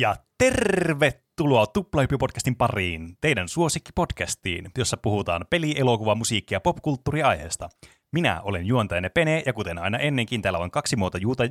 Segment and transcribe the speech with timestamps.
[0.00, 7.68] Ja tervetuloa Tuplahyppy-podcastin pariin, teidän suosikkipodcastiin, jossa puhutaan peli, elokuva, musiikki ja popkulttuuriaiheesta.
[8.12, 11.42] Minä olen juontajana Pene, ja kuten aina ennenkin, täällä on kaksi muuta, juuta,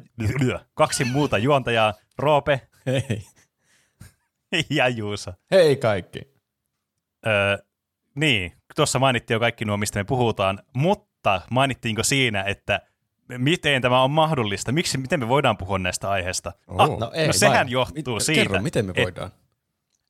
[0.73, 3.21] kaksi muuta juontajaa, Roope Hei.
[4.69, 5.33] ja Juusa.
[5.51, 6.19] Hei kaikki.
[7.27, 7.57] Öö,
[8.15, 12.81] niin, tuossa mainittiin jo kaikki nuo, mistä me puhutaan, mutta mainittiinko siinä, että
[13.37, 14.71] miten tämä on mahdollista?
[14.71, 16.51] Miksi, miten me voidaan puhua näistä aiheista?
[16.67, 16.81] Oh.
[16.81, 17.71] Ah, No ei no sehän vai.
[17.71, 18.41] johtuu Mit- siitä.
[18.41, 19.31] Kerro, miten me et- voidaan?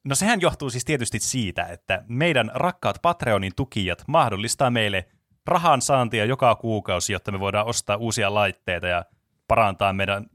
[0.04, 5.06] No sehän johtuu siis tietysti siitä, että meidän rakkaat Patreonin tukijat mahdollistaa meille
[5.48, 9.06] rahan saantia joka kuukausi, jotta me voidaan ostaa uusia laitteita ja
[9.48, 10.26] parantaa meidän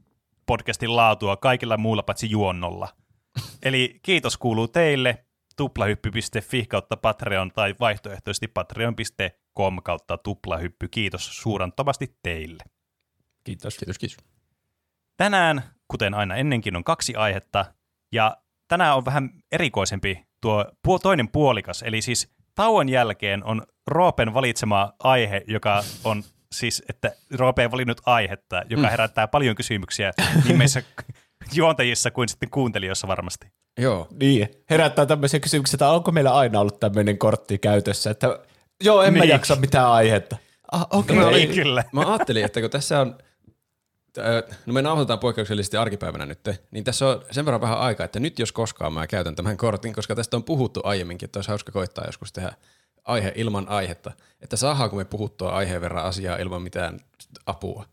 [0.45, 2.87] podcastin laatua kaikilla muulla paitsi juonnolla.
[3.63, 5.25] Eli kiitos kuuluu teille
[5.57, 10.87] tuplahyppy.fi kautta Patreon tai vaihtoehtoisesti patreon.com kautta tuplahyppy.
[10.87, 12.63] Kiitos suuranttomasti teille.
[13.45, 13.77] Kiitos.
[13.77, 14.17] Kiitos, kiitos.
[15.17, 17.65] Tänään, kuten aina ennenkin, on kaksi aihetta,
[18.11, 24.93] ja tänään on vähän erikoisempi tuo toinen puolikas, eli siis tauon jälkeen on Roopen valitsema
[24.99, 30.11] aihe, joka on siis, että Roope on valinnut aihetta, joka herättää paljon kysymyksiä
[30.45, 30.83] niin meissä
[31.53, 33.47] juontajissa kuin sitten kuuntelijoissa varmasti.
[33.77, 34.07] Joo.
[34.19, 38.39] Niin, herättää tämmöisiä kysymyksiä, että onko meillä aina ollut tämmöinen kortti käytössä, että
[38.83, 39.29] joo, en mä Niin.
[39.29, 40.37] jaksa mitään aihetta.
[40.71, 41.15] Ah, okei.
[41.15, 41.33] No Okay.
[41.39, 41.83] niin, kyllä.
[41.91, 43.17] Mä ajattelin, että kun tässä on,
[44.65, 46.39] no me nauhoitetaan poikkeuksellisesti arkipäivänä nyt,
[46.71, 49.93] niin tässä on sen verran vähän aikaa, että nyt jos koskaan mä käytän tämän kortin,
[49.93, 52.53] koska tästä on puhuttu aiemminkin, että olisi hauska koittaa joskus tehdä
[53.03, 56.99] aihe ilman aihetta, että saadaanko me puhuttua aiheen verran asiaa ilman mitään
[57.45, 57.85] apua.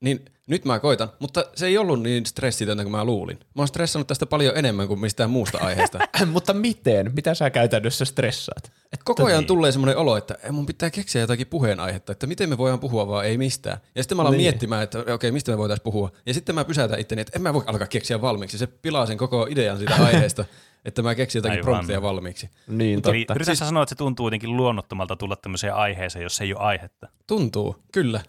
[0.00, 3.38] Niin nyt mä koitan, mutta se ei ollut niin stressitöntä kuin mä luulin.
[3.38, 5.98] Mä oon stressannut tästä paljon enemmän kuin mistään muusta aiheesta.
[6.32, 7.12] Mutta miten?
[7.14, 8.72] Mitä sä käytännössä stressaat?
[8.92, 9.46] Et koko ajan Niin.
[9.46, 13.08] tulee semmoinen olo, että "Ei, mun pitää keksiä jotakin puheenaihetta, että miten me voidaan puhua
[13.08, 13.78] vaan ei mistään.
[13.94, 14.40] Ja sitten mä alan Niin.
[14.42, 16.10] miettimään, että okei, mistä me voitaisiin puhua.
[16.26, 18.58] Ja sitten mä pysäytän itteni, että en mä voi alkaa keksiä valmiiksi.
[18.58, 20.44] Se pilaa sen koko idean siitä aiheesta,
[20.84, 21.64] että mä keksin jotakin Aivan.
[21.64, 22.50] prompteja valmiiksi.
[22.68, 23.34] Niin, Eli totta.
[23.34, 23.68] yritän siis...
[23.68, 27.08] sanoa, että se tuntuu jotenkin luonnottomalta tulla tämmöiseen aiheeseen, jos ei ole aihetta.
[27.26, 28.20] Tuntuu, kyllä.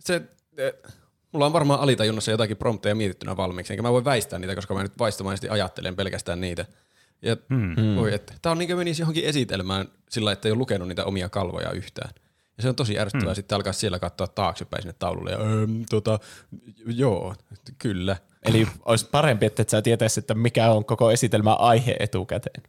[0.00, 0.22] Se,
[0.58, 0.72] eh,
[1.32, 4.82] mulla on varmaan alitajunnassa jotakin prompteja mietittynä valmiiksi, enkä mä voi väistää niitä, koska mä
[4.82, 6.64] nyt vaistomaisesti ajattelen pelkästään niitä.
[7.22, 7.96] Ja Hmm.
[7.96, 11.04] voi, että tää on niin kuin menisi johonkin esitelmään sillä, että ei ole lukenut niitä
[11.04, 12.10] omia kalvoja yhtään.
[12.56, 13.36] Ja se on tosi ärsyttävää Hmm.
[13.36, 16.18] sitten alkaa siellä katsoa taaksepäin sinne taululle ja öö, tota,
[16.86, 17.34] joo,
[17.78, 18.16] kyllä.
[18.42, 22.62] Eli olisi parempi, että et sä tietäisit, että mikä on koko esitelmän aihe etukäteen.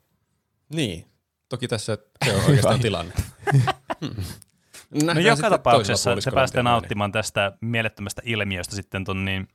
[0.73, 1.06] Niin,
[1.50, 3.13] toki tässä se on oikeastaan tilanne.
[4.92, 5.08] Hmm.
[5.08, 6.72] No Nähdään joka tapauksessa te pääsette miten menee.
[6.72, 9.48] nauttimaan tästä mielettömästä ilmiöstä sitten ton niin,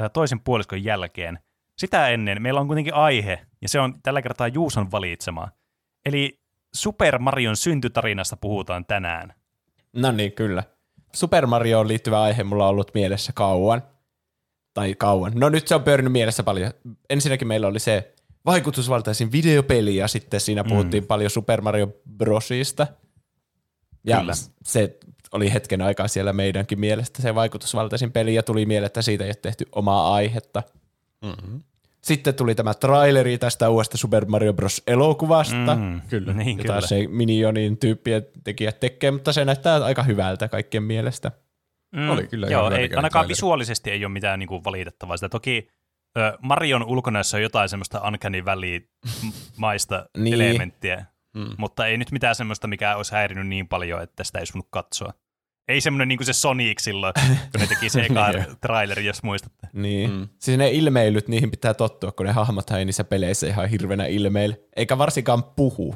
[0.00, 1.38] äh, toisen puoliskon jälkeen.
[1.78, 5.48] Sitä ennen meillä on kuitenkin aihe, ja se on tällä kertaa Juuson valitsema.
[6.06, 6.40] Eli
[6.74, 9.34] Super Marion syntytarinasta puhutaan tänään.
[9.92, 10.62] No niin, kyllä.
[11.12, 13.82] Super Marioon liittyvä aihe mulla on ollut mielessä kauan.
[14.74, 15.32] Tai kauan.
[15.34, 16.72] No nyt se on pyörinyt mielessä paljon.
[17.10, 18.14] Ensinnäkin meillä oli se
[18.46, 21.06] vaikutusvaltaisin videopeli ja sitten siinä puhuttiin mm.
[21.06, 22.86] paljon Super Mario Brosista.
[24.06, 24.32] Ja Kyllä.
[24.64, 24.98] se
[25.32, 29.28] oli hetken aikaa siellä meidänkin mielestä se vaikutusvaltaisin peli ja tuli mieleen, että siitä ei
[29.28, 30.62] ole tehty omaa aihetta.
[31.24, 31.56] Mhm.
[32.02, 34.82] Sitten tuli tämä traileri tästä uudesta Super Mario Bros.
[34.86, 35.76] elokuvasta.
[35.76, 36.32] Mm, kyllä.
[36.32, 36.86] Niin, jota kyllä.
[36.86, 41.32] se Minionin tyyppien tekijät tekee, mutta se näyttää aika hyvältä kaikkien mielestä.
[41.96, 43.28] Mm, Oli kyllä Joo, ei, ainakaan traileri.
[43.28, 45.16] visuaalisesti ei ole mitään niinku valitettavaa.
[45.16, 45.68] Sitä toki
[46.18, 50.34] ö, Marion ulkonäössä on jotain semmoista uncanny valley-maista Niin.
[50.34, 51.54] elementtiä, Mm.
[51.58, 54.68] mutta ei nyt mitään semmoista, mikä olisi häirinyt niin paljon, että sitä ei olisi voinut
[54.70, 55.12] katsoa.
[55.68, 57.14] Ei semmoinen niin kuin se Sonic silloin,
[57.52, 59.66] kun ne teki se eka traileri, jos muistatte.
[59.72, 60.10] Niin.
[60.10, 60.16] Mm.
[60.16, 60.28] Mm.
[60.38, 64.56] Siis ne ilmeilyt, niihin pitää tottua, kun ne hahmot ei niissä peleissä ihan hirveänä ilmeillä.
[64.76, 65.94] Eikä varsinkaan puhu.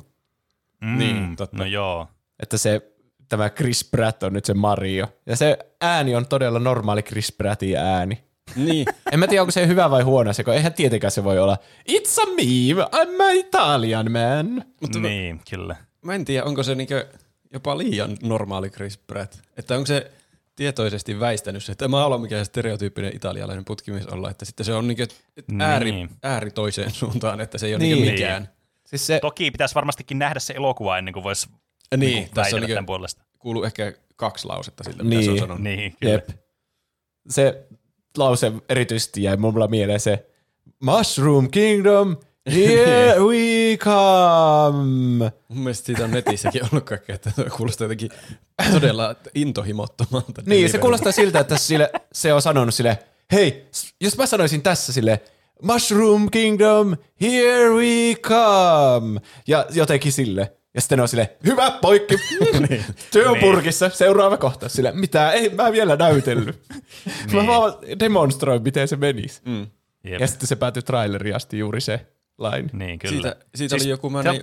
[0.81, 1.57] Mm, Niin, totta.
[1.57, 2.09] No joo.
[2.43, 2.81] Että se,
[3.29, 5.07] tämä Chris Pratt on nyt se Mario.
[5.27, 8.25] Ja se ääni on todella normaali Chris Prattin ääni.
[8.57, 11.39] Niin, En mä tiedä, onko se hyvä vai huono se, kun eihän tietenkään se voi
[11.39, 11.59] olla
[11.91, 14.65] It's a me, I'm a Italian man.
[14.81, 15.77] mutta niin, kyllä.
[16.03, 17.07] Mä en tiedä, onko se niinkö
[17.53, 19.35] jopa liian normaali Chris Pratt.
[19.57, 20.11] Että onko se
[20.57, 24.89] tietoisesti väistänyt se, että mä haluan mikään stereotyyppinen italialainen putkimies olla, että sitten se on
[24.89, 25.07] niinkö
[25.61, 26.11] ääri, Niin.
[26.23, 27.99] ääri toiseen suuntaan, että se ei ole Niin.
[28.03, 28.13] niin.
[28.13, 28.49] mikään.
[28.87, 31.47] Siis se, Toki pitäisi varmastikin nähdä se elokuva ennen kuin voisi
[31.97, 33.23] Niin, niin, tässä on niinkö, tämän puolesta.
[33.39, 35.41] kuuluu ehkä kaksi lausetta sille, mitä se on Niin.
[35.41, 35.63] sanonut.
[35.63, 36.13] Niin, kyllä.
[36.13, 36.29] jep.
[37.29, 37.67] Se
[38.19, 40.27] lause erityisesti jäi mulla mieleen se
[40.81, 42.17] Mushroom Kingdom,
[42.53, 45.33] here we come.
[45.49, 48.11] Mun mielestä siitä on netissäkin ollut kaikkea, että se kuulostaa jotenkin
[48.73, 50.43] todella intohimottomalta.
[50.47, 52.99] Niin, se kuulostaa siltä, että sille, se on sanonut sille,
[53.33, 53.67] hei,
[54.01, 55.21] jos mä sanoisin tässä sille,
[55.63, 59.21] Mushroom Kingdom, here we come.
[59.47, 60.53] Ja jotenkin sille.
[60.77, 62.15] Ja sitten ne on sille, hyvä poikki,
[63.13, 64.69] työ on purkissa, seuraava kohta.
[64.69, 66.61] Sille, mitä, ei mä vielä näytellyt.
[67.33, 67.47] mä Niin.
[67.47, 69.41] vaan demonstroin, miten se menisi.
[69.45, 69.67] Mm.
[70.05, 70.21] Jep.
[70.21, 72.07] Ja sitten se päätyi traileriin asti juuri se
[72.39, 72.69] laini.
[72.73, 73.13] Niin, kyllä.
[73.13, 74.43] Siitä, siitä Siis oli joku, mä näin,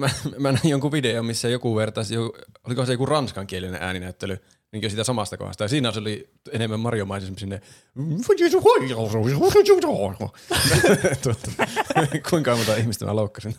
[0.00, 4.38] mä, mä näin jonkun videon, missä joku vertaisi, joku, oliko se joku ranskankielinen ääninäyttely,
[4.72, 5.64] niin siitä samasta kohdasta.
[5.64, 7.60] Ja siinä se oli enemmän Mario-maisemmin sinne.
[11.22, 11.50] Tuota,
[12.30, 13.54] Kuinka monta ihmistä mä loukkasin.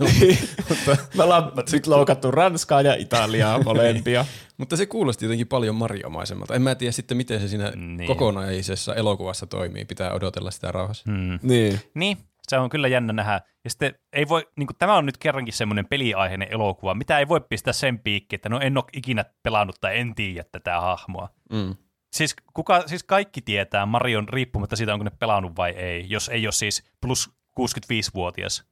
[0.70, 4.26] mutta, Me ollaan nyt loukattu Ranskaa ja Italiaa molempia.
[4.58, 6.56] mutta se kuulosti jotenkin paljon Mario-maisemmalta.
[6.56, 7.98] En mä tiedä sitten, miten se siinä Niin.
[7.98, 8.08] niin.
[8.08, 9.86] kokonaisessa elokuvassa toimii.
[9.86, 11.04] Pitää odotella sitä rauhassa.
[11.12, 11.40] Mm.
[11.42, 11.80] niin.
[11.94, 12.18] Niin,
[12.50, 13.42] se on kyllä jännä nähdä.
[13.64, 17.28] Ja sitten ei voi, niin kuin, tämä on nyt kerrankin semmoinen peliaiheinen elokuva, mitä ei
[17.28, 21.30] voi pistää sen piikki, että no en ole ikinä pelannut tai en tiedä tätä hahmoa.
[21.52, 21.76] Mm.
[22.12, 26.46] Siis, kuka, siis kaikki tietää Marion riippumatta siitä, onko ne pelannut vai ei, jos ei
[26.46, 28.70] ole siis plus 65-vuotias.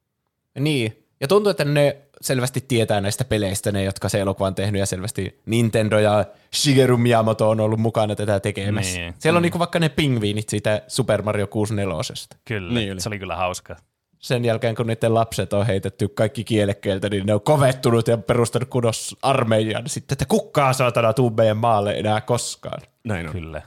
[0.59, 1.06] Niin.
[1.21, 4.85] Ja tuntuu, että ne selvästi tietää näistä peleistä, ne jotka se elokuva on tehnyt, ja
[4.85, 6.25] selvästi Nintendo ja
[6.55, 8.99] Shigeru Miyamoto on ollut mukana tätä tekemässä.
[8.99, 9.13] Niin.
[9.19, 12.03] Siellä on niinku vaikka ne pingviinit siitä Super Mario 64.
[12.45, 13.75] Kyllä, Niin se oli kyllä hauska.
[14.19, 18.69] Sen jälkeen, kun niiden lapset on heitetty kaikki kielekkeeltä, niin ne on kovettunut ja perustanut
[18.69, 22.81] kunnos armeijan sitten, että kukkaa saatana tuu meidän maalle enää koskaan.
[23.03, 23.31] Näin on.
[23.31, 23.61] Kyllä.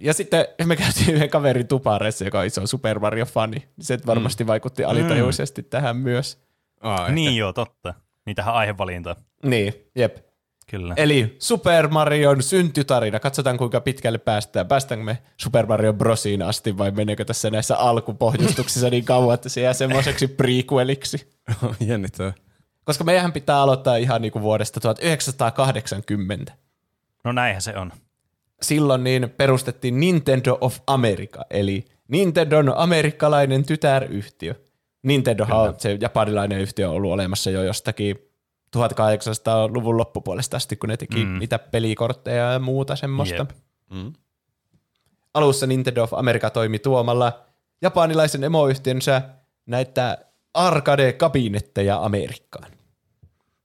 [0.00, 3.68] Ja sitten me käytiin yhden kaverin tupareissa, joka on iso Super Mario-fani.
[3.80, 6.38] Se varmasti vaikutti alitajuisesti tähän myös.
[6.80, 7.94] Aa, Niin joo, totta.
[8.26, 9.16] Niin tähän aihevalintaan.
[9.42, 10.16] Niin, jep.
[10.70, 10.94] Kyllä.
[10.96, 13.20] Eli Super Marion syntytarina.
[13.20, 14.66] Katsotaan kuinka pitkälle päästään.
[14.68, 19.60] Päästäänkö me Super Mario Brosiin asti vai meneekö tässä näissä alkupohjustuksissa niin kauan, että se
[19.60, 21.32] jää semmoiseksi prequeliksi?
[21.86, 22.32] Jännittävää.
[22.84, 26.52] Koska meidän pitää aloittaa ihan niin kuin vuodesta 1980.
[27.24, 27.92] No näinhän se on.
[28.62, 34.54] Silloin niin perustettiin Nintendo of America, eli Nintendon amerikkalainen tytäryhtiö.
[35.02, 38.16] Nintendohan on se japanilainen yhtiö on ollut olemassa jo jostakin
[38.76, 41.38] 1800-luvun loppupuolesta asti, kun ne teki mm.
[41.38, 43.36] niitä pelikortteja ja muuta semmoista.
[43.36, 43.50] Jep.
[43.90, 44.12] Mm.
[45.34, 47.40] Alussa Nintendo of America toimi tuomalla
[47.82, 49.22] japanilaisen emoyhtiönsä
[49.66, 50.18] näitä
[50.54, 52.75] arcade-kabinetteja Amerikkaan.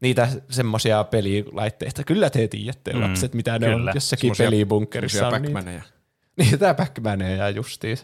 [0.01, 2.03] Niitä semmoisia pelilaitteita.
[2.03, 3.91] Kyllä te tiedätte, Mm, lapset, mitä ne kyllä.
[3.91, 4.45] on jossakin Semmosia-
[5.25, 5.59] On niitä.
[5.59, 5.81] Pac-Maneja.
[6.59, 7.97] Tämä Pac-Maneja justiin.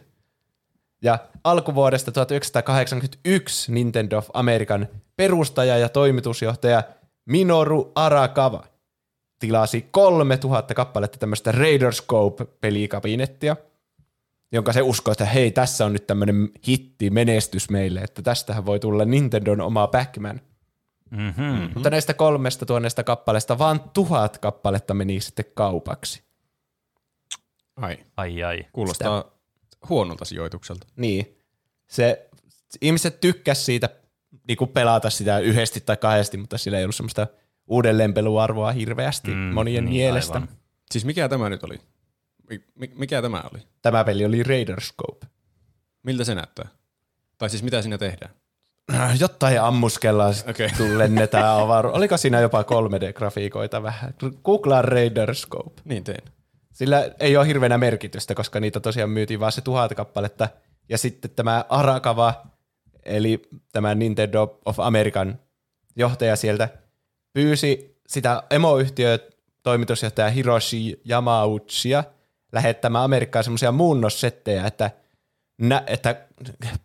[1.01, 6.83] Ja alkuvuodesta 1981 Nintendo of American perustaja ja toimitusjohtaja
[7.25, 8.63] Minoru Arakawa
[9.39, 13.55] tilasi 3000 kappaletta tämmöistä Raiderscope-pelikabinettia,
[14.51, 18.79] jonka se uskoi, että hei, tässä on nyt tämmöinen hitti, menestys meille, että tästähän voi
[18.79, 20.41] tulla Nintendon oma Pac-Man.
[21.11, 21.43] Mm-hmm.
[21.45, 21.69] Mm.
[21.73, 26.23] Mutta näistä kolmesta tuhannesta kappaleesta vaan tuhat kappaletta meni sitten kaupaksi.
[27.75, 28.65] Ai, Ai ai.
[28.73, 29.23] kuulostaa
[29.89, 30.87] huonolta sijoitukselta.
[30.95, 31.37] Niin.
[31.87, 32.29] Se,
[32.81, 33.89] ihmiset tykkäs siitä
[34.47, 37.27] niin pelata sitä yhdesti tai kahdesti, mutta sillä ei ollut semmoista
[37.67, 40.33] uudelleenpeluarvoa hirveästi mm, monien niin, mielestä.
[40.33, 40.49] aivan.
[40.91, 41.79] Siis mikä tämä nyt oli?
[42.49, 43.63] Mi- mi- mikä tämä oli?
[43.81, 45.27] Tämä peli oli Raiderscope.
[46.03, 46.67] Miltä se näyttää?
[47.37, 48.33] Tai siis mitä siinä tehdään?
[49.19, 50.65] Jotain ammuskellaan, Okei.
[50.65, 50.77] okay.
[50.77, 51.89] kun lennetään avaru.
[51.93, 54.13] Oliko siinä jopa 3D-grafiikoita vähän?
[54.43, 55.81] Googlaa Raiderscope.
[55.85, 56.23] Niin teen.
[56.73, 60.49] Sillä ei ole hirveänä merkitystä, koska niitä tosiaan myytiin vaan se tuhat kappaletta.
[60.89, 62.33] Ja sitten tämä Arakawa,
[63.05, 65.39] eli tämä Nintendo of American
[65.95, 66.69] johtaja sieltä,
[67.33, 69.19] pyysi sitä emoyhtiö
[69.63, 72.03] toimitusjohtaja Hiroshi Yamauchia
[72.51, 74.91] lähettämään Amerikkaan semmoisia muunnossettejä, että,
[75.57, 76.25] nä, että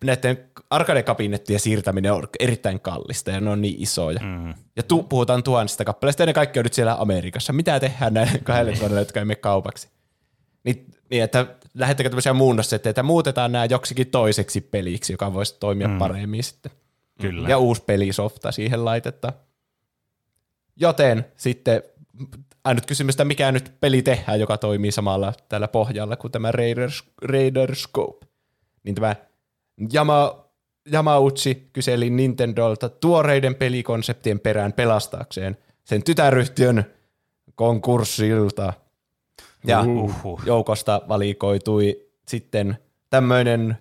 [0.04, 4.20] näiden arcade-kabinettien siirtäminen on erittäin kallista ja ne on niin isoja.
[4.20, 4.54] Mm.
[4.76, 7.52] Ja tu- puhutaan tuhansista kappaleista ja ne kaikki on nyt siellä Amerikassa.
[7.52, 9.88] Mitä tehdään näille kahdelle tuonnelle, jotka ei mene kaupaksi?
[10.64, 15.88] Niin, niin että lähettekö tämmöisiä muunnossetteitä, että muutetaan nämä joksikin toiseksi peliksi, joka voisi toimia
[15.88, 15.98] mm.
[15.98, 16.72] paremmin sitten.
[17.20, 17.48] Kyllä.
[17.48, 19.32] Ja uusi pelisofta siihen laitetta.
[20.76, 21.82] Joten sitten
[22.64, 27.04] ainut kysymys, että mikä nyt peli tehdään, joka toimii samalla tällä pohjalla kuin tämä Raiders,
[27.22, 28.26] Raiderscope.
[28.82, 29.16] Niin tämä
[29.94, 30.44] Yama,
[30.92, 36.84] Yamauchi kyseli Nintendolta tuoreiden pelikonseptien perään pelastaakseen sen tytäryhtiön
[37.54, 38.72] konkurssilta.
[39.66, 40.42] Ja Uhuh.
[40.46, 42.78] joukosta valikoitui sitten
[43.10, 43.78] tämmöinen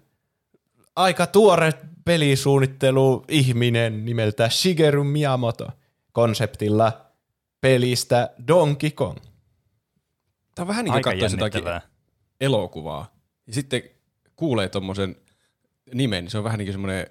[0.96, 1.74] aika tuore
[2.06, 5.68] pelisuunnittelu ihminen nimeltä Shigeru Miyamoto
[6.12, 7.06] konseptilla
[7.62, 9.18] pelistä Donkey Kong.
[10.56, 11.64] Tämä on vähän niin kuin katsoisi jotakin
[12.42, 13.12] elokuvaa.
[13.48, 13.84] Ja sitten
[14.42, 15.16] kuulee tommosen
[15.94, 17.08] nimen, niin se on vähän niin kuin semmoinen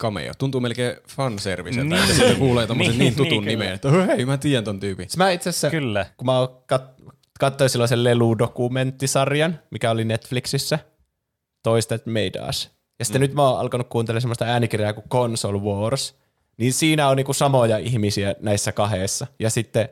[0.00, 0.32] cameo.
[0.38, 2.02] Tuntuu melkein fanserviceltä, Niin.
[2.02, 5.08] että sitten kuulee tommosen Niin, niin, tutun niin, nimen, että hei, mä tiedän ton tyypin.
[5.16, 6.06] Mä itse asiassa, Kyllä.
[6.16, 6.32] kun mä
[6.74, 10.78] kat- katsoin silloin sen Lelu-dokumenttisarjan, mikä oli Netflixissä,
[11.62, 12.70] Toistet Made Us.
[12.98, 13.22] Ja sitten mm.
[13.22, 16.14] nyt mä oon alkanut kuuntelemaan semmoista äänikirjaa kuin Console Wars,
[16.56, 19.26] niin siinä on niinku samoja ihmisiä näissä kahdessa.
[19.38, 19.88] Ja sitten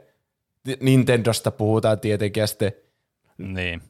[0.81, 2.73] Nintendosta puhutaan tietenkin, ja sitten
[3.39, 3.83] Niin.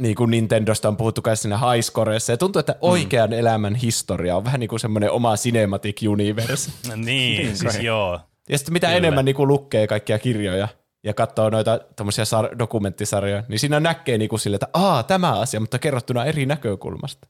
[0.00, 3.38] Niin kuin Nintendosta on puhuttu kai siinä highscoreissa, ja tuntuu, että oikean mm.
[3.38, 6.72] elämän historia on vähän niin kuin semmoinen oma cinematic universe.
[6.88, 8.20] No niin, siis joo.
[8.48, 8.96] Ja sitten mitä Kyllä.
[8.96, 10.68] enemmän niin kuin lukee kaikkia kirjoja
[11.04, 15.40] ja katsoo noita tommosia sar- dokumenttisarjoja, niin siinä näkee niin kuin sille, että aa, tämä
[15.40, 17.28] asia, mutta kerrottuna eri näkökulmasta.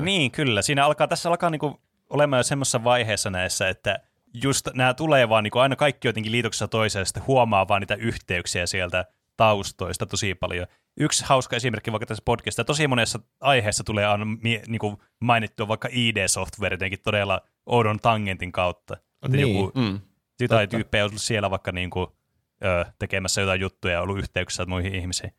[0.00, 0.62] Niin, kyllä.
[0.62, 1.80] Siinä alkaa, tässä alkaa niinku
[2.10, 3.98] olemaan jo semmoisessa vaiheessa näissä, että
[4.34, 7.94] just nämä tulee vaan niinku aina kaikki jotenkin liitoksessa toiseen, ja sitten huomaa vaan niitä
[7.94, 9.04] yhteyksiä sieltä
[9.36, 10.66] taustoista tosi paljon.
[10.96, 15.88] Yksi hauska esimerkki vaikka tässä podcastissa, tosi monessa aiheessa tulee aina mie- niinku mainittua vaikka
[15.92, 18.94] ID-software jotenkin todella oudon tangentin kautta.
[18.94, 19.56] Että Niin.
[19.58, 20.00] joku, Mm.
[20.40, 22.16] jotain tyyppejä on ollut siellä vaikka niinku,
[22.64, 25.32] ö, tekemässä jotain juttuja ja ollut yhteyksissä muihin ihmisiin.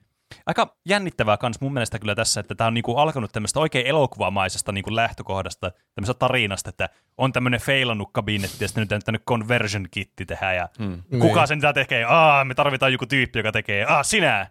[0.45, 4.71] Aika jännittävää kans mun mielestä kyllä tässä, että tämä on niinku alkanut tämmöistä oikein elokuvamaisesta
[4.71, 10.25] niinku lähtökohdasta, tämmöisestä tarinasta, että on tämmöinen feilannut kabinetti ja sitten nyt tänne conversion kitti
[10.25, 11.03] tehdään ja Mm.
[11.19, 11.47] kuka Niin.
[11.47, 12.03] sen tätä tekee?
[12.03, 13.85] Aa, me tarvitaan joku tyyppi, joka tekee.
[13.85, 14.47] Aa, sinä!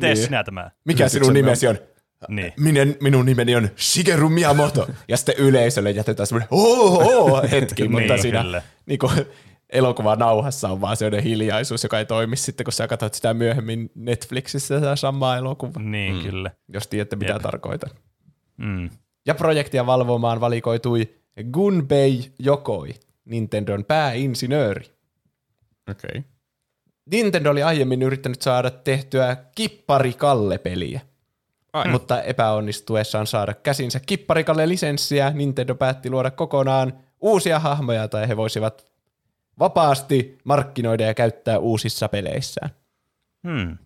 [0.00, 0.24] Tee Niin.
[0.24, 0.70] sinä tämä.
[0.84, 1.78] Mikä sinun nimesi on?
[2.28, 2.52] Niin.
[2.60, 4.88] Minun, minun nimeni on Shigeru Miyamoto.
[5.08, 8.62] Ja sitten yleisölle jätetään semmoinen oo hetki, mutta Niin, siinä kyllä.
[8.86, 9.12] niin kuin,
[9.70, 13.90] elokuvan nauhassa on vaan sellainen hiljaisuus, joka ei toimi sitten, kun sä katsot sitä myöhemmin
[13.94, 16.50] Netflixissä sitä samaa elokuvaa, Niin, kyllä.
[16.68, 17.42] jos tiedätte mitä Jep.
[17.42, 17.90] tarkoitan.
[18.56, 18.90] Mm.
[19.26, 21.14] Ja projektia valvomaan valikoitui
[21.52, 24.84] Gunpei Yokoi, Nintendon pääinsinööri.
[25.90, 26.08] Okei.
[26.18, 26.22] Okay.
[27.10, 31.00] Nintendo oli aiemmin yrittänyt saada tehtyä Kippari-Kalle-peliä,
[31.72, 31.88] Ai.
[31.88, 38.84] mutta epäonnistuessaan saada käsinsä Kippari-Kalle-lisenssiä, Nintendo päätti luoda kokonaan uusia hahmoja, tai he voisivat
[39.58, 42.70] vapaasti markkinoida ja käyttää uusissa peleissään.
[43.48, 43.78] Hmm.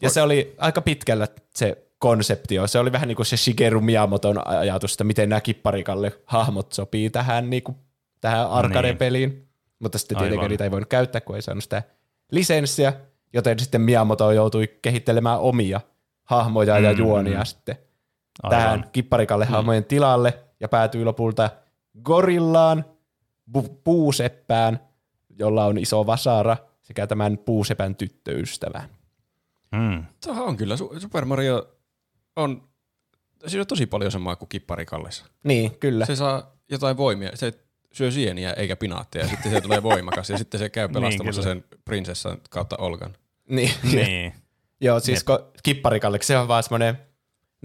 [0.00, 2.66] Ja se oli aika pitkällä se konseptio.
[2.66, 7.10] Se oli vähän niin kuin se Shigeru Miyamoton ajatus, että miten nämä Kipparikalle hahmot sopii
[7.10, 7.76] tähän, niin kuin,
[8.20, 9.48] tähän arcade-peliin.
[9.78, 11.82] Mutta sitten tietenkään niitä ei voinut käyttää, kun ei saanut sitä
[12.32, 12.92] lisenssiä,
[13.32, 15.80] joten sitten Miyamoto joutui kehittelemään omia
[16.24, 16.98] hahmoja ja Mm.
[16.98, 17.76] juonia sitten
[18.42, 18.58] Aivan.
[18.58, 21.50] tähän Kipparikalle hahmojen tilalle ja päätyi lopulta
[22.02, 22.84] Gorillaan,
[23.58, 24.80] bu- puuseppään,
[25.38, 28.88] jolla on iso vasara, sekä tämän puusepän tyttöystävään.
[29.76, 30.04] Hmm.
[30.24, 30.74] Tuohan on kyllä.
[30.74, 31.68] Su- Super Mario
[32.36, 32.68] on,
[33.46, 35.24] siinä on tosi paljon samaa kuin kipparikallessa.
[35.44, 36.06] Niin, kyllä.
[36.06, 37.30] Se saa jotain voimia.
[37.34, 37.52] Se
[37.96, 41.54] syö sieniä eikä pinaatteja ja sitten se tulee voimakas ja sitten se käy pelastamassa kyllä.
[41.54, 43.16] sen prinsessan kautta Olgan.
[43.48, 44.34] Niin, Niin.
[44.80, 46.98] Joo, siis ko, Kipparikalle, se on vaan semmoinen,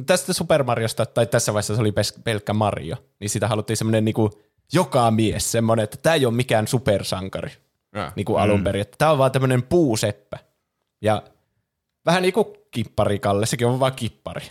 [0.05, 4.05] tästä Super Mariosta, tai tässä vaiheessa se oli pes, pelkkä Mario, niin sitä haluttiin semmoinen
[4.05, 4.41] niinku
[4.73, 7.51] joka mies, semmoinen, että tämä ei ole mikään supersankari
[7.95, 8.11] Ja.
[8.15, 8.43] niin kuin mm.
[8.43, 10.37] alun perin, että tämä on vaan tämmöinen puuseppä.
[11.01, 11.23] Ja
[12.05, 14.41] vähän niin kuin Kipparikalle, sekin on vaan kippari.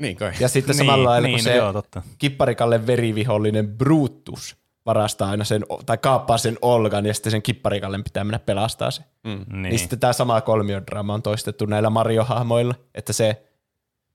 [0.00, 0.32] Niin kai.
[0.40, 2.02] Ja sitten Niin, samalla lailla, niin, kun no se joo, totta.
[2.18, 8.24] Kipparikalle verivihollinen Brutus varastaa aina sen, tai kaappaa sen Olgan, ja sitten sen Kipparikallen pitää
[8.24, 9.02] mennä pelastaa se.
[9.24, 9.62] Niin.
[9.62, 13.46] Niin sitten tämä sama kolmiodraama on toistettu näillä Mario-hahmoilla, että se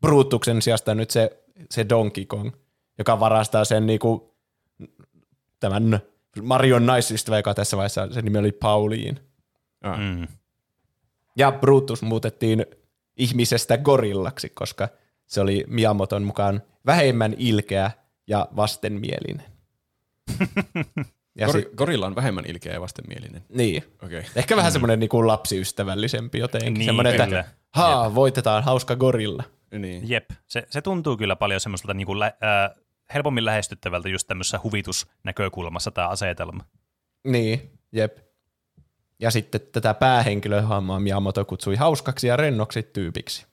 [0.02, 2.52] Brutuksen sijasta nyt se, se Donkey Kong,
[2.98, 4.36] joka varastaa sen niinku,
[5.60, 6.00] tämän
[6.42, 9.22] Marion naisystävä, joka tässä vaiheessa sen nimi oli Pauline.
[9.84, 9.98] Ja.
[9.98, 10.28] Mm.
[11.36, 12.66] Ja Brutus muutettiin
[13.18, 14.90] ihmisestä gorillaksi, koska
[15.28, 17.92] se oli Miyamoton mukaan vähemmän ilkeä
[18.28, 19.51] ja vastenmielinen.
[21.36, 23.44] Ja Gor- si- gorilla on vähemmän ilkeä ja vastenmielinen.
[23.50, 23.84] niin.
[24.04, 24.20] Okei.
[24.20, 24.32] Okay.
[24.36, 26.74] Ehkä vähän semmoinen niinku lapsiystävällisempi jotenkin.
[26.74, 29.44] Niin, semmoinen, että haa, voitetaan hauska gorilla.
[29.80, 30.10] Niin.
[30.10, 32.82] Jep, se, se tuntuu kyllä paljon semmoiselta niin kuin lä, äh,
[33.14, 36.66] helpommin lähestyttävältä just tämmöisessä huvitusnäkökulmassa tämä asetelma.
[37.24, 38.18] Niin, jep.
[39.20, 43.46] Ja sitten tätä päähenkilöhahmoa Miyamoto kutsui hauskaksi ja rennoksi tyypiksi.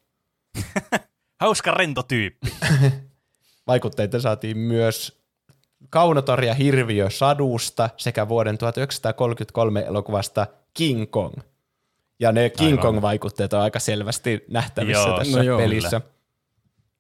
[1.40, 2.52] Hauska rento tyyppi.
[3.66, 5.17] Vaikutteita saatiin myös
[5.90, 11.34] Kaunotor ja Hirviö Sadusta sekä vuoden 1933 elokuvasta King Kong.
[12.20, 12.82] Ja ne King Aivan.
[12.82, 16.00] Kong-vaikutteet on aika selvästi nähtävissä Joo, tässä no joo, pelissä.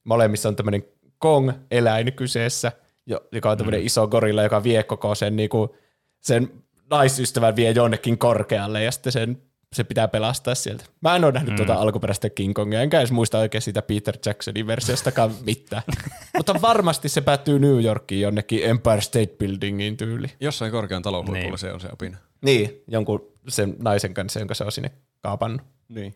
[0.04, 0.84] Molemmissa on tämmöinen
[1.18, 2.72] Kong-eläin kyseessä,
[3.06, 5.76] jo- joka on tämmöinen iso gorilla, joka vie koko sen, niinku,
[6.20, 6.50] sen
[6.90, 10.84] naisystävän vie jonnekin korkealle ja sitten sen, se pitää pelastaa sieltä.
[11.00, 11.56] Mä en ole nähnyt mm.
[11.56, 15.82] tuota alkuperäistä King Kongia, enkä edes muista oikein siitä Peter Jacksonin versiostakaan mitään.
[16.36, 20.26] Mutta varmasti se päättyy New Yorkiin jonnekin Empire State Buildingin tyyli.
[20.40, 21.58] Jossain korkean talon Niin.
[21.58, 22.16] se on se opina.
[22.42, 25.62] Niin, jonkun sen naisen kanssa, jonka se on sinne kaapannut.
[25.88, 26.14] Niin.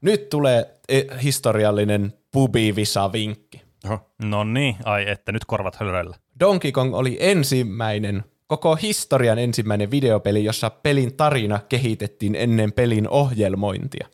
[0.00, 3.62] Nyt tulee eh, historiallinen pubivisa-vinkki.
[4.22, 6.16] No niin, ai että nyt korvat hölröllä.
[6.40, 14.08] Donkey Kong oli ensimmäinen, koko historian ensimmäinen videopeli, jossa pelin tarina kehitettiin ennen pelin ohjelmointia.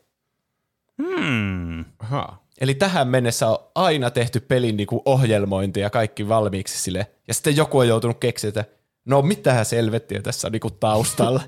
[1.03, 1.85] Hmm.
[1.99, 2.39] Aha.
[2.61, 7.07] Eli tähän mennessä on aina tehty pelin niinku ohjelmointi ja kaikki valmiiksi sille.
[7.29, 8.65] Ja sitten joku on joutunut keksiä, että
[9.05, 11.43] no mitähän selvettiä tässä on niinku taustalla.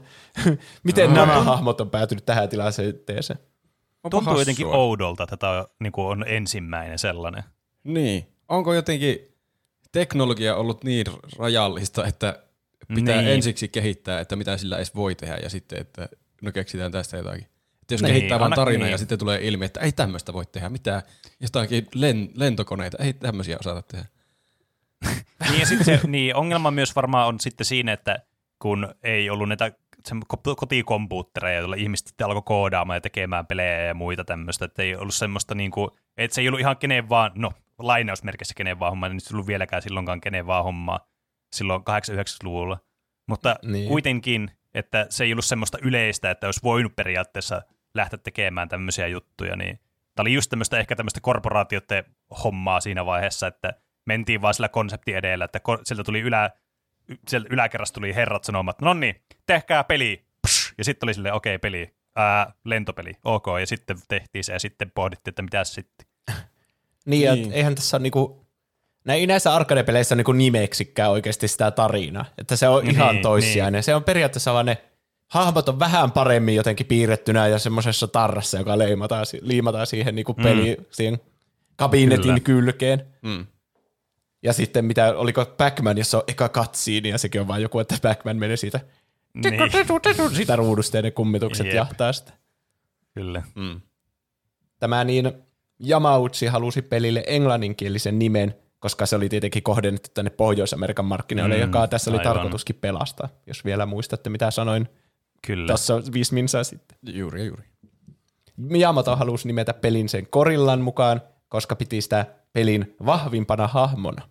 [0.84, 3.38] Miten nämä hahmot on päätynyt tähän tilanteeseen.
[4.04, 4.82] Onpa Tuntuu jotenkin hassua.
[4.82, 7.44] oudolta, että tämä on, niin kuin on ensimmäinen sellainen.
[7.84, 8.26] Niin.
[8.48, 9.18] Onko jotenkin
[9.92, 11.06] teknologia ollut niin
[11.38, 12.45] rajallista, että
[12.94, 13.32] pitää Niin.
[13.32, 16.08] ensiksi kehittää, että mitä sillä edes voi tehdä, ja sitten, että
[16.42, 17.44] no keksitään tästä jotakin.
[17.82, 18.92] Että jos Niin, kehittää vaan aina- tarinan niin.
[18.92, 21.02] ja sitten tulee ilmi, että ei tämmöistä voi tehdä, mitään
[21.40, 24.04] jotakin len, lentokoneita, ei tämmöisiä osata tehdä.
[25.50, 28.18] Niin, ja sitten se, niin, ongelma myös varmaan on sitten siinä, että
[28.58, 29.72] kun ei ollut näitä
[30.56, 35.14] kotikompuuttereja, joilla ihmiset sitten alkoi koodaamaan ja tekemään pelejä ja muita tämmöistä, että ei ollut
[35.14, 39.08] semmoista niin kuin, että se ei ollut ihan kenen vaan, no lainausmerkissä kenen vaan homma,
[39.08, 41.08] niin se ei ollut vieläkään silloinkaan kenen vaan hommaa
[41.56, 42.78] silloin 80-90-luvulla.
[43.26, 43.88] Mutta Niin.
[43.88, 47.62] kuitenkin, että se ei ollut semmoista yleistä, että olisi voinut periaatteessa
[47.94, 49.80] lähteä tekemään tämmöisiä juttuja, niin
[50.14, 52.04] tämä oli just tämmöistä ehkä tämmöistä korporaatioiden
[52.44, 56.50] hommaa siinä vaiheessa, että mentiin vaan sillä konsepti edellä, että ko- sieltä tuli ylä,
[57.28, 60.74] sieltä yläkerrasta tuli herrat sanomaan, että no niin, tehkää peli, Psh!
[60.78, 64.60] ja sitten oli silleen, okei, okay, peli, ää, lentopeli, ok, ja sitten tehtiin se, ja
[64.60, 66.06] sitten pohdittiin, että mitä sitten.
[67.06, 67.52] Niin, ja Niin.
[67.52, 68.45] eihän tässä ole niinku,
[69.06, 72.24] näin näissä arcade-peleissä on niinku nimeksikään oikeasti sitä tarinaa.
[72.38, 73.22] Että se on Niin, ihan niin.
[73.22, 73.82] toissijainen.
[73.82, 74.78] Se on periaatteessa vaan ne
[75.28, 80.76] hahmot on vähän paremmin jotenkin piirrettynä ja semmoisessa tarrassa, joka leimataan, liimataan siihen niinku peli,
[80.90, 81.18] siihen
[81.76, 82.40] kabinetin Kyllä.
[82.40, 83.06] kylkeen.
[83.22, 83.46] Mm.
[84.42, 87.96] Ja sitten mitä, oliko Pac-Man, jossa on eka katsiini ja sekin on vaan joku, että
[88.02, 88.80] Pac-Man menee siitä,
[89.34, 89.54] Niin,
[90.36, 91.74] siitä ruudusta ja ne kummitukset Jep.
[91.74, 92.32] jahtaa sitä.
[93.14, 93.42] kyllä.
[93.54, 93.80] Mm.
[94.78, 95.32] Tämä niin
[95.88, 101.86] Yamauchi halusi pelille englanninkielisen nimen, koska se oli tietenkin kohdennettu tänne Pohjois-Amerikan markkinoille, Mm, joka
[101.88, 102.32] tässä oli aivan.
[102.32, 104.88] tarkoituskin pelastaa, jos vielä muistatte, mitä sanoin
[105.46, 105.66] Kyllä.
[105.66, 106.98] tuossa viisi minsaa sitten.
[107.12, 107.62] Juuri ja juuri.
[108.56, 114.22] Miyamoto halusi nimetä pelin sen korillan mukaan, koska piti sitä pelin vahvimpana hahmona.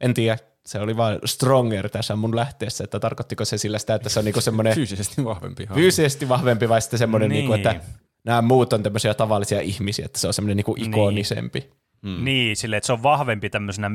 [0.00, 4.08] En tiedä, se oli vain stronger tässä mun lähteessä, että tarkoittiko se sillä sitä, että
[4.08, 5.74] se on niinku semmoinen Fyysisesti vahvempi hahmo.
[5.80, 7.38] fyysisesti vahvempi vai sitten semmoinen, Niin.
[7.38, 7.80] niinku, että
[8.24, 11.70] nämä muut on tämmöisiä tavallisia ihmisiä, että se on semmoinen niinku Niin.
[12.02, 12.24] Mm.
[12.24, 13.90] Niin, sille, että se on vahvempi tämmöisenä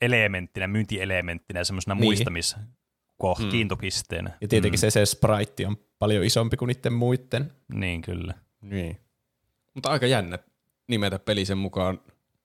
[0.00, 2.04] elementtinä, myyntielementtinä, semmoisena Niin.
[2.04, 2.56] muistamis
[3.38, 3.50] mm.
[3.50, 4.30] kiintopisteenä.
[4.40, 4.80] Ja tietenkin mm.
[4.80, 7.52] se, se sprite on paljon isompi kuin niiden muiden.
[7.74, 8.34] Niin, kyllä.
[8.60, 9.00] Niin.
[9.74, 10.38] Mutta aika jännä
[10.88, 12.00] nimetä peli sen mukaan,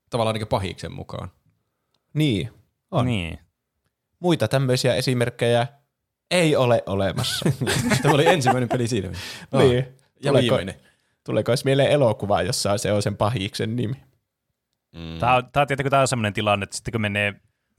[0.10, 1.32] tavallaan niin pahiksen mukaan.
[2.14, 2.50] Niin,
[2.92, 3.06] on.
[3.06, 3.40] Niin.
[4.20, 5.68] Muita tämmöisiä esimerkkejä
[6.32, 7.50] ei ole olemassa.
[8.02, 9.10] Tämä oli ensimmäinen peli siinä.
[9.52, 9.86] Ah, niin.
[10.24, 10.76] Ja Tuleeko, viimeinen.
[11.24, 13.96] tuleeko edes mieleen elokuva, jossa se on sen pahiksen nimi?
[14.96, 15.20] Mm.
[15.20, 17.34] Tämä on, tämä, tietenkin tämä on semmoinen tilanne, että sitten kun menee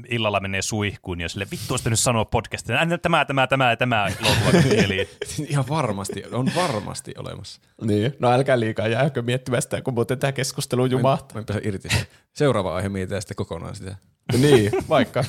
[0.08, 4.06] illalla menee suihkuun, ja sille vittu olisi sanoa podcastina, "Ää, tämä, tämä, tämä ja tämä
[4.06, 5.08] elokuva eli
[5.48, 7.60] Ihan varmasti, on varmasti olemassa.
[7.82, 8.16] Niin.
[8.18, 11.34] No älkää liikaa jääkö miettimään sitä, kun muuten tämä keskustelu jumahtaa.
[11.34, 11.88] Mä en pääse irti.
[12.32, 13.96] Seuraava aihe mietitään sitten kokonaan sitä.
[14.38, 15.24] niin, vaikka.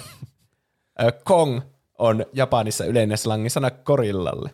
[1.24, 1.62] Kong
[1.98, 4.50] on Japanissa yleinen slangisana korillalle.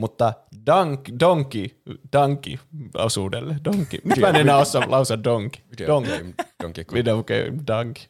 [0.00, 0.32] Mutta
[0.66, 1.66] dank, donkey,
[2.12, 2.56] donkey
[2.98, 4.00] osuudelle, donkey.
[4.04, 5.62] Nyt mä en enää osaa lausua donkey.
[5.70, 6.34] Video Donkey.
[6.62, 6.74] Kong.
[6.92, 8.04] Video game donkey.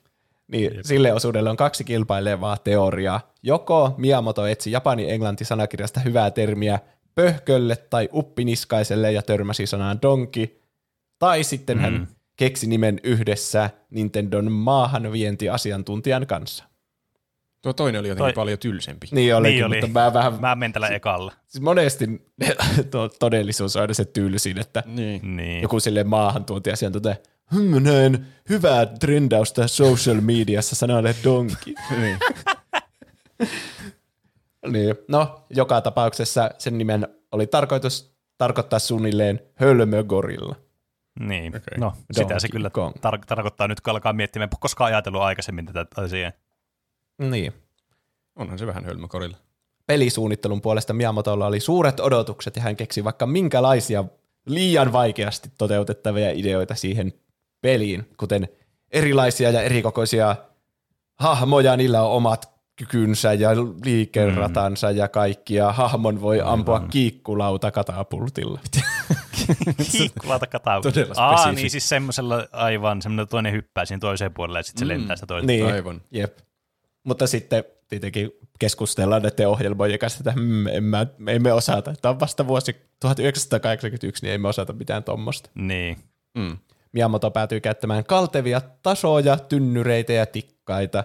[0.52, 3.32] Niin, sille osuudelle on kaksi kilpailevaa teoriaa.
[3.42, 6.78] Joko Miyamoto etsi japani-englanti sanakirjasta hyvää termiä
[7.14, 10.60] pöhkölle tai uppiniskaiselle ja törmäsi sanaan donki,
[11.18, 11.82] tai sitten mm.
[11.82, 16.64] hän keksi nimen yhdessä Nintendon maahanvientiasiantuntijan kanssa.
[17.62, 19.06] Tuo toinen oli jotenkin Toi- paljon tylsempi.
[19.10, 19.80] Niin olikin, Niin oli.
[19.80, 21.32] mutta mä vähän, mä menen tällä ekalla.
[21.46, 22.06] siis monesti
[22.90, 25.36] tuo todellisuus on aina se tylsin, että Niin.
[25.36, 25.62] Niin.
[25.62, 27.16] joku sille maahantuontiasiantuntija,
[27.54, 31.74] hm, näen hyvää trendausta social mediassa sanalle donki.
[32.00, 32.18] niin.
[34.66, 34.94] Niin.
[35.08, 40.56] No, joka tapauksessa sen nimen oli tarkoitus tarkoittaa suunnilleen hölmögorilla.
[41.20, 41.78] Niin, Okei.
[41.78, 42.70] no sitä Donkey se kyllä
[43.06, 46.32] tar- tarkoittaa nyt, kun alkaa miettimään, en koskaan ajatellut aikaisemmin tätä asiaa.
[47.20, 47.52] Niin.
[48.36, 49.36] Onhan se vähän hölmökorilla.
[49.86, 54.04] Pelisuunnittelun puolesta Miyamotolla oli suuret odotukset ja hän keksi vaikka minkälaisia
[54.46, 57.12] liian vaikeasti toteutettavia ideoita siihen
[57.60, 58.48] peliin, kuten
[58.90, 60.36] erilaisia ja erikokoisia
[61.18, 63.50] hahmoja, niillä on omat kykynsä ja
[63.84, 68.60] liikeratansa ja kaikki, ja hahmon voi ampua kiikkulauta katapultilla.
[69.92, 70.80] Kiikkulauta kataa.
[70.80, 74.88] Todella Aa, niin siis semmoisella aivan, semmoinen toinen hyppää siinä toiseen puolelle ja sitten se
[74.88, 75.46] lentää sitä toiseen.
[75.46, 76.00] Niin, Aivan.
[76.10, 76.38] jep.
[77.10, 81.94] Mutta sitten tietenkin keskustellaan näiden ohjelmojen kanssa, että hmm, en mä, me emme osata.
[82.02, 85.50] Tämä on vasta vuosi 1981, niin emme osata mitään tuommoista.
[85.54, 85.98] Niin.
[86.34, 86.58] Mm.
[86.92, 91.04] Miyamoto päätyy käyttämään kaltevia tasoja, tynnyreitä ja tikkaita.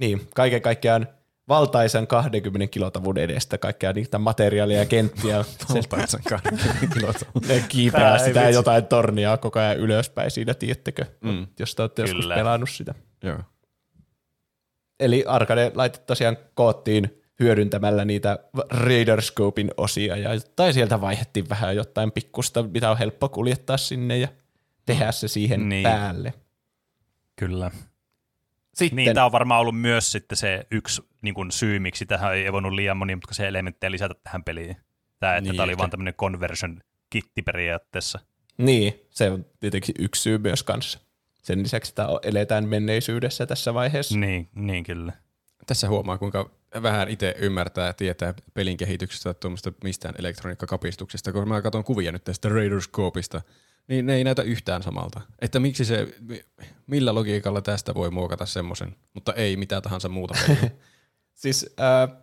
[0.00, 1.08] Niin, kaiken kaikkiaan
[1.48, 5.42] valtaisan 20 kilotavun edestä kaikkea niitä materiaalia ja kenttiä.
[5.42, 7.26] Se Valtaitsan 20 kilota.
[7.48, 8.54] ne kiipeää ei sitä vitsi.
[8.54, 11.46] jotain tornia koko ajan ylöspäin siinä, tiedättekö, Mm.
[11.58, 12.34] jos te olette joskus Kyllä.
[12.34, 12.94] pelannut sitä.
[13.22, 13.38] Joo.
[15.00, 18.38] Eli arcade laite tosiaan koottiin hyödyntämällä niitä
[18.70, 24.28] Radarscopein osia ja tai sieltä vaihdettiin vähän jotain pikkusta, mitä on helppo kuljettaa sinne ja
[24.86, 25.82] tehdä se siihen Niin.
[25.82, 26.34] päälle.
[27.36, 27.70] Kyllä.
[28.74, 32.34] Sitten, Niin, tämä on varmaan ollut myös sitten se yksi niin kuin syy, miksi tähän
[32.34, 34.76] ei voinut liian monimutkaisia elementtejä lisätä tähän peliin.
[35.18, 38.18] Tämä, että Niin, tämä oli vaan tämmöinen conversion kitti periaatteessa.
[38.58, 40.98] niin, se on tietenkin yksi syy myös kanssa.
[41.50, 44.18] Sen lisäksi, että eletään menneisyydessä tässä vaiheessa.
[44.18, 45.12] Niin, niin kyllä.
[45.66, 46.50] Tässä huomaa, kuinka
[46.82, 52.24] vähän itse ymmärtää ja tietää pelin kehityksestä tuommoista mistään elektroniikkakapistuksesta, kun mä katson kuvia nyt
[52.24, 53.42] tästä Radarscopeista,
[53.88, 55.20] niin ne ei näytä yhtään samalta.
[55.40, 56.08] Että miksi se,
[56.86, 60.70] millä logiikalla tästä voi muokata semmoisen, mutta ei mitään tahansa muuta peliä.
[61.34, 62.16] Siis äh,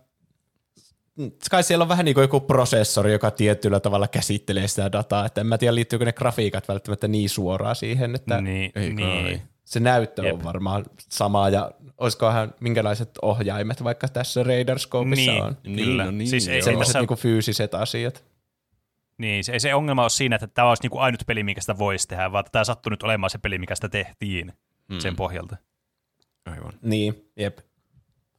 [1.50, 5.40] kai siellä on vähän niin kuin joku prosessori, joka tietyllä tavalla käsittelee sitä dataa, että
[5.40, 9.42] en mä tiedä liittyykö ne grafiikat välttämättä niin suoraan siihen, että Niin, ei niin.
[9.64, 10.34] se näyttö Jep.
[10.34, 15.56] on varmaan sama ja olisikohan minkälaiset ohjaimet vaikka tässä Radarscopeissa Niin, on.
[15.76, 16.04] kyllä.
[16.04, 18.24] no niin, siis ei, Sellaiset tässä, niinku fyysiset asiat.
[19.18, 21.78] niin, se, ei se ongelma ole siinä, että tämä olisi niinku ainut peli, mikä sitä
[21.78, 24.52] voisi tehdä, vaan että tämä sattui nyt olemaan se peli, mikä sitä tehtiin
[24.88, 24.98] Mm.
[25.00, 25.56] sen pohjalta.
[26.46, 26.72] Aivan.
[26.82, 27.58] Niin, jep.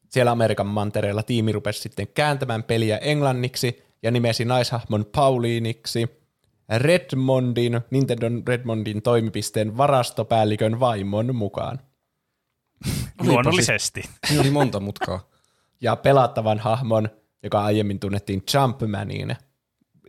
[0.09, 6.19] Siellä Amerikan mantereella tiimi rupesi sitten kääntämään peliä englanniksi ja nimesi naishahmon Pauliiniksi
[6.77, 11.79] Redmondin, Nintendon Redmondin toimipisteen varastopäällikön vaimon mukaan.
[13.21, 14.03] Luonnollisesti.
[14.27, 15.29] Siinä oli monta mutkaa.
[15.81, 17.09] Ja pelattavan hahmon,
[17.43, 19.35] joka aiemmin tunnettiin Jumpmanina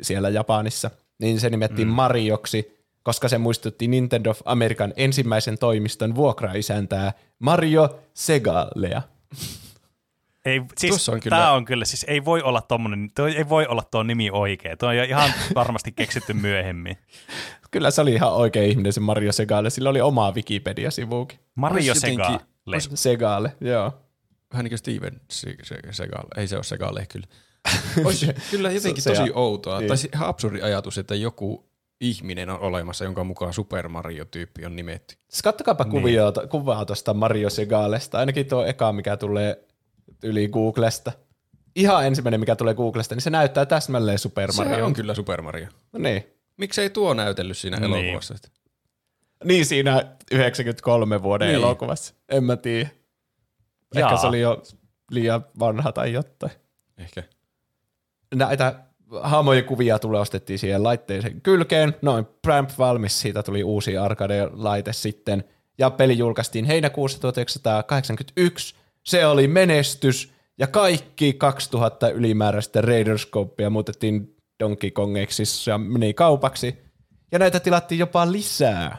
[0.03, 1.95] siellä Japanissa, niin se nimettiin mm.
[1.95, 9.03] Marioksi, koska se muistutti Nintendo of American ensimmäisen toimiston vuokraisäntää Mario Segalea.
[10.45, 13.49] Ei, siis Tuossa on kyllä- Tämä on kyllä, siis ei voi olla tommonen, toi ei
[13.49, 14.77] voi olla tuo nimi oikea.
[14.77, 16.97] Tuo on jo ihan varmasti keksitty myöhemmin.
[17.71, 21.39] Kyllä se oli ihan oikea ihminen se Mario Segale, sillä oli oma Wikipedia-sivuukin.
[21.55, 22.41] Mario Ois jotenkin- Sega.
[22.67, 23.93] ois- Segale, joo.
[24.53, 26.25] Vähän niin kuin Steven Se- Se- Segal.
[26.37, 27.27] Ei se ole Segal, kyllä.
[28.05, 29.79] Olisi kyllä jotenkin Se- se- tosi outoa.
[29.79, 29.89] niin.
[29.89, 35.15] Tai ihan absurdi ajatus, että joku ihminen on olemassa, jonka mukaan Super Mario-tyyppi on nimetty.
[35.29, 35.91] Siis kattokaapa niin.
[35.91, 39.65] kuvia, kuvaa tuosta Mario Segalesta, ainakin tuo eka, mikä tulee
[40.23, 41.13] yli Googlesta.
[41.77, 44.87] Ihan ensimmäinen, mikä tulee Googlesta, niin se näyttää täsmälleen Super Se Mario.
[44.87, 45.67] on kyllä Super Mario.
[45.93, 46.27] No niin.
[46.57, 47.95] Miksei tuo näytellyt siinä Niin.
[47.95, 48.35] elokuvassa?
[49.45, 51.57] Niin siinä 93 vuoden Niin.
[51.57, 52.15] elokuvassa.
[52.29, 52.89] En mä tiedä.
[53.97, 54.17] Ehkä Jaa.
[54.17, 54.63] se oli jo
[55.11, 56.53] liian vanha tai jotain.
[56.99, 57.23] Ehkä.
[58.35, 58.75] Näitä
[59.23, 61.97] hahmojen kuvia tulee ostettiin siihen laitteeseen kylkeen.
[62.03, 65.45] Noin, Bramp valmis, siitä tuli uusi arcade-laite sitten.
[65.79, 68.75] Ja peli julkaistiin heinäkuussa 1981.
[69.11, 70.33] Se oli menestys.
[70.59, 76.79] Ja kaikki 2000 ylimääräistä Raiderscopea muutettiin Donkey Kongeiksi ja meni kaupaksi.
[77.33, 78.97] Ja näitä tilattiin jopa lisää.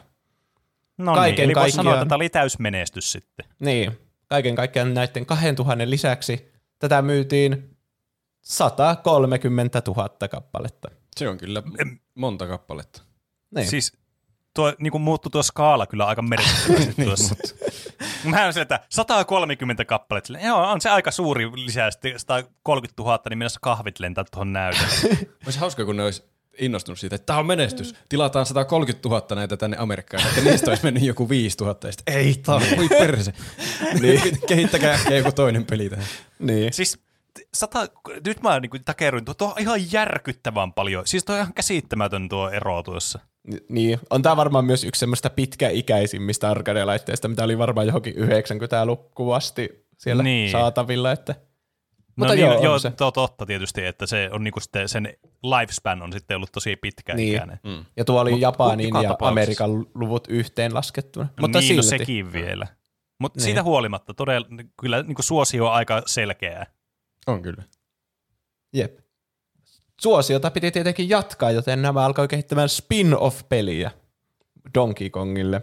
[0.98, 3.46] No Kaiken niin, eli voisi sanoa, kaikkiaan- että tämä oli täysmenestys sitten.
[3.58, 3.98] Niin,
[4.28, 7.76] kaiken kaikkiaan näiden 2000 lisäksi tätä myytiin
[8.40, 10.90] 130 000 kappaletta.
[11.16, 11.62] Se on kyllä
[12.14, 13.02] monta kappaletta.
[13.54, 13.68] Niin.
[13.68, 13.92] Siis
[14.54, 17.34] tuo niin kuin muuttui tuo skaala kyllä aika merkittävästi tuossa.
[18.24, 20.26] Mä olen sillä, että 130 kappaletta.
[20.26, 21.98] Silleen, Joo, on se aika suuri lisäys.
[22.16, 25.18] 130 000, niin mennessä kahvit lentää tuohon näytölle.
[25.44, 26.24] Olisi hauska, kun ne olisi
[26.58, 27.94] innostunut siitä, että tämä on menestys.
[28.08, 31.76] Tilataan 130 000 näitä tänne Amerikkaan, että niistä olisi mennyt joku 5 000.
[31.84, 33.32] Ja sitten, ei, tää on voi perse.
[34.00, 34.38] niin.
[34.46, 36.06] Kehittäkää äkkiä joku toinen peli tähän.
[36.38, 36.72] niin.
[36.72, 36.98] siis
[37.54, 37.86] sata,
[38.26, 41.06] nyt mä niin takeruin, tuo, tuo on ihan järkyttävän paljon.
[41.06, 43.18] Siis tuo on ihan käsittämätön tuo ero tuossa.
[43.44, 49.36] Ni- Niin, on tämä varmaan myös yksi semmoista pitkäikäisimmistä arcade-laitteista, mitä oli varmaan johonkin 90-lukuun
[49.36, 50.34] asti siellä Niin.
[50.42, 50.50] niin.
[50.52, 51.12] saatavilla.
[51.12, 51.32] Että.
[51.32, 52.92] No Mutta niin, joo, on joo se.
[53.14, 55.08] totta tietysti, että se on niinku sitten, sen
[55.42, 57.60] lifespan on sitten ollut tosi pitkäikäinen.
[57.64, 57.76] Niin.
[57.78, 57.84] Mm.
[57.96, 59.28] Ja tuo oli Japanin joka ja tapauksessa.
[59.40, 61.28] Amerikan luvut yhteen laskettuna.
[61.40, 61.98] Mutta niin, no silti.
[61.98, 62.66] sekin vielä.
[63.20, 63.44] Mutta Niin.
[63.44, 64.46] siitä huolimatta todella,
[64.80, 66.66] kyllä niin suosio on aika selkeää.
[67.26, 67.62] On kyllä.
[68.72, 68.98] Jep.
[70.02, 73.90] Suosiota piti tietenkin jatkaa, joten nämä alkoi kehittämään spin-off-peliä
[74.74, 75.62] Donkey Kongille.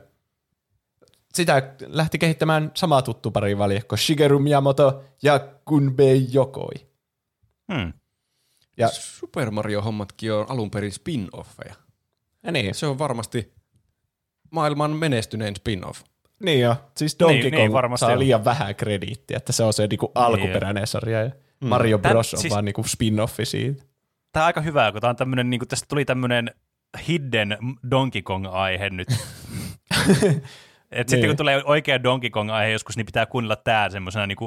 [1.34, 6.74] Sitä lähti kehittämään sama tuttu parivaljakko Shigeru Miyamoto ja Gunbei Yokoi.
[7.74, 7.94] Hmm.
[8.78, 11.74] Ja, Super Mario-hommatkin on alun perin spin-offeja.
[12.44, 13.54] ja niin, Se on varmasti
[14.52, 16.02] maailman menestynein spin-off.
[16.44, 16.76] niin jo.
[16.98, 18.20] Siis Donkey Niin, Kong niin, varmasti saa on.
[18.20, 22.40] liian vähän krediittiä, että se on se niinku alkuperäinen sarja ja Mario Tän- Bros on
[22.40, 23.89] siis- vaan niinku spin-offi siitä.
[24.32, 26.52] Tämä on aika hyvä, kun tämä on tämmönen, niin tästä tuli tämmöinen
[27.08, 27.58] hidden
[27.92, 29.08] Donkey Kong-aihe nyt.
[30.92, 31.30] Et sitten Niin.
[31.30, 34.38] kun tulee oikea Donkey Kong-aihe joskus, niin pitää kuunnella tämä semmoisena niin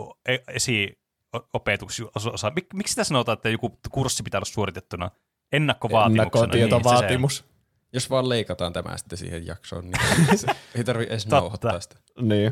[0.49, 2.51] esiopetuksi osa.
[2.57, 5.11] Mik, miksi sitä sanotaan, että joku kurssi pitää olla suoritettuna
[5.53, 6.47] ennakkovaatimuksena?
[6.47, 7.45] Niin, se Ennakkotietovaatimus.
[7.93, 11.37] Jos vaan leikataan tämä sitten siihen jaksoon, niin se- ei tarvi edes Totta.
[11.37, 11.97] nauhoittaa sitä.
[12.21, 12.47] Niin.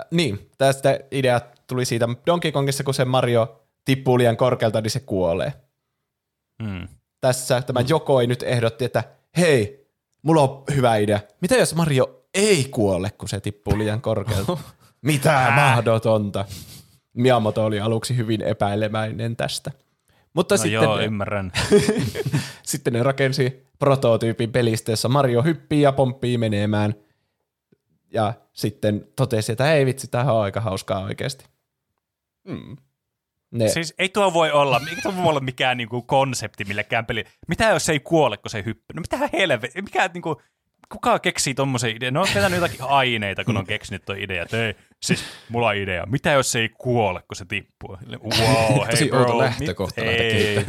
[0.00, 4.90] Äh, Niin, tästä idea tuli siitä Donkey Kongissa, kun se Mario tippuu liian korkealta, niin
[4.90, 5.52] se kuolee.
[6.60, 6.88] Mm.
[7.20, 9.04] Tässä tämä Jokoi nyt ehdotti, että
[9.36, 9.86] hei,
[10.22, 11.20] mulla on hyvä idea.
[11.40, 14.58] Mitä jos Mario ei kuole, kun se tippuu liian korkealta?
[15.02, 16.44] Mitä mahdotonta.
[17.14, 19.70] Miyamoto oli aluksi hyvin epäilemäinen tästä.
[20.34, 21.52] Mutta No sitten, joo, ne, ymmärrän.
[22.62, 26.94] sitten ne rakensi prototyypin pelistä, jossa Mario hyppii ja pomppii menemään.
[28.12, 31.44] Ja sitten totesi, että ei vitsi, tämä on aika hauskaa oikeasti.
[32.44, 32.76] Mm.
[33.50, 37.24] Ne, Siis ei tuo voi olla, ei tuo voi olla mikään niinku konsepti millekään peli.
[37.48, 38.94] Mitä jos se ei kuole, kun se hyppää?
[38.94, 40.42] No mitä helvetti, mikä niinku,
[40.92, 42.14] kuka keksii tommosen idean?
[42.14, 44.46] Ne on vetänyt jotakin aineita, kun on keksinyt tuon idea.
[44.52, 46.06] Ei, siis mulla on idea.
[46.06, 47.96] Mitä jos se ei kuole, kun se tippuu?
[48.12, 48.30] Wow,
[48.86, 49.38] hei Tosi bro.
[49.38, 50.64] lähtökohta mit- lähteä ei.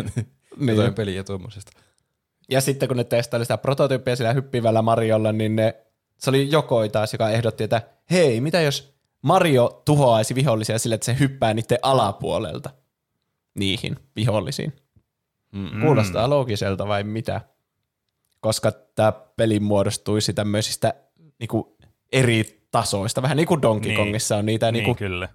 [0.58, 0.76] Niin.
[0.76, 1.72] jotain peliä tuommoisesta.
[2.50, 5.76] Ja sitten kun ne testaili sitä prototyyppiä sillä hyppivällä Mariolla, niin ne,
[6.18, 11.06] se oli Jokoi taas, joka ehdotti, että hei, mitä jos Mario tuhoaisi vihollisia sillä, että
[11.06, 12.70] se hyppää niiden alapuolelta
[13.56, 14.74] niihin vihollisiin.
[15.52, 15.82] Mm.
[15.82, 17.42] Kuulostaa loogiselta vai mitä?
[18.40, 20.94] Koska tämä peli muodostuisi tämmöisistä
[21.40, 21.78] niinku,
[22.12, 23.98] eri tasoista, vähän niin kuin Donkey Niin.
[23.98, 25.30] Kongissa on niitä Niin, niinku, kyllä.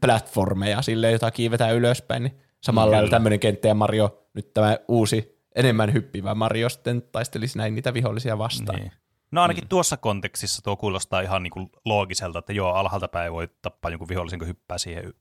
[0.00, 5.42] platformeja, sille jota kiivetään ylöspäin, niin samalla lailla tämmöinen kenttä ja Mario, nyt tämä uusi,
[5.54, 8.80] enemmän hyppivä Mario sitten taistelisi näin niitä vihollisia vastaan.
[8.80, 8.92] Niin.
[9.30, 9.68] No ainakin mm.
[9.68, 14.38] tuossa kontekstissa tuo kuulostaa ihan niinku loogiselta, että joo, alhaalta päin voi tappaa jonkun vihollisen,
[14.38, 15.04] kun hyppää siihen.
[15.04, 15.14] y-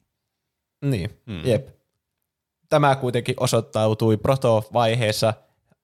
[0.89, 1.45] Niin, mm.
[1.45, 1.67] jep.
[2.69, 5.33] Tämä kuitenkin osoittautui proto-vaiheessa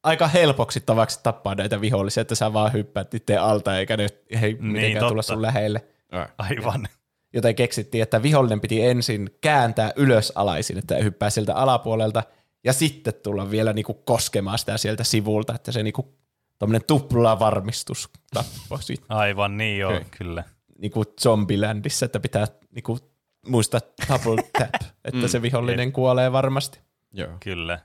[0.04, 4.54] aika helpoksi tavaksi tappaa näitä vihollisia, että sä vaan hyppäät niiden alta eikä ne ei
[4.54, 5.86] Niin, mitenkään tulla sun lähelle.
[6.12, 6.28] Ai.
[6.38, 6.88] Aivan.
[7.34, 12.24] Joten keksittiin, että vihollinen piti ensin kääntää ylös alaisin, että hyppää sieltä alapuolelta,
[12.64, 16.14] ja sitten tulla vielä niinku koskemaan sitä sieltä sivulta, että se niinku
[16.62, 18.96] tommonen tupla varmistus tappoisi.
[19.10, 20.06] Aivan, niin joo, Okei.
[20.18, 20.44] kyllä.
[20.78, 23.00] niinku Zombielandissa, että pitää niinku
[23.48, 26.80] muistaa double tap, että se vihollinen kuolee varmasti.
[27.14, 27.30] Joo.
[27.40, 27.80] Kyllä.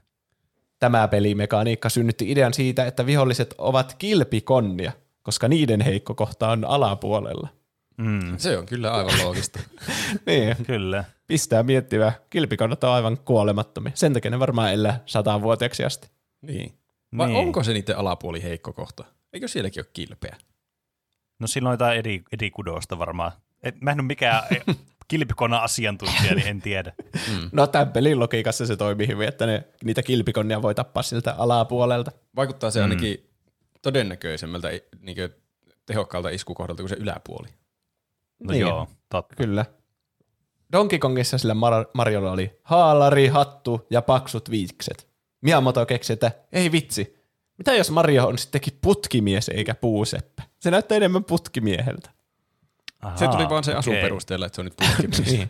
[0.79, 7.49] Tämä pelimekaniikka synnytti idean siitä, että viholliset ovat kilpikonnia, koska niiden heikko kohta on alapuolella.
[7.97, 9.61] Mm, Se on kyllä aivan loogista.
[10.27, 11.05] Niin, kyllä.
[11.27, 12.13] pistää miettivää.
[12.31, 13.93] Kilpikonnat on aivan kuolemattomia.
[13.95, 16.09] Sen takia ne varmaan elää satavuotiaaksi asti.
[16.43, 16.73] niin.
[17.19, 17.37] Vai Niin.
[17.39, 19.05] onko se niiden alapuoli heikko kohta?
[19.33, 20.37] Eikö sielläkin ole kilpeä?
[21.39, 23.33] No silloin jotain edi, edikudosta varmaan.
[23.63, 24.43] Et, mä en ole mikään
[25.09, 26.93] kilpikona asiantuntija, niin en tiedä.
[27.53, 32.13] No tämän pelin logiikassa se toimii hyvin, että ne, niitä kilpikonnia voi tappaa siltä alapuolelta.
[32.37, 33.31] Vaikuttaa se ainakin
[33.83, 34.69] todennäköisemmältä
[35.01, 35.17] niin
[35.87, 37.49] tehokkaalta iskukohdalta kuin se yläpuoli.
[38.41, 38.61] No Niin.
[38.61, 39.37] joo, totta.
[39.37, 39.65] Kyllä.
[40.73, 45.09] Donkey Kongissa sillä Mar- Mariolla oli haalari, hattu ja paksut viikset.
[45.41, 47.17] Miyamoto keksi, että ei vitsi,
[47.59, 50.43] mitä jos Mario on sittenkin putkimies eikä puuseppä?
[50.59, 52.11] Se näyttää enemmän putkimieheltä.
[53.03, 54.03] Ahaa, Se tuli vaan se asun okei.
[54.03, 55.27] perusteella, että se on nyt putkimies.
[55.33, 55.49] Niin.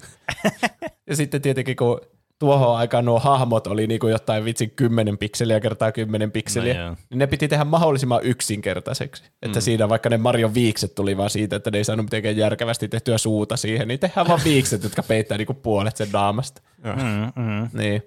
[1.06, 2.00] ja sitten tietenkin, kun
[2.38, 6.80] tuohon aikaan nuo hahmot oli niin kuin jotain vitsin 10 pikseliä kertaa 10 pikseliä, No
[6.80, 6.96] joo.
[7.10, 9.24] niin ne piti tehdä mahdollisimman yksinkertaiseksi.
[9.42, 12.88] Että siinä vaikka ne Marion viikset tuli vaan siitä, että ne ei saanut mitenkään järkevästi
[12.88, 16.62] tehtyä suuta siihen, niin tehdään vaan viikset, jotka peittää niin kuin puolet sen naamasta.
[16.84, 18.02] Mm, mm, Niin.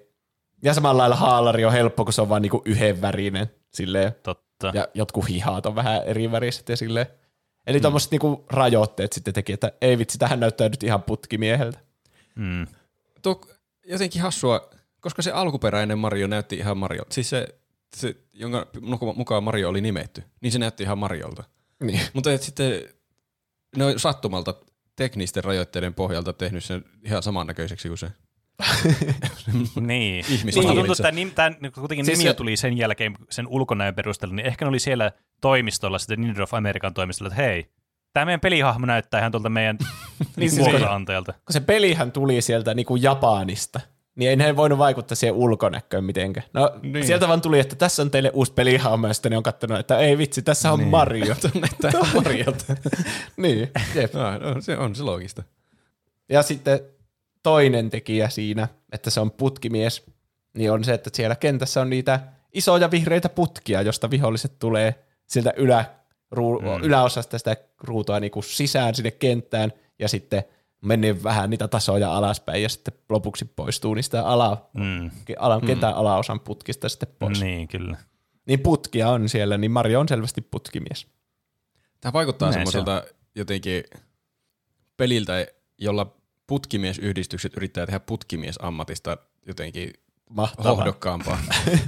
[0.62, 3.50] Ja samalla lailla haalari on helppo, kun se on vaan niinku yhden värinen.
[3.72, 4.12] Silleen.
[4.22, 4.72] totta.
[4.74, 7.06] Ja jotkut hihat on vähän eri väriset ja silleen.
[7.66, 7.82] Eli mm.
[7.82, 11.78] tuommoiset niinku rajoitteet sitten teki, että ei vitsi, tähän näyttää nyt ihan putkimieheltä.
[12.34, 12.66] Mm.
[13.22, 13.40] Tuo
[13.86, 14.70] jotenkin hassua,
[15.00, 17.02] koska se alkuperäinen Mario näytti ihan Mario.
[17.10, 17.48] Siis se,
[17.96, 18.66] se jonka
[19.16, 21.44] mukaan Mario oli nimetty, niin se näytti ihan Mariolta.
[21.82, 22.00] Niin.
[22.12, 22.82] Mutta et sitten
[23.76, 24.54] ne on sattumalta
[24.96, 28.10] teknisten rajoitteiden pohjalta tehnyt sen ihan samannäköiseksi kuin se.
[29.80, 30.24] Niin.
[30.28, 30.60] Ihmismallissa.
[30.60, 33.46] Musta tuntuu, että tämä, nim, tämä kuitenkin Siis siis nimi se- tuli sen jälkeen sen
[33.46, 37.66] ulkonäön perusteella, niin ehkä ne oli siellä toimistolla, sitten Nintendo of American toimistolla, että hei,
[38.12, 39.78] tämä meidän pelihahmo näyttää ihan tuolta meidän
[40.36, 41.32] niin, siis kun- vuokranantajalta.
[41.32, 43.80] Kun se pelihän tuli sieltä niinku Japanista,
[44.14, 46.46] niin ei ne voinut vaikuttaa siihen ulkonäköön mitenkään.
[46.52, 47.06] No niin.
[47.06, 49.98] sieltä vaan tuli, että tässä on teille uusi pelihahmo, ja sitten ne on katsonut, että
[49.98, 50.88] ei vitsi, tässä on niin.
[50.88, 51.34] Mario.
[51.60, 52.64] näyttää ihan Mariolta.
[53.36, 54.14] niin, jep.
[54.14, 55.42] no, no, se on se loogista.
[56.28, 56.80] Ja sitten
[57.42, 60.06] toinen tekijä siinä, että se on putkimies,
[60.54, 62.20] niin on se, että siellä kentässä on niitä
[62.52, 65.84] isoja vihreitä putkia, josta viholliset tulee sieltä ylä,
[66.30, 66.84] ruu, mm.
[66.84, 70.44] yläosasta sitä ruutua niin kuin sisään sinne kenttään, ja sitten
[70.80, 75.10] menee vähän niitä tasoja alaspäin, ja sitten lopuksi poistuu niistä ala, Mm.
[75.38, 77.40] alan, kentän alaosan putkista sitten pois.
[77.40, 77.96] Niin, kyllä.
[78.46, 81.06] Niin putkia on siellä, niin Mario on selvästi putkimies.
[82.00, 83.84] Tämä vaikuttaa Näin se semmoiselta jotenkin
[84.96, 85.46] peliltä,
[85.78, 86.16] jolla
[86.50, 89.92] putkimiesyhdistykset yrittää tehdä putkimiesammatista jotenkin
[90.30, 90.74] mahtavaa.
[90.74, 91.38] Hohdokkaampaa.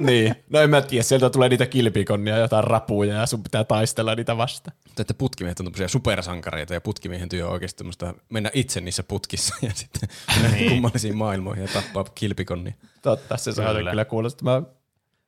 [0.00, 0.34] Niin.
[0.50, 4.36] No en mä tiedä, sieltä tulee niitä kilpikonnia, jotain rapuja ja sun pitää taistella niitä
[4.36, 4.76] vastaan.
[5.00, 9.54] Että putkimiehet on tämmöisiä supersankareita ja putkimiehen työ on oikeasti tämmöistä mennä itse niissä putkissa
[9.66, 10.08] ja sitten
[10.42, 10.70] mennä Niin.
[10.70, 12.74] kummallisiin maailmoihin ja tappaa kilpikonni.
[13.02, 13.90] Totta, se saa Kyllä.
[13.90, 14.66] kyllä, kuulostamaan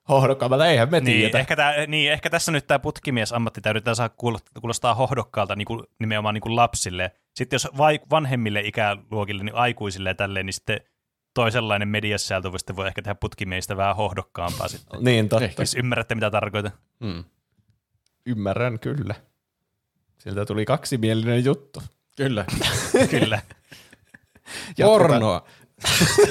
[0.09, 1.39] hohdokkaamalta, eihän me Niin tiedä.
[1.39, 5.67] ehkä, tää, niin, ehkä tässä nyt tämä putkimies ammatti täytyy saa kuulo- kuulostaa hohdokkaalta niin
[5.67, 7.11] kuin, nimenomaan niin kuin lapsille.
[7.35, 10.81] Sitten jos vai, vanhemmille ikäluokille, niin aikuisille ja tälleen, niin sitten
[11.35, 15.05] toisenlainen mediasisältö voi, voi ehkä tehdä putkimiehistä vähän hohdokkaampaa sitten.
[15.05, 15.45] Niin, totta.
[15.45, 15.63] Ehkä.
[15.63, 16.73] Jos ymmärrätte, mitä tarkoitan.
[17.05, 17.25] Hmm.
[18.27, 19.15] Ymmärrän kyllä.
[20.19, 21.83] Sieltä tuli kaksimielinen juttu.
[22.17, 22.45] Kyllä.
[23.11, 23.43] Kyllä.
[24.83, 25.47] Pornoa.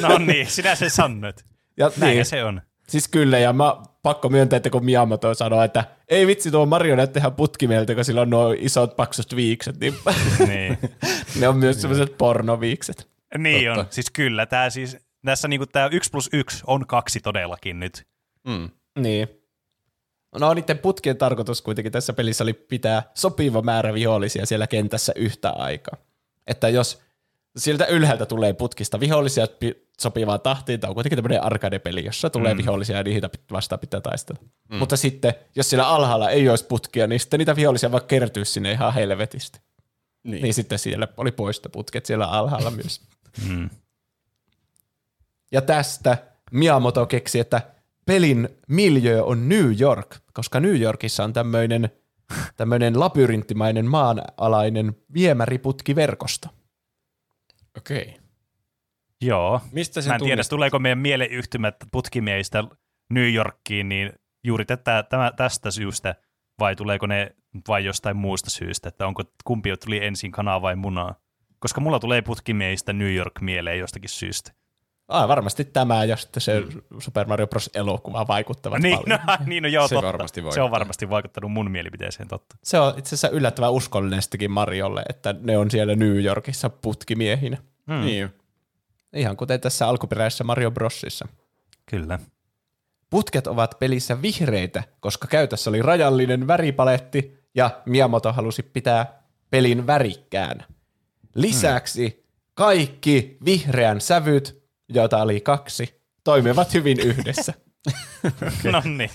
[0.02, 1.46] No niin, sinä sen sanoit.
[1.78, 2.62] Ja, Näin niin, se on.
[2.92, 7.34] Siis kyllä, ja mä pakko myöntää, että kun Miyamoto sanoi, että ei vitsi tuo marionettehan
[7.34, 9.94] putkimieltä, kun sillä on nuo isot paksut viikset, niin
[10.48, 10.78] Niin,
[11.40, 13.08] ne on myös sellaiset pornoviikset.
[13.38, 13.80] niin Totta.
[13.82, 13.88] on.
[13.90, 18.08] Siis kyllä, tämä siis, tässä niinku tämä 1 plus 1 on kaksi todellakin nyt.
[18.50, 18.70] Hmm.
[19.00, 19.28] Niin.
[20.40, 25.50] No niiden putkien tarkoitus kuitenkin tässä pelissä oli pitää sopiva määrä vihollisia siellä kentässä yhtä
[25.50, 25.98] aikaa.
[26.48, 27.02] Että jos
[27.58, 32.54] sieltä ylhäältä tulee putkista vihollisia pi- sopivaan tahtiin, tämä on kuitenkin tämmöinen arcade-peli, jossa tulee
[32.54, 32.58] mm.
[32.58, 34.42] vihollisia ja niitä vastaan pitää taistella.
[34.70, 34.78] Mm.
[34.78, 38.72] Mutta sitten, jos siellä alhaalla ei olisi putkia, niin sitten niitä vihollisia vaan kertyy sinne
[38.72, 39.60] ihan helvetisti.
[40.24, 40.44] Niin.
[40.44, 43.02] Niin sitten siellä oli poistoputket siellä alhaalla myös.
[43.48, 43.70] Mm.
[45.52, 46.18] Ja tästä
[46.52, 47.62] Miyamoto keksi, että
[48.06, 51.90] pelin miljö on New York, koska New Yorkissa on tämmöinen
[52.58, 56.48] tämmöinen labyrinttimainen maanalainen viemäriputkiverkosto.
[57.78, 58.02] Okei.
[58.02, 58.14] Okay.
[59.22, 59.62] Joo.
[59.72, 62.64] Mistä sen Mä en tiedä, tuleeko meidän mieleyhtymät putkimiehistä
[63.10, 66.16] New Yorkiin, niin juuri tätä, tämä, tästä syystä,
[66.60, 67.36] vai tuleeko ne
[67.68, 71.16] vai jostain muusta syystä, että onko kumpi tuli ensin kanaa vai munaa?
[71.60, 74.52] Koska mulla tulee putkimiehistä New York mieleen jostakin syystä.
[75.12, 76.64] Ah, varmasti tämä ja sitten se
[77.00, 77.70] Super Mario Bros.
[77.74, 79.20] elokuva vaikuttavat niin, paljon.
[79.28, 80.08] no, niin, no joo, Se totta.
[80.08, 82.56] varmasti se on varmasti vaikuttanut mun mielipiteeseen, totta.
[82.64, 87.58] Se on itse asiassa yllättävän uskollinenestikin Mariolle, että ne on siellä New Yorkissa putkimiehinä.
[87.88, 88.06] Hmm.
[88.06, 88.30] Niin.
[89.14, 91.28] Ihan kuten tässä alkuperäisessä Mario Brosissa.
[91.86, 92.20] Kyllä.
[93.10, 100.66] Putket ovat pelissä vihreitä, koska käytössä oli rajallinen väripaletti ja Miyamoto halusi pitää pelin värikkään.
[101.36, 104.61] Lisäksi kaikki vihreän sävyt,
[104.94, 107.54] joita oli kaksi, toimivat hyvin yhdessä.
[108.72, 109.10] No niin.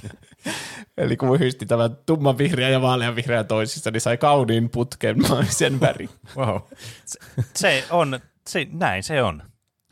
[0.96, 6.10] Eli kun yhdisti tämän tumman vihreän ja vaalean vihreän toisissa, niin sai kauniin putkenmaisen värin.
[6.36, 6.56] Wow.
[7.54, 9.42] Se on, se, näin se on.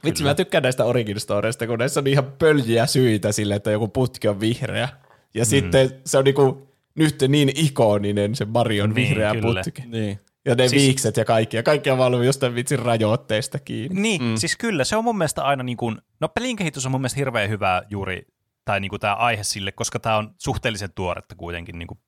[0.04, 3.88] Vitsi, mä tykkään näistä origin storeista, kun näissä on ihan pöljiä syitä sille, että joku
[3.88, 4.88] putki on vihreä.
[5.34, 5.46] Ja mm.
[5.46, 9.62] sitten se on niinku nyt niin ikoninen se Marion Niin, vihreä kyllä.
[9.64, 9.82] putki.
[9.86, 10.20] Niin.
[10.44, 11.56] Ja ne Siis- viikset ja kaikki.
[11.56, 14.00] Ja kaikki on valunut jostain vitsin rajoitteista kiinni.
[14.00, 14.36] Niin, mm.
[14.36, 17.20] siis kyllä, se on mun mielestä aina niin kuin, no pelin kehitys on mun mielestä
[17.20, 18.26] hirveän hyvä juuri,
[18.64, 21.98] tai niin kuin tämä aihe sille, koska tämä on suhteellisen tuoretta kuitenkin niin kuin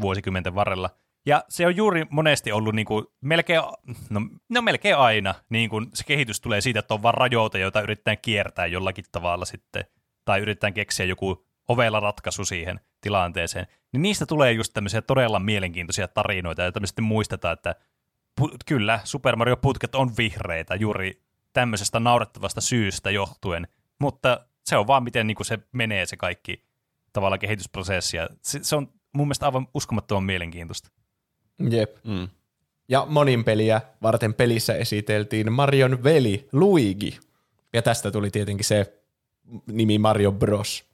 [0.00, 0.90] vuosikymmenten varrella.
[1.26, 3.60] Ja se on juuri monesti ollut niin kuin melkein,
[4.10, 7.80] no, no melkein aina, niin kuin se kehitys tulee siitä, että on vaan rajoite, joita
[7.80, 9.84] yritetään kiertää jollakin tavalla sitten,
[10.24, 13.66] tai yritetään keksiä joku ovella ratkaisu siihen tilanteeseen.
[13.92, 17.74] Niin niistä tulee just tämmöisiä todella mielenkiintoisia tarinoita, joita me sitten muistetaan, että
[18.40, 24.86] pu- kyllä, Super Mario Putket on vihreitä juuri tämmöisestä naurettavasta syystä johtuen, mutta se on
[24.86, 26.64] vaan miten niin kuin se menee se kaikki
[27.12, 30.90] tavallaan kehitysprosessi, ja se, se on mun mielestä aivan uskomattoman mielenkiintoista.
[31.70, 31.96] Jep.
[32.04, 32.28] Mm.
[32.88, 37.18] Ja monin peliä varten pelissä esiteltiin Marion veli Luigi.
[37.72, 39.02] Ja tästä tuli tietenkin se
[39.72, 40.87] nimi Mario Bros.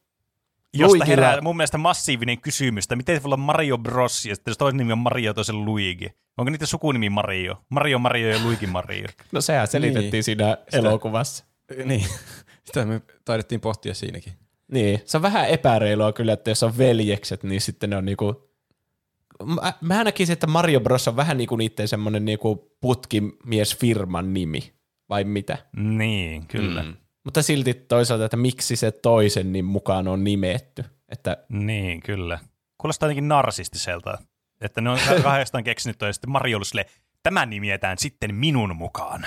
[0.74, 4.58] Josta herää mun mielestä massiivinen kysymys, että miten voi olla Mario Bros, ja sitten jos
[4.58, 6.06] toisen nimi on Mario, toisen Luigi.
[6.37, 7.64] Onko niitä sukunimi Mario?
[7.68, 9.06] Mario Mario ja Luigi Mario.
[9.32, 10.24] No sehän selitettiin Niin.
[10.24, 11.44] siinä elokuvassa.
[11.84, 12.04] Niin.
[12.64, 14.32] Sitä me taidettiin pohtia siinäkin.
[14.72, 18.50] Niin, se on vähän epäreilua kyllä, että jos on veljekset, niin sitten ne on niinku...
[19.44, 24.72] Mä, mä näkisin, että Mario Bros on vähän niinku niitten semmonen niinku putkimiesfirman nimi,
[25.08, 25.58] vai mitä?
[25.76, 26.82] Niin, kyllä.
[26.82, 26.96] Mm.
[27.24, 30.84] Mutta silti toisaalta, että miksi se toisen niin mukaan on nimetty.
[31.08, 32.38] Että Niin, kyllä.
[32.78, 34.18] Kuulostaa jotenkin narsistiselta,
[34.61, 36.86] että ne on kahdestaan keksinyt toi, ja sitten Mario oli silleen,
[37.22, 39.26] tämä nimetään sitten minun mukaan.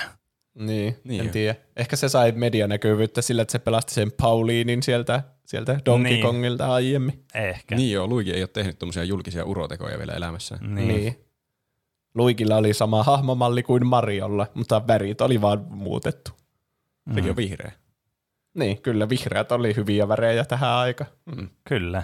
[0.54, 1.32] niin, Niin en jo.
[1.32, 1.54] tiedä.
[1.76, 6.22] Ehkä se sai medianäkyvyyttä sillä, että se pelasti sen Pauliinin sieltä, sieltä Donkey Niin.
[6.22, 7.24] Kongilta aiemmin.
[7.34, 7.76] Ehkä.
[7.76, 10.58] Niin joo, Luigi ei ole tehnyt tuommoisia julkisia urotekoja vielä elämässä.
[10.60, 10.88] Niin.
[10.88, 11.24] Niin.
[12.14, 16.30] Luikilla oli sama hahmomalli kuin Mariolla, mutta värit oli vaan muutettu.
[17.14, 17.72] Sekin on vihreä.
[18.58, 21.10] Niin, kyllä vihreät oli hyviä värejä tähän aikaan.
[21.64, 22.02] Kyllä.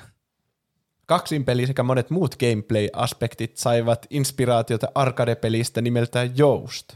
[1.07, 6.93] Kaksin peli sekä monet muut gameplay-aspektit saivat inspiraatiota arcade-pelistä nimeltään Joust.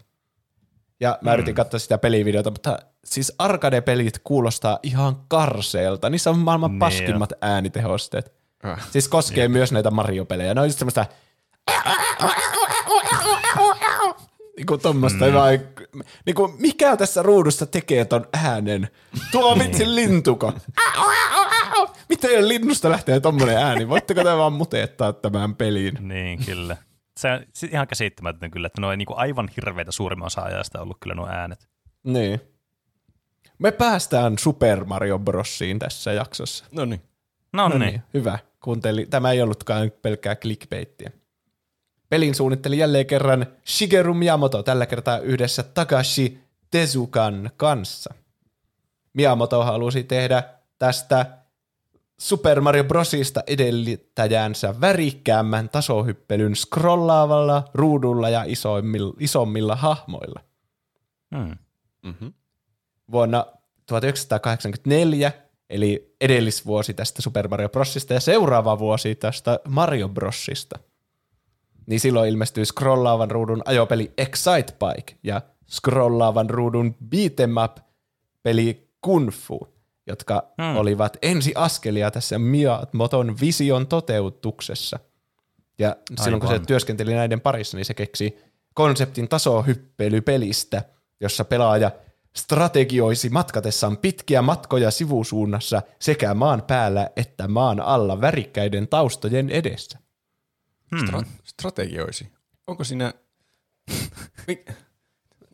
[1.00, 6.10] Ja mä yritin katsoa sitä pelivideota, mutta siis arcade-pelit kuulostaa ihan karseelta.
[6.10, 8.32] Niissä on maailman Niin paskimmat äänitehosteet.
[8.64, 8.88] Äh.
[8.90, 10.54] Siis koskee myös näitä Mario-pelejä.
[10.54, 11.06] Ne on just semmoista...
[14.58, 15.34] Niinku tommosta mm.
[15.34, 15.60] vai,
[16.26, 18.88] niinku, mikä tässä ruudussa tekee ton äänen?
[19.32, 20.52] Tuo vitsi lintuko.
[22.08, 23.88] Miten linnusta lähtee tommonen ääni?
[23.88, 26.08] Voitteko te vaan muteettaa tämän peliin?
[26.08, 26.76] Niin, kyllä.
[27.16, 27.40] Se on
[27.70, 31.28] ihan käsittämätön kyllä, että ne on niinku aivan hirveitä suurimman osa ajasta ollut kyllä nuo
[31.28, 31.68] äänet.
[32.04, 32.40] Niin.
[33.58, 36.64] Me päästään Super Mario Brosiin tässä jaksossa.
[36.72, 37.02] No niin.
[37.52, 37.80] No, niin.
[37.80, 38.38] niin, hyvä.
[38.64, 39.06] Kuunteli.
[39.06, 41.10] Tämä ei ollutkaan pelkkää clickbaittiä.
[42.08, 46.38] Pelin suunnitteli jälleen kerran Shigeru Miyamoto, tällä kertaa yhdessä Takashi
[46.70, 48.14] Tezukan kanssa.
[49.12, 50.42] Miyamoto halusi tehdä
[50.78, 51.38] tästä
[52.18, 60.40] Super Mario Brosista edeltäjänsä värikkäämmän tasohyppelyn scrollaavalla ruudulla ja isommilla, isommilla hahmoilla.
[61.36, 61.56] Hmm.
[62.02, 62.32] Mm-hmm.
[63.12, 63.46] vuonna
[63.86, 65.32] 1984,
[65.70, 70.78] eli edellisvuosi tästä Super Mario Brosista ja seuraava vuosi tästä Mario Brosista.
[71.88, 77.76] Niin silloin ilmestyi scrollaavan ruudun ajopeli Excite Bike ja scrollaavan ruudun beat'em up
[78.42, 79.68] peli Kung Fu,
[80.06, 80.76] jotka Hmm.
[80.76, 84.98] olivat ensiaskelia tässä Miyamoton vision toteutuksessa.
[85.78, 86.66] Ja silloin kun se Aivan.
[86.66, 88.38] työskenteli näiden parissa, niin se keksi
[88.74, 90.82] konseptin tasohyppelypelistä,
[91.20, 91.90] jossa pelaaja
[92.36, 99.98] strategioisi matkatessaan pitkiä matkoja sivusuunnassa sekä maan päällä että maan alla värikkäiden taustojen edessä.
[100.90, 101.08] Hmm.
[101.08, 102.28] Stra- strategioisi.
[102.66, 103.14] Onko siinä...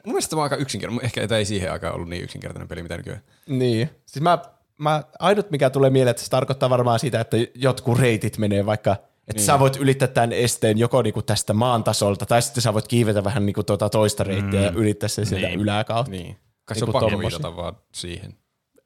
[0.04, 1.04] Mun mielestä tämä on aika yksinkertainen.
[1.04, 3.22] Ehkä tämä ei siihen aikaan ollut niin yksinkertainen peli, mitä nykyään.
[3.48, 3.90] Niin.
[4.06, 4.38] Siis mä,
[4.78, 8.92] mä, ainut mikä tulee mieleen, että se tarkoittaa varmaan sitä, että jotkut reitit menee vaikka,
[8.92, 9.44] että Niin.
[9.46, 13.24] sä voit ylittää tämän esteen joko niinku tästä maan tasolta, tai sitten sä voit kiivetä
[13.24, 14.66] vähän niinku tuota toista reittiä mm.
[14.66, 15.60] ja ylittää sen sieltä Niin.
[15.60, 16.10] yläkautta.
[16.10, 16.36] Niin.
[16.64, 18.34] Kai se on Niinku pakko viitata vaan siihen.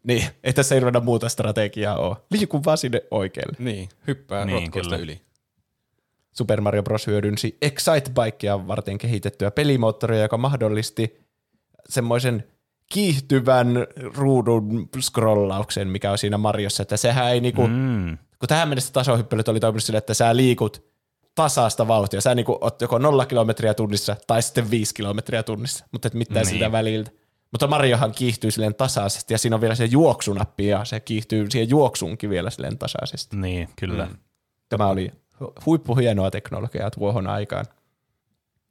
[0.05, 2.17] Niin, ei tässä ei ruveta muuta strategiaa ole.
[2.31, 3.57] Liiku vaan sinne oikealle.
[3.59, 5.21] Niin, hyppää Niin, rotkoista yli.
[6.39, 7.07] Super Mario Bros.
[7.07, 11.21] hyödynsi Excite Bikea varten kehitettyä pelimoottoria, joka mahdollisti
[11.89, 12.45] semmoisen
[12.93, 13.87] kiihtyvän
[14.17, 18.19] ruudun scrollauksen, mikä on siinä Mariossa, että sehän ei niinku, mm.
[18.39, 20.89] Kun tähän mennessä tasohyppelyt oli toiminut sille, että sä liikut
[21.35, 22.21] tasaista vauhtia.
[22.21, 26.47] Sä niinku oot joko nolla kilometriä tunnissa tai sitten viisi kilometriä tunnissa, mutta et mitään
[26.47, 26.55] niin.
[26.55, 27.11] sitä väliltä.
[27.53, 31.71] Mutta Mariohan kiihtyy silleen tasaisesti ja siinä on vielä se juoksunappi ja se kiihtyy siihen
[31.71, 33.37] juoksuunkin vielä silleen tasaisesti.
[33.37, 34.07] Niin, kyllä.
[34.07, 34.17] Mm.
[34.69, 35.13] Tämä oli
[35.67, 37.67] huippuhienoa teknologiaa tuohon aikaan.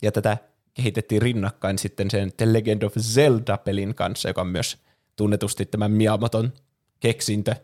[0.01, 0.38] Ja tätä
[0.74, 4.78] kehitettiin rinnakkain sitten sen The Legend of Zelda-pelin kanssa, joka on myös
[5.15, 6.53] tunnetusti tämän Miyamoton
[6.99, 7.55] keksintö,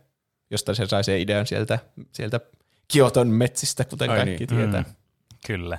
[0.50, 1.80] josta se sai sen idean sieltä,
[2.12, 2.40] sieltä
[2.88, 4.58] Kioton metsistä, kuten Ai kaikki niin.
[4.58, 4.82] tietää.
[4.82, 4.96] Mm.
[5.48, 5.78] Kyllä.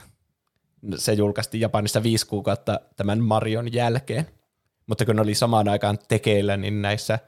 [0.97, 4.27] Se julkaistiin Japanissa viisi kuukautta tämän Marion jälkeen.
[4.87, 7.19] Mutta kun ne oli samaan aikaan tekeillä, niin näissä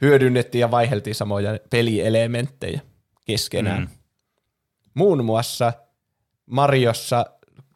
[0.00, 2.80] hyödynnettiin ja vaiheltiin samoja pelielementtejä
[3.24, 3.82] keskenään.
[3.82, 3.88] Mm.
[4.94, 5.72] Muun muassa
[6.46, 7.26] Mariossa,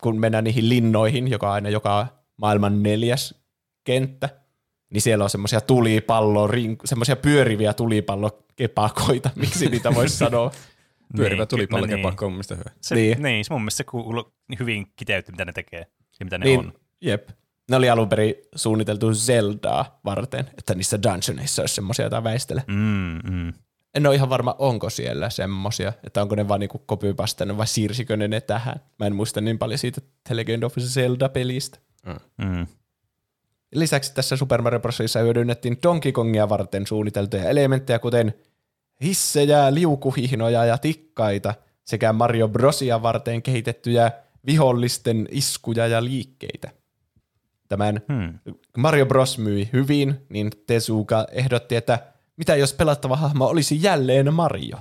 [0.03, 2.07] kun mennään niihin linnoihin, joka on aina joka
[2.37, 3.35] maailman neljäs
[3.85, 4.29] kenttä,
[4.91, 6.49] niin siellä on semmoisia tulipallo,
[6.85, 10.51] semmoisia pyöriviä tulipallokepakoita, miksi niitä voisi sanoa.
[11.17, 12.27] Pyörivä Niin, tulipallokepakko niin.
[12.27, 12.71] on mun mielestä hyvä.
[12.81, 13.23] Se, niin.
[13.23, 13.45] Niin.
[13.45, 15.87] se mun mielestä se kuuluu hyvin kiteytti, mitä ne tekee
[16.21, 16.73] ja mitä ne niin, on.
[17.01, 17.29] Jep.
[17.71, 22.65] Ne oli alun perin suunniteltu Zeldaa varten, että niissä dungeoneissa olisi semmoisia, joita väistele.
[22.67, 23.53] Mm, mm.
[23.99, 28.17] En ole ihan varma, onko siellä semmosia, että onko ne vaan niinku copypastanut vai siirsikö
[28.17, 28.81] ne ne tähän.
[28.99, 31.79] Mä en muista niin paljon siitä The Legend of Zelda-pelistä.
[32.39, 32.67] Mm.
[33.75, 38.35] Lisäksi tässä Super Mario Brosissa hyödynnettiin Donkey Kongia varten suunniteltuja elementtejä, kuten
[39.03, 44.13] hissejä, liukuhihnoja ja tikkaita, sekä Mario Brosia varten kehitettyjä
[44.47, 46.71] vihollisten iskuja ja liikkeitä.
[47.69, 48.39] Tämän Hmm.
[48.77, 51.99] Mario Bros myi hyvin, niin Tezuka ehdotti, että
[52.39, 54.77] mitä jos pelattava hahmo olisi jälleen Mario?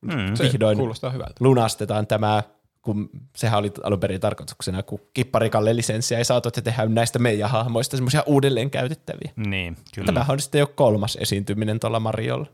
[0.00, 0.34] Mm.
[0.34, 1.34] Se Vihdoin kuulostaa hyvältä.
[1.40, 2.42] lunastetaan tämä,
[2.82, 7.50] kun sehän oli alun perin tarkoituksena, kun kipparikalle lisenssiä ei saatu, että tehdään näistä meidän
[7.50, 9.32] hahmoista semmoisia uudelleen käytettäviä.
[9.36, 10.06] Niin, kyllä.
[10.06, 12.46] Tämähän on sitten jo kolmas esiintyminen tuolla Mariolla.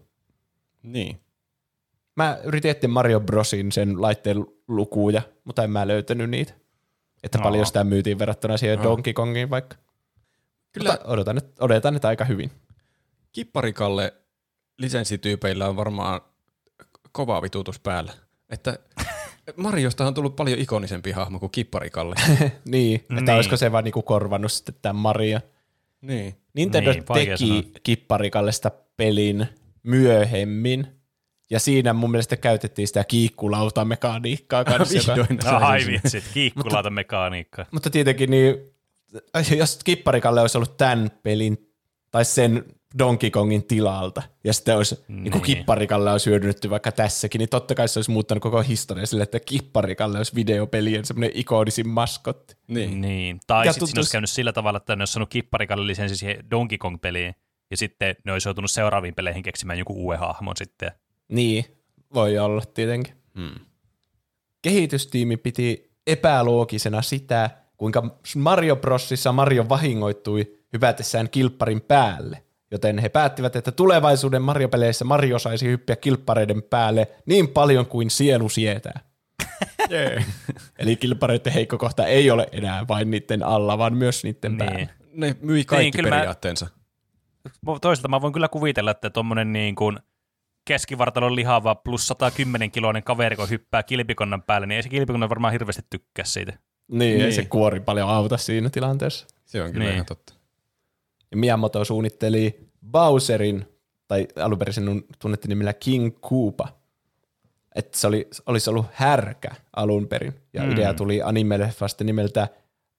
[0.83, 1.21] Niin.
[2.17, 6.53] Mä yritin etsiä Mario Brosin sen laitteen lukuja, mutta en mä löytänyt niitä.
[7.23, 7.45] Että Aa.
[7.45, 8.85] paljon sitä myytiin verrattuna siihen Aa.
[8.85, 9.77] Donkey Kongiin vaikka.
[10.73, 12.51] Kyllä Mutta odotan, että, odotan, että aika hyvin.
[13.37, 14.15] Kipparikalle
[14.79, 16.21] lisenssityypeillä on varmaan
[17.13, 18.13] kova vitutus päällä.
[18.51, 18.79] Että
[19.57, 22.15] Mariosta on tullut paljon ikonisempi hahmo kuin kipparikalle.
[22.65, 23.31] niin, että Niin.
[23.31, 25.41] olisiko se vaan niinku korvannut sitten tämän Mario.
[26.01, 26.35] niin.
[26.55, 27.63] Nintendo Niin, vaikea sanoa.
[27.63, 29.47] teki kipparikallesta pelin
[29.83, 30.87] myöhemmin,
[31.51, 35.13] ja siinä mun mielestä käytettiin sitä kiikkulautamekaniikkaa kanssa.
[35.17, 35.35] joka.
[35.51, 37.67] No, ai vitsit, kiikkulauta mekaniikka.
[37.73, 38.55] mutta tietenkin niin,
[39.57, 41.71] jos kipparikalle olisi ollut tämän pelin
[42.11, 42.65] tai sen
[42.99, 45.23] Donkey Kongin tilalta, ja sitten olisi niin.
[45.23, 49.23] niin kipparikalle olisi hyödynnetty vaikka tässäkin, niin totta kai se olisi muuttanut koko historia sille,
[49.23, 52.57] että kipparikalle olisi videopelien semmoinen ikonisin maskotti.
[52.69, 53.01] Niin.
[53.01, 53.41] niin.
[53.47, 53.99] Tai sitten tuntuisi...
[53.99, 57.35] olisi käynyt sillä tavalla, että ne olisi saanut kipparikalle lisenssi siihen Donkey Kong-peliin,
[57.71, 60.93] ja sitten ne olisi joutunut seuraaviin peleihin keksimään joku uuden hahmon sitten.
[61.29, 61.65] Niin,
[62.15, 63.15] voi olla tietenkin.
[63.35, 63.55] Hmm.
[64.63, 72.46] Kehitystiimi piti epäloogisena sitä, kuinka Mario Brosissa Mario vahingoittui hypätessään kilpparin päälle.
[72.71, 78.49] Joten he päättivät, että tulevaisuuden Mario-peleissä Mario saisi hyppiä kilppareiden päälle niin paljon kuin sielu
[78.49, 79.01] sietää.
[79.91, 80.25] yeah.
[80.79, 84.59] Eli kilppareiden heikko kohta ei ole enää vain niiden alla, vaan myös niiden niin.
[84.59, 84.87] päällä.
[85.13, 86.67] Ne myi kaikki niin, periaatteensa.
[87.67, 89.99] Mä, toisaalta mä voin kyllä kuvitella, että tuommoinen niin kuin
[90.65, 95.53] keskivartalon lihava plus 110 kiloinen kaveri, kun hyppää kilpikonnan päälle, niin ei se kilpikonnan varmaan
[95.53, 96.53] hirveästi tykkää siitä.
[96.53, 99.27] Niin, niin, ei se kuori paljon auta siinä tilanteessa.
[99.45, 99.95] Se on kyllä niin.
[99.95, 100.36] ihan totta.
[101.31, 103.67] Ja Miyamoto suunnitteli Bowserin,
[104.09, 106.69] tai alun perin sen tunnettiin nimellä King Koopa.
[107.75, 110.35] Että se oli, olisi ollut härkä alun perin.
[110.53, 110.73] Ja mm.
[110.73, 112.49] idea tuli anime-leffasta nimeltä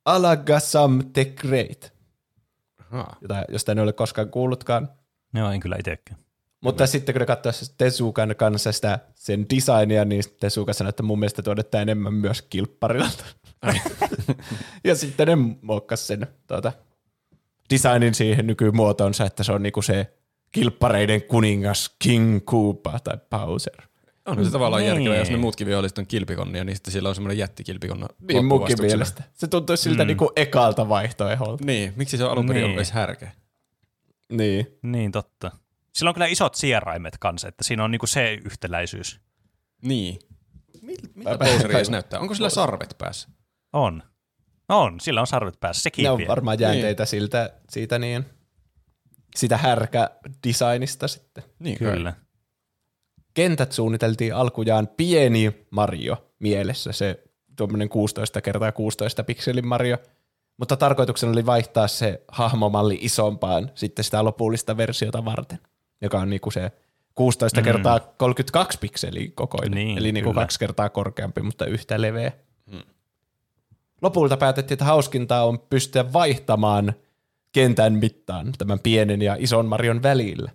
[0.05, 1.93] Alagasam the Great.
[3.21, 4.89] Jota, josta en ole koskaan kuullutkaan.
[5.33, 6.19] Joo, en kyllä itsekään.
[6.61, 6.87] Mutta mm.
[6.87, 11.41] sitten kun ne katsoivat Tesukan kanssa sitä, sen designia, niin Tesuka sanoi, että mun mielestä
[11.41, 13.23] tuodetta enemmän myös kilpparilta.
[14.83, 16.73] ja sitten ne muokkasi sen tuota,
[17.73, 20.13] designin siihen nykymuotoonsa, että se on niinku se
[20.51, 23.81] kilppareiden kuningas King Koopa tai Bowser.
[24.25, 24.89] On se tavallaan niin.
[24.89, 28.77] järkevää, jos ne muutkin viholliset on kilpikonnia, niin sitten sillä on semmoinen jättikilpikonna Niin munkin
[28.81, 29.23] mielestä.
[29.33, 30.07] Se tuntuu siltä mm.
[30.07, 31.65] niinku ekalta vaihtoeholta.
[31.65, 32.75] Niin, miksi se on alun perin niin.
[32.75, 33.31] edes härkä?
[34.31, 34.67] Niin.
[34.81, 35.51] Niin, totta.
[35.93, 39.19] Sillä on kyllä isot sieraimet kanssa, että siinä on niinku se yhtäläisyys.
[39.81, 40.19] Niin.
[41.15, 42.19] Miltä Bowser edes näyttää?
[42.19, 43.29] Onko sillä sarvet päässä?
[43.73, 44.03] On.
[44.69, 47.07] On, sillä on sarvet päässä, se Ne on varmaan jäänteitä niin.
[47.07, 48.25] siltä, siitä niin,
[49.35, 51.43] sitä härkä-designista sitten.
[51.59, 52.13] Niin, kyllä.
[53.33, 57.23] Kentät suunniteltiin alkujaan pieni Mario mielessä, se
[57.55, 59.97] tuommoinen 16 kertaa 16 pikselin Mario,
[60.57, 65.59] mutta tarkoituksena oli vaihtaa se hahmomalli isompaan sitten sitä lopullista versiota varten,
[66.01, 66.71] joka on niinku se
[67.15, 67.63] 16 mm.
[67.63, 72.31] kertaa 32 pikseliä kokoinen, niin, eli niinku kaksi kertaa korkeampi, mutta yhtä leveä.
[72.65, 72.81] Mm
[74.01, 76.93] lopulta päätettiin, että hauskintaa on pystyä vaihtamaan
[77.51, 80.51] kentän mittaan tämän pienen ja ison Marion välillä.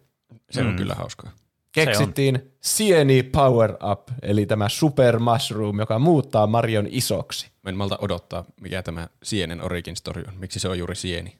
[0.50, 0.76] Se on mm.
[0.76, 1.30] kyllä hauskaa.
[1.72, 7.50] Keksittiin Sieni Power Up, eli tämä Super Mushroom, joka muuttaa Marion isoksi.
[7.62, 10.34] Mä en malta odottaa, mikä tämä Sienen origin story on.
[10.38, 11.38] Miksi se on juuri Sieni?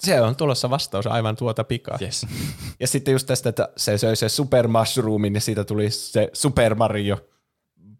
[0.00, 1.98] Se on tulossa vastaus aivan tuota pikaa.
[2.00, 2.26] Yes.
[2.80, 6.74] ja sitten just tästä, että se söi se Super Mushroomin ja siitä tuli se Super
[6.74, 7.18] Mario,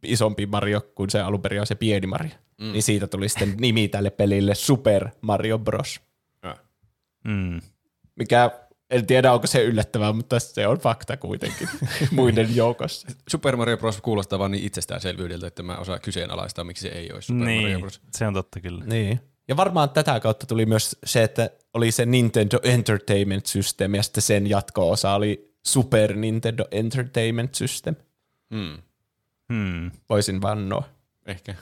[0.03, 2.35] isompi Mario kuin se alun perin on se pieni Mario.
[2.59, 2.73] Mm.
[2.73, 6.01] Niin siitä tuli sitten nimi tälle pelille Super Mario Bros.
[7.25, 7.61] Mm.
[8.17, 8.51] Mikä
[8.91, 11.69] en tiedä, onko se yllättävää, mutta se on fakta kuitenkin
[12.11, 13.09] muiden joukossa.
[13.29, 14.01] Super Mario Bros.
[14.01, 17.81] kuulostaa vaan niin itsestäänselvyydeltä, että mä osaan kyseenalaistaa, miksi se ei ole Super niin, Mario
[17.81, 18.01] Bros.
[18.17, 18.85] se on totta kyllä.
[18.85, 19.21] Niin.
[19.49, 24.23] Ja varmaan tätä kautta tuli myös se, että oli se Nintendo Entertainment System ja sitten
[24.23, 27.97] sen jatko-osa oli Super Nintendo Entertainment System.
[28.55, 28.79] Hmm.
[29.53, 29.91] Hmm.
[30.09, 30.85] Voisin vannoa.
[31.27, 31.55] Ehkä.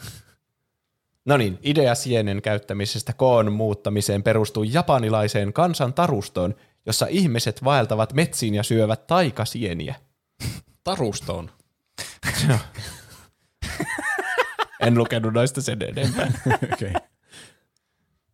[1.24, 6.55] No niin, idea sienen käyttämisestä koon muuttamiseen perustuu japanilaiseen kansantarustoon,
[6.87, 9.95] jossa ihmiset vaeltavat metsiin ja syövät taikasieniä.
[10.84, 11.51] Tarustoon?
[14.80, 16.32] en lukenut noista sen enempää.
[16.72, 16.93] okay.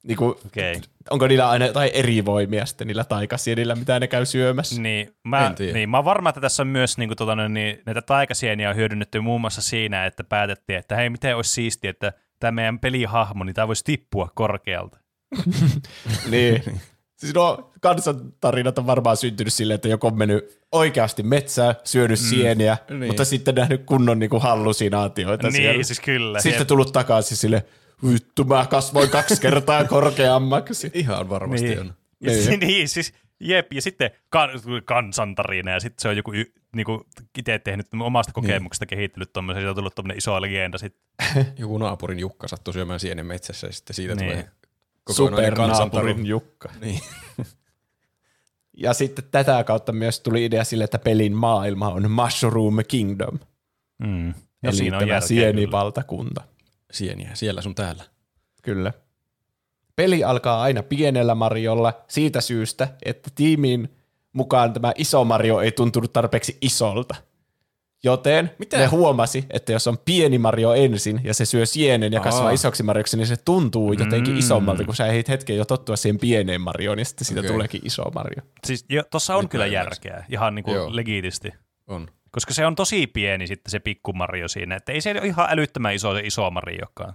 [0.03, 0.81] Niin kuin, okay.
[1.11, 4.81] Onko niillä aina jotain eri voimia sitten niillä taikasienillä, mitä ne käy syömässä?
[4.81, 8.03] Niin, mä, niin, mä oon varma, että tässä on myös niin kuin, tuota, niin, näitä
[8.03, 12.53] taikasieniä on hyödynnetty muun muassa siinä, että päätettiin, että hei, miten olisi siistiä, että tämä
[12.53, 14.99] meidän pelihahmo, niin tämä voisi tippua korkealta.
[16.31, 16.63] niin.
[17.17, 22.27] Siis no, kansantarinat on varmaan syntynyt silleen, että joku on mennyt oikeasti metsään, syönyt mm,
[22.27, 23.07] sieniä, niin.
[23.07, 25.83] mutta sitten nähnyt kunnon niinku hallusinaatioita niin, siellä.
[25.83, 26.41] siis kyllä.
[26.41, 26.69] Sitten jep.
[26.69, 27.65] tullut takaisin sille,
[28.11, 30.91] vittu mä kasvoin kaksi kertaa korkeammaksi.
[30.95, 31.81] Ihan varmasti niin.
[31.81, 31.95] on.
[32.21, 32.61] Niin.
[32.61, 34.51] niin, siis Jep, ja sitten kan,
[34.85, 36.33] kansantarina, ja sitten se on joku
[36.77, 37.07] niinku,
[37.39, 38.35] itse tehnyt omasta niin.
[38.35, 38.89] kokemuksesta niin.
[38.89, 41.03] kehittynyt tuommoisen, siitä on tullut tuommoinen iso legenda sitten.
[41.59, 44.31] joku naapurin Jukka sattui syömään sienen metsässä, ja sitten siitä niin.
[44.31, 44.49] tulee
[45.11, 46.69] Supernaapurin Jukka.
[46.81, 47.01] Niin.
[48.77, 53.39] ja sitten tätä kautta myös tuli idea sille, että pelin maailma on Mushroom Kingdom.
[53.99, 54.29] Mm.
[54.29, 56.43] Ja Eli siinä on tämä sienivaltakunta.
[56.93, 58.05] Sieniä, siellä sun täällä.
[58.63, 58.93] Kyllä.
[59.97, 63.89] Peli alkaa aina pienellä Mariolla siitä syystä, että tiimiin
[64.33, 67.15] mukaan tämä iso Mario ei tuntunut tarpeeksi isolta.
[68.05, 68.79] Joten Mitä?
[68.79, 72.51] Ne huomasi, että jos on pieni Mario ensin ja se syö sienen ja kasvaa Aa.
[72.51, 74.39] isoksi Marioksi, niin se tuntuu jotenkin Mm.
[74.39, 77.51] isommalta, kun sä ehdit hetken jo tottua siihen pieneen Marioon, ja sitten siitä Okei.
[77.53, 78.43] tuleekin iso Mario.
[78.67, 81.53] Siis jo, tossa on Nyt kyllä järkeä, ihan niin kuin legitisti.
[81.87, 82.09] On.
[82.33, 85.47] Koska se on tosi pieni sitten se pikku Mario siinä, että ei se ole ihan
[85.51, 87.15] älyttömän iso se iso Mariokaan.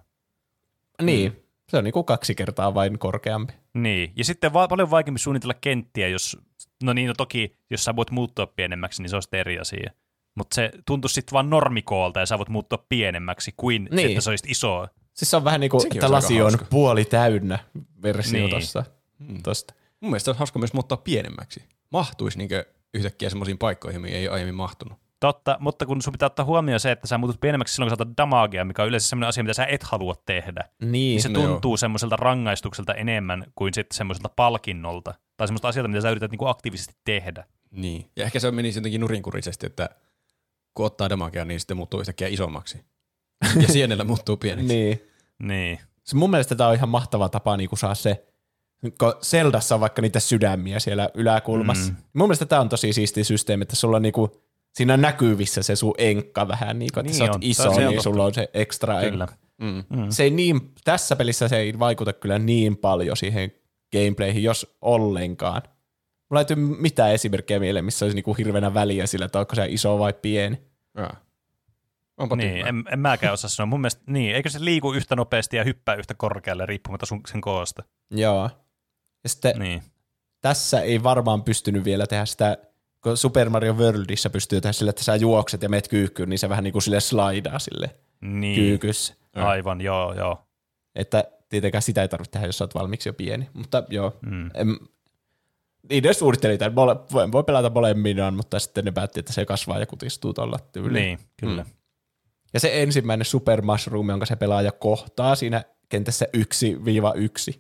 [1.01, 3.53] Niin, se on niinku kaksi kertaa vain korkeampi.
[3.73, 6.37] Niin, ja sitten va- paljon vaikeampi suunnitella kenttiä, jos,
[6.83, 9.91] no niin, no toki, jos sä voit muuttua pienemmäksi, niin se on sitten eri asia.
[10.35, 13.95] Mutta se tuntuu sitten vaan normikoolta, ja sä voit muuttua pienemmäksi kuin niin.
[13.95, 14.09] Niin.
[14.09, 14.87] että se olisi iso.
[15.13, 16.65] Siis se on vähän niin kuin, Sekin että lasi on hauska.
[16.69, 17.59] puoli täynnä
[18.01, 18.43] versio Niin.
[18.43, 18.61] niin.
[18.61, 18.83] tosta,
[19.43, 19.73] tosta.
[19.99, 21.63] Mun mielestä olisi hauska myös muuttaa pienemmäksi.
[21.91, 24.97] Mahtuisi niinkö yhtäkkiä semmoisiin paikkoihin, mihin ei aiemmin mahtunut.
[25.19, 28.03] Totta, mutta kun sun pitää ottaa huomioon se, että sä muutut pienemmäksi silloin, kun sä
[28.03, 30.63] otat damagea, mikä on yleensä sellainen asia, mitä sä et halua tehdä.
[30.81, 31.49] Niin, Niin se no joo.
[31.49, 35.13] tuntuu semmoiselta rangaistukselta enemmän kuin sitten semmoiselta palkinnolta.
[35.37, 37.43] Tai semmoista asiaa, mitä sä yrität niinku aktiivisesti tehdä.
[37.71, 38.09] Niin.
[38.15, 39.89] Ja ehkä se menisi jotenkin nurinkurisesti, että
[40.73, 42.85] kun ottaa damagea, niin sitten muuttuu yhtäkkiä isommaksi.
[43.61, 44.73] Ja sienellä muuttuu pieneksi.
[44.75, 45.01] niin.
[45.39, 45.79] Niin.
[46.03, 48.25] Se mun mielestä tämä on ihan mahtava tapa niin saa se,
[48.81, 51.91] kun Seldassa on vaikka niitä sydämiä siellä yläkulmassa.
[51.91, 51.97] Mm.
[52.13, 54.46] Mun mielestä tämä on tosi siisti systeemi, että sulla on niinku,
[54.77, 57.39] siinä on näkyvissä se sun enkka vähän, niin kuin, että Niin sä oot on.
[57.43, 59.23] iso, Se on niin sulla on se ekstra Kyllä.
[59.23, 59.37] enkka.
[59.61, 59.83] Mm.
[59.89, 60.09] Mm.
[60.09, 63.51] Se ei niin, tässä pelissä se ei vaikuta kyllä niin paljon siihen
[63.93, 65.61] gameplayhin, jos ollenkaan.
[66.29, 69.65] Mulla ei tule mitään esimerkkejä mieleen, missä olisi niinku hirveänä väliä sillä, että onko se
[69.69, 70.61] iso vai pieni.
[70.97, 71.09] Ja.
[72.17, 72.69] Onpa Niin, tyhmää.
[72.69, 73.65] en, en mäkään osaa sanoa.
[73.67, 77.41] Mun mielestä, niin, eikö se liiku yhtä nopeasti ja hyppää yhtä korkealle riippumatta sun, sen
[77.41, 77.83] koosta?
[78.11, 78.49] Joo.
[79.23, 79.83] Ja sitten Niin.
[80.41, 82.57] tässä ei varmaan pystynyt vielä tehdä sitä,
[83.07, 86.49] kun Super Mario Worldissa pystyy tehdä sille, että sä juokset ja meet kyykkyyn, niin se
[86.49, 88.55] vähän niin kuin sille slaidaa sille Niin.
[88.55, 89.13] kyykyssä.
[89.35, 90.47] Aivan, joo, joo.
[90.95, 93.49] Että tietenkään sitä ei tarvitse tehdä, jos sä oot valmiiksi jo pieni.
[93.53, 94.49] Mutta joo, Mm.
[94.53, 94.77] en,
[95.89, 99.79] niiden suunnitteli tämän, mole, voi, voi pelata molemminaan, mutta sitten ne päätti, että se kasvaa
[99.79, 101.03] ja kutistuu tuolla tyyliin.
[101.03, 101.63] Niin, kyllä.
[101.63, 101.69] Mm.
[102.53, 107.59] Ja se ensimmäinen Super Mushroom, jonka se pelaaja kohtaa siinä kentässä 1-1,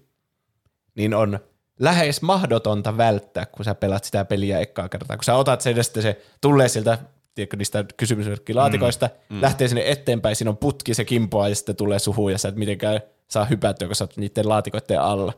[0.95, 1.39] niin on
[1.79, 5.17] lähes mahdotonta välttää, kun sä pelaat sitä peliä ekkaa kertaa.
[5.17, 6.97] Kun sä otat sen ja sitten se tulee sieltä
[7.35, 9.41] tiedätkö, niistä kysymysmerkkilaatikoista, mm.
[9.41, 12.55] lähtee sinne eteenpäin, siinä on putki, se kimpoaa ja sitten tulee suhu ja sä et
[12.55, 15.33] mitenkään saa hypättyä, kun sä oot niiden laatikoiden alla.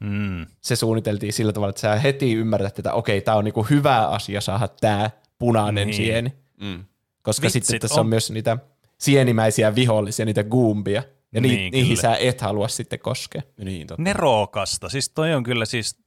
[0.00, 0.46] Mm.
[0.60, 4.40] Se suunniteltiin sillä tavalla, että sä heti ymmärrät, että okei, tää on niinku hyvä asia
[4.40, 5.96] saada tää punainen Niin.
[5.96, 6.32] sieni.
[6.60, 6.84] Mm.
[7.22, 8.00] Koska Vitsit, sitten tässä on.
[8.00, 8.58] on- myös niitä
[8.98, 11.02] sienimäisiä vihollisia, niitä goombia.
[11.36, 12.00] Ja Niin, niin, niihin kyllä.
[12.02, 13.42] sä et halua sitten koskea.
[13.64, 14.02] Niin, totta.
[14.02, 14.88] Nerokasta.
[14.88, 15.98] Siis toi on kyllä siis,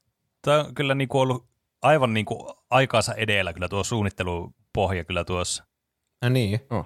[0.43, 1.49] toi on kyllä niinku ollut
[1.81, 5.63] aivan niinku aikaansa edellä kyllä tuo suunnittelupohja kyllä tuossa.
[6.21, 6.59] No niin.
[6.69, 6.85] Oh.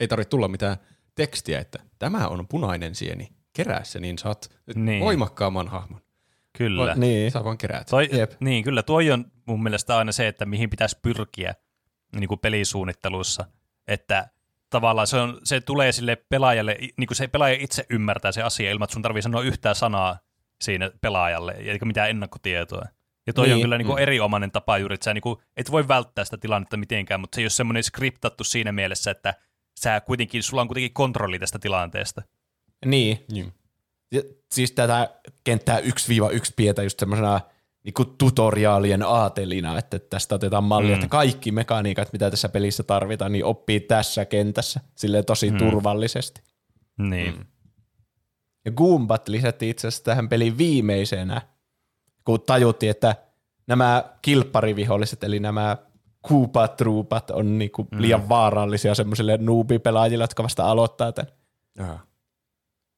[0.00, 0.76] Ei tarvitse tulla mitään
[1.14, 3.28] tekstiä, että tämä on punainen sieni.
[3.56, 5.04] Kerää se, niin saat Niin.
[5.04, 6.00] voimakkaamman hahmon.
[6.58, 6.86] Kyllä.
[6.86, 7.30] Vai- Niin.
[7.30, 7.86] Sä vaan keräät.
[7.90, 8.32] Toi, Jep.
[8.40, 11.54] niin, kyllä tuo on mun mielestä aina se, että mihin pitäisi pyrkiä
[12.16, 13.44] niin kuin pelisuunnittelussa,
[13.88, 14.28] että
[14.70, 18.70] tavallaan se, on, se tulee sille pelaajalle, niin kuin se pelaaja itse ymmärtää se asia
[18.70, 20.18] ilman, että sun tarvii sanoa yhtään sanaa
[20.60, 22.84] siinä pelaajalle, eikä mitään ennakkotietoa.
[23.26, 24.02] Ja toi niin, on Niin, kyllä niin kuin mm.
[24.02, 27.40] erinomainen tapa juuri, että sä niin kuin, et voi välttää sitä tilannetta mitenkään, mutta se
[27.40, 29.34] ei ole semmoinen skriptattu siinä mielessä, että
[29.80, 32.22] sä kuitenkin, sulla on kuitenkin kontrolli tästä tilanteesta.
[32.84, 33.24] Niin.
[33.32, 33.52] Niin.
[34.12, 35.14] Ja, siis tätä
[35.44, 35.84] kenttää 1-1
[36.56, 37.40] pidetään just semmoisena
[37.84, 40.94] niinku tutoriaalien aatelina, että tästä otetaan mallia, Mm.
[40.94, 45.58] että kaikki mekaniikat, mitä tässä pelissä tarvitaan, niin oppii tässä kentässä silleen tosi Mm.
[45.58, 46.42] turvallisesti.
[46.98, 47.34] Niin.
[47.36, 47.44] Mm.
[48.64, 51.42] Ja Goombat lisättiin itse asiassa tähän peliin viimeisenä,
[52.24, 53.16] kun tajuttiin, että
[53.66, 55.76] nämä kilppariviholliset, eli nämä
[56.22, 58.02] Koopa-truupat on niinku Mm.
[58.02, 61.32] liian vaarallisia semmoisille noobipelaajille, jotka vasta aloittaa tämän.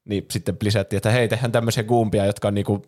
[0.05, 2.81] Niin sitten lisättiin, että hei, tehdään tämmöisiä Goompia, jotka on niinku,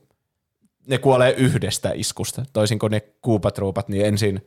[0.87, 2.45] ne kuolee yhdestä iskusta.
[2.53, 4.39] Toisin kuin ne Koopa-truupat, niin ensin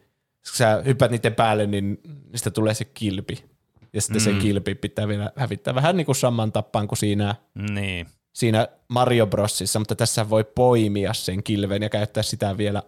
[0.48, 2.00] kun sä hyppäät niiden päälle, niin
[2.32, 3.44] niistä tulee se kilpi.
[3.92, 4.24] Ja sitten mm.
[4.24, 7.34] Se kilpi pitää vielä hävittää vähän niin kuin saman tappaan kuin siinä
[7.70, 8.06] Niin.
[8.32, 12.82] siinä Mario Brosissa, mutta tässä voi poimia sen kilven ja käyttää sitä vielä.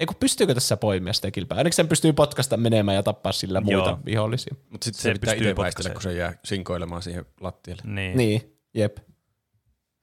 [0.00, 1.58] Ei kun pystyykö tässä poimia sitä kilpeä?
[1.58, 3.98] Ainakin sen pystyy potkasta menemään ja tappaa sillä muita Joo.
[4.06, 4.54] vihollisia.
[4.70, 5.94] Mutta sitten Se se, pitää pystyy itse väistellä, potkaseen.
[5.94, 7.82] kun se jää sinkoilemaan siihen lattialle.
[7.86, 8.16] Niin.
[8.16, 8.96] Niin, jep.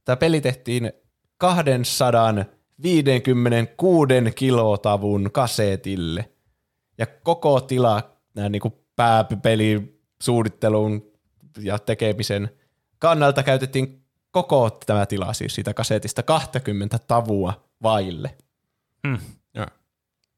[0.05, 0.91] Tämä peli tehtiin
[2.81, 6.29] 256 kilotavun kasetille.
[6.97, 11.11] Ja koko tila nämä niinku pääpeli suunnittelun
[11.59, 12.49] ja tekemisen
[12.99, 18.35] kannalta käytettiin koko tämä tila siis siitä kasetista 20 tavua vaille.
[19.07, 19.17] Hmm.
[19.53, 19.65] Joo.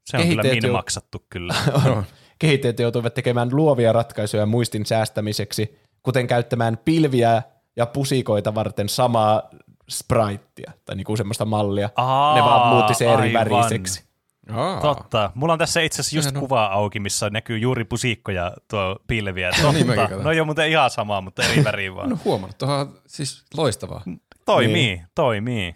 [0.06, 1.54] Se on kyllä Kehitteet min jo- maksattu kyllä.
[1.86, 2.04] Joo.
[2.38, 7.42] Kehittäjät joutuivat tekemään luovia ratkaisuja muistin säästämiseksi, kuten käyttämään pilviä
[7.76, 9.50] ja pusikoita varten samaa
[9.88, 11.90] spraittia, tai niinku semmoista mallia.
[11.96, 13.50] Aa, ne vaan muutti se eri aivan.
[13.50, 14.04] väriseksi.
[14.50, 14.80] Aa.
[14.80, 15.30] Totta.
[15.34, 18.52] Mulla on tässä itse asiassa just Sehän on- kuva auki, missä näkyy juuri pusikko ja
[18.70, 19.50] tuo piileviä.
[19.62, 20.00] No niin, Totta.
[20.02, 20.22] katson.
[20.24, 22.08] No ei ole muuten ihan sama, mutta eri väriin vaan.
[22.12, 22.58] Ole huomannut.
[22.58, 24.02] Tuohan on siis loistavaa.
[24.44, 25.06] Toimii, Niin.
[25.14, 25.74] toimii.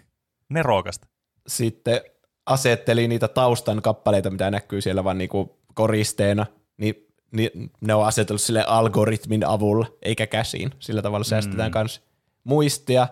[0.48, 1.06] Nerokasta.
[1.46, 2.00] Sitten
[2.46, 6.46] asetteli niitä taustan kappaleita, mitä näkyy siellä vaan niinku koristeena,
[6.76, 6.94] niin,
[7.32, 7.50] niin
[7.80, 10.70] ne on asetellut sille algoritmin avulla, eikä käsiin.
[10.78, 11.78] Sillä tavalla säästetään mm.
[11.78, 12.02] myös
[12.44, 13.08] muistia.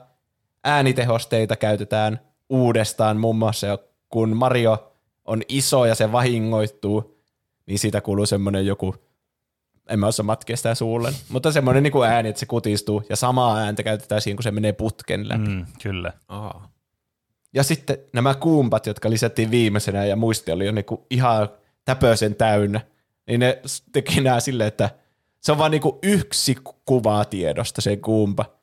[0.65, 4.93] Äänitehosteita käytetään uudestaan muun muassa, kun Mario
[5.25, 7.23] on iso ja se vahingoittuu,
[7.67, 8.95] niin siitä kuuluu semmoinen joku,
[9.89, 13.57] en mä osaa matkia sitä suulle, mutta semmoinen niinku ääni, että se kutistuu, ja samaa
[13.59, 15.49] ääntä käytetään siinä, kun se menee putken läpi.
[15.49, 16.13] Mm, kyllä.
[16.29, 16.69] Aa.
[17.55, 21.49] Ja sitten nämä kuumpat, jotka lisättiin viimeisenä ja muisti oli jo niinku ihan
[21.85, 22.81] täpösen täynnä,
[23.27, 23.61] niin ne
[23.93, 24.91] teki nämä silleen, että
[25.41, 28.60] se on vaan niinku yksi ku- kuva tiedosta se kuumpa,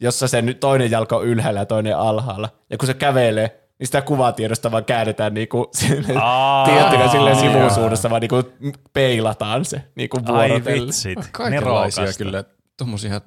[0.00, 2.48] jossa se nyt toinen jalka on ylhäällä ja toinen alhaalla.
[2.70, 5.70] Ja kun se kävelee, niin sitä kuvatiedosta vaan käännetään niinku
[6.64, 8.42] tiettykö silleen sivusuunnassa, vaan niinku
[8.92, 10.86] peilataan se niinku Ai vuorotellen.
[10.86, 11.18] vitsit.
[11.32, 12.24] Kaikenlaisia Nerokasta.
[12.24, 12.44] kyllä.
[12.78, 13.20] Tuommoisia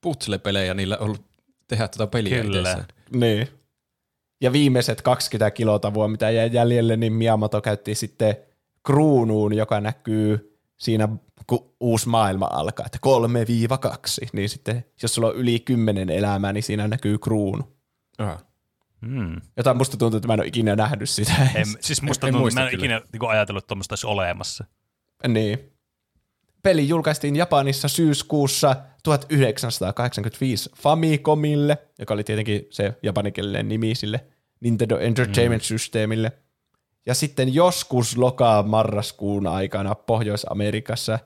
[0.00, 1.22] putslepelejä niillä on ollut
[1.68, 2.58] tehdä tätä peliä Kyllä.
[2.58, 2.86] itsessään.
[3.14, 3.48] Niin.
[4.40, 8.36] Ja viimeiset 20 kilotavua, mitä jäi jäljelle, niin Miyamoto käytti sitten
[8.86, 11.08] kruunuun, joka näkyy siinä,
[11.46, 12.98] kun uusi maailma alkaa, että
[14.26, 14.28] 3-2.
[14.32, 17.76] Niin sitten, jos sulla on yli 10 elämää, niin siinä näkyy kruunu.
[18.18, 18.38] Aha.
[19.00, 19.40] Mm.
[19.56, 21.32] Jota musta tuntuu, että mä en ole ikinä nähnyt sitä.
[21.54, 22.84] En, siis musta En tuntuu, muista mä en kyllä.
[22.84, 24.64] ikinä niin ajatellut, että tuommoista olisi olemassa.
[25.28, 25.58] Niin.
[26.62, 34.24] Peli julkaistiin Japanissa syyskuussa 1985 Famicomille, joka oli tietenkin se japanikielinen nimi sille
[34.60, 36.32] Nintendo Entertainment Systemille.
[37.06, 41.18] Ja sitten joskus loka-marraskuun aikana Pohjois-Amerikassa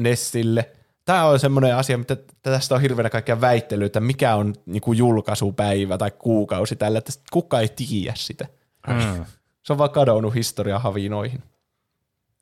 [0.00, 0.70] Nessille.
[1.04, 6.10] Tämä on semmoinen asia, mitä tästä on hirveänä kaikkia väittelyitä, mikä on niinku julkaisupäivä tai
[6.10, 8.46] kuukausi tällä, että kukaan ei tiedä sitä.
[8.86, 9.24] Mm.
[9.62, 11.42] Se on vaan kadonnut historiahavinoihin.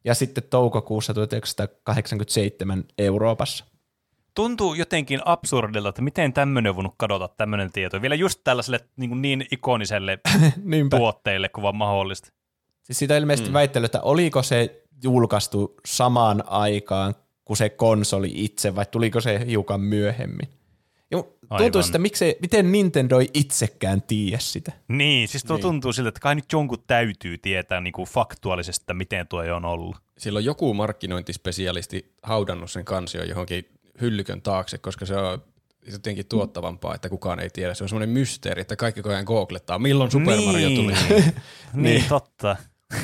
[0.04, 3.64] Ja sitten toukokuussa 1987 Euroopassa.
[4.34, 8.02] Tuntuu jotenkin absurdilta, että miten tämmöinen on voinut kadota tämmöinen tieto.
[8.02, 10.18] Vielä just tällaiselle niin, kuin niin ikoniselle
[10.64, 10.96] Niinpä.
[10.96, 12.32] tuotteille kuin vaan mahdollista.
[12.82, 13.54] Siis siitä ilmeisesti mm.
[13.54, 19.80] väittely, että oliko se julkaistu samaan aikaan kuin se konsoli itse, vai tuliko se hiukan
[19.80, 20.48] myöhemmin.
[21.58, 24.72] Tuntuu sitä, miksei, miten Nintendo ei itsekään tiedä sitä.
[24.88, 25.62] Niin, siis tuo niin.
[25.62, 29.64] tuntuu siltä, että kai nyt jonkun täytyy tietää niin kuin faktuaalisesti, että miten tuo on
[29.64, 29.96] ollut.
[30.18, 33.68] Sillä on joku markkinointispesialisti haudannut sen kansion johonkin
[34.00, 35.42] hyllykön taakse, koska se on
[35.92, 37.74] jotenkin tuottavampaa, että kukaan ei tiedä.
[37.74, 40.92] Se on semmoinen mysteeri, että kaikki koko ajan googlettaa, milloin Super Mario tuli.
[41.08, 41.34] niin,
[41.74, 42.56] niin, totta.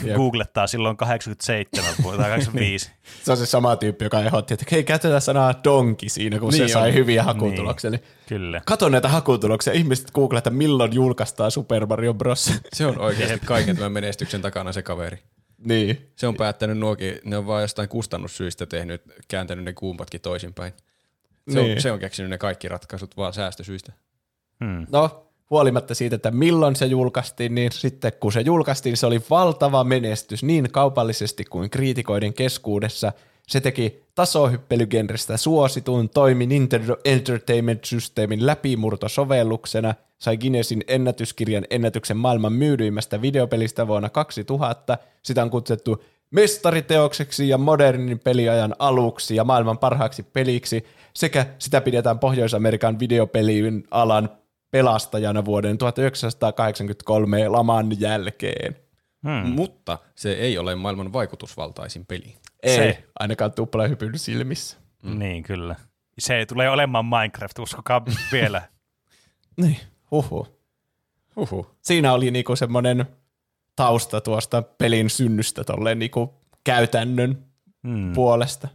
[0.04, 0.16] Jep.
[0.20, 2.90] Googlettaa silloin 87 vuotta tai 85.
[3.24, 6.58] Se on se sama tyyppi, joka ehdotti, että hei, käytetään sanaa donki siinä, kun niin
[6.60, 6.94] Niin se sai on.
[6.94, 7.90] hyviä hakutuloksia.
[7.90, 8.02] Niin.
[8.28, 8.60] Kyllä.
[8.66, 9.72] Kato näitä hakutuloksia.
[9.72, 12.52] Ihmiset googletaan, että milloin julkaistaan Super Mario Bros.
[12.72, 15.18] Se on oikeasti kaiken tämän menestyksen takana se kaveri.
[15.58, 16.10] niin.
[16.16, 20.72] Se on päättänyt nuokin, ne on vaan jostain kustannussyistä tehnyt, kääntänyt ne kuumpatkin toisinpäin.
[21.52, 21.76] Se, Niin.
[21.76, 23.92] on, se on keksinyt ne kaikki ratkaisut vaan säästösyistä.
[24.64, 24.86] Hmm.
[24.92, 29.84] No, huolimatta siitä, että milloin se julkaistiin, niin sitten kun se julkaistiin, se oli valtava
[29.84, 33.12] menestys niin kaupallisesti kuin kriitikoiden keskuudessa.
[33.46, 43.22] Se teki tasohyppelygenrestä suositun, toimi Nintendo Entertainment Systemin läpimurtosovelluksena, sai Guinnessin ennätyskirjan ennätyksen maailman myydyimmästä
[43.22, 44.98] videopelistä vuonna 2000.
[45.22, 50.84] Sitä on kutsuttu mestariteokseksi ja modernin peliajan aluksi ja maailman parhaaksi peliksi,
[51.14, 54.28] sekä sitä pidetään Pohjois-Amerikan videopelin alan
[54.70, 58.76] pelastajana vuoden 1983 laman jälkeen.
[59.22, 59.48] Hmm.
[59.50, 62.36] Mutta se ei ole maailman vaikutusvaltaisin peli.
[62.62, 63.04] Ei, Se.
[63.18, 64.76] ainakaan tuplahypyn silmissä.
[65.02, 65.18] Mm.
[65.18, 65.76] Niin, kyllä.
[66.18, 68.62] Se tulee olemaan Minecraft, uskokaa vielä.
[69.56, 69.78] Niin,
[70.10, 70.46] huhu.
[71.36, 71.66] Uhu.
[71.82, 73.06] Siinä oli niinku semmoinen
[73.76, 77.44] tausta tuosta pelin synnystä tolleen niinku käytännön
[77.88, 78.12] Hmm.
[78.12, 78.68] puolesta.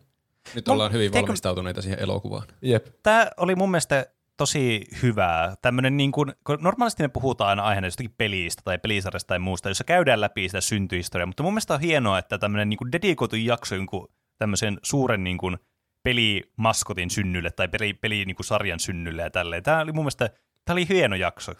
[0.55, 2.47] Nyt No, ollaan hyvin tiedätkö- valmistautuneita siihen elokuvaan.
[2.61, 2.87] Jep.
[3.03, 4.05] Tämä oli mun mielestä
[4.41, 5.55] tosi hyvää.
[5.61, 9.69] Tämmönen niin kuin, kun normaalisti me puhutaan aina aiheena jostakin pelistä tai pelisarjasta tai muusta,
[9.69, 13.35] jossa käydään läpi sitä syntyhistoriaa, mutta mun mielestä on hienoa, että tämmöinen niin kuin dedikoitu
[13.35, 15.57] jakso jonkun tämmöisen suuren niin kuin
[16.03, 19.63] pelimaskotin synnylle tai peli, peli niin kuin sarjan synnylle ja tälleen.
[19.63, 20.29] Tämä oli mun mielestä,
[20.65, 21.53] tämä oli hieno jakso.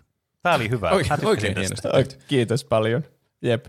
[0.44, 0.90] Tämä oli hyvä.
[0.90, 1.90] Oikein- oikein tästä.
[1.90, 2.16] hienosti.
[2.18, 3.04] Oi, Kiitos paljon.
[3.42, 3.66] Jep.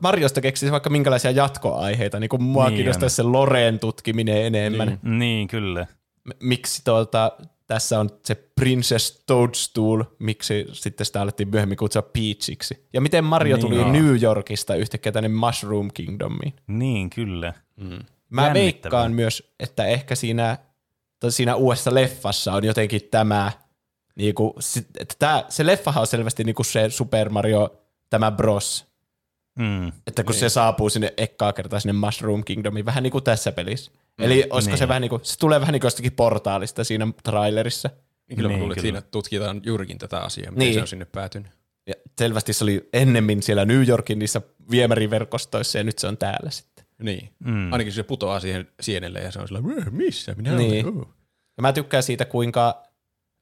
[0.00, 4.88] Marjosta keksisi vaikka minkälaisia jatkoaiheita, niin kuin mua Niin kiinnostaisi se Loreen tutkiminen enemmän.
[4.88, 5.18] Niin.
[5.18, 5.86] Niin, kyllä.
[6.42, 7.32] Miksi tuota,
[7.72, 12.86] tässä on se Princess Toadstool, miksi sitten sitä alettiin myöhemmin kutsua Peachiksi.
[12.92, 13.66] Ja miten Mario Niin.
[13.66, 13.92] tuli Joo.
[13.92, 16.54] New Yorkista yhtäkkiä tänne Mushroom Kingdomiin.
[16.66, 17.52] Niin, kyllä.
[17.76, 17.98] Mm.
[18.30, 20.58] Mä veikkaan myös, että ehkä siinä,
[21.20, 23.52] tai siinä uudessa leffassa on jotenkin tämä,
[24.16, 27.76] niinku, sit- että tää, se leffahan on selvästi niinku se Super Mario,
[28.10, 28.86] tämä Bros.
[29.58, 29.88] Mm.
[30.06, 30.40] Että kun niin.
[30.40, 33.92] se saapuu sinne ekkaa kertaa sinne Mushroom Kingdomiin, vähän niin kuin tässä pelissä.
[34.18, 34.78] Eli olisiko niin.
[34.78, 37.90] se vähän niin kuin, se tulee vähän niin kuin jostakin portaalista siinä trailerissa.
[38.28, 39.00] Niin kyllä Niin, niin, luulen, että kyllä.
[39.00, 40.66] siinä tutkitaan juurikin tätä asiaa, miten Niin.
[40.66, 40.74] niin.
[40.74, 41.50] se on sinne päätynyt.
[41.86, 46.50] Ja selvästi se oli ennemmin siellä New Yorkin niissä viemäriverkostoissa ja nyt se on täällä
[46.50, 46.84] sitten.
[47.02, 47.28] Niin.
[47.44, 47.72] Mm.
[47.72, 50.86] Ainakin se putoaa siihen sienelle ja se on sillä, "Äh, missä minä Niin.
[50.86, 51.06] olen?
[51.56, 52.82] Ja mä tykkään siitä, kuinka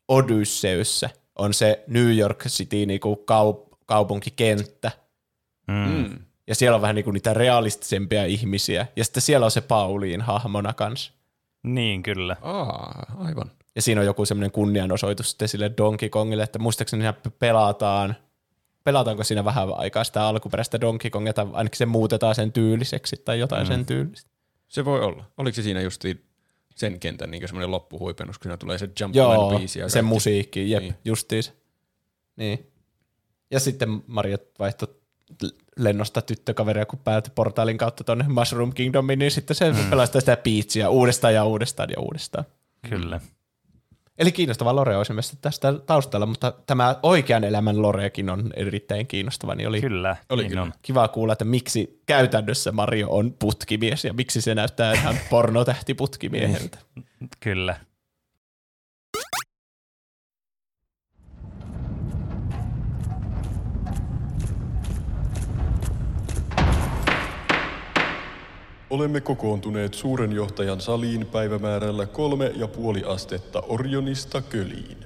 [0.09, 4.91] Odysseyssä on se New York City niinku kaup- kaupunkikenttä.
[5.69, 5.75] Mm.
[5.75, 6.19] Mm.
[6.51, 8.87] Ja siellä on vähän niinku niitä realistisempia ihmisiä.
[8.97, 11.13] Ja sitten siellä on se Pauliin hahmona kanssa.
[11.63, 12.37] Niin, kyllä.
[12.43, 13.51] Aa, aivan.
[13.77, 18.17] Ja siinä on joku semmoinen kunnianosoitus sitten sille Donkey Kongille, että muistaakseni siinä pelataan,
[18.85, 23.39] pelataanko siinä vähän aikaa sitä alkuperäistä Donkey Kongia, tai ainakin se muutetaan sen tyyliseksi tai
[23.39, 23.69] jotain mm.
[23.69, 24.31] sen tyylistä.
[24.69, 25.25] Se voi olla.
[25.39, 26.25] Oliko se siinä justiin
[26.75, 30.09] sen kentän niin semmoinen loppuhuipennus, kun siinä tulee se Jump Joo, biisi ja se kaikki?
[30.09, 30.93] musiikki, jep, Niin.
[30.93, 31.01] niin.
[31.05, 31.53] justiis.
[32.37, 32.67] Niin.
[33.51, 35.00] Ja sitten Mario vaihtoi
[35.77, 39.91] lennosta tyttökaveria, kun päätyi portaalin kautta tuonne Mushroom Kingdomiin, niin sitten se mm.
[39.91, 42.45] pelastaa sitä Peachia uudestaan ja uudestaan ja uudestaan.
[42.89, 43.21] Kyllä.
[44.19, 49.55] Eli kiinnostava lore olisi myös tästä taustalla, mutta tämä oikean elämän lorekin on erittäin kiinnostava,
[49.55, 50.17] niin oli Kyllä.
[50.29, 50.63] Oli niin kyllä.
[50.63, 50.73] On.
[50.83, 56.79] kiva kuulla, että miksi käytännössä Mario on putkimies ja miksi se näyttää ihan pornotähti putkimieheltä.
[57.41, 57.77] Kyllä.
[68.91, 74.99] Olemme kokoontuneet suuren johtajan saliin päivämäärällä kolme ja puoli astetta Orionista köliin.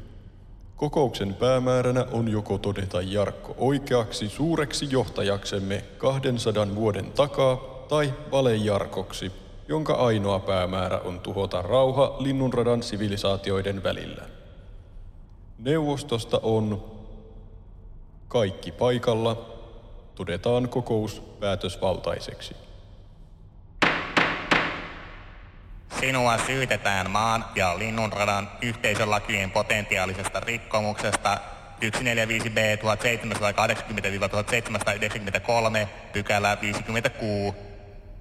[0.77, 7.57] Kokouksen päämääränä on joko todeta Jarkko oikeaksi suureksi johtajaksemme 200 vuoden takaa
[7.89, 9.33] tai valejarkoksi,
[9.69, 14.23] jonka ainoa päämäärä on tuhota rauha linnunradan sivilisaatioiden välillä.
[15.59, 16.85] Neuvostosta on
[18.29, 19.51] kaikki paikalla.
[20.15, 22.64] Todetaan kokous päätösvaltaiseksi.
[26.01, 31.39] Sinua syytetään maan ja linnunradan yhteisölakien potentiaalisesta rikkomuksesta
[31.81, 32.59] 145b
[35.85, 37.57] 1780-1793 pykälä 56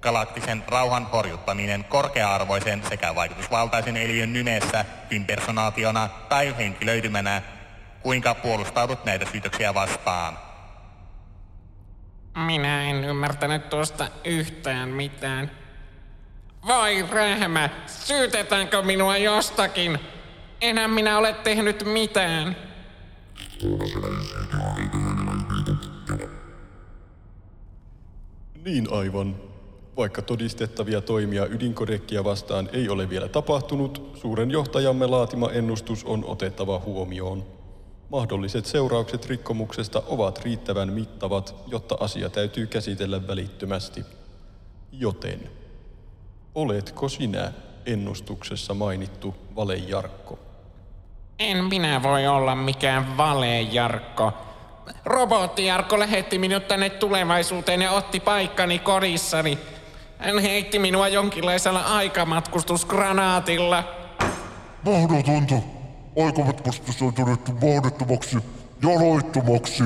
[0.00, 7.42] galaktisen rauhan horjuttaminen korkea-arvoisen sekä vaikutusvaltaisen eliön nimessä, impersonaationa tai henkilöitymänä.
[8.02, 10.38] Kuinka puolustaudut näitä syytöksiä vastaan?
[12.36, 15.63] Minä en ymmärtänyt tuosta yhtään mitään.
[16.66, 19.98] Voi rähmä, syytetäänkö minua jostakin?
[20.60, 22.56] Enhän minä ole tehnyt mitään.
[28.64, 29.36] Niin aivan.
[29.96, 36.78] Vaikka todistettavia toimia ydinkodekkia vastaan ei ole vielä tapahtunut, suuren johtajamme laatima ennustus on otettava
[36.78, 37.46] huomioon.
[38.10, 44.04] Mahdolliset seuraukset rikkomuksesta ovat riittävän mittavat, jotta asia täytyy käsitellä välittömästi.
[44.92, 45.50] Joten,
[46.54, 47.52] oletko sinä
[47.86, 50.38] ennustuksessa mainittu valejarkko?
[51.38, 54.32] En minä voi olla mikään valejarkko.
[55.04, 59.58] Robottijarkko lähetti minut tänne tulevaisuuteen ja otti paikkani kodissani.
[60.18, 63.84] Hän heitti minua jonkinlaisella aikamatkustusgranaatilla.
[64.84, 65.54] Mahdotonta.
[66.24, 68.36] Aikamatkustus on todettu mahdottomaksi
[68.82, 69.84] ja laittomaksi.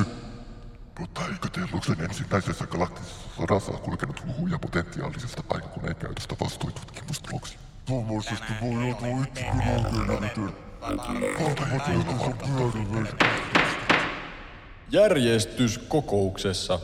[1.00, 7.58] Mutta eikö Telluksen ensimmäisessä galaktisessa sodassa kulkenut huhuja potentiaalisesta aikakoneen käytöstä vastoin tutkimustuloksia?
[7.86, 10.68] Tuommoisesti voi joutua itsekin.
[14.90, 16.80] Järjestys kokouksessa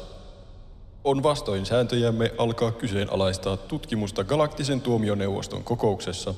[1.05, 6.35] on vastoin sääntöjämme alkaa kyseenalaistaa tutkimusta galaktisen tuomioneuvoston kokouksessa.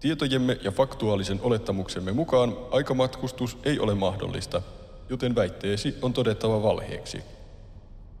[0.00, 4.62] Tietojemme ja faktuaalisen olettamuksemme mukaan aikamatkustus ei ole mahdollista,
[5.08, 7.33] joten väitteesi on todettava valheeksi.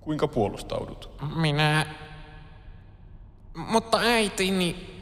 [0.04, 1.10] Kuinka puolustaudut?
[1.36, 1.86] Minä...
[3.54, 5.00] Mutta äitini...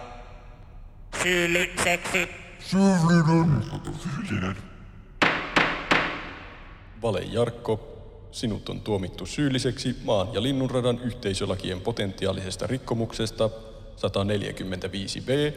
[1.23, 2.29] syylliseksi.
[2.59, 3.63] Syyllinen.
[4.29, 4.57] Syyllinen.
[7.03, 7.81] Vale Jarkko,
[8.33, 13.51] sinut on tuomittu syylliseksi maan ja linnunradan yhteisölakien potentiaalisesta rikkomuksesta
[13.97, 15.53] 145b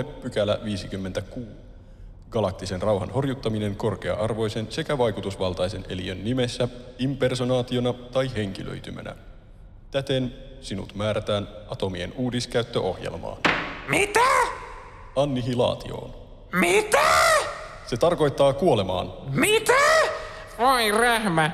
[0.00, 1.69] 1780-1793 pykälä 56
[2.30, 6.68] Galaktisen rauhan horjuttaminen korkea-arvoisen sekä vaikutusvaltaisen eliön nimessä,
[6.98, 9.16] impersonaationa tai henkilöitymänä.
[9.90, 13.36] Täten sinut määrätään atomien uudiskäyttöohjelmaan.
[13.88, 14.26] Mitä?
[15.16, 16.14] Annihilaatioon.
[16.52, 17.06] Mitä?
[17.86, 19.12] Se tarkoittaa kuolemaan.
[19.32, 19.80] Mitä?
[20.58, 21.50] Voi rähmä.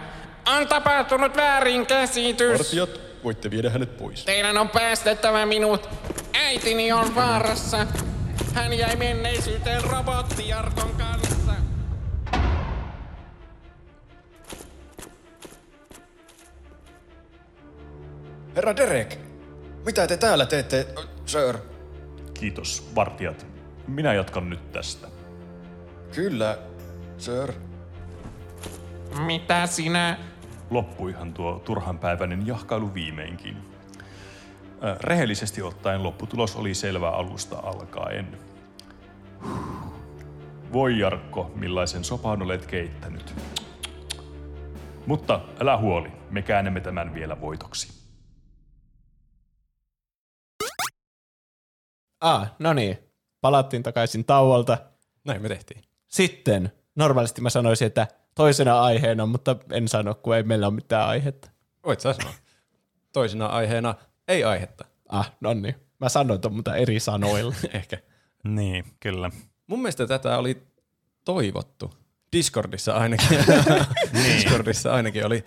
[0.57, 2.59] On tapahtunut väärinkäsitys.
[2.59, 2.91] Vartijat,
[3.25, 4.25] voitte viedä hänet pois.
[4.25, 5.89] Teidän on päästettävä minut.
[6.35, 7.87] Äitini on vaarassa.
[8.57, 11.53] Hän jäi menneisyyteen robottijarkon kanssa.
[18.57, 19.19] Herra Derek,
[19.85, 20.87] mitä te täällä teette,
[21.27, 21.59] sir?
[22.35, 23.47] Kiitos, vartijat.
[23.87, 25.09] Minä jatkan nyt tästä.
[26.15, 26.59] Kyllä,
[27.19, 27.53] sir.
[29.27, 30.19] Mitä sinä?
[30.71, 33.76] Loppuihan tuo turhanpäiväinen jahkailu viimeinkin.
[35.01, 38.39] Rehellisesti ottaen lopputulos oli selvä alusta alkaen.
[40.73, 43.35] Voi Jarkko, millaisen sopan olet keittänyt.
[45.07, 47.93] Mutta älä huoli, me käännämme tämän vielä voitoksi.
[52.21, 52.99] Ah, no niin.
[53.41, 54.79] Palattiin takaisin tauolta.
[55.25, 55.83] Näin me tehtiin.
[56.09, 61.09] Sitten, normaalisti mä sanoisin, että toisena aiheena, mutta en sano, kun ei meillä ole mitään
[61.09, 61.51] aihetta.
[61.85, 62.35] Voit sä sanoa.
[63.13, 63.95] Toisena aiheena
[64.29, 64.85] ei aihetta.
[65.09, 65.75] Ah, no niin.
[66.01, 67.55] Mä sanoin ton, mutta eri sanoilla.
[67.73, 67.99] Ehkä.
[68.45, 69.31] Niin, kyllä.
[69.67, 70.63] Mun mielestä tätä oli
[71.25, 71.95] toivottu.
[72.33, 73.39] Discordissa ainakin.
[74.25, 75.45] Discordissa ainakin oli,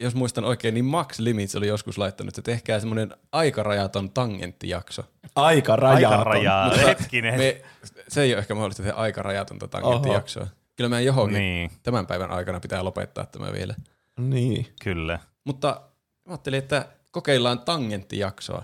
[0.00, 5.02] jos muistan oikein, niin Max Limits oli joskus laittanut, että tehkää semmoinen aikarajaton tangenttijakso.
[5.36, 6.18] Aika rajaton.
[6.18, 7.38] Aikarajaa, hetkinen.
[7.38, 7.62] Me,
[8.08, 10.46] se ei ole ehkä mahdollista tehdä aikarajatonta tangenttijaksoa.
[10.76, 11.70] Kyllä meidän johonkin Niin.
[11.82, 13.74] tämän päivän aikana pitää lopettaa tämä vielä.
[14.18, 14.66] Niin.
[14.84, 15.18] Kyllä.
[15.44, 15.80] Mutta
[16.24, 18.62] mä ajattelin, että kokeillaan tangenttijaksoa.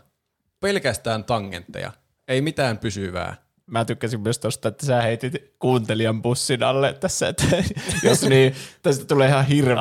[0.61, 1.92] Pelkästään tangentteja.
[2.28, 3.36] Ei mitään pysyvää.
[3.66, 7.44] Mä tykkäsin myös tosta, että sä heitit kuuntelijan bussin alle tässä, että
[8.03, 9.76] jos niin, tästä tulee ihan hirveä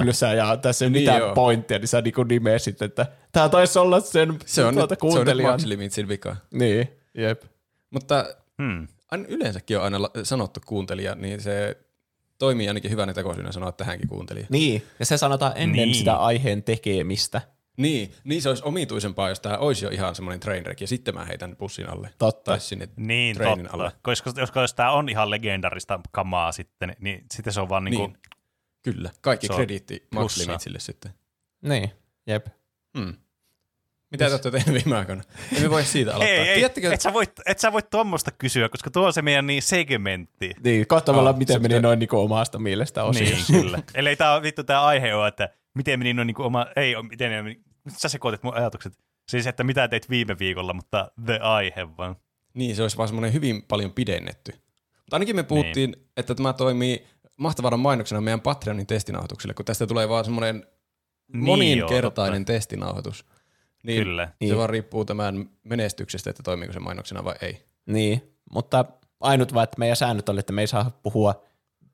[0.00, 1.34] tylsä ja tässä ei Niin mitään joo.
[1.34, 5.04] pointtia, niin sä niinku nimesit, että tää taisi olla sen Se on, tuota, nyt, se
[5.04, 5.60] on nyt kuuntelijan.
[6.08, 6.36] Vika.
[6.52, 7.42] Niin, jep.
[7.90, 8.24] Mutta
[8.62, 8.88] Hmm.
[9.10, 11.76] aina, yleensäkin on aina sanottu kuuntelija, niin se
[12.38, 14.46] toimii ainakin hyvänä tekosyynä sanoa tähänkin kuuntelija.
[14.50, 15.94] Niin, ja se sanotaan ennen Niin.
[15.94, 17.40] sitä aiheen tekemistä.
[17.76, 21.24] Niin, niin se olisi omituisempaa, jos tämä olisi jo ihan semmoinen trainwreck ja sitten mä
[21.24, 22.10] heitän pussin alle.
[22.18, 22.50] Totta.
[22.50, 23.76] Tai sinne Niin, trainin totta.
[23.76, 23.92] alle.
[24.02, 28.06] Koska, koska jos tämä on ihan legendarista kamaa sitten, niin sitten se on vaan niinku,
[28.06, 28.16] Niin.
[28.82, 30.36] Kyllä, kaikki krediitti Max.
[30.36, 31.12] Limitsille sitten.
[31.62, 31.90] Niin,
[32.26, 32.46] jep.
[32.98, 33.14] Hmm.
[34.10, 35.22] Mitä te olette tehneet viime aikoina?
[35.56, 36.36] Emme voi siitä aloittaa.
[36.36, 39.22] ei, ei, Tiedättekö, et sä voi, et sä voi tuommoista kysyä, koska tuo on se
[39.22, 40.50] meidän niin segmentti.
[40.64, 43.52] Niin, kohta oh, Joo, miten se meni pitää- noin niinku omasta mielestä osiossa.
[43.52, 43.78] Niin, kyllä.
[43.94, 47.06] Eli tää on vittu tää aihe on, että miten meni noin niinku oma, ei, on-
[47.06, 47.56] miten
[47.86, 48.98] nyt sä sekoitit mun ajatukset.
[49.28, 52.16] Siis, että mitä teit viime viikolla, mutta the aihe vaan.
[52.54, 54.52] Niin, se olisi vaan semmoinen hyvin paljon pidennetty.
[54.96, 56.08] Mutta ainakin me puhuttiin, niin.
[56.16, 57.06] että tämä toimii
[57.36, 60.66] mahtavana mainoksena meidän Patreonin testinauhoitukselle, kun tästä tulee vaan semmoinen
[61.32, 63.26] Niin moninkertainen joo, testinauhoitus.
[63.82, 64.26] Niin Kyllä.
[64.26, 64.56] Se Niin.
[64.56, 67.66] vaan riippuu tämän menestyksestä, että toimiiko se mainoksena vai ei.
[67.86, 68.84] Niin, mutta
[69.20, 71.42] ainut vaan, että meidän säännöt oli, että me ei saa puhua,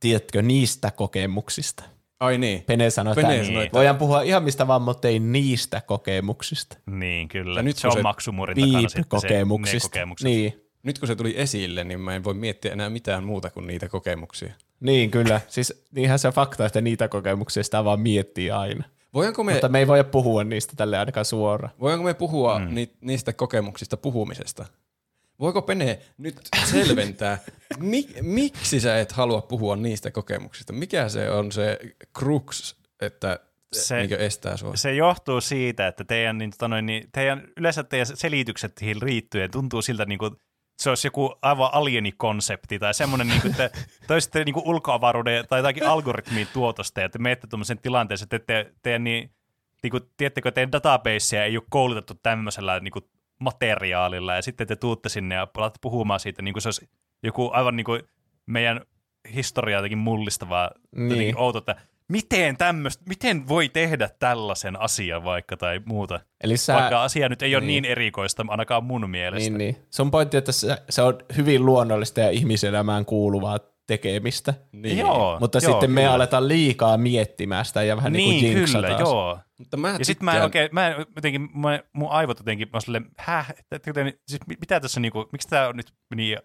[0.00, 1.84] tiedätkö, niistä kokemuksista.
[2.22, 2.62] Ai niin.
[2.62, 6.76] Pene sanoi, Pene että sanoi, että- voidaan puhua ihan mistä vaan, mutta ei niistä kokemuksista.
[6.86, 7.58] Niin, kyllä.
[7.58, 9.38] Ja nyt se on se maksumurin takana sitten se, ne
[9.80, 10.24] kokemukset.
[10.24, 13.66] Niin, Nyt kun se tuli esille, niin mä en voi miettiä enää mitään muuta kuin
[13.66, 14.52] niitä kokemuksia.
[14.80, 15.40] niin, kyllä.
[15.48, 18.84] Siis niinhän se fakta, että niitä kokemuksia sitä vaan miettii aina.
[19.14, 21.74] Voidaanko me, Mutta me ei voida puhua niistä tälle ainakaan suoraan.
[21.80, 22.74] voidaanko me puhua mm.
[22.74, 24.66] ni, niistä kokemuksista puhumisesta?
[25.42, 27.38] Voiko Pene nyt selventää,
[27.78, 30.72] mi, miksi sä et halua puhua niistä kokemuksista?
[30.72, 31.78] Mikä se on se
[32.18, 33.40] crux, että
[33.72, 34.76] Se- niin estää sua?
[34.76, 39.50] Se johtuu siitä, että teidän, niin, tota noin, niin, teidän, yleensä teidän selitykset siihen liittyen
[39.50, 40.36] tuntuu siltä, niin kuin,
[40.78, 43.70] se olisi joku aivan alienikonsepti tai semmoinen, niin kuin, että
[44.06, 48.38] te olisitte niin kuin ulkoavaruuden tai jotakin algoritmin tuotosta ja te menette tuommoisen tilanteeseen, että
[48.46, 49.30] te, teidän, niin,
[49.82, 53.04] niin kuin, tiedättekö, teidän databasea ei ole koulutettu tämmöisellä niin kuin,
[53.42, 56.88] materiaalilla ja sitten te tuutte sinne ja alatte puhumaan siitä, niin kuin se olisi
[57.22, 58.02] joku aivan niin kuin
[58.46, 58.80] meidän
[59.34, 61.10] historiaa jotenkin mullistavaa, Niin.
[61.10, 61.76] jotenkin outo, että
[62.08, 66.20] miten tämmöistä, miten voi tehdä tällaisen asian vaikka tai muuta.
[66.44, 67.82] Eli sä, Vaikka asia nyt ei ole niin.
[67.82, 69.50] niin erikoista, ainakaan mun mielestä.
[69.50, 69.76] niin, niin.
[69.90, 73.58] Sun pointti, että se, se on hyvin luonnollista ja ihmiselämään kuuluvaa
[73.96, 74.54] tekemistä.
[74.72, 74.98] Niin.
[74.98, 76.14] Joo, Mutta joo, sitten me kyllä.
[76.14, 79.00] aletaan liikaa miettimään sitä ja vähän niin, Niin, kuin kyllä, jinksataan.
[79.00, 79.38] joo.
[79.58, 82.76] Mutta mä Ja sitten mä en oikein, mä en, jotenkin, mä, mun aivot jotenkin, mä
[82.76, 83.54] oon silleen, häh,
[83.86, 86.38] joten, siis mi- mitä tässä niinku, miksi tää on nyt niin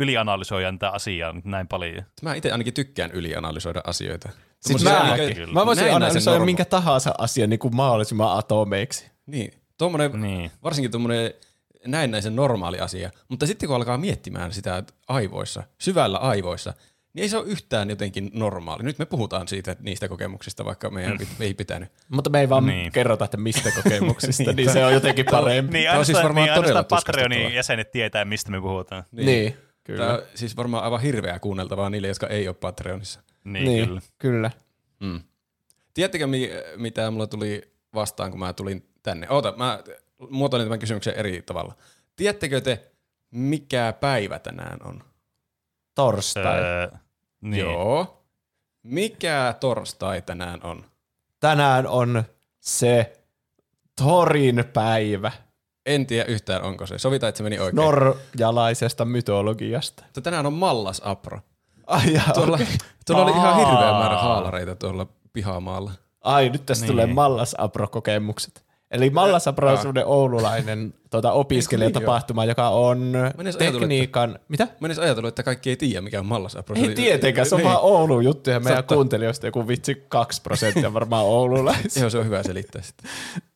[0.00, 2.02] ylianalysoijan tätä asiaa nyt näin paljon?
[2.22, 4.28] Mä itse ainakin tykkään ylianalysoida asioita.
[4.60, 5.52] Siis Tommosia mä, niinku- kyllä.
[5.52, 9.10] mä voisin analysoida minkä tahansa asian niin kuin mahdollisimman atomeiksi.
[9.26, 10.50] Niin, tommonen, Niin.
[10.62, 11.34] varsinkin tuommoinen
[11.86, 13.10] näennäisen normaali asia.
[13.28, 16.74] Mutta sitten kun alkaa miettimään sitä aivoissa, syvällä aivoissa,
[17.14, 18.82] niin ei se ole yhtään jotenkin normaali.
[18.82, 21.26] Nyt me puhutaan siitä niistä kokemuksista, vaikka meidän mm.
[21.40, 21.88] ei pitänyt.
[22.08, 22.76] Mutta me ei vaan Niin.
[22.76, 22.92] niin.
[22.92, 25.72] kerrota, että mistä kokemuksista, niin se on jotenkin parempi.
[25.72, 26.84] Niin, Tämä on siis varmaan niin, todella.
[26.84, 29.04] Patreonin jäsenet tietää, mistä me puhutaan.
[29.12, 30.04] Niin, niin kyllä.
[30.04, 33.20] Tämä on siis varmaan aivan hirveää kuunneltavaa niille, jotka ei ole Patreonissa.
[33.44, 34.00] Niin, niin, kyllä.
[34.18, 34.50] kyllä.
[35.00, 35.20] Mm.
[35.94, 37.62] Tiedättekö, mi- mitä mulla tuli
[37.94, 39.26] vastaan, kun mä tulin tänne?
[39.30, 39.82] Oota, mä
[40.30, 41.74] muotoilin tämän kysymyksen eri tavalla.
[42.16, 42.90] Tiedättekö te,
[43.30, 45.02] mikä päivä tänään on?
[46.04, 46.58] Torstai.
[46.60, 46.88] Öö,
[47.40, 47.60] niin.
[47.60, 48.22] Joo.
[48.82, 50.84] Mikä torstai tänään on?
[51.40, 52.24] Tänään on
[52.60, 53.12] se
[54.02, 55.32] Torin päivä
[55.86, 56.98] En tiedä yhtään, onko se.
[56.98, 57.76] Sovitaan, että se meni oikein.
[57.76, 60.02] norjalaisesta mytologiasta.
[60.04, 61.40] Mutta tänään on Mallas Apro.
[61.86, 62.66] Ai, jaa, Tuolla, okay.
[63.06, 65.90] tuolla oli ihan hirveä määrä haalareita tuolla pihamaalla.
[66.24, 66.90] Ai, nyt tästä Niin.
[66.92, 68.64] tulee Mallasapro-kokemukset.
[68.90, 74.38] Eli Mallasapro on semmoinen oululainen tuota, opiskelijatapahtuma, joka on ajatellut, tekniikan...
[74.48, 74.64] Mitä?
[74.64, 76.76] Mä en edes ajatellut, että kaikki ei tiedä, mikä on Mallas Apro.
[76.76, 77.68] Se Ei tietenkään, se on niin.
[77.68, 78.94] vaan Oulun juttu ja meidän Totta.
[78.94, 82.00] kuuntelijoista joku vitsi 2 prosenttia varmaan oululaisia.
[82.02, 83.10] Joo, se on hyvä selittää sitten.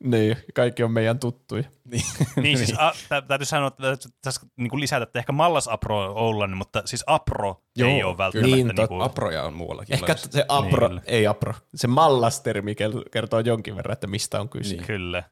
[0.04, 1.64] niin, kaikki on meidän tuttuja.
[2.36, 6.16] Niin, siis a, tä, täytyy sanoa, että tässä niin lisätä, että ehkä Mallas Apro on
[6.16, 8.56] Oululainen, mutta siis Apro Joo, ei ole välttämättä.
[8.56, 9.94] Niin, niin, kuin, Aproja on muuallakin.
[9.94, 10.28] Ehkä löyssä.
[10.32, 12.74] se apro, Niin, ei apro, se Mallas-termi
[13.10, 14.74] kertoo jonkin verran, että mistä on kyse.
[14.74, 14.86] Niin.
[14.86, 15.22] Kyllä.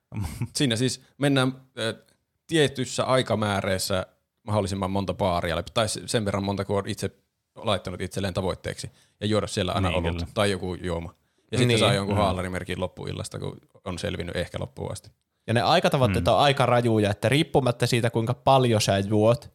[0.55, 1.49] Siinä siis mennään
[1.79, 2.12] äh,
[2.53, 4.07] tietyssä aikamääreessä
[4.43, 7.11] mahdollisimman monta baaria tai sen verran monta kuin on itse
[7.57, 8.91] laittanut itselleen tavoitteeksi,
[9.21, 10.27] ja juoda siellä aina Niin, olut kyllä.
[10.35, 11.15] tai joku juoma.
[11.53, 11.79] Ja sitten Niin.
[11.79, 15.11] saa jonkun haalarimerkin loppuillasta, kun on selvinnyt ehkä loppuun asti.
[15.47, 16.33] Ja ne aikatavoitteet mm.
[16.33, 19.51] on aika rajuja, että riippumatta siitä, kuinka paljon sä juot,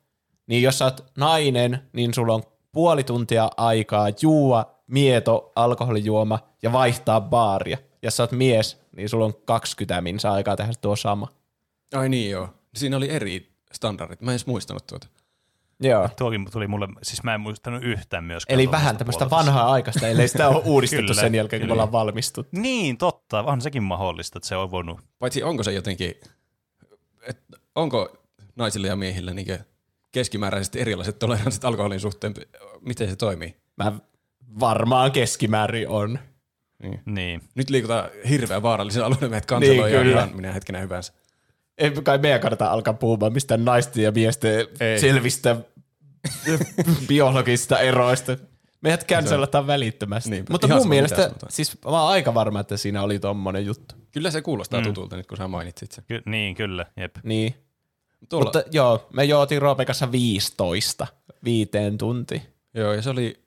[0.48, 6.74] niin jos sä oot nainen, niin sulla on puoli tuntia aikaa juua, mieto, alkoholijuoma ja
[6.74, 7.78] vaihtaa baaria.
[8.02, 11.28] Ja sä oot mies, niin sulla on 20 minsa aikaa tehdä tuo sama.
[11.96, 12.50] Ai niin joo.
[12.78, 14.22] Siinä oli eri standardit.
[14.22, 15.08] Mä en edes muistanut tuota.
[15.80, 16.10] Joo.
[16.18, 18.60] Tuokin tuli mulle, siis mä en muistanut yhtään myöskään.
[18.60, 19.50] Eli vähän tämmöistä puolesta.
[19.50, 21.74] vanhaa aikaista, ellei sitä ole uudistettu Kyllä, sen jälkeen, kun me kyllä.
[21.74, 22.60] ollaan valmistuttu.
[22.60, 23.44] Niin, totta.
[23.44, 25.00] On sekin mahdollista, että se on voinut.
[25.20, 26.14] Paitsi onko se jotenkin,
[27.28, 27.40] et
[27.76, 28.18] onko
[28.56, 29.60] naisilla ja miehillä niin
[30.12, 32.34] keskimääräisesti erilaiset toleranssit alkoholin suhteen?
[32.82, 33.56] Miten se toimii?
[33.78, 33.94] Mä
[34.60, 36.20] varmaan keskimäärin on.
[37.06, 37.42] Niin.
[37.56, 41.14] Nyt liikutaan hirveän vaarallisen alueen, meidät kanseloi Niin, ihan minä hetkenä hyvänsä.
[41.78, 45.00] Ei kai meidän kannata alkaa puhumaan mistään naisten ja miesten Ei.
[45.00, 45.56] selvistä
[47.08, 48.38] biologisista eroista.
[48.82, 50.30] Meidät cancellataan välittömästi.
[50.30, 51.52] Niinpä, Mutta mun mielestä, sanotaan.
[51.52, 53.96] siis mä oon aika varma, että siinä oli tommonen juttu.
[54.12, 54.84] Kyllä se kuulostaa mm.
[54.84, 56.04] tutulta nyt, kun sä mainitsit sen.
[56.08, 56.86] Ky- niin, kyllä.
[56.98, 57.16] Jep.
[57.24, 57.56] Niin.
[58.30, 61.08] Tuolla, Mutta joo, me jootiin Roopen kanssa 15
[61.44, 62.42] viiteen tuntiin.
[62.74, 63.40] Joo, ja se oli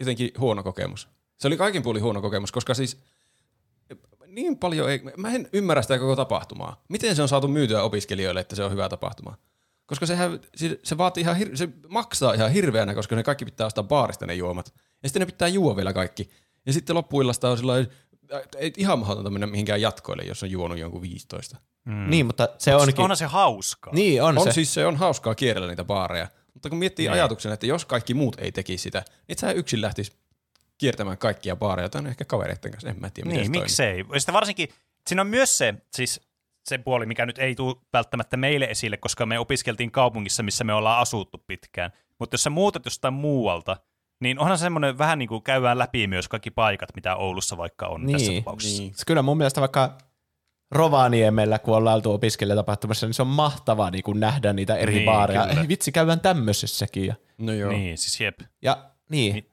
[0.00, 1.08] jotenkin huono kokemus.
[1.38, 2.96] Se oli kaikin puolin huono kokemus, koska siis
[4.34, 6.82] niin paljon ei, mä en ymmärrä sitä koko tapahtumaa.
[6.88, 9.36] Miten se on saatu myytyä opiskelijoille, että se on hyvä tapahtuma?
[9.86, 13.66] Koska sehän, se, se vaatii ihan, hir, se maksaa ihan hirveänä, koska ne kaikki pitää
[13.66, 14.72] ostaa baarista ne juomat.
[15.02, 16.30] Ja sitten ne pitää juo vielä kaikki.
[16.66, 17.88] Ja sitten loppuillasta on sellainen,
[18.58, 21.56] ei ihan mahdotonta mennä mihinkään jatkoille, jos on juonut jonkun 15.
[21.84, 22.10] Mm.
[22.10, 23.00] Niin, mutta se onkin...
[23.00, 23.94] Onhan se hauskaa.
[23.94, 24.52] Niin, on, On se.
[24.52, 27.12] siis se on hauskaa kierrellä niitä baareja, mutta kun miettii Niin.
[27.12, 30.12] ajatuksen, että jos kaikki muut ei tekisi sitä, niin sä yksin lähtisi
[30.80, 34.04] kiertämään kaikkia baareja, tai ehkä kavereiden kanssa, en mä tiedä, miten Niin, miksei.
[34.12, 34.68] Ja sitten varsinkin,
[35.06, 36.20] siinä on myös se, siis
[36.68, 40.74] se puoli, mikä nyt ei tule välttämättä meille esille, koska me opiskeltiin kaupungissa, missä me
[40.74, 41.90] ollaan asuttu pitkään.
[42.18, 43.76] Mutta jos sä muutat jostain muualta,
[44.20, 47.86] niin onhan se semmoinen vähän niin kuin käydään läpi myös kaikki paikat, mitä Oulussa vaikka
[47.86, 48.82] on Niin, tässä tapauksessa.
[48.82, 48.92] niin.
[49.06, 49.98] Kyllä mun mielestä vaikka
[50.70, 55.04] Rovaniemellä, kun ollaan oltu opiskelijatapahtumassa, niin se on mahtavaa niin kuin nähdä niitä eri Niin,
[55.04, 55.46] baareja.
[55.46, 55.60] kyllä.
[55.62, 57.06] Ei vitsi, käydään tämmöisessäkin.
[57.06, 57.72] Ja, No joo.
[57.72, 58.40] Niin, siis jep.
[58.62, 59.50] ja niin, Niin.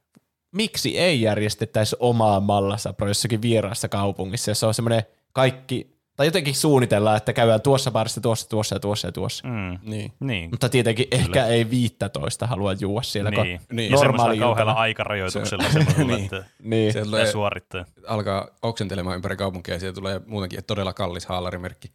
[0.51, 5.03] Miksi ei järjestettäisi omaa mallasapro jossakin vieraassa kaupungissa, jos on semmoinen
[5.33, 9.47] kaikki, tai jotenkin suunnitellaan, että käydään tuossa baarissa, tuossa, tuossa ja tuossa ja tuossa.
[9.47, 9.79] Mm.
[9.91, 10.11] Niin.
[10.19, 10.49] Niin.
[10.51, 11.23] Mutta tietenkin Kyllä.
[11.23, 13.59] ehkä ei 15 halua juua siellä, kun Niin.
[13.71, 13.91] Niin.
[13.91, 16.23] Normaali kauhealla aikarajoituksella semmoisella, Niin.
[16.23, 16.93] että Niin.
[16.93, 17.85] Se tulee, suorittaa.
[18.07, 21.91] alkaa oksentelemaan ympäri kaupunkia ja siellä tulee muutenkin todella kallis haalarimerkki.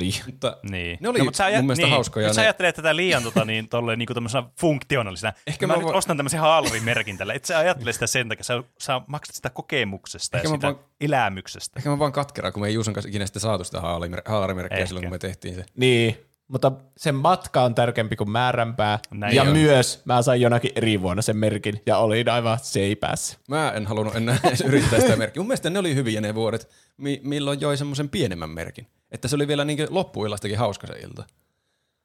[0.00, 0.14] Niin.
[0.26, 0.98] Mutta Niin.
[1.00, 1.92] ne oli mutta sä ajat- mun mielestä niin.
[1.92, 2.26] hauskoja.
[2.26, 4.16] Nyt sä ajattelet tätä liian tota, niin, tolleen, niin kuin
[4.60, 5.28] funktionaalisena.
[5.28, 7.34] Ehkä Ehkä mä mä, nyt voin- ostan tämmöisen haalarimerkin tällä.
[7.34, 8.44] Et sä ajattele sitä sen takia.
[8.44, 11.78] Sä, sä maksat sitä kokemuksesta Ehkä ja sitä vaan- elämyksestä.
[11.80, 14.86] Ehkä mä vaan katkera, kun me ei Juuson kanssa ikinä sitten saatu sitä haalarimerkkiä Ehkä.
[14.86, 15.64] silloin, kun me tehtiin se.
[15.76, 16.18] Niin,
[16.48, 18.98] mutta sen matka on tärkeämpi kuin määränpää.
[19.10, 19.48] Näin ja on.
[19.48, 23.38] myös mä sain jonakin eri vuonna sen merkin ja olin aivan seipäässä.
[23.48, 25.40] Mä en halunnut enää edes yrittää sitä merkkiä.
[25.40, 28.86] Mun mielestä ne oli hyviä ne vuodet, mi- milloin joi semmoisen pienemmän merkin.
[29.10, 31.24] Että se oli vielä niin loppuillastakin hauska se ilta.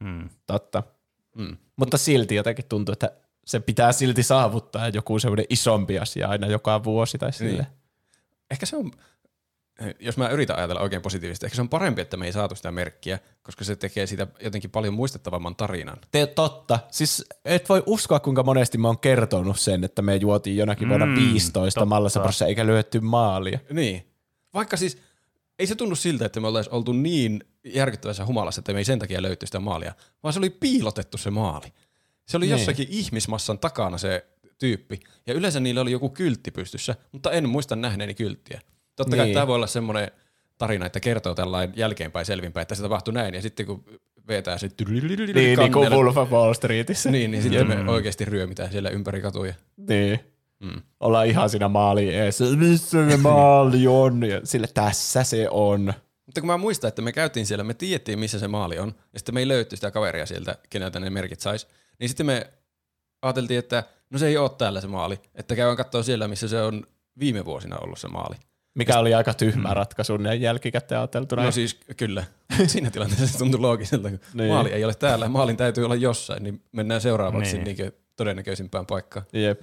[0.04, 0.30] Mm.
[0.48, 0.84] Totta.
[1.36, 1.58] Mm.
[1.76, 3.12] Mutta silti jotenkin tuntuu, että
[3.46, 7.68] se pitää silti saavuttaa joku semmoinen isompi asia aina joka vuosi tai silleen.
[8.52, 8.92] Ehkä se on,
[10.00, 12.72] jos mä yritän ajatella oikein positiivisesti, ehkä se on parempi, että me ei saatu sitä
[12.72, 15.98] merkkiä, koska se tekee siitä jotenkin paljon muistettavamman tarinan.
[16.12, 16.80] Te, totta.
[16.92, 21.06] Siis et voi uskoa, kuinka monesti mä oon kertonut sen, että me juotiin jonakin vuonna
[21.06, 21.86] Mm, 15 totta.
[21.86, 23.60] Mallasaprossa eikä lyötty maalia.
[23.70, 24.08] Niin.
[24.54, 24.98] Vaikka siis
[25.62, 29.00] ei se tunnu siltä, että me oltaisiin oltu niin järkyttävässä humalassa, että me ei sen
[29.00, 29.94] takia löyty sitä maalia,
[30.24, 31.68] vaan se oli piilotettu se maali.
[32.28, 32.52] Se oli Niin.
[32.52, 34.26] jossakin ihmismassan takana se
[34.58, 38.62] tyyppi, ja yleensä niillä oli joku kyltti pystyssä, mutta en muista nähneeni kylttiä.
[38.96, 39.34] Totta kai Niin.
[39.34, 40.12] tämä voi olla semmoinen
[40.58, 43.84] tarina, että kertoo tällainen jälkeenpäin selvinpäin, että se tapahtui näin, ja sitten kun
[44.28, 45.08] vetää se Niin,
[45.60, 47.12] niin kuin Wolf of Wall Streetissä.
[47.12, 49.54] niin, niin sitten me oikeasti ryömitään siellä ympäri katuja.
[49.78, 50.20] Niin.
[50.62, 50.82] Mm.
[51.00, 52.44] Ollaan ihan siinä maali eessä.
[52.46, 54.24] Missä se maali on?
[54.24, 55.94] Ja sille tässä se on.
[56.26, 59.20] Mutta kun mä muistan, että me käytiin siellä, me tiedettiin, missä se maali on, ja
[59.20, 61.68] sitten me ei löyty sitä kaveria sieltä, keneltä ne merkit sais,
[62.00, 62.48] niin sitten me
[63.22, 66.62] ajateltiin, että no se ei ole täällä se maali, että käydään katsoa siellä, missä se
[66.62, 66.84] on
[67.20, 68.36] viime vuosina ollut se maali.
[68.76, 71.44] Mikä oli aika tyhmä ratkaisu näin jälkikäteen ajateltuna.
[71.44, 72.24] No siis kyllä,
[72.68, 74.50] siinä tilanteessa se tuntui loogiselta, kun Niin.
[74.50, 77.78] maali ei ole täällä, maalin täytyy olla jossain, niin mennään seuraavaksi Niin.
[77.78, 77.92] niin.
[78.16, 79.26] todennäköisimpään paikkaan.
[79.34, 79.62] Jep.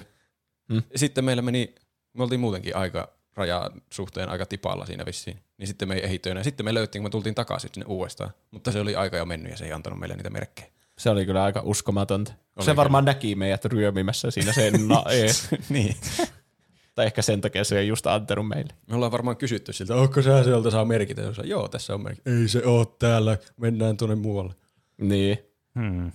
[0.97, 1.74] Sitten meillä meni,
[2.12, 5.40] me oltiin muutenkin aika rajan suhteen aika tipalla siinä vissiin.
[5.59, 6.43] Niin sitten me ei ehitty enää.
[6.43, 8.31] Sitten me löyttiin, kun me tultiin takaisin sinne uudestaan.
[8.51, 10.69] Mutta se oli aika jo mennyt ja se ei antanut meille niitä merkkejä.
[10.99, 12.32] Se oli kyllä aika uskomatonta.
[12.57, 15.49] Oli se varmaan näki meidät ryömimässä siinä sen na- ees.
[15.69, 15.97] niin.
[16.95, 18.73] Tai ehkä sen takia se ei just antanut meille.
[18.86, 21.23] Me ollaan varmaan kysytty siltä, onko sä sieltä saa merkitä?
[21.23, 22.31] Ja Joo, tässä on merkki.
[22.31, 24.55] Ei se oo täällä, mennään tuonne muualle.
[25.01, 25.39] Niin.
[25.78, 26.12] Hmm.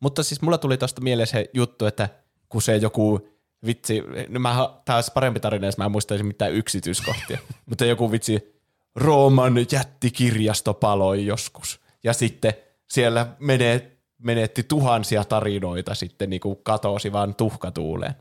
[0.00, 2.08] Mutta siis mulla tuli tosta mieleen se juttu, että
[2.48, 3.28] kun se joku
[3.66, 8.12] vitsi, no mä, tää olisi parempi tarina, jos mä en muistaisin mitään yksityiskohtia, mutta joku
[8.12, 8.62] vitsi,
[8.94, 11.80] Rooman jättikirjasto paloi joskus.
[12.04, 12.52] Ja sitten
[12.90, 18.14] siellä menee, menetti tuhansia tarinoita sitten niin kuin katosi vaan tuhkatuuleen.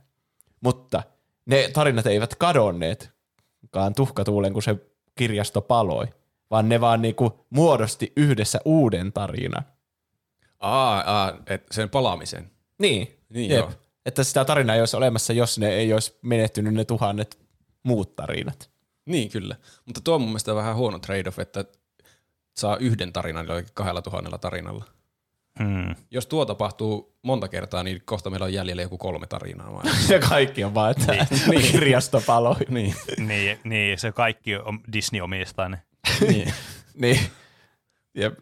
[0.61, 1.03] Mutta
[1.45, 4.75] ne tarinat eivät kadonneetkaan tuhkatuuleen, kun se
[5.15, 6.07] kirjasto paloi,
[6.51, 9.65] vaan ne vaan niin kuin muodosti yhdessä uuden tarinan.
[10.59, 12.51] Aa, aa et sen palaamisen.
[12.77, 13.59] Niin, Niin Jep.
[13.59, 13.71] joo.
[14.05, 17.39] Että sitä tarinaa ei olisi olemassa, jos ne ei olisi menettynyt ne tuhannet
[17.83, 18.71] muut tarinat.
[19.05, 19.55] Niin, kyllä.
[19.85, 21.65] Mutta tuo on mun mielestä vähän huono trade-off, että
[22.57, 24.85] saa yhden tarinan jollakin kahdella tuhannella tarinalla.
[25.59, 25.95] Hmm.
[26.11, 29.73] Jos tuo tapahtuu monta kertaa, niin kohta meillä on jäljellä joku kolme tarinaa.
[29.73, 29.87] Vaan.
[30.09, 31.61] Ja kaikki on vaan, että niin.
[31.71, 32.55] kirjasto paloi.
[32.69, 32.95] niin.
[33.17, 35.81] Niin, niin, se kaikki on Disney omistaa ne.
[36.27, 36.53] niin.
[36.95, 37.19] niin.
[38.15, 38.39] Jep.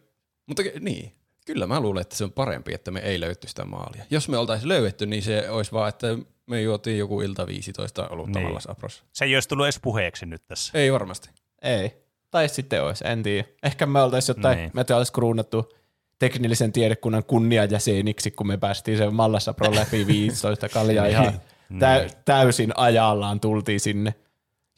[0.47, 1.11] Mutta niin,
[1.53, 4.05] kyllä mä luulen, että se on parempi, että me ei löyty sitä maalia.
[4.09, 6.07] Jos me oltaisiin löydetty, niin se olisi vaan, että
[6.47, 8.49] me juotiin joku ilta 15 olutta Niin.
[8.51, 8.61] niin.
[8.61, 9.03] Saprossa.
[9.13, 10.77] Se ei olisi tullut edes puheeksi nyt tässä.
[10.79, 11.29] Ei varmasti.
[11.61, 11.93] Ei.
[12.31, 13.47] Tai sitten olisi, en tiedä.
[13.63, 14.71] Ehkä me oltaisiin jotain, Niin.
[14.75, 14.85] niin.
[14.89, 15.73] me olisi kruunattu
[16.19, 21.41] teknillisen tiedekunnan kunniajäseniksi, kun me päästiin sen Mallassa Pro läpi 15 kaljaa ihan
[21.79, 24.15] tä- täysin ajallaan tultiin sinne.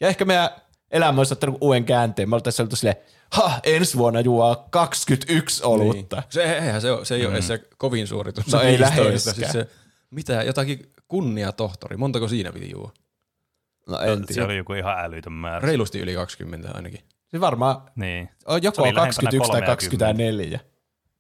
[0.02, 0.50] Ja ehkä meidän
[0.92, 2.30] elämä olisi ottanut uuden käänteen.
[2.30, 2.96] Me oltaisiin oltu silleen,
[3.32, 6.16] ha, ensi vuonna juo 21 olutta.
[6.16, 6.26] Niin.
[6.30, 7.28] Se, eihän se, ole, se ei mm.
[7.28, 8.48] ole edes se kovin suoritus.
[8.48, 9.36] No se ei 15, läheskään.
[9.36, 9.68] siis se,
[10.12, 11.98] mitä, jotakin kunnia tohtori.
[11.98, 12.92] Montako siinä piti juo?
[13.88, 14.46] No en Se tiedä.
[14.46, 15.60] oli joku ihan älytön määrä.
[15.68, 17.00] Reilusti yli 20 ainakin.
[17.28, 18.30] Se varmaan Niin.
[18.46, 19.76] on Se joko lähempänä 21 tai 30.
[19.76, 20.60] 24.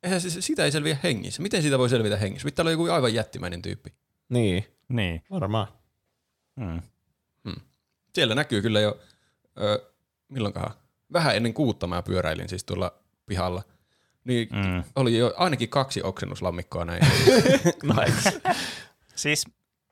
[0.04, 1.42] Eihän se, siitä ei selviä hengissä.
[1.42, 2.46] Miten siitä voi selvitä hengissä?
[2.46, 3.94] Pitää olla joku aivan jättimäinen tyyppi.
[4.30, 5.24] Niin, Niin.
[5.32, 5.68] varmaan.
[6.60, 6.82] Hmm.
[8.16, 9.00] Siellä näkyy kyllä jo,
[9.62, 9.92] ö,
[10.30, 10.72] milloinkahan,
[11.14, 12.94] vähän ennen kuutta mä pyöräilin siis tuolla
[13.26, 13.62] pihalla.
[14.24, 14.84] Niin Mm.
[14.96, 17.02] oli jo ainakin kaksi oksennuslammikkoa näin.
[18.00, 18.42] Nice.
[19.16, 19.46] Siis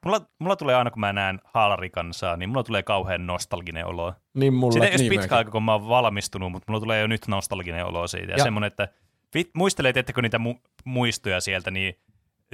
[0.06, 4.14] mulla, mulla tulee aina, kun mä näen haalarikansaa, niin mulla tulee kauhean nostalginen olo.
[4.34, 4.72] niin mulla.
[4.74, 7.86] Siitä ei niin pitkä aika, kun mä oon valmistunut, mutta mulla tulee jo nyt nostalginen
[7.86, 8.32] olo siitä.
[8.32, 8.88] Ja, Ja- semmoinen, että
[9.34, 12.00] vit, muistelee, tiettekö niitä mu- muistoja sieltä, niin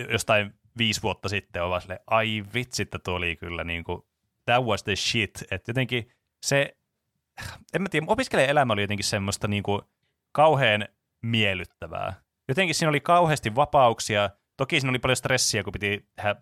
[0.10, 4.02] jostain viisi vuotta sitten on vaan silleen, ai vitsi, että tuo oli kyllä niin kuin,
[4.46, 5.44] that was the shit.
[5.52, 6.10] Että jotenkin
[6.46, 6.78] se,
[7.74, 9.82] en mä tiedä, opiskelijan elämä oli jotenkin semmoista niin kuin
[10.32, 10.88] kauhean
[11.22, 12.14] miellyttävää.
[12.48, 14.30] Jotenkin siinä oli kauheasti vapauksia.
[14.58, 16.36] Toki siinä oli paljon stressiä, kun piti tehdä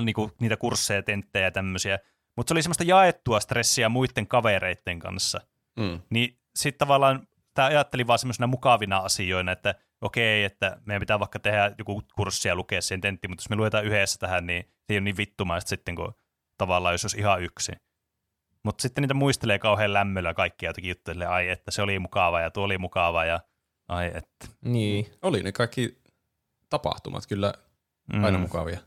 [0.00, 1.98] niin kuin, niitä kursseja, tenttejä ja tämmöisiä.
[2.36, 5.40] Mutta se oli semmoista jaettua stressiä muiden kavereiden kanssa.
[5.76, 6.00] Mm.
[6.10, 11.38] Niin sitten tavallaan tämä ajatteli vaan semmoisena mukavina asioina, että okei, että meidän pitää vaikka
[11.38, 14.94] tehdä joku kurssi ja lukea sen tentti, mutta jos me luetaan yhdessä tähän, niin se
[14.94, 16.14] ei ole niin vittumaista sitten, kun
[16.58, 17.72] tavallaan jos olisi ihan yksi.
[18.66, 22.40] Mutta sitten niitä muistelee kauhean lämmöllä kaikkia jotakin juttuja, silleen, ai että se oli mukava
[22.40, 23.40] ja tuo oli mukava ja
[23.88, 24.46] ai että.
[24.64, 25.98] Niin, Oli ne kaikki
[26.70, 27.54] tapahtumat kyllä
[28.22, 28.78] aina mukavia.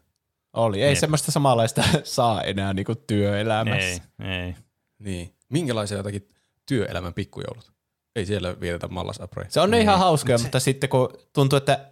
[0.54, 0.82] oli.
[0.84, 0.98] Ei Jep.
[0.98, 4.04] semmoista samanlaista saa enää niinku työelämässä.
[4.24, 4.56] Ei, ei.
[5.00, 5.36] Niin.
[5.50, 6.30] Minkälaisia jotakin
[6.66, 7.74] työelämän pikkujoulut?
[8.16, 9.46] Ei siellä vietetä mallas apre.
[9.50, 11.86] Se on ne ihan hauskoja, mutta sitten kun tuntuu, että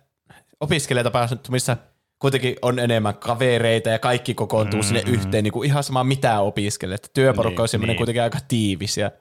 [0.60, 1.78] opiskelijatapahtumissa
[2.20, 4.96] kuitenkin on enemmän kavereita ja kaikki kokoontuu mm-hmm.
[4.96, 6.96] sinne yhteen, niin kuin ihan sama mitä opiskelee.
[6.96, 7.98] Että työporukka Niin, on semmoinen niin.
[7.98, 8.98] kuitenkin aika tiivis.
[8.98, 9.12] Ja,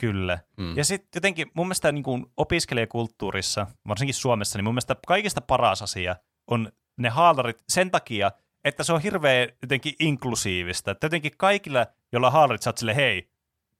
[0.00, 0.38] Kyllä.
[0.56, 0.76] Mm.
[0.76, 5.82] Ja sitten jotenkin mun mielestä niin kuin opiskelijakulttuurissa, varsinkin Suomessa, niin mun mielestä kaikista paras
[5.82, 6.16] asia
[6.50, 8.32] on ne haalarit sen takia,
[8.64, 10.90] että se on hirveän jotenkin inklusiivista.
[10.90, 13.30] Että jotenkin kaikilla, joilla haalarit, sä oot silleen, hei,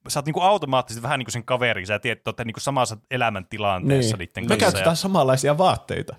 [0.07, 2.97] sä oot niinku automaattisesti vähän niin kuin sen kaveri, sä tiedät, että olette niinku samassa
[3.11, 4.29] elämäntilanteessa Niin.
[4.35, 4.65] niiden Me kanssa.
[4.65, 6.15] käytetään samanlaisia vaatteita.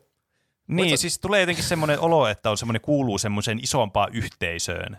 [0.69, 4.99] Niin, siis tulee jotenkin semmoinen olo, että on semmoinen kuuluu semmoiseen isompaan yhteisöön.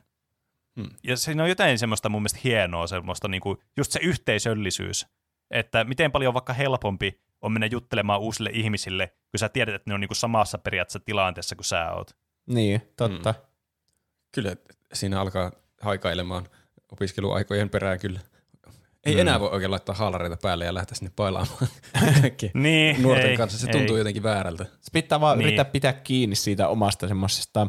[0.80, 0.90] Hmm.
[1.04, 5.08] Ja siinä on jotain semmoista mun mielestä hienoa, semmoista niinku, just se yhteisöllisyys.
[5.52, 9.94] Että miten paljon vaikka helpompi on mennä juttelemaan uusille ihmisille, kun sä tiedät, että ne
[9.94, 12.16] on niinku samassa periaatteessa tilanteessa kuin sä oot.
[12.48, 13.32] Niin, totta.
[13.32, 13.40] Mm.
[14.32, 14.56] Kyllä
[14.94, 16.48] siinä alkaa haikailemaan
[16.92, 18.20] opiskeluaikojen perään kyllä.
[19.08, 19.20] Ei mm.
[19.22, 21.68] enää voi oikein laittaa haalareita päälle ja lähteä sinne pailaamaan
[22.54, 23.60] Niin, nuorten ei, kanssa.
[23.60, 23.74] Se ei.
[23.74, 24.64] tuntuu jotenkin väärältä.
[24.64, 25.46] Se pitää vaan Niin.
[25.46, 27.68] yrittää pitää kiinni siitä omasta semmoisesta,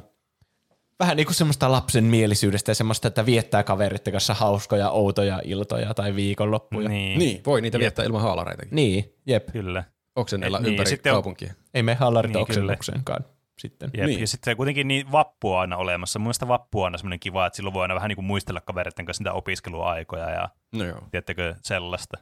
[1.01, 5.94] vähän niin kuin semmoista lapsen mielisyydestä ja semmoista, että viettää kaveritten kanssa hauskoja, outoja iltoja
[5.94, 6.89] tai viikonloppuja.
[6.89, 8.77] Niin, Niin, voi niitä viettää ilman haalareitakin.
[8.77, 9.47] Niin, jep.
[9.52, 9.85] kyllä.
[10.16, 11.55] Oksenella Et niin, ympäri sitten on- kaupunkia.
[11.74, 12.43] Ei me hallarit Niin, kyllä.
[12.43, 13.24] oksennuksenkaan
[13.59, 13.90] sitten.
[13.97, 14.06] Jep.
[14.06, 14.20] Niin.
[14.20, 16.19] Ja sitten kuitenkin niin vappu on aina olemassa.
[16.19, 18.60] Mun mielestä vappu on aina semmoinen kiva, että silloin voi aina vähän niin kuin muistella
[18.60, 21.00] kavereiden kanssa niitä opiskeluaikoja ja No joo.
[21.10, 22.16] tiedättekö sellaista.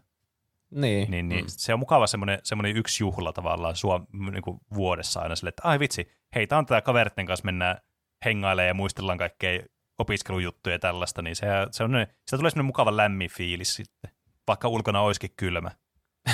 [0.71, 1.11] Niin.
[1.11, 1.49] Niin, niin mm.
[1.49, 5.63] se on mukava semmoinen, semmoinen yksi juhla tavallaan Suom, niin kuin vuodessa aina sille, että
[5.69, 7.77] ai vitsi, hei, tää on tätä kaveritten kanssa mennään
[8.25, 9.61] hengailemaan ja muistellaan kaikkea
[9.99, 11.91] opiskelujuttuja ja tällaista, niin se, se on,
[12.27, 14.11] sitä tulee semmoinen mukava lämmin fiilis sitten,
[14.49, 15.71] vaikka ulkona olisikin kylmä.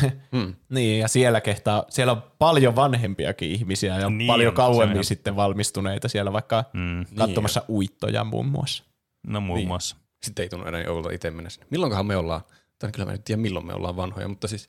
[0.32, 0.54] Hmm.
[0.68, 4.98] Niin, ja siellä kehtaa, siellä on paljon vanhempiakin ihmisiä ja Niin niin paljon on, kauemmin
[4.98, 7.06] on- sitten valmistuneita siellä vaikka Mm.
[7.16, 8.84] katsomassa uittoja muun muassa.
[9.26, 9.68] No muun Niin.
[9.68, 9.96] muassa.
[10.24, 11.66] Sitten ei tunnu enää oulta itse mennä sinne.
[11.70, 12.40] Milloinkohan me ollaan,
[12.78, 14.68] tai kyllä mä en tiedä milloin me ollaan vanhoja, mutta siis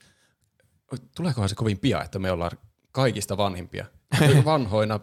[1.15, 2.51] tuleekohan se kovin pian, että me ollaan
[2.91, 3.85] kaikista vanhimpia.
[4.45, 4.99] Vanhoina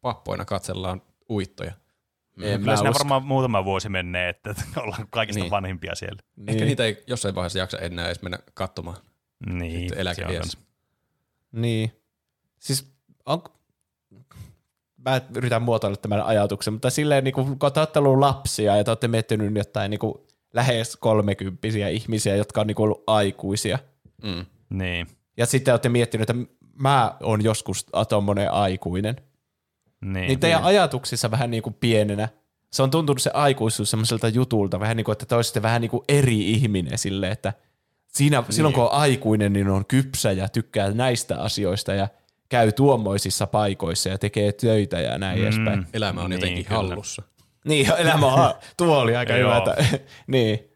[0.00, 1.72] pappoina katsellaan uittoja.
[2.42, 5.50] En Kyllä mä siinä varmaan muutama vuosi menee, että ollaan kaikista Niin.
[5.50, 6.22] vanhimpia siellä.
[6.38, 6.66] Ehkä Niin.
[6.66, 8.96] niitä ei jossain vaiheessa jaksa enää edes mennä katsomaan.
[9.46, 10.58] Niin, Sitten eläkeiässä.
[11.52, 11.92] Niin.
[12.58, 12.92] Siis
[13.26, 13.42] on...
[15.04, 18.90] Mä yritän muotoilla tämän ajatuksen, mutta silleen niin kun te olette ollut lapsia ja te
[18.90, 20.14] olette miettinyt jotain niin kuin
[20.54, 23.78] lähes kolmekymppisiä ihmisiä, jotka on niin kuin ollut aikuisia.
[24.22, 24.46] Mm.
[24.70, 25.06] Niin,
[25.36, 29.16] Ja sitten olette miettinyt, että mä oon joskus tommonen aikuinen.
[30.00, 30.26] niin.
[30.26, 32.28] Niin teidän ajatuksissa vähän niin kuin pienenä,
[32.72, 35.90] se on tuntunut se aikuisuus semmoiselta jutulta, vähän niin kuin, että te olisitte vähän niin
[35.90, 37.52] kuin eri ihminen silleen, että
[38.06, 38.52] siinä, niin.
[38.52, 42.08] silloin kun on aikuinen, niin on kypsä ja tykkää näistä asioista ja
[42.50, 45.44] käy tuommoisissa paikoissa ja tekee töitä ja näin mm.
[45.44, 45.86] edespäin.
[45.94, 46.76] Elämä on Niin, jotenkin kyllä.
[46.76, 47.22] hallussa.
[47.64, 49.54] Niin, elämä on, tuo oli aika Joo.
[49.54, 49.76] hyvä.
[50.26, 50.66] Niin.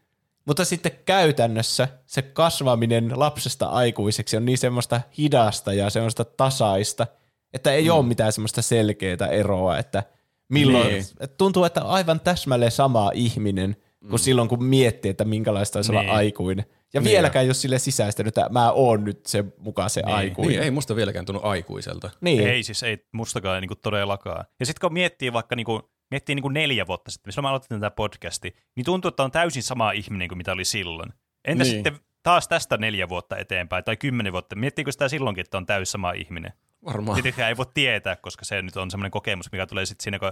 [0.45, 7.07] Mutta sitten käytännössä se kasvaminen lapsesta aikuiseksi on niin semmoista hidasta ja semmoista tasaista,
[7.53, 7.89] että ei mm.
[7.95, 10.03] ole mitään semmoista selkeää eroa, että
[10.49, 10.93] milloin, Niin.
[10.93, 11.05] niin.
[11.19, 14.17] että tuntuu, että aivan täsmälleen sama ihminen kuin mm.
[14.17, 16.01] silloin, kun miettii, että minkälaista olisi Niin.
[16.01, 16.65] olla aikuinen.
[16.95, 17.11] Ja Niin.
[17.11, 20.15] vieläkään ole sille sisäistänyt, että mä oon nyt se mukaan se Niin.
[20.15, 20.51] aikuinen.
[20.51, 22.09] Niin, ei musta vieläkään tunnu aikuiselta.
[22.21, 22.47] Niin.
[22.47, 24.45] Ei siis, ei mustakaan niin todellakaan.
[24.59, 25.81] Ja sitten kun miettii vaikka niin kuin,
[26.11, 29.31] miettii niin kuin neljä vuotta sitten, missä mä aloitin tätä podcasti, niin tuntuu, että on
[29.31, 31.09] täysin sama ihminen kuin mitä oli silloin.
[31.45, 31.73] Entä Niin.
[31.73, 31.85] niin.
[31.85, 35.91] sitten taas tästä neljä vuotta eteenpäin tai kymmenen vuotta, miettiikö sitä silloinkin, että on täysin
[35.91, 36.53] sama ihminen?
[36.85, 37.15] Varmaan.
[37.15, 40.31] Tietenkään ei voi tietää, koska se nyt on semmoinen kokemus, mikä tulee sitten siinä, kun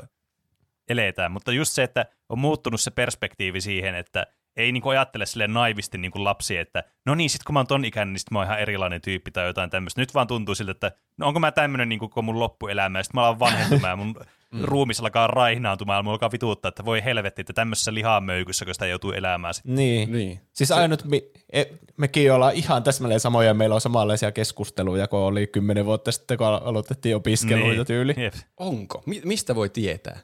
[0.89, 1.31] eletään.
[1.31, 4.27] Mutta just se, että on muuttunut se perspektiivi siihen, että
[4.57, 7.67] ei niinku ajattele sille naivisti niin kuin lapsi, että no niin, sit kun mä oon
[7.67, 10.01] ton ikäinen, niin sit mä oon ihan erilainen tyyppi tai jotain tämmöistä.
[10.01, 13.13] Nyt vaan tuntuu siltä, että no onko mä tämmöinen niin kuin mun loppuelämä, ja sit
[13.13, 14.15] mä alan vanhentumaan, ja mun
[14.61, 18.87] ruumis alkaa raihnaantumaan, ja mulla alkaa vituuttaa, että voi helvetti, että tämmöisessä lihamöykyssä, kun sitä
[18.87, 19.65] joutuu elämään sit.
[19.65, 20.11] Niin.
[20.11, 20.39] Niin.
[20.53, 21.63] Siis ainut, mi, e,
[21.97, 26.37] mekin ollaan ihan täsmälleen samoja, ja meillä on samanlaisia keskusteluja, kun oli kymmenen vuotta sitten,
[26.37, 27.85] kun aloitettiin opiskeluita niin.
[27.85, 28.13] tyyli.
[28.17, 28.33] Jep.
[28.57, 29.03] Onko?
[29.05, 30.19] Mi- mistä voi tietää?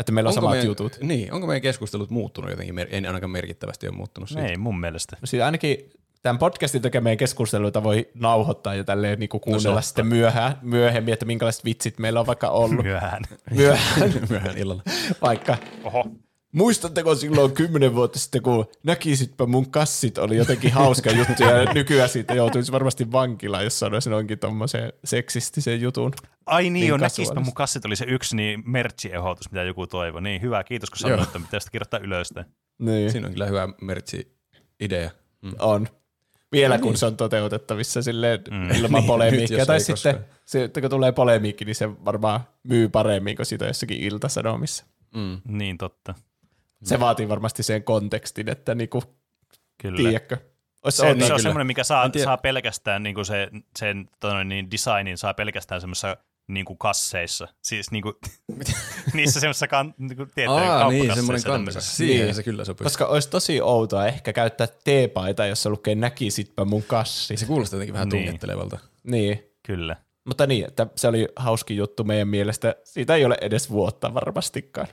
[0.00, 0.98] Että meillä on onko samat meidän, jutut.
[1.02, 2.86] Niin, onko meidän keskustelut muuttunut jotenkin?
[2.90, 4.46] En ainakaan merkittävästi ole muuttunut siitä.
[4.46, 5.16] Ei mun mielestä.
[5.20, 5.90] No Siis ainakin
[6.22, 11.12] tämän podcastin tekemään keskusteluita voi nauhoittaa ja tälleen niin kuin kuunnella no, sitten myöhään, myöhemmin,
[11.12, 12.84] että minkälaiset vitsit meillä on vaikka ollut.
[12.84, 13.22] Myöhään.
[13.54, 14.82] myöhään, Myöhään illalla.
[15.22, 15.56] vaikka.
[15.84, 16.04] Oho.
[16.52, 22.08] Muistatteko silloin kymmenen vuotta sitten, kun näkisitpä mun kassit, oli jotenkin hauska juttu, ja nykyään
[22.08, 26.12] siitä joutuisi varmasti vankilaan, jos sanoisin onkin tommosen seksistisen jutun.
[26.46, 27.40] Ai niin, Niin niin näkispä kasuaalista.
[27.40, 30.22] mun kassit oli se yksi niin merchiehotus, mitä joku toivoi.
[30.22, 32.34] Niin hyvä, kiitos kun sanoit, että pitää sitä kirjoittaa ylös.
[32.78, 35.10] Niin, Siinä on kyllä hyvä mertsi-idea.
[35.42, 35.52] Mm.
[35.58, 35.88] on.
[36.52, 36.98] Vielä No kun niin.
[36.98, 38.70] se on toteutettavissa silleen Mm.
[38.70, 39.66] ilman Niin, polemiikkia.
[39.66, 40.24] tai sitten koskaan.
[40.44, 44.84] se, että kun tulee polemiikki, niin se varmaan myy paremmin kuin sitä jossakin iltasanomissa.
[45.14, 45.40] Mm.
[45.48, 46.14] Niin totta.
[46.84, 49.02] Se vaatii varmasti sen kontekstin, että niinku,
[49.78, 49.96] Kyllä.
[49.96, 50.36] tiedätkö.
[50.84, 53.48] Ois Se, on, niin, se on semmoinen, mikä saa, saa pelkästään niin kuin se,
[53.78, 56.16] sen tonne, niin designin saa pelkästään semmoisessa
[56.48, 57.48] niin kuin kasseissa.
[57.62, 58.14] Siis niin kuin,
[59.14, 61.80] niissä semmoisissa kan, niin kuin, Aa, niin, semmoinen kanssa.
[61.80, 62.34] Siihen Niin.
[62.34, 62.84] se kyllä sopii.
[62.84, 67.36] Koska olisi tosi outoa ehkä käyttää teepaita, jossa lukee näkisitpä mun kassi.
[67.36, 68.24] Se kuulostaa jotenkin vähän Niin.
[68.24, 68.78] tungettelevalta.
[69.02, 69.44] Niin.
[69.62, 69.96] Kyllä.
[70.24, 72.74] Mutta niin, että se oli hauskin juttu meidän mielestä.
[72.84, 74.86] Siitä ei ole edes vuotta varmastikaan.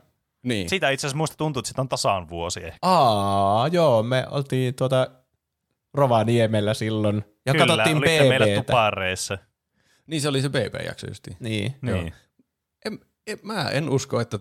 [0.47, 0.69] Niin.
[0.69, 2.77] Siitä itse asiassa muista tuntuu, että sitä on tasaan vuosi ehkä.
[2.81, 5.07] Aa, joo, me oltiin tuota
[5.93, 7.23] Rovaniemellä silloin.
[7.45, 8.63] Ja Kyllä, katsottiin olitte meillä BBtä.
[8.63, 9.37] tupareissa.
[10.07, 11.37] niin se oli se BB-jakso justiin.
[11.39, 11.75] Niin.
[11.81, 12.13] Niin.
[12.85, 14.39] En, en, mä en usko, että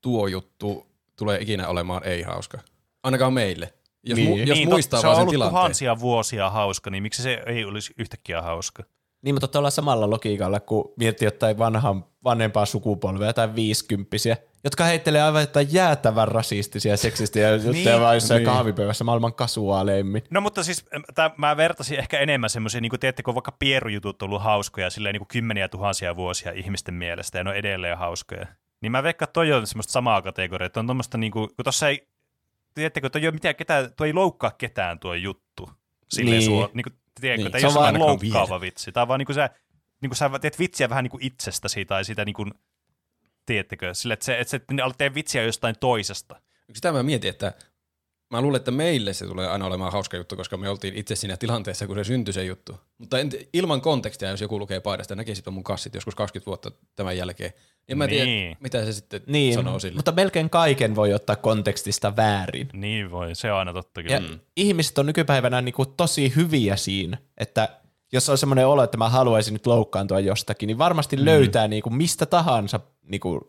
[0.00, 2.58] tuo juttu tulee ikinä olemaan ei-hauska.
[3.02, 3.74] Ainakaan meille.
[4.02, 4.28] Jos, Niin.
[4.28, 5.50] mu, jos niin, muistaa totta, se vaan on sen ollut tilanteen.
[5.60, 8.82] tuhansia vuosia hauska, niin miksi se ei olisi yhtäkkiä hauska?
[9.24, 15.22] Niin, mutta tuolla samalla logiikalla, kun miettii jotain vanhan, vanhempaa sukupolvea tai viisikymppisiä, jotka heittelee
[15.22, 18.00] aivan jotain jäätävän rasistisia seksistisiä juttuja Niin.
[18.00, 18.46] vaan jossain Niin.
[18.50, 20.22] kahvipöydässä maailman kasuaaleimmin.
[20.30, 20.84] No mutta siis
[21.14, 25.12] tää, mä vertasin ehkä enemmän semmoisia, niin kuin tiedättekö, vaikka pierujutut on ollut hauskoja silleen
[25.12, 28.46] niin kuin kymmeniä tuhansia vuosia ihmisten mielestä ja ne on edelleen hauskoja.
[28.80, 31.64] Niin mä veikkaan, että toi on semmoista samaa kategoriaa, että on tommoista niin kuin, kun
[31.64, 32.08] tossa ei,
[32.74, 35.70] tiedättekö, toi ei, ole mitään ketään, toi ei loukkaa ketään tuo juttu.
[36.08, 36.46] Silleen niin.
[36.46, 38.92] suo, niin kuin, tiedätkö, Niin, ei se ole on vaan loukkaava vitsi.
[38.92, 39.50] Tämä on vaan niin kuin sä,
[40.02, 42.54] niin kuin sä teet vitsiä vähän niin kuin itsestäsi tai sitä niin kuin,
[43.46, 46.40] tiedättekö, sille, että, se, että, se, että ne tehdä vitsiä jostain toisesta.
[46.72, 47.52] Sitä mä mietin, että
[48.30, 51.36] mä luulen, että meille se tulee aina olemaan hauska juttu, koska me oltiin itse siinä
[51.36, 52.80] tilanteessa, kun se syntyi se juttu.
[52.98, 57.16] Mutta en, ilman kontekstia, jos joku lukee paidasta, näkisipä mun kassit joskus 20 vuotta tämän
[57.16, 57.52] jälkeen.
[57.88, 58.56] En mä tiedä, Niin.
[58.60, 59.96] mitä se sitten Niin, sanoo sille.
[59.96, 62.68] mutta melkein kaiken voi ottaa kontekstista väärin.
[62.72, 64.14] Niin voi, se on aina totta kyllä.
[64.14, 64.40] Ja mm.
[64.56, 67.68] ihmiset on nykypäivänä niin kuin tosi hyviä siinä, että
[68.12, 71.24] jos on semmoinen olo, että mä haluaisin nyt loukkaantua jostakin, niin varmasti mm.
[71.24, 73.40] löytää niin kuin mistä tahansa niin kuin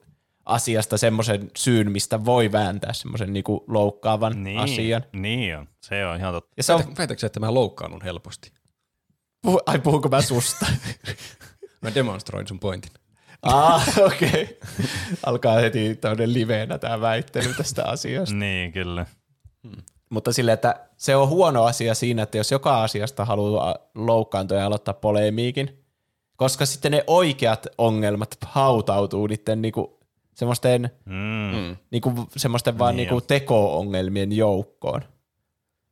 [0.46, 5.04] asiasta semmoisen syyn, mistä voi vääntää semmoisen niin kuin loukkaavan Niin, asian.
[5.14, 6.54] niin on, se on ihan totta.
[6.58, 8.52] Ja se on, Väitätkö sä, että mä loukkaannun helposti?
[9.42, 10.66] puhu, ai puhunko mä susta?
[11.82, 12.92] Mä demonstroin sun pointin.
[13.42, 14.28] ah, okei.
[14.30, 14.46] Okay.
[15.26, 18.36] Alkaa heti tämmöinen liveenä tämä väittely tästä asiasta.
[18.36, 19.06] Niin, kyllä.
[20.10, 24.66] Mutta sille, että se on huono asia siinä, että jos joka asiasta haluaa loukkaantua ja
[24.66, 25.86] aloittaa polemiikin,
[26.36, 29.95] koska sitten ne oikeat ongelmat hautautuu niiden niinku
[30.36, 31.78] semmoisten, Mm.
[31.92, 35.02] niinku, semmoisten vaan Niin niinku teko-ongelmien joukkoon.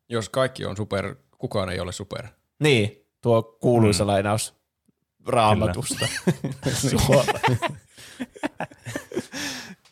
[0.09, 2.27] Jos kaikki on super, kukaan ei ole super.
[2.59, 4.07] Niin, tuo kuuluisa mm.
[4.07, 4.55] lainaus
[5.27, 6.07] raamatusta.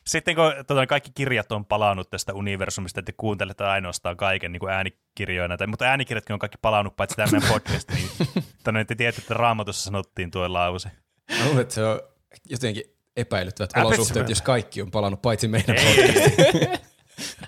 [0.07, 4.59] Sitten kun tota, kaikki kirjat on palannut tästä universumista, että te kuuntelette ainoastaan kaiken niin
[4.59, 8.09] kuin äänikirjoina, tai, mutta äänikirjatkin on kaikki palannut, paitsi tämä meidän podcast, niin
[8.63, 10.91] tonne, te tiedätte, että raamatussa sanottiin tuo lause.
[11.39, 11.99] Mä luulen, että se on
[12.49, 12.83] jotenkin
[13.17, 15.75] epäilyttävät Ää, olosuhteet, jos kaikki on palannut paitsi meidän.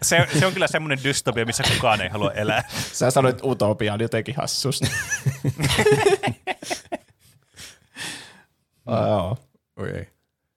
[0.01, 2.63] Se, se on kyllä semmoinen dystopia, missä kukaan ei halua elää.
[2.91, 4.87] Sä sanoit utopian jotenkin hassusti.
[8.85, 9.37] oh, joo.
[9.79, 10.09] Oi ei.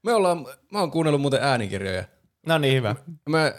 [0.05, 2.05] Me ollaan, mä oon kuunnellut muuten äänikirjoja.
[2.47, 2.97] No niin, hyvä.
[3.29, 3.55] Me,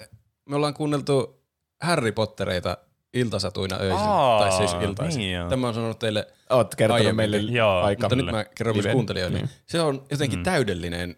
[0.50, 1.44] me ollaan kuunneltu
[1.82, 2.78] Harry Pottereita
[3.14, 4.00] iltasatuina öisin.
[4.00, 5.20] Aa, tai siis iltaisin.
[5.20, 5.50] niin.
[5.50, 7.16] Tämä on sanonut teille Oot kertonut Aiemmin.
[7.16, 9.38] meille Joo, Mutta nyt mä kerron myös kuuntelijoille.
[9.38, 9.50] Niin.
[9.66, 10.44] Se on jotenkin mm.
[10.44, 11.16] täydellinen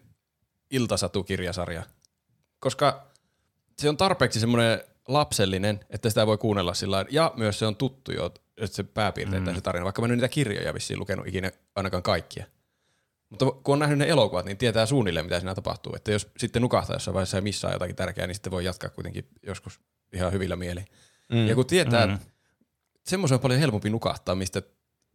[0.70, 1.82] iltasatukirjasarja,
[2.60, 3.06] koska
[3.78, 7.04] se on tarpeeksi semmoinen lapsellinen, että sitä voi kuunnella sillä.
[7.10, 9.54] Ja myös se on tuttu jo, että se pääpiirteitä mm.
[9.54, 12.46] se tarina, vaikka mä en niitä kirjoja vissiin lukenut ikinä ainakaan kaikkia.
[13.30, 15.92] Mutta kun on nähnyt ne elokuvat, niin tietää suunnilleen, mitä siinä tapahtuu.
[15.96, 19.28] Että jos sitten nukahtaa jossain vaiheessa ja missaa jotakin tärkeää, niin sitten voi jatkaa kuitenkin
[19.42, 19.80] joskus
[20.12, 20.86] ihan hyvillä mielin.
[21.32, 21.46] Mm.
[21.46, 22.18] Ja kun tietää, mm.
[23.04, 24.62] semmoisen on paljon helpompi nukahtaa, mistä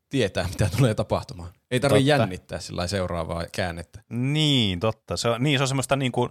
[0.09, 1.49] tietää, mitä tulee tapahtumaan.
[1.71, 2.21] Ei tarvitse Totta.
[2.21, 4.01] jännittää sillä seuraavaa käännettä.
[4.09, 5.17] Niin, totta.
[5.17, 6.29] Se on, niin, se on semmoista, niin kuin,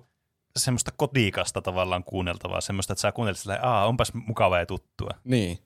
[0.57, 5.11] semmoista kotikasta tavallaan kuunneltavaa, semmoista, että sä kuuntelet sillä aa, onpas mukavaa ja tuttua.
[5.25, 5.59] Niin.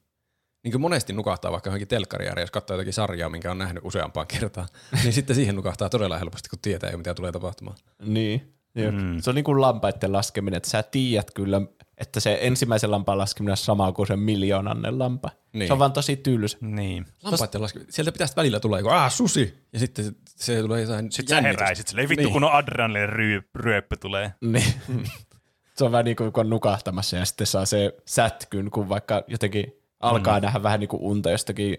[0.65, 4.27] Niin kuin monesti nukahtaa vaikka johonkin telkkariääreen, jos katsoo jotakin sarjaa, minkä on nähnyt useampaan
[4.27, 4.69] kertaan,
[5.03, 7.77] niin sitten siihen nukahtaa todella helposti, kun tietää jo, mitä tulee tapahtumaan.
[8.03, 8.58] Niin.
[8.91, 9.21] Mm.
[9.21, 11.61] Se on niin kuin lampaiden laskeminen, että sä tiedät kyllä,
[11.99, 15.31] että se ensimmäisen lampaan laskeminen on sama kuin se miljoonannen lampa.
[15.53, 15.67] Niin.
[15.67, 16.59] Se on vaan tosi tylsä.
[16.61, 17.07] Niin.
[17.23, 19.65] Lampaiden laske- Sieltä pitäisi välillä tulla joku, aah, susi!
[19.73, 22.33] Ja sitten se, se tulee jotain Sitten sä heräisit silleen, vittu Niin.
[22.33, 24.33] kun on adrenalin ryö, ryöppö tulee.
[24.41, 24.75] Niin.
[25.77, 29.25] se on vähän niin kuin kun on nukahtamassa ja sitten saa se sätkyn, kun vaikka
[29.29, 30.45] jotenkin alkaa mm.
[30.45, 31.77] nähdä vähän niin kuin unta jostakin,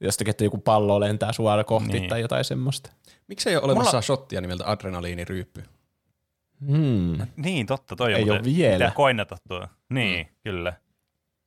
[0.00, 2.08] jostakin, että joku pallo lentää suoraan kohti Niin.
[2.08, 2.90] tai jotain semmoista.
[3.28, 5.62] Miksi ei ole olemassa Mulla- shottia nimeltä adrenaliiniryyppy?
[6.60, 7.26] Hmm.
[7.36, 8.74] Niin, totta, toi on Ei oo vielä.
[8.74, 9.68] Pitää koinata tuo.
[9.90, 10.32] Niin, mm.
[10.44, 10.72] kyllä.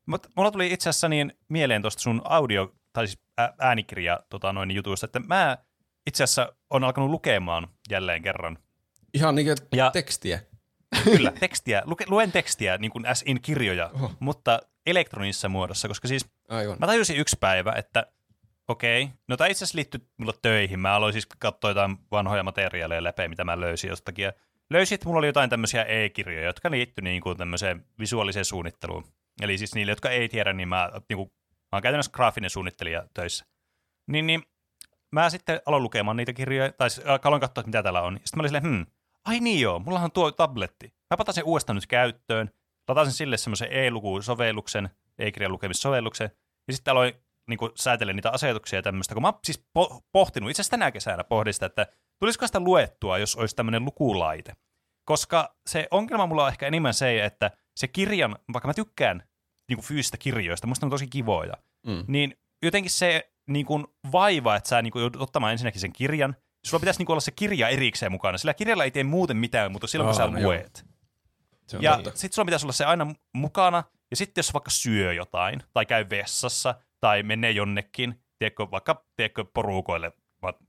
[0.05, 3.19] Mutta mulla tuli itse asiassa niin mieleen tuosta sun audio, tai siis
[3.59, 5.57] äänikirja tota, noin jutuista, että mä
[6.07, 8.57] itse asiassa on alkanut lukemaan jälleen kerran.
[9.13, 9.91] Ihan niin Ja- ja...
[9.91, 10.39] tekstiä.
[11.03, 11.81] Kyllä, tekstiä.
[11.85, 14.11] Luke, luen tekstiä, niin kuin as in kirjoja, Oho.
[14.19, 16.77] mutta elektronisessa muodossa, koska siis Aivan.
[16.79, 18.05] mä tajusin yksi päivä, että
[18.69, 19.09] Okei.
[19.27, 20.79] No tämä itse asiassa liittyy mulle töihin.
[20.79, 24.23] Mä aloin siis katsoa jotain vanhoja materiaaleja läpi, mitä mä löysin jostakin.
[24.23, 24.33] Ja
[24.73, 29.03] löysin, että mulla oli jotain tämmöisiä e-kirjoja, jotka liittyy niin kuin tämmöiseen visuaaliseen suunnitteluun.
[29.41, 31.31] Eli siis niille, jotka ei tiedä, niin mä, niin kuin,
[31.71, 33.45] mä oon käytännössä graafinen suunnittelija töissä.
[34.11, 34.43] Niin, niin
[35.11, 38.13] mä sitten aloin lukemaan niitä kirjoja, tai siis, äh, aloin katsoa, mitä täällä on.
[38.13, 38.85] Sitten mä olin silleen, hmm,
[39.25, 40.87] ai niin joo, mullahan on tuo tabletti.
[40.87, 42.49] Mä pataan sen uudestaan nyt käyttöön,
[42.87, 44.89] latasin sille semmoisen e-lukusovelluksen,
[45.19, 46.31] e-kirjan lukemissovelluksen,
[46.67, 47.13] ja sitten aloin
[47.49, 50.91] niin säätellä niitä asetuksia ja tämmöistä, kun mä oon siis po- pohtinut, itse asiassa tänä
[50.91, 51.87] kesänä pohdin sitä, että
[52.19, 54.55] tulisiko sitä luettua, jos olisi tämmöinen lukulaite.
[55.05, 59.23] Koska se ongelma mulla on ehkä enemmän se, että se kirjan, vaikka mä tykkään
[59.69, 61.53] niin kuin fyysistä kirjoista, musta ne on tosi kivoja,
[61.87, 62.03] Mm.
[62.07, 66.35] niin jotenkin se niin kuin vaiva, että sä niin kuin joudut ottamaan ensinnäkin sen kirjan,
[66.65, 69.71] sulla pitäisi niin kuin olla se kirja erikseen mukana, sillä kirjalla ei tee muuten mitään,
[69.71, 70.85] mutta silloin kun Aa, sä no luet.
[71.67, 75.13] Se on Ja sitten sulla pitäisi olla se aina mukana, ja sitten jos vaikka syö
[75.13, 80.11] jotain, tai käy vessassa, tai menee jonnekin, tiedätkö, vaikka tiedätkö, porukoille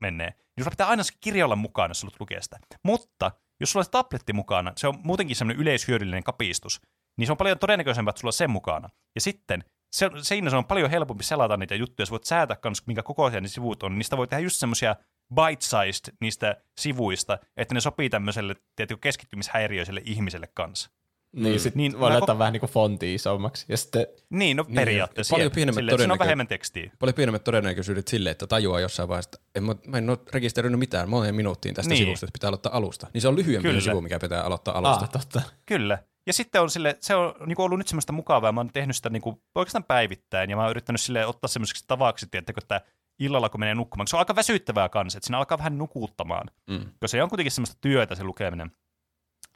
[0.00, 2.58] menee, niin sulla pitää aina se kirja olla mukana, jos lukee sitä.
[2.84, 3.30] Mutta
[3.60, 6.80] jos sulla on tabletti mukana, se on muutenkin semmoinen yleishyödyllinen kapistus,
[7.18, 8.88] niin se on paljon todennäköisempää, että sulla on sen mukana.
[9.14, 12.86] Ja sitten se, siinä se on paljon helpompi selata niitä juttuja, sä voit säätää kans,
[12.86, 14.96] minkä kokoisia ne sivut on, niistä voi tehdä just semmoisia
[15.34, 20.90] bite-sized niistä sivuista, että ne sopii tämmöiselle tiedätkö, keskittymishäiriöiselle ihmiselle kanssa.
[21.36, 23.64] Niin, sit Niin, niin, voi laittaa ko- vähän niin kuin fontia isommaksi.
[23.68, 25.32] Ja sitten, Niin, no Niin, periaatteessa.
[25.32, 25.52] paljon jep.
[25.54, 26.90] pienemmät että siinä on todennäkö- vähemmän tekstiä.
[26.98, 30.78] Paljon pienemmät todennäköisyydet sille, että tajuaa jossain vaiheessa, että en, mä, mä en ole rekisteröinyt
[30.80, 31.96] mitään moneen minuuttiin tästä Niin.
[31.96, 32.06] niin.
[32.06, 33.06] sivusta, että pitää aloittaa alusta.
[33.14, 33.80] Niin se on lyhyempi Kyllä.
[33.80, 35.04] sivu, mikä pitää aloittaa alusta.
[35.04, 35.42] ah, totta.
[35.66, 35.98] Kyllä.
[36.26, 39.10] Ja sitten on sille, se on niin ollut nyt semmoista mukavaa, mä oon tehnyt sitä
[39.10, 42.80] niin kuin, oikeastaan päivittäin, ja mä oon yrittänyt sille ottaa semmoiseksi tavaksi, tiettäkö, että
[43.18, 46.78] illalla kun menee nukkumaan, se on aika väsyttävää kanssa, että siinä alkaa vähän nukuttamaan, Mm.
[46.84, 48.70] koska se on kuitenkin semmoista työtä se lukeminen.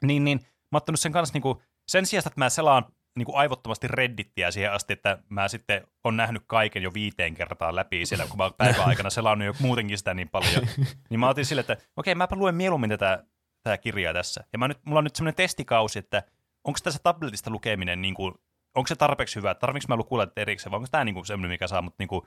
[0.03, 0.39] Niin, niin
[0.71, 2.85] mä ottanut sen kanssa niin kuin, sen sijaan, että mä selaan
[3.17, 7.75] niin kuin aivottomasti reddittiä siihen asti, että mä sitten on nähnyt kaiken jo viiteen kertaan
[7.75, 10.67] läpi siellä, kun mä päivän aikana selannut jo muutenkin sitä niin paljon.
[11.09, 13.23] niin mä otin sille, että okei, mäpä luen mieluummin tätä,
[13.63, 14.43] tätä kirjaa tässä.
[14.53, 16.23] Ja mä nyt, mulla on nyt semmoinen testikausi, että
[16.63, 18.33] onko tässä tabletista lukeminen, niin kuin,
[18.75, 21.67] onko se tarpeeksi hyvä, tarvitsenko mä lukulaitteet erikseen, vai onko tämä niin kuin semmoinen, mikä
[21.67, 22.21] saa mut niin kuin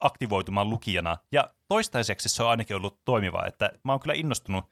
[0.00, 1.16] aktivoitumaan lukijana.
[1.32, 4.64] Ja toistaiseksi se on ainakin ollut toimiva, että mä oon kyllä innostunut.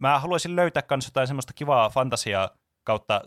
[0.00, 2.50] Mä haluaisin löytää myös jotain semmoista kivaa fantasiaa
[2.84, 3.20] kautta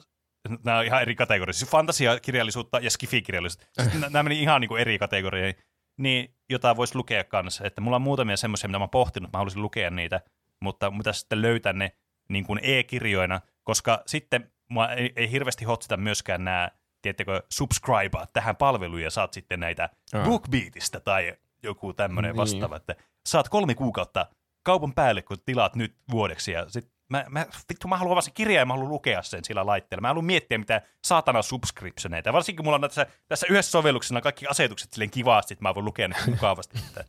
[0.66, 3.68] nämä on ihan eri kategorioita, siis fantasiakirjallisuutta ja skifikirjallisuutta.
[4.10, 5.56] Nämä meni ihan niin kuin eri kategorioihin,
[5.98, 7.66] niin jota voisi lukea kanssa.
[7.66, 10.22] Että mulla on muutamia semmoisia, mitä mä oon pohtinut, mä haluaisin lukea niitä,
[10.60, 11.92] mutta mitä sitten löytää ne
[12.30, 16.72] niin kuin e-kirjoina, koska sitten mua ei, ei hirveästi hotsita myöskään nämä,
[17.02, 20.24] tiedättekö, subscribea tähän palveluun ja saat sitten näitä Aa.
[20.24, 22.38] BookBeatista tai joku tämmöinen Niin.
[22.38, 24.26] vastaava, että saat kolme kuukautta
[24.64, 28.32] kaupan päälle, kun tilaat nyt vuodeksi ja sit Mä, mä, vittu, mä haluan vaan se
[28.32, 30.02] kirja ja mä haluan lukea sen sillä laitteella.
[30.02, 32.34] Mä haluan miettiä mitä saatana subscriptioneita.
[32.34, 36.08] Varsinkin mulla on tässä, tässä yhdessä sovelluksena kaikki asetukset silleen kivasti, että mä voin lukea
[36.08, 36.78] ne mukavasti.
[36.88, 37.06] Että-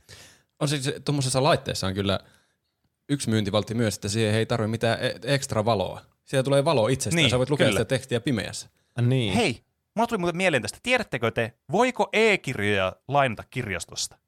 [0.60, 2.20] On siis tuommoisessa laitteessa on kyllä
[3.08, 6.00] yksi myyntivaltti myös, että siihen ei tarvitse mitään e- ekstra valoa.
[6.24, 7.78] Siellä tulee valo itsestään, Niin, niin, sä voit lukea kyllä.
[7.78, 8.68] sitä tekstiä pimeässä.
[8.96, 9.34] Ah, niin.
[9.34, 9.64] Hei,
[9.96, 10.78] mulla tuli muuten mieleen tästä.
[10.82, 14.18] Tiedättekö te, voiko e-kirjoja lainata kirjastosta?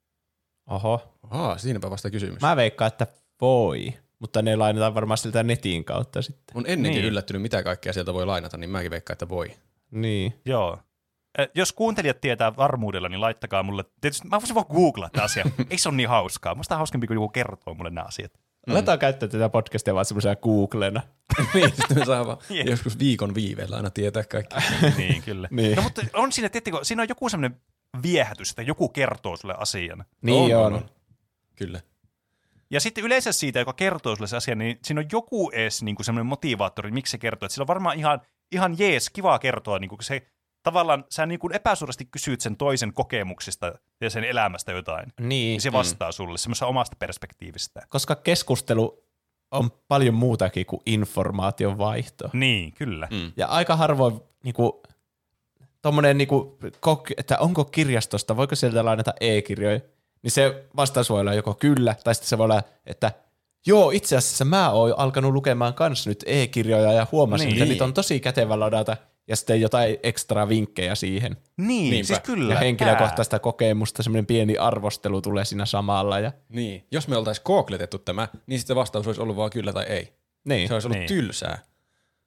[0.66, 1.18] Oho.
[1.30, 2.40] Aa, siinäpä vasta kysymys.
[2.40, 3.06] Mä veikkaan, että
[3.40, 6.54] voi, mutta ne lainataan varmaan siltä netin kautta sitten.
[6.56, 7.02] Mun ennenkin Niin.
[7.02, 7.10] niin.
[7.12, 9.56] yllättynyt, mitä kaikkea sieltä voi lainata, niin mäkin veikkaan, että voi.
[9.90, 10.34] Niin.
[10.44, 10.78] Joo.
[11.38, 13.84] Eh, Jos kuuntelijat tietää varmuudella, niin laittakaa mulle.
[14.00, 15.44] Tietysti mä voisin vaan googlaa tämä asia.
[15.70, 16.54] Ei se ole niin hauskaa.
[16.54, 18.32] Musta on hauskempi, kun joku kertoo mulle nämä asiat.
[18.66, 18.72] Mm.
[18.72, 21.02] Aletaan käyttää tätä podcastia vaan semmoisena Googlena.
[21.54, 22.66] niin, sitten me saa vaan Jep.
[22.70, 24.56] joskus viikon viiveellä aina tietää kaikki.
[24.96, 25.48] niin, kyllä.
[25.50, 25.76] Niin.
[25.76, 27.60] No, mutta on siinä, tiedättekö, siinä on joku semmoinen
[28.02, 30.04] viehätys, että joku kertoo sulle asian.
[30.22, 30.66] Niin on.
[30.66, 30.90] on, on.
[31.54, 31.80] Kyllä.
[32.70, 35.96] Ja sitten yleensä siitä, joka kertoo sulle se asia, niin siinä on joku edes niin
[35.96, 37.46] kuin semmoinen motivaattori, miksi se kertoo.
[37.46, 38.20] Että sillä on varmaan ihan,
[38.52, 40.26] ihan jees, kivaa kertoa, niin kuin se
[40.62, 45.12] tavallaan sä niin kuin epäsuorasti kysyt sen toisen kokemuksista ja sen elämästä jotain.
[45.20, 45.54] Niin.
[45.54, 46.12] Ja se vastaa mm.
[46.12, 47.82] sulle semmoista omasta perspektiivistä.
[47.88, 49.04] Koska keskustelu
[49.50, 52.30] on paljon muutakin kuin informaation vaihto.
[52.32, 53.08] Niin, kyllä.
[53.10, 53.32] Mm.
[53.36, 54.82] Ja aika harvoin niinku,
[55.82, 59.80] tommonen, niinku, kok- että onko kirjastosta, voiko sieltä lainata e-kirjoja,
[60.22, 63.12] niin se vastaus voi olla joko kyllä, tai sitten se voi olla, että
[63.66, 67.56] joo, itse asiassa mä oon alkanut lukemaan kans nyt e-kirjoja ja huomasin, Niin.
[67.62, 68.96] että niitä on tosi kätevä ladata,
[69.28, 71.36] ja sitten jotain ekstra vinkkejä siihen.
[71.56, 72.06] Niin, Niinpä.
[72.06, 72.54] siis kyllä.
[72.54, 76.18] Ja henkilökohtaista kokemusta, semmoinen pieni arvostelu tulee siinä samalla.
[76.18, 76.86] Ja, Niin.
[76.90, 80.12] Jos me oltaisiin googletettu tämä, niin sitten vastaus olisi ollut vaan kyllä tai ei.
[80.44, 80.68] niin.
[80.68, 81.08] Se olisi ollut Niin.
[81.08, 81.58] tylsää.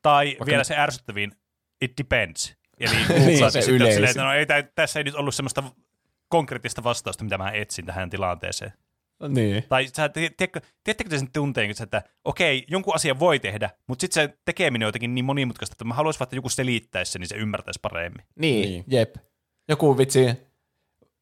[0.02, 1.32] Tai Vaikka vielä se ärsyttäviin,
[1.82, 2.53] it depends.
[2.80, 5.64] Eli Niin, googlaat se sitten silleen, että no, ei, tä- tässä ei nyt ollut semmoista
[6.30, 8.73] konkreettista vastausta, mitä mä etsin tähän tilanteeseen.
[9.27, 9.64] niin.
[9.69, 14.02] Tai sä, ti- tiedätkö, tiedättekö te sen tunteen, että okei, jonkun asian voi tehdä, mutta
[14.02, 17.30] sitten se tekeminen on jotenkin niin monimutkaista, että mä haluaisin, että joku selittäisi sen, niin
[17.30, 18.26] se ymmärtäisi paremmin.
[18.39, 18.69] Niin, Niin.
[18.72, 19.15] niin, jep.
[19.69, 20.19] Joku vitsi,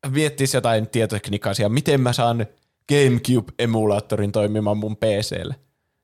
[0.09, 2.45] miettisi jotain tietotekniikkaa miten mä saan
[2.91, 5.55] GameCube-emulaattorin toimimaan mun PClle.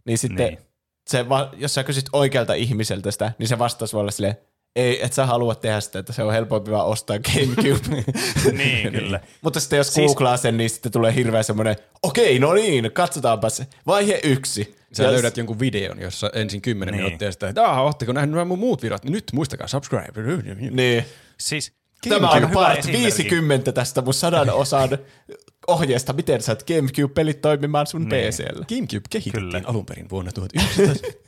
[0.05, 0.53] Niin sitten, Niin.
[0.59, 0.65] niin.
[1.07, 4.37] Se va- jos sä kysyt oikealta ihmiseltä sitä, niin se vastaus voi olla silleen,
[4.75, 8.03] ei, et sä halua tehdä sitä, että se on helpompi vaan ostaa GameCube.
[8.57, 9.19] Niin, kyllä.
[9.41, 13.49] Mutta sitten jos Siis- googlaa sen, niin sitten tulee hirveä semmoinen, okei, no niin, katsotaanpa
[13.49, 13.67] se.
[13.87, 14.75] Vaihe yksi.
[14.93, 17.03] Sä Ja löydät jonkun videon, jossa ensin 10 Niin.
[17.03, 19.03] minuuttia sitä, että aah, ootteko nähnyt nämä mun muut videot?
[19.05, 20.21] Nyt muistakaa subscribe.
[20.71, 21.05] Niin.
[21.39, 21.73] Siis
[22.09, 23.03] Tämä aika on part esimerkki.
[23.03, 24.89] 50 tästä mun sadan osan
[25.67, 28.33] ohjeesta, miten saat GameCube-pelit toimimaan sun Niin.
[28.33, 28.65] PCllä.
[28.69, 29.61] GameCube kehitettiin Kyllä.
[29.65, 31.11] alun perin vuonna 1900.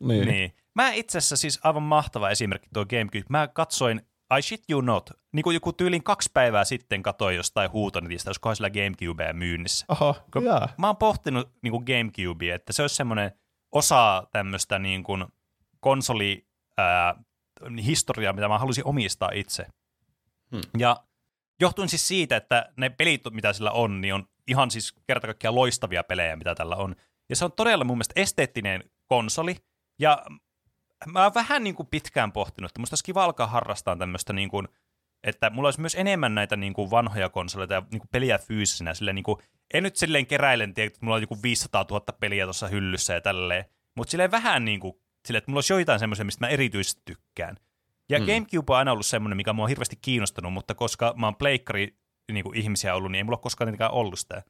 [0.00, 0.28] Niin.
[0.28, 0.52] Niin.
[0.74, 3.24] Mä itse asiassa siis aivan mahtava esimerkki tuo GameCube.
[3.28, 4.00] Mä katsoin,
[4.38, 8.56] I shit you not, niin kuin joku tyylin kaksi päivää sitten katsoin jostain huutonetista, olisikohan
[8.56, 9.86] sillä GameCubea myynnissä.
[9.88, 10.68] Oho, Kun jaa.
[10.78, 13.32] Mä oon pohtinut niin kuin GameCubea, että se olisi semmoinen
[13.72, 15.24] osa tämmöistä niin kuin
[15.80, 16.46] konsoli
[16.76, 17.14] ää,
[17.84, 19.66] historiaa, mitä mä halusin omistaa itse.
[20.50, 20.62] Hmm.
[20.78, 20.96] Ja
[21.60, 25.54] johtuen siis siitä, että ne pelit, mitä sillä on, niin on ihan siis kerta kaikkiaan
[25.54, 26.96] loistavia pelejä, mitä tällä on.
[27.28, 29.56] Ja se on todella mun mielestä esteettinen konsoli,
[29.98, 30.24] ja
[31.06, 34.48] mä oon vähän niin kuin pitkään pohtinut, että musta olisi kiva alkaa harrastaa tämmöistä niin
[34.48, 34.68] kuin,
[35.24, 38.94] että mulla olisi myös enemmän näitä niin kuin vanhoja konsoleita ja niin kuin peliä fyysisenä,
[38.94, 39.38] silleen niin kuin,
[39.74, 43.20] en nyt silleen keräilen, tiedä, että mulla on joku 500 000 peliä tuossa hyllyssä ja
[43.20, 43.64] tälleen,
[43.96, 44.94] mutta silleen vähän niin kuin,
[45.26, 47.56] silleen, että mulla olisi joitain semmoisia, mistä mä erityisesti tykkään.
[48.08, 48.26] Ja mm.
[48.26, 51.98] Gamecube on aina ollut semmoinen, mikä mua on hirveästi kiinnostanut, mutta koska mä oon pleikkari
[52.32, 54.42] niin kuin ihmisiä ollut, niin ei mulla ole koskaan tietenkään ollut sitä.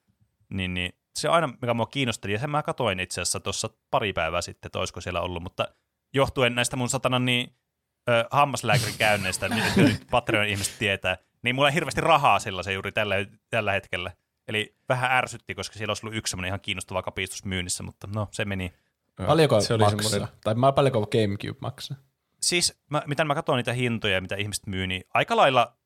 [0.50, 3.70] Niin, niin se on aina, mikä mua kiinnosteli, ja sen mä katoin itse asiassa tuossa
[3.90, 5.68] pari päivää sitten, että olisiko siellä ollut, mutta
[6.14, 7.52] johtuen näistä mun satanan niin
[8.08, 12.92] ö, hammaslääkärin käynneistä, mitä nyt Patreon ihmiset tietää, niin mulla ei hirveästi rahaa sellaisen juuri
[12.92, 13.14] tällä,
[13.50, 14.12] tällä hetkellä.
[14.48, 18.28] Eli vähän ärsytti, koska siellä olisi ollut yksi semmoinen ihan kiinnostava kapistus myynnissä, mutta no,
[18.30, 18.72] se meni.
[19.26, 20.10] Paljonko se oli maksaa?
[20.10, 21.96] semmoinen- Tai mä paljonko GameCube maksaa?
[22.40, 25.76] Siis, mä, mitä mä katson niitä hintoja, mitä ihmiset myy, niin aika lailla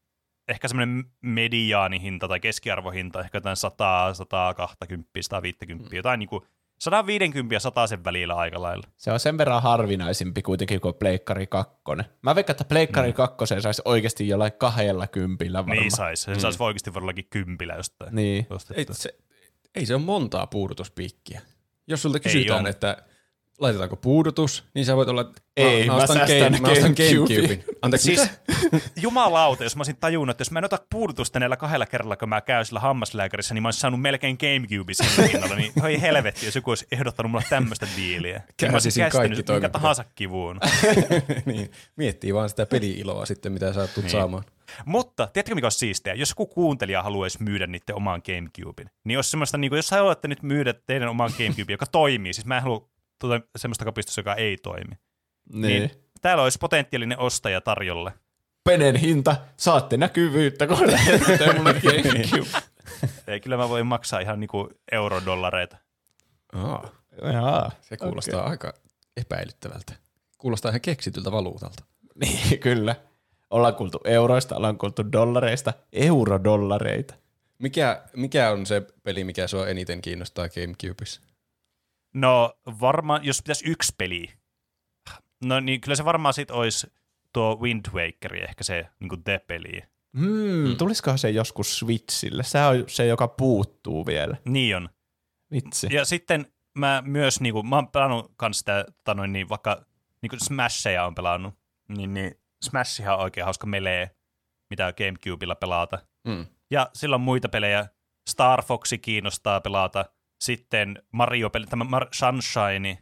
[0.49, 6.43] ehkä semmoinen mediaanihinta tai keskiarvohinta, ehkä jotain 100, 120, 150, jotain niin kuin
[6.82, 8.86] 150 ja 100 sen välillä aika lailla.
[8.96, 11.74] Se on sen verran harvinaisempi kuitenkin kuin Pleikkari 2.
[12.22, 13.14] Mä veikkaan, että Pleikkari Mm.
[13.14, 15.78] 2 saisi oikeasti jollain kahdella kympillä varmaan.
[15.78, 16.22] Niin sais.
[16.22, 18.14] Sen saisi oikeasti varmaankin kympillä jostain.
[18.14, 18.46] Niin.
[18.74, 19.14] ei, se,
[19.74, 21.40] ei se ole montaa puudutuspiikkiä.
[21.86, 22.96] Jos sulta kysytään, että
[23.60, 27.36] laitetaanko puudutus, niin sä voit olla, että Ei, mä ostan, game, mä ostan GameCubin.
[27.36, 27.64] GameCubin.
[27.82, 28.30] Anteeksi, Siis,
[29.02, 32.28] jumalauta, jos mä olisin tajunnut, että jos mä en ota puudutusta näillä kahdella kerralla, kun
[32.28, 35.56] mä käyn sillä hammaslääkärissä, niin mä olisin saanut melkein Gamecube sillä hinnalla.
[35.56, 38.42] Niin hoi helvetti, jos joku olisi ehdottanut mulle tämmöistä diiliä.
[38.62, 39.72] Niin mä olisin kaikki toimenpiteet.
[39.72, 40.60] tahansa kivuun.
[41.46, 44.10] niin, miettii vaan sitä peli-iloa sitten, mitä sä tulet Niin.
[44.10, 44.44] saamaan.
[44.86, 46.14] Mutta tiedätkö mikä on siistiä?
[46.14, 50.28] Jos joku kuuntelija haluaisi myydä niiden oman Gamecubein, niin jos semmoista, niin kuin, jos haluatte
[50.28, 52.88] nyt myydä teidän oman Gamecube, joka toimii, siis mä en halua
[53.28, 54.94] tuota, semmoista kapistusta, joka ei toimi,
[55.53, 55.62] Niin.
[55.62, 55.90] niin
[56.20, 58.12] täällä olisi potentiaalinen ostaja tarjolla.
[58.65, 62.62] Penen hinta, saatte näkyvyyttä, kun lähetätte mulle GameCube.
[63.27, 65.77] Ei, kyllä mä voin maksaa ihan niinku eurodollareita.
[66.53, 66.90] Aa,
[67.32, 68.51] Jaa, se kuulostaa okay.
[68.51, 68.74] aika
[69.16, 69.93] epäilyttävältä.
[70.39, 71.85] Kuulostaa ihan keksityltä valuutalta.
[72.15, 72.97] Niin, kyllä.
[73.51, 77.15] Ollaan kuultu euroista, ollaan kuultu dollareista, eurodollareita.
[77.59, 81.20] Mikä, mikä on se peli, mikä sua eniten kiinnostaa GameCubessa?
[82.14, 84.28] No varmaan, jos pitäisi yksi peli,
[85.44, 86.86] no niin kyllä se varmaan sit olisi
[87.32, 89.82] tuo Wind Waker, ehkä se niinku The-peli.
[90.18, 92.43] Hmm, tulisikohan se joskus Switchille?
[92.43, 94.36] Se on se, joka puuttuu vielä.
[94.44, 94.89] Niin on.
[95.52, 95.89] Vitsi.
[95.90, 99.84] Ja sitten mä myös, niinku, mä oon pelannut kans sitä, tota noin, niin vaikka
[100.22, 101.55] niinku Smashia on pelannut,
[101.89, 104.16] niin, niin Smashihan on oikein hauska melee,
[104.70, 105.98] mitä Gamecubella pelata.
[106.28, 106.47] Mm.
[106.70, 107.86] Ja sillä on muita pelejä.
[108.30, 110.05] Star Foxi kiinnostaa pelata.
[110.43, 112.98] Sitten Mario-peli, tämä Mar- Sunshine.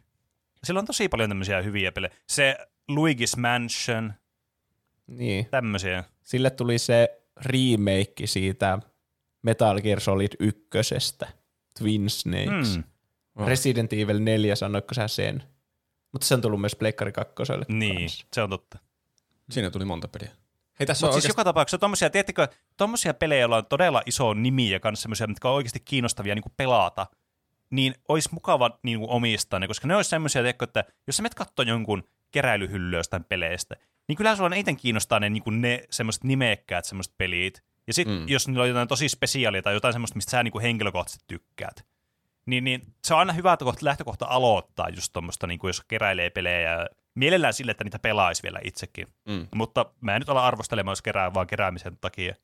[0.63, 2.13] Sillä on tosi paljon tämmöisiä hyviä pelejä.
[2.27, 2.57] Se
[2.91, 4.13] Luigi's Mansion,
[5.07, 5.45] Niin.
[5.51, 6.03] tämmöisiä.
[6.23, 8.79] Sille tuli se remake siitä
[9.41, 10.59] Metal Gear Solid 1.
[11.79, 12.77] Twin Snakes.
[12.77, 12.83] Mm.
[13.37, 13.45] Mm.
[13.45, 15.43] Resident Evil 4, sanoitko sä sen?
[16.11, 17.33] Mutta se on tullut myös Pleikkari 2.
[17.67, 18.77] Niin, se on totta.
[19.51, 20.31] Siinä tuli monta peliä.
[20.79, 22.47] Hei, tässä Mutta on siis joka tapauksessa tommosia, tiedättekö,
[22.77, 26.43] tommosia pelejä, joilla on todella iso nimi ja kans semmoisia, mitkä on oikeasti kiinnostavia niin
[26.57, 27.07] pelata,
[27.71, 31.33] niin olisi mukava niin kuin omistaa ne, koska ne olisi semmoisia, että jos sä menet
[31.33, 33.75] katsoa jonkun keräilyhyllyä jostain peleistä,
[34.07, 37.63] niin kyllä sulla eniten kiinnostaa ne, niin kuin ne semmoiset nimekkäät semmoiset pelit.
[37.87, 38.27] Ja sitten mm.
[38.27, 41.85] jos niillä on jotain tosi spesiaalia tai jotain semmoista, mistä sä niin kuin henkilökohtaisesti tykkäät,
[42.45, 46.29] niin, niin se on aina hyvä kohta, lähtökohta aloittaa just tuommoista, niin kuin jos keräilee
[46.29, 49.07] pelejä ja mielellään sille, että niitä pelaisi vielä itsekin.
[49.25, 49.47] Mm.
[49.55, 52.35] Mutta mä en nyt ala arvostelemaan, jos kerää vaan keräämisen takia.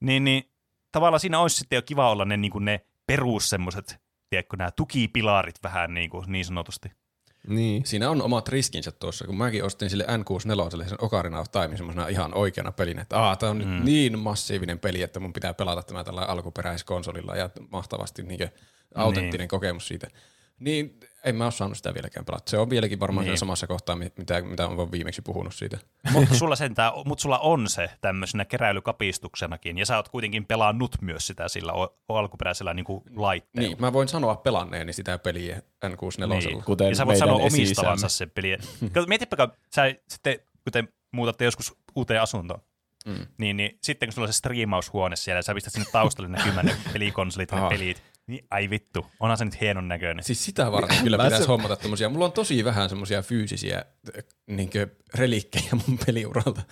[0.00, 0.50] Niin, niin
[0.92, 4.70] tavallaan siinä olisi sitten jo kiva olla ne, niin kuin ne perus semmoiset, tiedätkö, nämä
[4.70, 6.92] tukipilarit vähän niin, kuin, niin sanotusti.
[7.48, 7.86] Niin.
[7.86, 12.08] siinä on omat riskinsä tuossa, kun mäkin ostin sille N64 sen Ocarina of Time semmoisena
[12.08, 13.70] ihan oikeana pelinä, että aah, tää on mm.
[13.70, 18.48] nyt niin massiivinen peli, että mun pitää pelata tämä tällä alkuperäiskonsolilla ja mahtavasti niin
[18.94, 19.48] autenttinen niin.
[19.48, 20.06] kokemus siitä.
[20.58, 22.50] Niin en mä ole saanut sitä vieläkään pelata.
[22.50, 23.38] Se on vieläkin varmaan niin.
[23.38, 25.78] Samassa kohtaa, mitä, mitä on viimeksi puhunut siitä.
[26.12, 31.26] Mutta sulla, sentään, mut sulla on se tämmöisenä keräilykapistuksenakin, ja sä oot kuitenkin pelannut myös
[31.26, 31.72] sitä sillä
[32.08, 33.68] alkuperäisellä niinku laitteella.
[33.68, 36.28] Niin, mä voin sanoa pelanneeni sitä peliä N64.
[36.28, 36.64] Niin.
[36.64, 38.58] Kuten ja sä voit sanoa omistavansa sen peliä.
[38.92, 42.60] Kato, Mietipä, sä sitten, kun te muutatte joskus uuteen asuntoon,
[43.06, 43.26] mm.
[43.38, 46.66] niin, niin sitten kun sulla on se striimaushuone siellä, ja sä pistät sinne taustalle näkymään
[46.66, 47.68] ne pelikonsolit ja ne Ah.
[47.68, 50.24] pelit, niin ai vittu, onhan se nyt hienon näköinen.
[50.24, 52.08] Siis sitä varten kyllä Mä pitäisi se- hommata tommosia.
[52.08, 53.84] Mulla on tosi vähän semmosia fyysisiä
[54.46, 56.62] niinkö relikkejä mun peliuralta.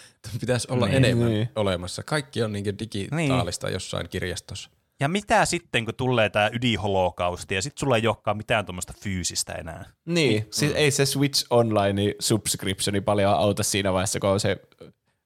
[0.41, 0.97] Pitäisi olla Niin.
[0.97, 1.49] enemmän Niin.
[1.57, 2.03] olemassa.
[2.03, 4.71] Kaikki on niinkö digitaalista jossain kirjastossa.
[5.01, 9.53] Ja mitä sitten, kun tulee tämä ydinholokausti, ja sitten sulla ei olekaan mitään tuommoista fyysistä
[9.53, 9.85] enää.
[10.05, 14.57] Niin, siis ei se Switch Online subscriptioni paljon auta siinä vaiheessa, kun on se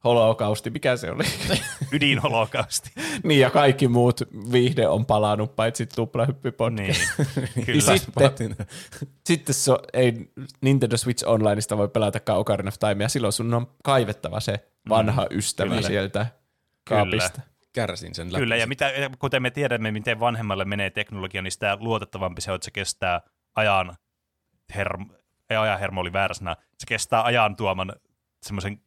[0.04, 1.24] holokausti, mikä se oli?
[1.92, 2.90] Ydinholokausti.
[3.24, 4.20] niin, ja kaikki muut
[4.52, 7.00] viihde on palannut, paitsi tuplahyppypodcast.
[7.18, 7.80] niin, kyllä.
[7.80, 8.56] Sitten,
[9.24, 13.66] sitten so, ei Nintendo Switch Onlineista voi pelatakaan Ocarina of Time, ja silloin sun on
[13.84, 15.86] kaivettava se vanha ystävä kyllä.
[15.86, 16.26] sieltä
[16.88, 17.40] kaapista.
[17.72, 18.40] Kärsin sen läpi.
[18.40, 22.54] Kyllä, ja mitä, kuten me tiedämme, miten vanhemmalle menee teknologia, niin sitä luotettavampi se on,
[22.54, 23.20] että se kestää
[23.56, 23.96] ajan
[24.74, 25.10] herm,
[25.50, 27.92] ei ajan hermo oli väärä sana, se kestää ajan tuoman
[28.42, 28.80] semmoisen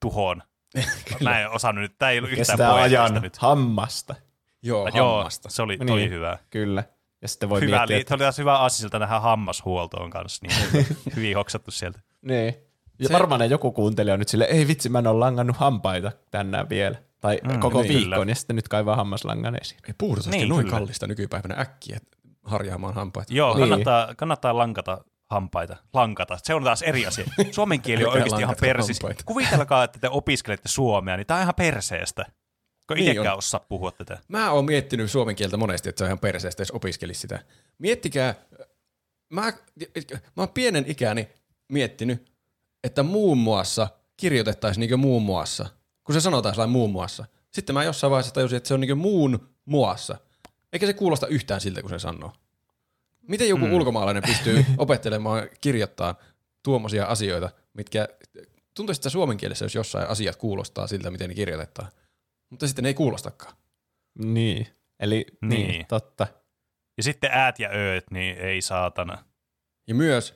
[0.00, 0.42] tuhon.
[1.24, 3.36] Mä en osannut nyt, tää ei ollut yhtään Kestää ajan nyt.
[3.36, 4.14] hammasta.
[4.62, 5.50] Joo, Joo, hammasta.
[5.50, 6.10] se oli, toi Niin.
[6.10, 6.38] hyvä.
[6.50, 6.84] Kyllä.
[7.22, 10.86] Ja sitten voi Hyvä, miettiä, että, oli taas hyvä aasisilta tähän hammashuoltoon kanssa, niin
[11.16, 12.00] hyvin hoksattu sieltä.
[12.22, 12.54] niin.
[12.98, 15.56] Ja Se- varmaan ne joku kuuntelija on nyt sille, ei vitsi, mä en ole langannut
[15.56, 16.96] hampaita tänään vielä.
[17.20, 18.30] Tai mm, koko niin, viikon, kyllä.
[18.30, 19.80] ja sitten nyt kaivaa hammaslangan esiin.
[19.88, 20.78] Ei puhdasta Niin, niin, noin kyllä.
[20.78, 21.98] kallista nykypäivänä äkkiä
[22.44, 23.34] harjaamaan hampaita.
[23.34, 23.60] Joo, Niin.
[23.68, 25.76] kannattaa, kannattaa lankata hampaita.
[25.92, 26.38] Lankata.
[26.42, 27.24] Se on taas eri asia.
[27.50, 28.98] Suomen kieli on oikeasti ihan persis.
[29.24, 32.24] Kuvitelkaa, että te opiskelette suomea, niin tämä on ihan perseestä.
[32.86, 34.18] Kun Niin itsekään osaa puhua tätä.
[34.28, 37.44] Mä oon miettinyt suomen kieltä monesti, että se on ihan perseestä, jos opiskelisi sitä.
[37.78, 38.34] Miettikää,
[39.30, 39.52] mä,
[40.36, 41.28] mä oon pienen ikäni
[41.68, 42.32] miettinyt,
[42.84, 45.66] että muun muassa kirjoitettaisiin niinkö muun muassa,
[46.04, 47.24] kun se sanotaan sellainen muun muassa.
[47.50, 50.18] Sitten mä jossain vaiheessa tajusin, että se on niinkö muun muassa.
[50.72, 52.32] Eikä se kuulosta yhtään siltä, kun se sanoo.
[53.28, 53.72] Miten joku mm.
[53.72, 56.14] ulkomaalainen pystyy opettelemaan kirjoittaa
[56.62, 58.08] tuommoisia asioita, mitkä
[58.76, 61.88] tuntuisi, että suomen kielessä, jos jossain asiat kuulostaa siltä, miten ne kirjoitetaan.
[62.50, 63.56] Mutta sitten ne ei kuulostakaan.
[64.18, 64.66] Niin.
[65.00, 65.86] Eli niin, Niin.
[65.86, 66.26] totta.
[66.96, 69.24] Ja sitten äät ja ööt, niin ei saatana.
[69.86, 70.34] Ja myös,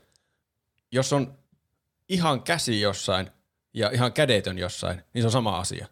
[0.92, 1.38] jos on
[2.08, 3.30] ihan käsi jossain
[3.74, 5.86] ja ihan kädetön jossain, niin se on sama asia.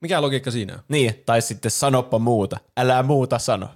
[0.00, 0.80] Mikä logiikka siinä on?
[0.88, 2.56] Niin, tai sitten sanoppa muuta.
[2.76, 3.68] Älä muuta sano.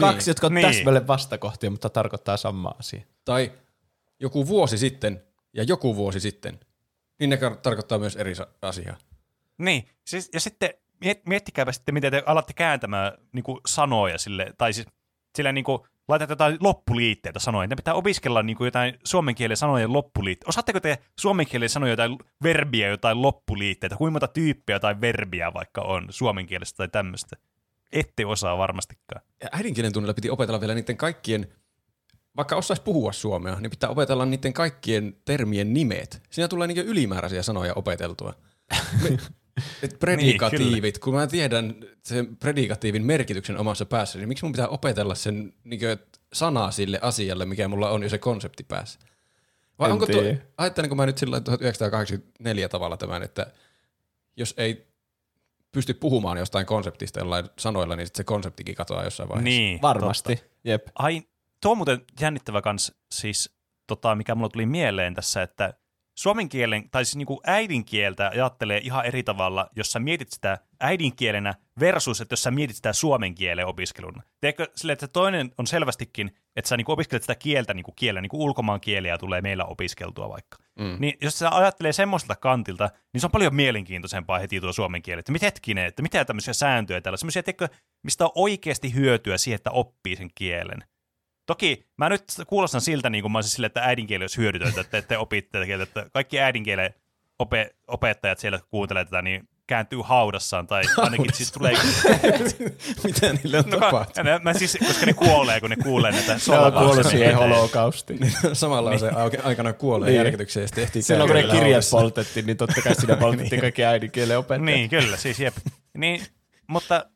[0.00, 0.66] Kaksi, jotka on Niin.
[0.66, 3.04] täsmälleen vastakohtia, mutta tarkoittaa samaa asiaa.
[3.24, 3.52] Tai
[4.20, 6.60] joku vuosi sitten ja joku vuosi sitten,
[7.20, 8.32] niin ne tarkoittaa myös eri
[8.62, 8.96] asiaa.
[9.58, 10.70] Niin, siis, ja sitten
[11.04, 14.86] miet- miettikääpä sitten, miten te alatte kääntämään niin kuin sanoja sille, tai siis
[15.36, 15.78] sillä niin kuin,
[16.08, 17.66] laitatte jotain loppuliitteitä sanoja.
[17.66, 20.48] Ne pitää opiskella niin kuin jotain suomen kielen sanojen loppuliitteitä.
[20.48, 23.96] Osaatteko te suomen kielen sanoja jotain verbiä, jotain loppuliitteitä?
[23.96, 27.36] Kuinka monta tyyppiä tai verbiä vaikka on suomen kielestä tai tämmöistä?
[27.92, 29.22] Ette osaa varmastikaan.
[29.42, 31.52] Ja äidinkielen tunnilla piti opetella vielä niiden kaikkien,
[32.36, 36.22] vaikka osaisi puhua suomea, niin pitää opetella niiden kaikkien termien nimet.
[36.30, 38.34] Siinä tulee niin ylimääräisiä sanoja opeteltua.
[39.02, 39.08] Me,
[39.82, 41.74] et predikatiivit, kun mä tiedän
[42.04, 45.80] sen predikatiivin merkityksen omassa päässä, niin miksi mun pitää opetella sen niin
[46.32, 48.98] sanaa sille asialle, mikä mulla on jo se konsepti päässä?
[49.78, 50.22] Vai En onko tuo,
[50.58, 53.46] ajattelenko mä nyt sillä 1984 tavalla tämän, että
[54.36, 54.91] jos ei
[55.72, 59.48] pysty puhumaan jostain konseptista jollain sanoilla, niin sit se konseptikin katoaa jossain vaiheessa.
[59.48, 60.42] Niin, Varmasti.
[60.64, 60.86] Jep.
[60.94, 61.22] Ai,
[61.62, 65.74] tuo on muuten jännittävä kans, siis tota, mikä mulla tuli mieleen tässä, että
[66.18, 71.54] suomen kielen, tai siis niinku äidinkieltä ajattelee ihan eri tavalla, jos sä mietit sitä äidinkielenä
[71.80, 74.22] versus, että jos sä mietit sitä suomen kielen opiskeluna.
[74.40, 78.44] Teekö sille, että toinen on selvästikin, että sä niinku opiskelet sitä kieltä niinku kielen, niinku
[78.44, 80.58] ulkomaan kieliä tulee meillä opiskeltua vaikka.
[80.78, 80.96] Mm.
[80.98, 85.18] Niin jos sä ajattelee semmoiselta kantilta, niin se on paljon mielenkiintoisempaa heti tuo suomen kieli.
[85.18, 87.68] Että mit hetkinen, että mitä tämmöisiä sääntöjä täällä, semmoisia, teekö,
[88.02, 90.84] mistä on oikeasti hyötyä siihen, että oppii sen kielen.
[91.46, 95.02] Toki mä nyt kuulostan siltä, niin kuin mä olisin sille, että äidinkieli olisi hyödytöntä, että
[95.02, 96.94] te opitte tätä kieltä, että kaikki äidinkielen
[97.42, 101.72] ope- opettajat siellä kuuntelee tätä, niin kääntyy haudassaan, tai ainakin siis tulee...
[103.04, 104.32] Mitä niille on No, tapahtunut?
[104.32, 107.38] mä, mä siis, koska ne kuolee, kun ne kuulee näitä on kuollut solvauksia siihen eteen.
[107.38, 108.32] holokaustiin.
[108.52, 110.12] Samalla on se au- aikana kuolee Niin.
[110.14, 110.24] niin.
[110.24, 114.38] järkytykseen ja ehtii Silloin kun ne kirjat poltettiin, niin totta kai siinä poltettiin kaikki äidinkielen
[114.38, 114.62] opettajat.
[114.64, 115.54] Niin, kyllä, siis jep.
[115.98, 116.22] Niin,
[116.66, 117.06] mutta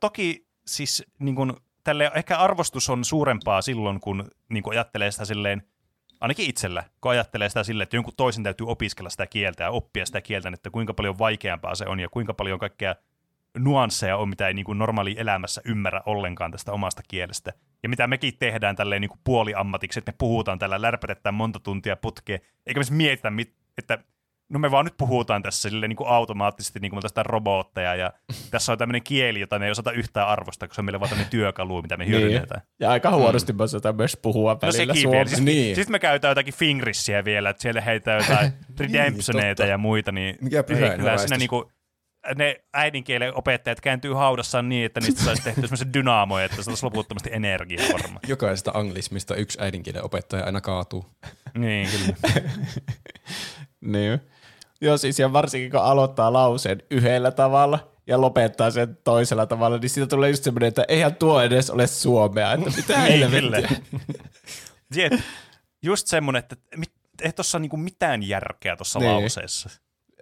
[0.00, 5.24] toki siis niin kun, tälle ehkä arvostus on suurempaa silloin, kun niin kun ajattelee sitä
[5.24, 5.62] silleen
[6.20, 10.06] ainakin itsellä, kun ajattelee sitä silleen, että jonkun toisen täytyy opiskella sitä kieltä ja oppia
[10.06, 12.94] sitä kieltä, että kuinka paljon vaikeampaa se on ja kuinka paljon kaikkea
[13.58, 17.52] nuansseja on, mitä ei niin kuin normaali elämässä ymmärrä ollenkaan tästä omasta kielestä.
[17.82, 21.96] Ja mitä mekin tehdään tälleen niin kuin puoliammatiksi, että me puhutaan tällä, lärpätetään monta tuntia
[21.96, 23.32] putkeen, eikä me mietitä,
[23.78, 23.98] että
[24.48, 28.12] no me vaan nyt puhutaan tässä silleen niin kuin automaattisesti niin kuin tästä robotteja, ja
[28.50, 31.08] tässä on tämmöinen kieli, jota me ei osata yhtään arvostaa, koska se on meille vaan
[31.08, 32.62] tämmöinen työkalu, mitä me hyödynnetään.
[32.80, 33.56] Ja aika huonosti mm.
[33.56, 35.24] mä osataan myös puhua No välillä sekin vielä.
[35.24, 35.76] Sitten Niin.
[35.76, 39.70] sit me käytetään jotakin fingrissiä vielä, että siellä heitään jotain redemptioneita totta.
[39.70, 40.12] ja muita.
[40.12, 41.72] Niin Mikä ei, kyllä siinä niinku,
[42.34, 46.84] ne äidinkielen opettajat kääntyy haudassaan niin, että niistä saisi tehtyä semmoisen dynamoja, että se olisi
[46.84, 48.20] loputtomasti energiaa varmaan.
[48.26, 51.06] Jokaisesta anglismista yksi äidinkielen opettaja aina kaatuu.
[51.54, 52.32] niin, kyllä.
[53.80, 54.20] Niin.
[54.80, 59.90] Joo, siis ja varsinkin kun aloittaa lauseen yhdellä tavalla ja lopettaa sen toisella tavalla, niin
[59.90, 63.70] siitä tulee just semmoinen, että eihän tuo edes ole suomea, että mitä helvettiä.
[64.92, 65.12] Siet,
[65.82, 66.90] just semmoinen, että mit,
[67.22, 69.10] ei tuossa niinku mitään järkeä tuossa Niin.
[69.12, 69.70] lauseessa.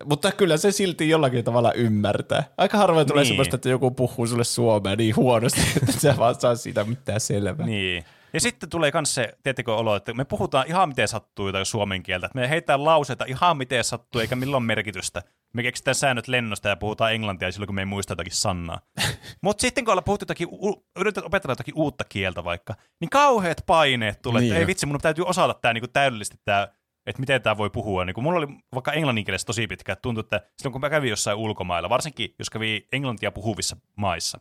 [0.05, 2.45] Mutta kyllä se silti jollakin tavalla ymmärtää.
[2.59, 3.29] Aika harvoin tulee Niin.
[3.29, 7.67] semmoista, että joku puhuu sulle suomea niin huonosti, että sä vaan saa siitä mitään selvää.
[7.67, 8.05] Niin.
[8.37, 12.03] Ja sitten tulee myös se, tiedättekö olo, että me puhutaan ihan miten sattuu tai suomen
[12.03, 12.27] kieltä.
[12.27, 15.23] Että me heitetään lauseita ihan miten sattuu, eikä millään ole merkitystä.
[15.55, 18.81] Me keksitään säännöt lennosta ja puhutaan englantia silloin, kun me ei muista jotakin sanaa.
[19.45, 23.63] Mutta sitten kun ollaan puhuttu jotakin, u- yritetään opetella jotakin uutta kieltä vaikka, niin kauheat
[23.67, 26.69] paineet tulee, Niin että ei vitsi, mun täytyy osata tämä niinku täydellisesti tämä
[27.07, 28.05] että miten tämä voi puhua.
[28.05, 31.11] Niin kun mulla oli vaikka englanninkielessä tosi pitkä, että tuntui, että silloin kun mä kävin
[31.11, 34.41] jossain ulkomailla, varsinkin jos kävi englantia puhuvissa maissa,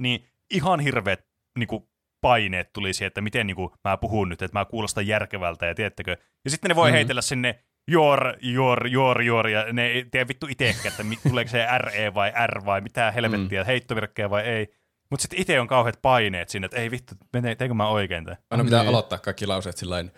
[0.00, 1.26] niin ihan hirveät
[1.58, 1.89] niin kuin,
[2.20, 5.74] paineet tuli siihen, että miten niin kuin, mä puhun nyt, että mä kuulostan järkevältä ja
[5.74, 6.16] tiedättekö.
[6.44, 6.92] Ja sitten ne voi mm.
[6.92, 7.58] heitellä sinne
[7.90, 12.32] jor, jor, jor, jor, ja ne ei tiedä vittu itsekään, että tuleeko se RE vai
[12.46, 13.66] R vai mitä helvettiä, mm.
[13.66, 14.74] heittovirkkejä vai ei.
[15.10, 18.38] Mutta sitten itse on kauheat paineet sinne, että ei vittu, mene- teinkö mä oikein tämän?
[18.50, 20.10] Aina pitää aloittaa kaikki lauseet sillain,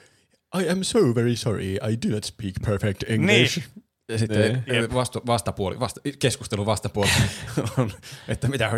[0.61, 3.59] I am so very sorry, I do not speak perfect English.
[3.59, 3.85] Niin.
[4.09, 4.95] Ja sitten niin.
[4.95, 7.11] vastu, vastapuoli, vasta, keskustelun vastapuoli
[7.79, 7.93] on,
[8.29, 8.71] että mitä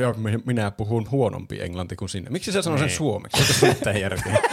[0.44, 2.30] minä puhun huonompi englanti kuin sinne.
[2.30, 2.96] Miksi sä sanoo sen Niin.
[2.96, 3.40] suomeksi?
[3.42, 4.38] Eikö se mitään järkeä?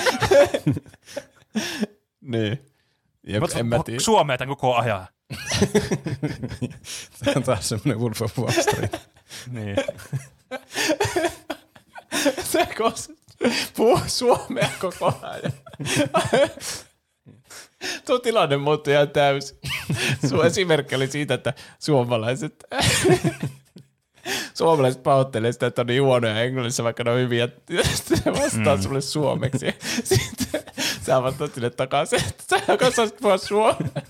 [2.21, 2.65] Niin.
[3.27, 3.99] Jep, Mut en mä tiedä.
[3.99, 5.07] Suomea tämän koko ajan.
[7.19, 8.97] Tämä on taas semmoinen Wolf of Wall Street.
[9.51, 9.75] Niin.
[12.43, 13.11] Se kos
[13.75, 15.51] puhuu suomea koko ajan.
[18.05, 19.57] Tuo tilanne muuttui ihan täysin.
[20.29, 22.63] Sun esimerkki oli siitä, että suomalaiset
[24.53, 27.49] suomalaiset pahoittelee sitä, että on niin huonoja englannissa, vaikka ne on hyviä.
[27.93, 28.81] Se vastaa mm.
[28.81, 29.75] sulle suomeksi.
[30.03, 30.61] Sitten
[31.01, 34.01] sä vastaat sille takaisin, että sä osasit puhua suomea.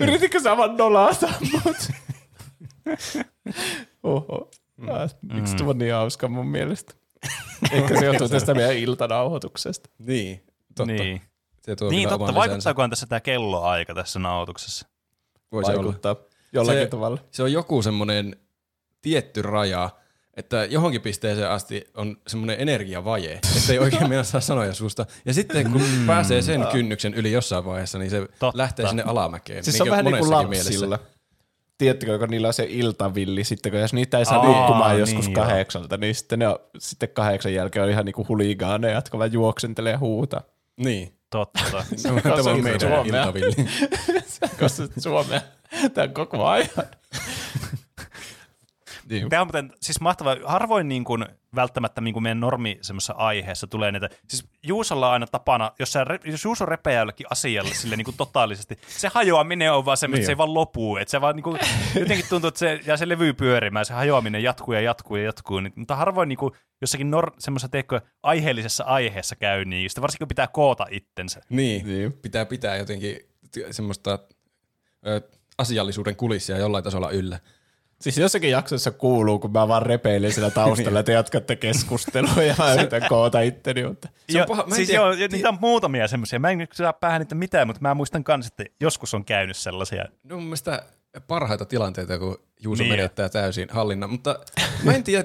[0.00, 1.76] Yrititkö sä vaan nolata mut?
[4.02, 4.50] Oho.
[4.90, 6.94] Ah, Miksi tuo on niin hauska mun mielestä?
[7.72, 9.90] Ehkä se johtuu tästä meidän iltanauhoituksesta.
[9.98, 10.42] Niin,
[10.74, 10.92] totta.
[10.92, 11.22] Niin,
[11.68, 12.34] Se tuo niin totta.
[12.34, 14.86] Vaikuttaakohan tässä tämä kelloaika tässä nauhoituksessa?
[15.52, 15.82] Voisi olla.
[15.82, 16.16] Vaikuttaa
[16.52, 17.18] jollakin Se- tavalla.
[17.30, 18.36] Se on joku semmoinen
[19.02, 19.90] tietty raja,
[20.34, 25.06] että johonkin pisteeseen asti on semmoinen energiavaje, että ei oikein mennä saa sanoja suusta.
[25.24, 26.06] Ja sitten kun mm.
[26.06, 28.58] pääsee sen kynnyksen yli jossain vaiheessa, niin se Totta.
[28.58, 29.64] lähtee sinne alamäkeen.
[29.64, 30.98] Siis se on vähän niin kuin lapsilla.
[31.78, 35.26] Tiedättekö, kun niillä on se iltavilli, sitten kun jos niitä ei saa Aa, nukkumaan joskus
[35.26, 35.44] niin joo.
[35.44, 39.32] kahdeksalta, niin sitten, ne on, sitten kahdeksan jälkeen on ihan niin kuin huligaaneja, jotka vaan
[39.32, 40.42] juoksentelee ja huutaa.
[40.76, 41.17] Niin.
[41.30, 41.84] Totta.
[41.96, 43.22] Se on, tämä on meidän Suomea.
[43.22, 43.54] iltavilli.
[44.60, 45.40] Koska Suomea
[45.94, 46.68] tämän koko ajan.
[49.10, 49.28] Niin.
[49.28, 50.36] Tämä on muuten siis mahtavaa.
[50.44, 54.08] Harvoin niin kuin, välttämättä niin kuin meidän normi semmoisessa aiheessa tulee näitä.
[54.28, 58.16] Siis Juusolla on aina tapana, jos, sä, jos Juuso repeää jollekin asialle sille niin kuin
[58.16, 60.96] totaalisesti, se hajoaminen on vaan semmoista, Niin että se ei vaan lopu.
[60.96, 61.58] Että se vaan niin kuin,
[62.00, 65.60] jotenkin tuntuu, että se jää se levy pyörimään, se hajoaminen jatkuu ja jatkuu ja jatkuu.
[65.60, 70.24] Niin, mutta harvoin niin kuin, jossakin nor- semmoisessa teekö, aiheellisessa aiheessa käy niin, sitten varsinkin
[70.24, 71.40] kun pitää koota itsensä.
[71.48, 71.86] Niin.
[71.86, 72.12] Niin.
[72.12, 73.18] Pitää pitää jotenkin
[73.70, 74.18] semmoista
[75.06, 75.20] ö,
[75.58, 77.38] asiallisuuden kulissia jollain tasolla yllä.
[78.00, 82.74] Siis jossakin jaksossa kuuluu, kun mä vaan repeilin siellä taustalla, että jatkatte keskustelua ja mä
[82.74, 85.58] yritän koota itteni, mutta Se on Jo, paha- mä siis tiedä- joo, jo, niitä on
[85.60, 86.38] muutamia semmoisia.
[86.38, 89.56] Mä en nyt saa päähän niitä mitään, mutta mä muistan kans, että joskus on käynyt
[89.56, 90.04] sellaisia.
[90.24, 90.82] No mun mielestä
[91.28, 92.92] parhaita tilanteita, kun Juuso Niin.
[92.92, 94.38] menettää täysin hallinnan, mutta
[94.82, 95.24] mä en tiedä,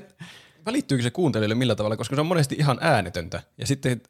[0.65, 3.41] välittyykö se kuuntelijoille millä tavalla, koska se on monesti ihan äänetöntä.
[3.57, 4.01] Ja sitten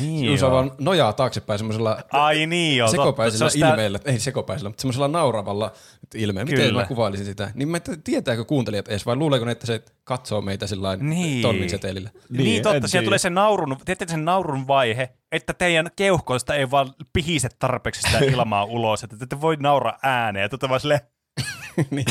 [0.00, 3.02] Niin Juuso vaan nojaa taaksepäin semmoisella Ai niin joo, totta.
[3.02, 5.72] sekopäisellä Se on sitä- ilmeellä, ei sekopäisellä, mutta semmoisella nauravalla
[6.14, 6.50] ilmeellä.
[6.50, 6.80] Miten Kyllä.
[6.80, 7.50] mä kuvailisin sitä?
[7.54, 11.42] Niin mä tietääkö kuuntelijat edes vai luuleeko ne, että se katsoo meitä sillä Niin.
[11.42, 12.10] tonnin setelillä?
[12.30, 13.04] Niin, Niin, totta, siellä tiedä.
[13.04, 18.18] tulee se naurun, tiedätte sen naurun vaihe, että teidän keuhkoista ei vaan pihise tarpeeksi sitä
[18.34, 21.00] ilmaa ulos, että te voi nauraa ääneen, olette vaan silleen,
[21.90, 22.06] niin.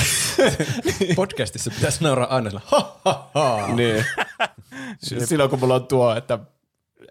[1.15, 3.67] Podcastissa pitäisi nauraa aina sillä ha ha ha.
[3.75, 4.05] niin.
[5.25, 6.39] Silloin kun mulla on tuo, että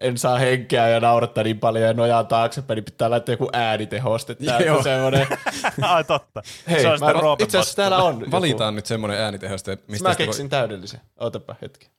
[0.03, 4.37] en saa henkeä ja naurattaa niin paljon ja nojaa taaksepäin, niin pitää laittaa joku äänitehoste.
[4.67, 4.77] Joo.
[4.77, 5.27] on semmoinen,
[5.83, 6.43] Ai totta.
[6.71, 7.07] hei, se on mä,
[7.39, 8.21] itse asiassa täällä on.
[8.21, 8.31] joku.
[8.31, 11.01] Valitaan nyt semmoinen äänitehoste, mistä Mä sitä voi- keksin täydellisen.
[11.21, 11.91] Ootapa hetki.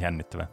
[0.00, 0.46] Jännittävää.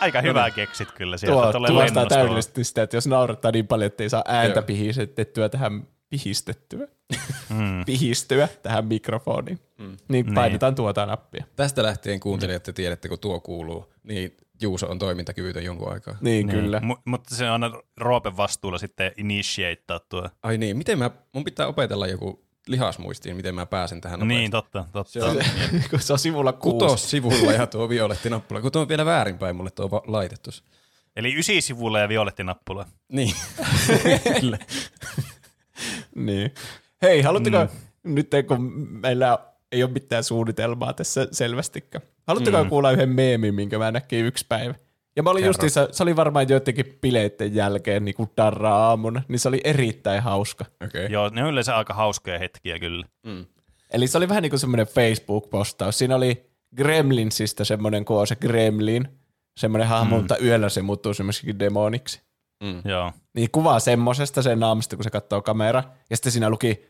[0.00, 1.34] Aika hyvää keksit kyllä sieltä.
[1.42, 4.66] Tuo Tuo, tuostaa täydellisesti sitä, että jos naurattaa niin paljon, että ei saa ääntä Joo.
[4.66, 6.88] pihistettyä tähän pihistettyä,
[7.50, 7.84] mm.
[7.86, 9.96] pihistyä tähän mikrofoniin, mm.
[10.08, 11.44] niin painetaan tuota nappia.
[11.56, 16.16] Tästä lähtien kuuntelijat te tiedätte, kun tuo kuuluu, niin Juuso on toimintakyvytön jonkun aikaa.
[16.20, 16.60] Niin, niin.
[16.60, 16.80] kyllä.
[16.80, 20.28] M- mutta se on aina Roopen vastuulla sitten initiateittaa tuo.
[20.42, 24.38] Ai niin, miten mä, mun pitää opetella joku lihasmuistiin, miten mä pääsen tähän nopeasti.
[24.40, 25.12] Niin, totta, totta.
[25.12, 25.36] Se on
[25.90, 26.72] Kun se on sivulla kuusi.
[26.78, 30.50] kutos sivulla ja tuo violetti nappula, kun tuo on vielä väärinpäin mulle tuo va- laitettu.
[31.16, 32.86] Eli ysi sivulla ja violettinappula.
[33.12, 33.34] Niin.
[34.40, 34.58] Kyllä.
[36.26, 36.54] Niin.
[37.02, 37.58] Hei, haluatteko,
[38.02, 38.14] mm.
[38.14, 38.72] nyt kun
[39.02, 39.38] meillä
[39.72, 42.68] ei ole mitään suunnitelmaa tässä selvästikään, haluatteko mm.
[42.68, 44.74] kuulla yhden meemin, minkä mä näkin yksi päivä?
[45.16, 49.48] Ja mä olin justiinsa, se oli varmaan joidenkin bileitten jälkeen niin kuin darra-aamuna, niin se
[49.48, 50.64] oli erittäin hauska.
[50.84, 51.06] Okei.
[51.10, 53.06] Joo, ne on yleensä aika hauskoja hetkiä kyllä.
[53.92, 55.98] Eli se oli vähän niin kuin semmoinen Facebook-postaus.
[55.98, 56.46] Siinä oli
[56.76, 59.08] Gremlinsista semmoinen, kun on se Gremlin,
[59.56, 60.20] semmoinen hahmo, mm.
[60.20, 62.20] mutta yöllä se muuttuu semmoiseksi demoniksi.
[62.84, 63.12] Joo.
[63.34, 65.84] Niin kuvaa semmosesta sen naamasta, kun se katsoo kamera.
[66.10, 66.86] Ja sitten siinä luki,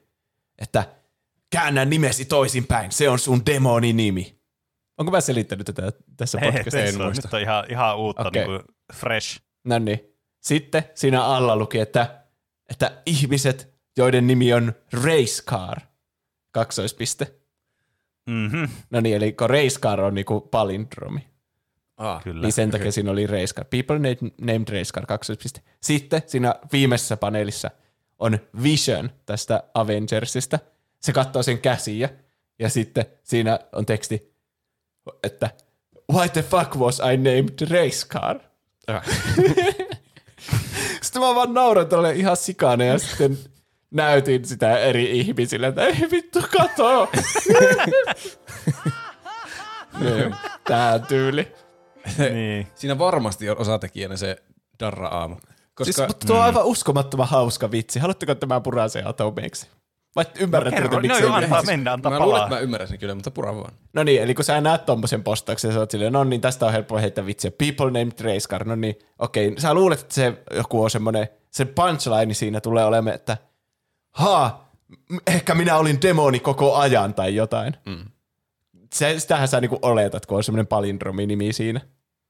[0.59, 0.85] että
[1.51, 4.39] käännä nimesi toisinpäin, se on sun demoninimi.
[4.99, 6.97] Onko mä selittänyt tätä tässä podcastissa?
[6.97, 8.47] se on, nyt on ihan, ihan uutta, okay.
[8.47, 9.41] niin kuin fresh.
[9.65, 10.01] No niin.
[10.41, 12.25] Sitten siinä alla luki, että,
[12.71, 15.81] että ihmiset, joiden nimi on Racecar,
[16.51, 17.35] kaksoispiste.
[18.31, 21.34] Mhm, No niin, eli kun Racecar on niinku palindromi.
[21.97, 22.43] Ah, kyllä.
[22.43, 23.65] Niin sen takia siinä oli Racecar.
[23.65, 25.61] People named, named Racecar, kaksoispiste.
[25.81, 27.71] Sitten siinä viimeisessä paneelissa
[28.19, 30.59] on Vision tästä Avengersista.
[31.01, 32.09] Se katsoo sen käsiä
[32.59, 34.35] ja sitten siinä on teksti,
[35.23, 35.51] että
[36.12, 38.41] Why the fuck was I named Racecar?
[41.03, 43.39] sitten mä vaan nauran tuolle ihan sikana ja sitten
[43.91, 47.09] näytin sitä eri ihmisille, että ei vittu kato.
[50.01, 50.35] Niin,
[50.65, 51.53] Tää tyyli.
[52.19, 52.67] Niin.
[52.75, 54.37] Siinä varmasti on osatekijänä se
[54.81, 55.37] darra-aamu.
[55.75, 57.99] Koska Siis, mutta tuo on aivan uskomattoman hauska vitsi.
[57.99, 59.67] Haluatteko tämä puraseen atomeiksi?
[60.17, 62.99] Vai Kerro, no miksi joo, ei- antaa mennä, antaa mä luulen, että mä ymmärrän sen
[62.99, 63.73] kyllä, mutta pura vaan.
[63.93, 66.73] No niin, eli kun sä näet tommosen postauksen, sä oot silleen, no niin, tästä on
[66.73, 67.51] helppo heittää vitsiä.
[67.59, 69.55] People named Racecar, no niin, okei.
[69.59, 73.37] Sä luulet, että se joku on semmonen, se punchline siinä tulee olemaan, että
[74.11, 74.73] haa,
[75.27, 77.77] ehkä minä olin demoni koko ajan tai jotain.
[77.87, 78.05] Mm.
[78.95, 81.81] Se, sitähän sä niinku oletat, kun on semmoinen palindromi-nimi siinä.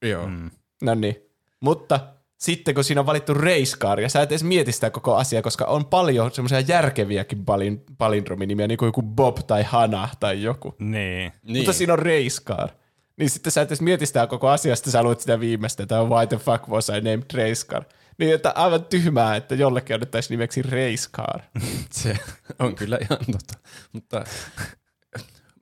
[0.01, 0.27] Joo.
[0.27, 0.51] Mm.
[0.83, 1.15] No niin.
[1.59, 1.99] Mutta
[2.37, 5.65] sitten kun siinä on valittu Racecar, ja sä et edes mieti sitä koko asiaa, koska
[5.65, 10.75] on paljon semmoisia järkeviäkin palin, palindrominimiä, niin kuin joku Bob tai Hana tai joku.
[10.79, 11.31] Niin.
[11.43, 11.57] Niin.
[11.57, 12.69] Mutta siinä on Racecar.
[13.17, 16.03] Niin sitten sä et edes mieti sitä koko asiaa, sitten sä luet sitä viimeistä, että
[16.03, 17.83] why the fuck was I named Racecar.
[18.17, 21.41] Niin, että aivan tyhmää, että jollekin annettaisiin nimeksi Racecar.
[21.91, 22.17] Se
[22.59, 23.53] on kyllä ihan totta.
[23.93, 24.23] Mutta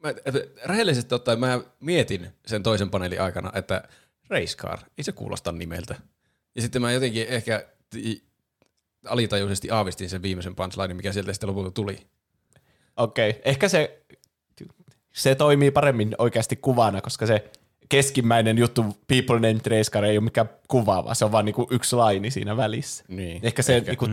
[0.04, 0.14] mä,
[0.66, 3.84] rehellisesti ottaen mä mietin sen toisen paneelin aikana, että
[4.30, 5.96] Racecar, ei se kuulosta nimeltä.
[6.56, 8.24] Ja sitten mä jotenkin ehkä ti-
[9.06, 12.08] alitajuisesti aavistin sen viimeisen punchline, mikä sieltä sitten lopulta tuli.
[12.98, 13.42] Okei, okay.
[13.46, 14.04] ehkä se,
[15.14, 17.52] se toimii paremmin oikeasti kuvana, koska se
[17.90, 21.96] keskimmäinen juttu People Named Racecar ei ole mikään kuva, vaan se on vaan niinku yksi
[21.96, 23.04] laini siinä välissä.
[23.08, 23.92] Niin, Ehkä se, ehkä.
[23.92, 24.08] Niinku,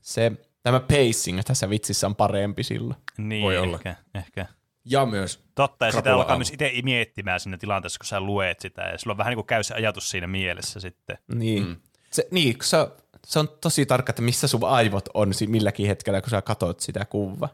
[0.00, 0.32] se
[0.62, 3.00] tämä pacing tässä vitsissä on parempi silloin.
[3.18, 3.76] Niin, Voi olla.
[3.76, 4.46] ehkä, ehkä.
[4.84, 6.38] Ja myös, Totta, ja sitä alkaa aamu.
[6.38, 9.46] myös itse miettimään siinä tilanteessa, kun sä luet sitä, ja sulla on vähän niin kuin
[9.46, 11.18] käy se ajatus siinä mielessä sitten.
[11.34, 11.66] Niin.
[11.66, 11.76] Mm.
[12.10, 12.76] Se, niin, kun se,
[13.26, 16.80] se on tosi tarkka, että missä sun aivot on si- milläkin hetkellä, kun sä katot
[16.80, 17.48] sitä kuvaa.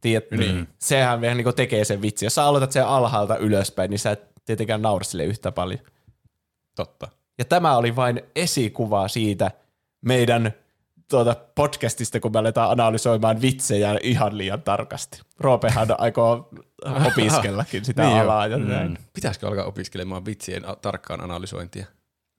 [0.00, 0.68] Tiedät, niin.
[0.78, 2.26] sehän vähän niin tekee sen vitsi.
[2.26, 5.80] Jos sä aloitat sen alhaalta ylöspäin, niin sä et tietenkään naura sille yhtä paljon.
[6.76, 7.08] totta.
[7.38, 9.50] Ja tämä oli vain esikuva siitä
[10.00, 10.52] meidän
[11.10, 15.20] tuota podcastista, kun me aletaan analysoimaan vitsejä ihan liian tarkasti.
[15.40, 16.48] Roopehan aikoo
[17.12, 18.46] opiskellakin sitä Niin alaa.
[18.46, 18.96] Ja mm.
[19.12, 21.86] Pitäisikö alkaa opiskelemaan vitsien tarkkaan analysointia?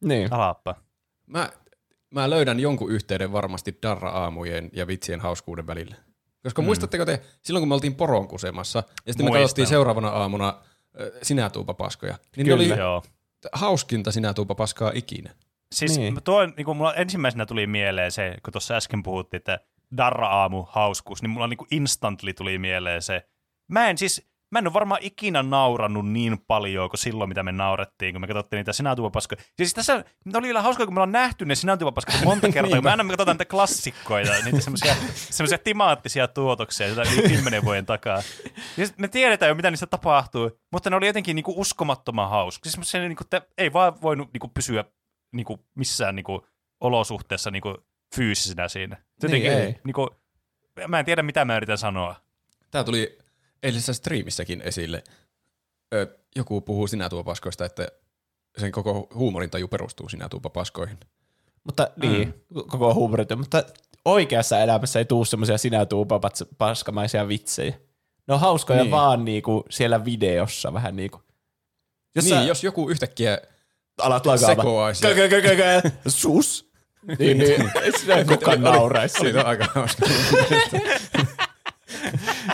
[0.04, 0.34] niin.
[0.34, 0.76] Alaappa.
[1.28, 1.50] Mä,
[2.12, 5.96] mä löydän jonkun yhteyden varmasti darra-aamujen ja vitsien hauskuuden välillä.
[6.44, 6.66] Koska mm.
[6.66, 9.44] muistatteko te, silloin kun me oltiin poron kusemassa, ja sitten me Muistan.
[9.44, 12.64] katsottiin seuraavana aamuna äh, sinä tuupa paskoja, niin Kyllä.
[12.64, 13.04] ne oli Joo.
[13.52, 15.36] hauskinta sinä tuupa paskaa ikinä.
[15.76, 16.14] Siis Niin.
[16.14, 16.24] niin.
[16.24, 19.60] tuo, niin kuin mulla ensimmäisenä tuli mieleen se, kun tuossa äsken puhuttiin, että
[19.98, 23.28] Darra-aamu, hauskuus, niin mulla niin kuin instantly tuli mieleen se.
[23.72, 27.52] Mä en siis, mä en ole varmaan ikinä naurannut niin paljon kuin silloin, mitä me
[27.52, 29.42] naurettiin, kun me katsottiin niitä sinatuvapaskoja.
[29.42, 30.04] Ja siis tässä
[30.34, 33.10] oli kyllä hauskaa, kun me ollaan nähty ne sinatuvapaskat monta kertaa, kun me aina me
[33.10, 38.22] katsotaan niitä klassikkoja, niitä semmoisia, semmoisia timaattisia tuotoksia, joita yli kymmenen vuoden takaa.
[38.78, 42.70] Ja sit me tiedetään jo, mitä niistä tapahtuu, mutta ne oli jotenkin niinku uskomattoman hauska.
[42.70, 44.86] Siis se, niinku, te, ei vaan voinut niinku pysyä
[45.32, 46.48] niinku, missään niinku,
[46.82, 47.78] olosuhteessa niinku,
[48.16, 48.98] fyysisenä siinä.
[49.24, 49.76] Jotenkin, Niin, ei.
[49.84, 50.10] niinku,
[50.88, 52.16] mä en tiedä, mitä mä yritän sanoa.
[52.72, 53.18] Tämä tuli
[53.64, 55.04] eilisessä striimissäkin esille.
[55.94, 57.88] Ö, joku puhuu sinätuopaskoista, että
[58.58, 60.98] sen koko huumorintaju perustuu sinätuopapaskoihin.
[61.64, 63.64] Mutta niin, koko huumorit, mutta
[64.06, 66.20] oikeassa elämässä ei tuu semmoisia sinä tuupa
[66.58, 67.74] paskamaisia vitsejä.
[68.28, 68.84] Ne on hauskoja Niin.
[68.84, 68.92] niin.
[68.92, 71.22] vaan niinku siellä videossa vähän niinku.
[72.16, 73.38] Jos niin, sä jos joku yhtäkkiä
[74.02, 76.70] alat lagaamaan, sekoaisi ja- kö, kö, kö, kö, kö, sus,
[77.20, 79.18] niin, niin ei sinä kukaan nauraisi.
[79.22, 79.42] Oli siinä.
[79.44, 80.06] toi aika hauska.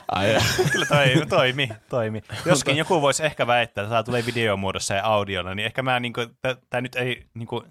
[0.08, 0.38] Ai,
[0.72, 2.22] Kyllä toi, toimi, toimi.
[2.46, 6.22] Joskin joku voisi ehkä väittää, että tämä tulee videomuodossa ja audiona, niin ehkä mä niinku,
[6.70, 7.64] tämä nyt ei niinku,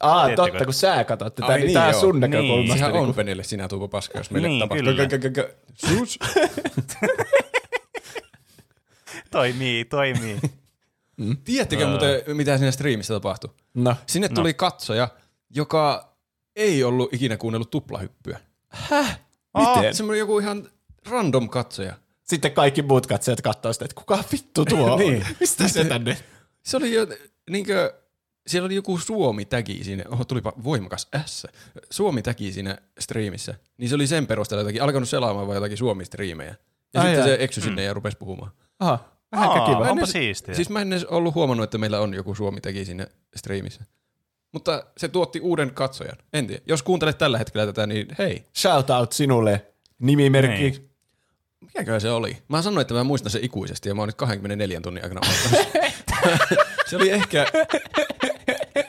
[0.00, 0.50] Aa, Tiedättekö?
[0.52, 2.00] totta, kun sä katsot tätä, Ai niin, niin, tää joo.
[2.00, 2.30] sun Niin.
[2.30, 2.74] näkökulmasta.
[2.74, 4.92] Sehän niinku- on Penille sinä tuupa paska, jos meille Niin, tapahtuu.
[5.32, 5.48] kyllä.
[5.74, 6.18] Sus.
[9.30, 10.36] toimii, toimii.
[11.44, 13.50] Tiedättekö muuten, mitä siinä striimissä tapahtui?
[13.74, 15.08] No, Sinne tuli katsoja,
[15.50, 16.12] joka
[16.56, 18.40] ei ollut ikinä kuunnellut tuplahyppyä.
[19.58, 19.94] miten?
[19.94, 20.68] Semmoinen joku ihan
[21.08, 21.94] random katsoja.
[22.22, 24.98] Sitten kaikki muut katsojat katsoo sitä, että kuka vittu tuo on?
[24.98, 25.26] Niin.
[25.40, 26.16] Mistä se tänne?
[26.62, 27.06] Se oli jo,
[27.50, 27.94] niinkö,
[28.46, 31.46] siellä oli joku Suomi-tägi siinä, oho tulipa voimakas S,
[31.90, 33.54] Suomi-tägi siinä striimissä.
[33.78, 36.54] Niin se oli sen perusteella jotakin, alkanut selaamaan vai jotakin Suomi-striimejä.
[36.94, 37.36] Ja Ai sitten jaa.
[37.36, 38.50] se eksy sinne ja rupesi puhumaan.
[38.80, 39.04] Aha,
[39.36, 39.90] vähän Aa, kiva.
[39.90, 40.54] onpa siistiä.
[40.54, 43.06] Siis mä en edes ollut huomannut, että meillä on joku Suomi-tägi siinä
[43.36, 43.84] striimissä.
[44.52, 46.16] Mutta se tuotti uuden katsojan.
[46.32, 46.62] En tiedä.
[46.66, 49.66] Jos kuuntelet tällä hetkellä tätä, niin hei, Shout out sinulle,
[49.98, 50.62] nimimerkki.
[50.62, 50.90] Niin.
[51.60, 52.42] mikäköhän se oli?
[52.48, 55.20] Mä sanoin, että mä muistan sen ikuisesti ja mä oon nyt 24 tunnin aikana
[56.90, 57.46] se oli ehkä...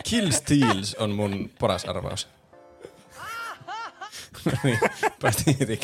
[0.03, 2.28] Kill Steals on mun paras arvaus.
[4.64, 4.80] niin,
[5.22, 5.80] päästiin heti.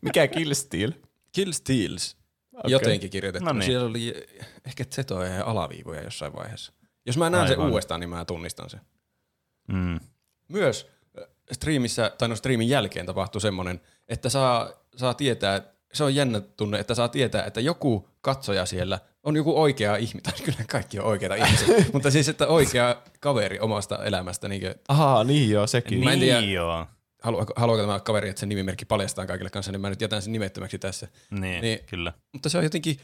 [0.00, 0.92] Mikä Killsteel?
[1.32, 2.16] Kill Steals.
[2.54, 2.70] Okay.
[2.70, 3.44] Jotenkin kirjoitettu.
[3.46, 3.62] No niin.
[3.62, 4.26] Siellä oli
[4.66, 6.72] ehkä zetoja ja alaviivoja jossain vaiheessa.
[7.06, 8.80] Jos mä näen sen uudestaan, niin mä tunnistan sen.
[9.68, 10.00] Mm.
[10.48, 10.86] Myös
[11.18, 15.62] äh, striimissä, tai no striimin jälkeen tapahtuu semmoinen, että saa, saa tietää,
[15.92, 20.22] se on jännä tunne, että saa tietää, että joku katsoja siellä on joku oikea ihminen,
[20.22, 24.74] tai kyllä kaikki on oikeita ihmisiä, mutta siis, että oikea kaveri omasta elämästä, niin kuin,
[24.88, 26.04] Ahaa, niin joo, sekin.
[26.04, 26.40] Mä en Niin tiedä.
[26.52, 26.86] joo.
[27.24, 30.32] Haluaako, haluaako tämä kaveri, että sen nimimerkki paljastaa kaikille kanssa, niin mä nyt jätän sen
[30.32, 31.08] nimettömäksi tässä.
[31.30, 31.62] Niin, Niin.
[31.62, 32.12] niin, kyllä.
[32.32, 32.96] Mutta se on jotenkin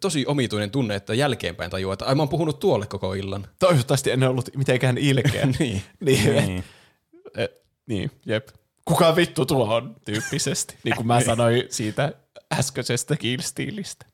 [0.00, 3.46] tosi omituinen tunne, että jälkeenpäin tajuaa, että ai mä oon puhunut tuolle koko illan.
[3.58, 5.46] Toivottavasti en ollut mitenkään ilkeä.
[5.58, 5.82] niin.
[6.00, 6.64] niin, Niin.
[7.36, 7.50] et,
[7.86, 8.48] niin, jep.
[8.84, 12.12] Kuka vittu tuo on tyyppisesti, niin kuin mä sanoin siitä
[12.58, 14.06] äskeisestä Killsteelistä.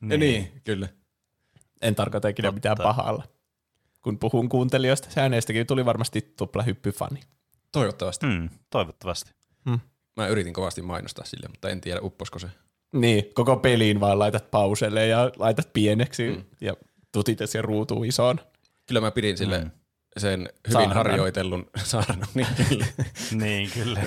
[0.00, 0.20] Niin.
[0.20, 0.88] niin, kyllä.
[1.82, 2.56] En tarkoita ikinä Totta.
[2.56, 3.22] mitään pahalla.
[4.02, 7.20] Kun puhun kuuntelijoista, se hänestäkin tuli varmasti tuplahyppyfani.
[7.74, 8.26] Toivottavasti.
[8.26, 9.32] Mm, toivottavasti.
[10.16, 12.48] Mä yritin kovasti mainostaa sille, mutta en tiedä upposko se.
[12.92, 16.44] Niin, koko peliin vaan laitat pauselle ja laitat pieneksi mm.
[16.60, 16.74] ja
[17.12, 18.40] tutitet sen ruutuun isoon.
[18.86, 19.70] Kyllä mä pidin sille Mm.
[20.16, 20.96] sen hyvin Saarnan.
[20.96, 22.28] harjoitellun saarnan.
[22.34, 22.86] Niin, kyllä.
[23.44, 24.00] Niin, kyllä.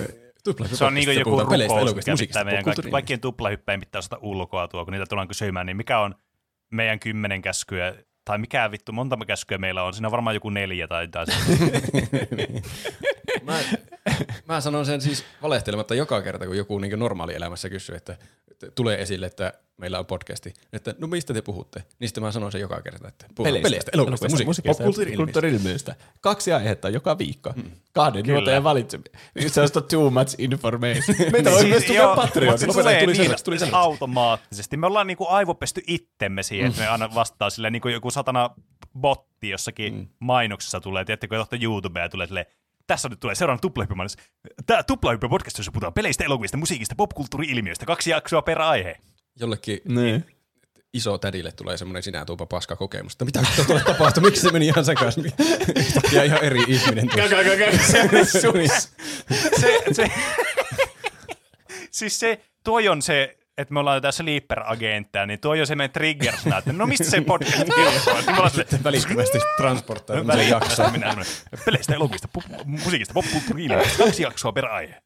[0.44, 4.18] Tupla Se on niin kuin joku rukous, mikä pitää meidän kaikki, kaikkien tuplahyppäin pitää osata
[4.20, 6.14] ulkoa tuo, kun niitä tullaan kysymään, niin mikä on
[6.70, 10.88] meidän kymmenen käskyä, tai mikä vittu, monta käskyä meillä on, siinä on varmaan joku neljä
[10.88, 11.28] tai jotain.
[13.48, 13.60] Mä,
[14.48, 18.16] mä sanon sen siis valehtelematta joka kerta, kun joku niin normaali elämässä kysyy, että,
[18.50, 21.82] että tulee esille, että meillä on podcasti, että no mistä te puhutte?
[21.98, 25.16] Niin sitten mä sanon sen joka kerta, että puhutaan peleistä, elokuvista, musiikista, popkulttuuri-ilmiöistä.
[25.16, 25.94] kulttuuri-ilmiöistä.
[26.20, 27.52] Kaksi aihetta joka viikko.
[27.56, 27.70] Mm.
[27.92, 29.12] Kahden juotajan valitseminen.
[29.46, 31.16] Se on too much information.
[31.32, 34.76] Meitä Siis myös tukea mutta se tulee tuli niin tuli automaattisesti.
[34.76, 38.50] Me ollaan niinku aivopesty itsemme siihen, että me aina vastaa sille niinku joku satana
[39.00, 40.08] botti jossakin mm.
[40.18, 41.04] mainoksessa tulee.
[41.04, 42.46] Tiedättekö, kun johtaa YouTubea ja tulee silleen,
[42.88, 44.16] tässä nyt tulee seuraava tuplahyppymainos.
[44.66, 47.86] Tämä tuplahyppy podcast, jossa puhutaan peleistä, elokuvista, musiikista, popkulttuuri-ilmiöistä.
[47.86, 48.96] Kaksi jaksoa per aihe.
[49.40, 50.24] Jollekin Niin.
[50.94, 54.66] iso tädille tulee semmoinen sinä tuupa paska kokemus, että mitä tuolle tapahtui, miksi se meni
[54.66, 55.32] ihan sekaisin.
[56.12, 57.36] Ja ihan eri ihminen tuossa.
[59.60, 60.10] se, se,
[61.90, 65.92] siis se, toi on se, että me ollaan jotain sleeper-agentteja, niin toi on se meidän
[65.92, 68.14] triggersna, että no mistä se podcast kertoo?
[68.16, 70.84] Niin ollaan silleen, Välittömästi transporttaa tämmöisen jakson.
[70.84, 70.98] jakso.
[70.98, 71.16] Minä
[71.64, 73.68] peleistä, elokuvista, pop, musiikista, popkulttuuri
[73.98, 75.02] kaksi jaksoa per aihe.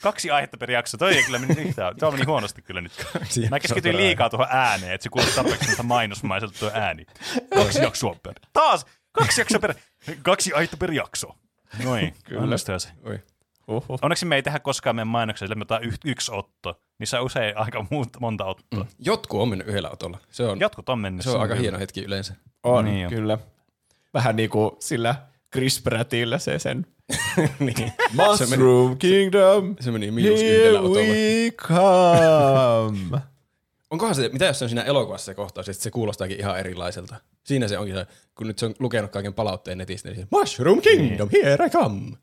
[0.00, 0.98] Kaksi aihetta per jakso.
[0.98, 1.96] Toi ei kyllä mennyt yhtään.
[1.96, 2.92] Tuo meni huonosti kyllä nyt.
[3.12, 7.06] Kaksi Mä keskityin liikaa tuohon ääneen, että se kuulostaa tarpeeksi mainosmaiselta tuo ääni.
[7.54, 8.34] Kaksi jaksoa per.
[8.52, 8.86] Taas!
[9.12, 9.74] Kaksi jaksoa per.
[10.22, 11.28] Kaksi aihetta per jakso.
[11.84, 12.78] Noin, kyllä.
[12.78, 12.88] se.
[13.04, 13.18] Oi.
[13.68, 13.98] Uhuh.
[14.02, 16.80] Onneksi me ei tehdä koskaan meidän mainoksia, sillä me otetaan y- yksi otto.
[16.98, 18.80] Niissä on usein aika muut, monta ottoa.
[18.80, 18.86] Mm.
[18.98, 20.18] Jotkut on mennyt yhdellä otolla.
[20.30, 21.60] Se on, Jotkut on mennyt se on aika kyllä.
[21.60, 22.34] hieno hetki yleensä.
[22.62, 23.12] On, Niin on.
[23.12, 23.38] kyllä.
[24.14, 25.14] Vähän niin kuin sillä
[25.52, 26.86] Chris Prattillä se sen
[27.58, 27.92] niin.
[28.28, 30.98] Mushroom Kingdom, Se meni miinus here yhdellä otolla.
[30.98, 33.20] we come.
[33.90, 37.16] Onkohan se, mitä jos se on siinä elokuvassa se kohtaus, että se kuulostaakin ihan erilaiselta?
[37.44, 40.80] Siinä se onkin se, kun nyt se on lukenut kaiken palautteen netistä, niin se, Mushroom
[40.80, 41.44] Kingdom, Niin.
[41.46, 42.16] here I come.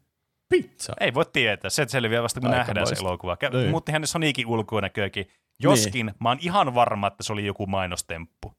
[0.50, 0.94] Pizza.
[1.00, 3.38] Ei voi tietää, se selviää vasta kun Aika nähdään se elokuva.
[3.46, 3.70] Kä- Niin.
[3.70, 5.28] Muuttihan ne Sonicin ulkonäköäkin.
[5.60, 8.54] Joskin mä oon ihan varma, että se oli joku mainostemppu.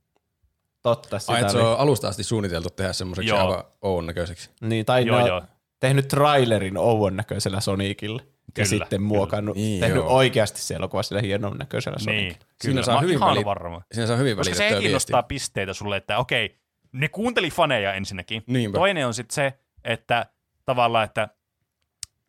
[0.83, 3.39] Totta, sitä Ai, että se on alusta asti suunniteltu tehdä semmoiseksi Joo.
[3.39, 4.51] aivan oon näköiseksi.
[4.61, 5.43] Niin, tai Joo, ne on joo.
[5.81, 8.21] tehnyt trailerin Owen näköisellä Sonicilla.
[8.21, 10.15] Kyllä, ja sitten muokannut, Niin, tehnyt joo.
[10.17, 12.39] oikeasti se elokuva sillä hienon näköisellä Niin, Sonicilla.
[12.39, 12.55] kyllä.
[12.63, 13.83] Siinä saa oon hyvin ihan välit- varma.
[13.93, 14.95] Siinä saa hyvin Koska välitettyä sekin viestiä.
[14.97, 16.59] nostaa pisteitä sulle, että okei,
[16.93, 18.43] ne kuunteli faneja ensinnäkin.
[18.47, 18.79] Niinpä.
[18.79, 19.53] Toinen on sitten se,
[19.85, 20.27] että
[20.65, 21.29] tavallaan, että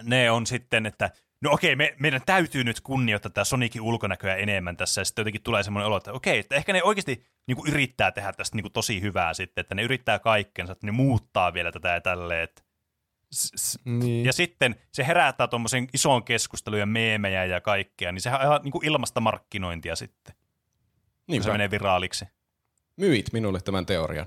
[0.06, 1.11] ne on sitten, että
[1.41, 5.41] no okei, me, meidän täytyy nyt kunnioittaa tätä Sonicin ulkonäköä enemmän tässä, ja sitten jotenkin
[5.44, 8.64] tulee semmoinen olo, että okei, että ehkä ne oikeasti niin kuin yrittää tehdä tästä niin
[8.64, 12.48] kuin tosi hyvää sitten, että ne yrittää kaikkensa, että ne muuttaa vielä tätä ja tälleen,
[13.86, 14.26] Niin.
[14.26, 18.60] ja sitten se herättää tuommoisen ison keskustelun ja meemejä ja kaikkea, niin sehän on ihan
[18.64, 20.45] niin kuin ilmasta markkinointia sitten, kun
[21.27, 21.44] Niinpä.
[21.44, 22.26] se menee viraaliksi.
[22.98, 24.26] Myit minulle tämän teorian.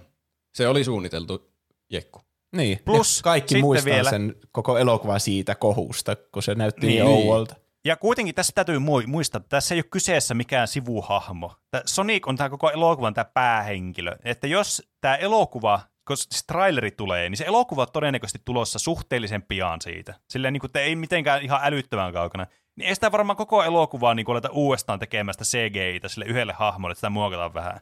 [0.54, 1.52] Se oli suunniteltu
[1.90, 2.20] jekku.
[2.52, 2.78] Niin.
[2.84, 7.06] Plus ja kaikki muistaa vielä- sen koko elokuva siitä kohusta, kun se näytti niin, Niin.
[7.16, 7.54] ouolta.
[7.84, 11.52] Ja kuitenkin tässä täytyy mui- muistaa, että tässä ei ole kyseessä mikään sivuhahmo.
[11.84, 14.16] Sonic on tämä koko elokuvan tämä päähenkilö.
[14.24, 19.42] Että jos tämä elokuva, koska siis traileri tulee, niin se elokuva on todennäköisesti tulossa suhteellisen
[19.42, 20.14] pian siitä.
[20.30, 22.46] Silleen niin kuin, että ei mitenkään ihan älyttömän kaukana.
[22.76, 27.00] Niin ei sitä varmaan koko elokuvaa niin aleta uudestaan tekemästä CGI-tä sille yhdelle hahmolle, että
[27.00, 27.80] sitä muokataan vähän.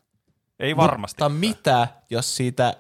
[0.60, 1.22] Ei varmasti.
[1.24, 2.74] Mutta mitä, jos siitä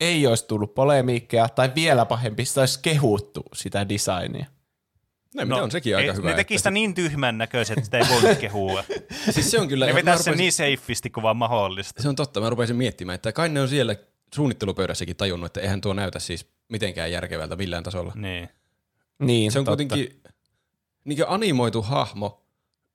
[0.00, 4.46] ei olisi tullut polemiikkia, tai vielä pahempi, sitä olisi kehuttu sitä designia.
[5.34, 6.30] No, no on sekin aika ei, hyvä.
[6.30, 8.84] Ne teki että sitä niin tyhmän näköiset, että sitä ei voi kehua.
[9.24, 9.86] se, siis se on kyllä...
[9.86, 12.02] Ne vetää sen rupesin- niin safeisti kuin vaan mahdollista.
[12.02, 13.96] Se on totta, mä rupesin miettimään, että kai ne on siellä
[14.34, 18.12] suunnittelupöydässäkin tajunnut, että eihän tuo näytä siis mitenkään järkevältä millään tasolla.
[18.16, 18.48] Niin.
[19.18, 19.76] Niin, Se on totta.
[19.76, 20.22] kuitenkin
[21.04, 22.44] niin animoitu hahmo,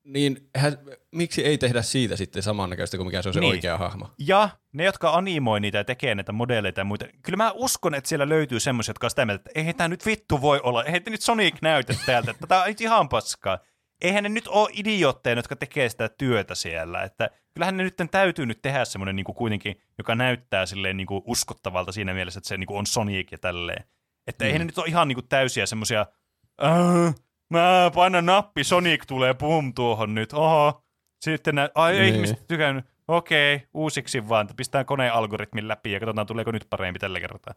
[0.04, 0.78] niin eihän,
[1.12, 3.52] miksi ei tehdä siitä sitten samannäköistä kuin mikä se on se Niin.
[3.52, 4.10] oikea hahmo?
[4.18, 8.08] Ja ne, jotka animoi niitä ja tekee näitä modeleita ja muita, kyllä mä uskon, että
[8.08, 11.04] siellä löytyy semmoisia, jotka on sitä mieltä, että eihän tämä nyt vittu voi olla, eihän
[11.04, 13.60] te nyt Sonic näytä täältä, että tämä on ihan paskaa.
[14.02, 18.46] Eihän ne nyt ole idiootteja, jotka tekee sitä työtä siellä, että kyllähän ne nyt täytyy
[18.46, 22.48] nyt tehdä semmoinen niin kuin kuitenkin, joka näyttää silleen niin kuin uskottavalta siinä mielessä, että
[22.48, 23.84] se niin kuin on Sonic ja tälleen.
[24.28, 24.48] Että mm.
[24.48, 26.06] eihän ne nyt ole ihan niin kuin täysiä semmoisia,
[26.64, 27.16] äh,
[27.58, 30.84] mä painan nappi, Sonic tulee pum tuohon nyt, oho.
[31.22, 32.16] Sitten nä- ai ei Niin.
[32.16, 37.20] ihmiset tykännyt, okei, uusiksi vaan, pistetään koneen algoritmin läpi ja katsotaan tuleeko nyt parempi tällä
[37.20, 37.54] kertaa.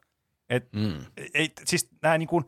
[0.51, 1.05] Et, Mm.
[1.35, 2.45] ei, siis nämä niin kuin,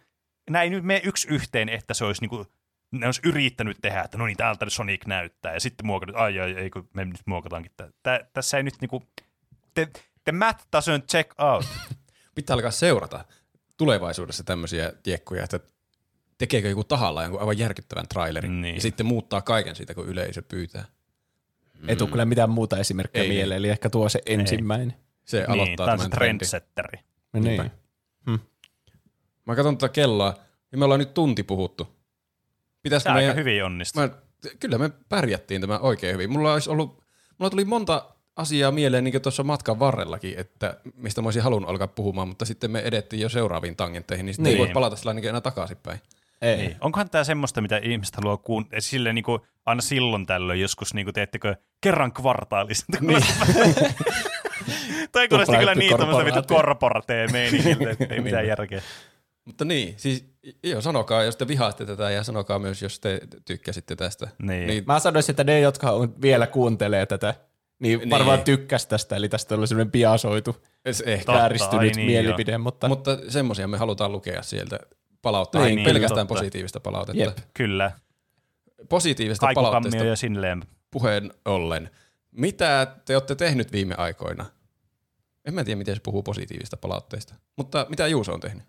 [0.63, 2.47] ei nyt mene yksi yhteen, että se olisi niin kuin,
[2.93, 6.53] ne olisi yrittänyt tehdä, että no niin, täältä Sonic näyttää, ja sitten muokannut, ai ai,
[6.53, 7.73] ei kun me nyt muokataankin.
[8.03, 8.21] tää.
[8.33, 9.03] Tässä ei nyt niinku,
[9.75, 9.89] the,
[10.25, 11.65] the math doesn't check out.
[12.35, 13.25] Pitää alkaa seurata
[13.77, 15.61] tulevaisuudessa tämmöisiä kiekkuja, että
[16.39, 18.75] tekeekö joku tahallaan jonkun aivan järkyttävän trailerin Niin.
[18.75, 20.85] ja sitten muuttaa kaiken siitä, kun yleisö pyytää.
[21.89, 23.29] Ei tule kyllä mitään muuta esimerkkejä Ei.
[23.29, 24.95] mieleen, eli ehkä tuo se ensimmäinen.
[25.25, 26.39] Se niin, aloittaa se tämän trendin.
[26.39, 26.99] trendsetteri.
[27.33, 27.71] Niin.
[29.47, 30.35] Mä katson tätä kelloa
[30.73, 31.89] ja me ollaan nyt tunti puhuttu.
[32.83, 33.37] Pitäisikö aika meidän...
[33.37, 34.03] hyvin onnistuu.
[34.03, 34.09] Mä,
[34.61, 36.31] kyllä me pärjättiin tämä oikein hyvin.
[36.33, 37.03] Mulla olisi ollut,
[37.39, 41.87] mulla tuli monta asiaa mieleen niin tuossa matkan varrellakin, että mistä mä olisin halunnut alkaa
[41.87, 44.55] puhumaan, mutta sitten me edettiin jo seuraaviin tangentteihin, niin sitten niin.
[44.57, 44.69] ei Niin.
[44.69, 46.01] voi palata sillä enää takaisinpäin.
[46.43, 46.57] Ei.
[46.57, 46.77] Niin.
[46.81, 51.07] Onkohan tämä semmoista, mitä ihmiset haluaa kuunnella, silleen niin kuin aina silloin tällöin joskus, niin
[51.07, 52.87] kuin teettekö kerran kvartaalissa.
[53.01, 53.23] Niin.
[55.13, 56.57] tai kuulosti kyllä niin tämmöistä vittu korporaatio.
[56.57, 58.83] korporateen meiningiltä, että ei mitään järkeä.
[59.45, 60.25] Mutta niin, siis
[60.63, 64.29] joo, sanokaa, jos te vihaatte tätä ja sanokaa myös, jos te tykkäsitte tästä.
[64.43, 64.67] Niin.
[64.67, 67.35] niin Mä sanoisin, että ne, jotka on, vielä kuuntelee tätä,
[67.79, 68.11] niin, Niin.
[68.11, 70.57] varmaan tykkäs tästä, eli tästä oli semmoinen biasoitu,
[70.89, 71.25] es- ehkä.
[71.25, 74.79] Totta, vääristynyt ai niin, mielipide, mutta, Mutta semmoisia me halutaan lukea sieltä
[75.23, 75.67] palautetta.
[75.67, 76.41] Niin, niin, pelkästään totta.
[76.41, 77.23] positiivista palautetta.
[77.23, 77.39] Jep.
[77.55, 77.91] Kyllä.
[78.89, 80.65] Positiivista palautteesta ja sinleen.
[80.91, 81.91] puheen ollen.
[82.31, 84.47] Mitä te olette tehnyt viime aikoina?
[85.45, 87.35] En mä tiedä, miten se puhuu positiivista palautteista.
[87.57, 88.65] Mutta mitä Juuso on tehnyt?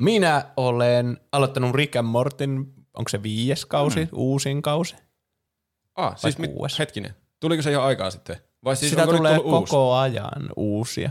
[0.00, 4.08] minä olen aloittanut Rick and Mortin, onko se viides kausi, mm.
[4.12, 4.96] uusin kausi?
[5.94, 7.14] Ah, siis mit, hetkinen.
[7.40, 8.36] Tuliko se jo aikaa sitten?
[8.64, 9.76] Vai siis Sitä onko tulee koko uusi?
[10.00, 11.10] ajan uusia.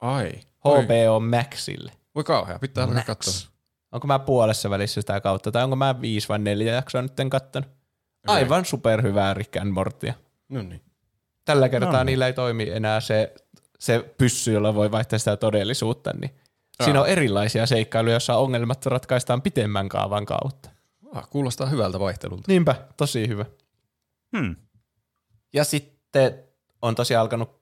[0.00, 0.32] Ai.
[0.60, 1.92] HBO Maxille.
[2.14, 3.06] voi kauhea, pitää alkaa Max.
[3.06, 3.50] katsoa.
[3.92, 7.70] Onko mä puolessa välissä sitä kautta, tai onko mä viisi vai neljä jaksoa nyt kattonut?
[8.26, 10.14] Aivan superhyvää Rick and Mortia.
[10.48, 10.82] No niin.
[11.44, 12.06] Tällä kertaa No niin.
[12.06, 13.34] niillä ei toimi enää se,
[13.78, 16.30] se pyssy, jolla voi vaihtaa sitä todellisuutta, niin
[16.78, 16.84] Aa.
[16.84, 20.70] siinä on erilaisia seikkailuja, joissa ongelmat ratkaistaan pitemmän kaavan kautta.
[21.12, 22.44] Ah, kuulostaa hyvältä vaihtelulta.
[22.48, 23.44] Niinpä, tosi hyvä.
[24.36, 24.56] Hmm.
[25.52, 26.38] Ja sitten
[26.82, 27.60] on tosiaan alkanut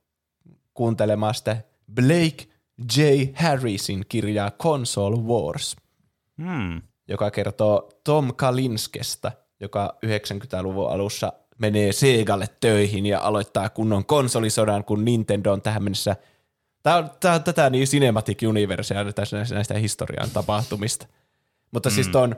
[0.75, 1.57] kuuntelemaan sitä
[1.95, 2.47] Blake
[2.97, 3.03] J.
[3.35, 5.77] Harrisin kirjaa Console Wars,
[6.43, 6.83] Hmm.
[7.09, 15.05] joka kertoo Tom Kalinskesta, joka 90-luvun alussa menee Segalle töihin ja aloittaa kunnon konsolisodan, kun
[15.05, 16.17] Nintendo on tähän mennessä
[16.83, 21.07] Tämä on, tää on tätä niin Cinematic Universea näistä, näistä historian tapahtumista.
[21.71, 21.95] Mutta mm.
[21.95, 22.37] siis ton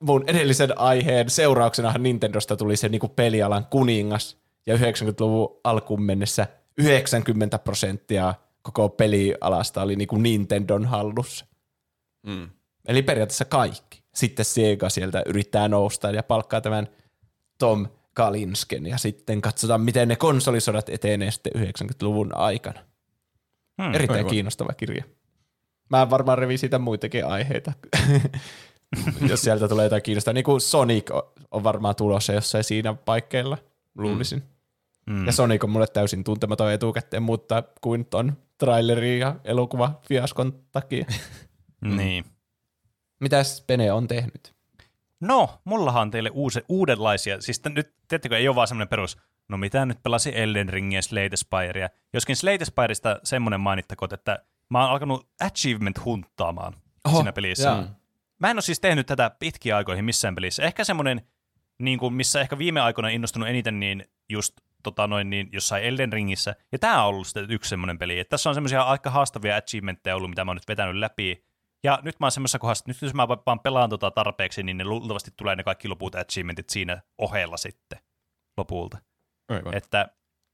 [0.00, 4.36] mun edellisen aiheen seurauksenahan Nintendosta tuli se niinku pelialan kuningas,
[4.66, 6.46] ja 90-luvun alkuun mennessä
[6.78, 11.46] 90 prosenttia koko pelialasta oli niinku Nintendon hallussa.
[12.26, 12.50] Mm.
[12.88, 14.02] Eli periaatteessa kaikki.
[14.14, 16.86] Sitten Sega sieltä yrittää nousta ja palkkaa tämän
[17.58, 22.80] Tom Kalinsken, ja sitten katsotaan, miten ne konsolisodat etenee sitten 90-luvun aikana.
[23.82, 23.94] Hmm.
[23.94, 24.30] Erittäin aivan.
[24.30, 25.04] kiinnostava kirja.
[25.90, 27.72] Mä varmaan revin siitä muitakin aiheita,
[29.30, 30.34] jos sieltä tulee jotain kiinnostavaa.
[30.34, 31.10] Niin kuin Sonic
[31.50, 33.58] on- varmaan tulossa jossain siinä paikkeilla,
[33.98, 34.42] luulisin.
[35.10, 35.26] Hmm.
[35.26, 41.06] Ja Sonic on mulle täysin tuntematon etukäteen, mutta kuin ton trailerin ja elokuva fiaskon takia.
[41.96, 42.24] Niin.
[43.20, 44.54] Mitäs Pene on tehnyt?
[45.20, 47.40] No, mullahan on teille uusi, uudenlaisia.
[47.40, 49.16] Siis t- nyt, tiedättekö, ei ole vaan semmoinen perus,
[49.48, 51.88] no mitä nyt pelasi Elden Ringia ja Slate Spirea.
[52.12, 54.38] Joskin Slate Spireista semmoinen mainittakoon, että
[54.70, 56.74] mä oon alkanut achievement hunttaamaan
[57.04, 57.68] Oho, siinä pelissä.
[57.68, 57.84] jaa.
[58.38, 60.62] Mä en ole siis tehnyt tätä pitkiä aikoihin missään pelissä.
[60.62, 61.22] Ehkä semmoinen,
[61.78, 66.12] niin kuin missä ehkä viime aikoina innostunut eniten, niin just tota noin, niin jossain Elden
[66.12, 66.56] Ringissä.
[66.72, 68.18] Ja tämä on ollut sitten yksi semmoinen peli.
[68.18, 71.47] Että tässä on semmoisia aika haastavia achievementteja ollut, mitä mä oon nyt vetänyt läpi.
[71.84, 74.76] Ja nyt mä oon semmoisessa kohdassa, että nyt jos mä vaan pelaan tota tarpeeksi, niin
[74.76, 77.98] ne luultavasti tulee ne kaikki loput achievementit siinä ohella sitten
[78.56, 78.98] lopulta.
[79.48, 79.76] Aivan.
[79.76, 80.08] Että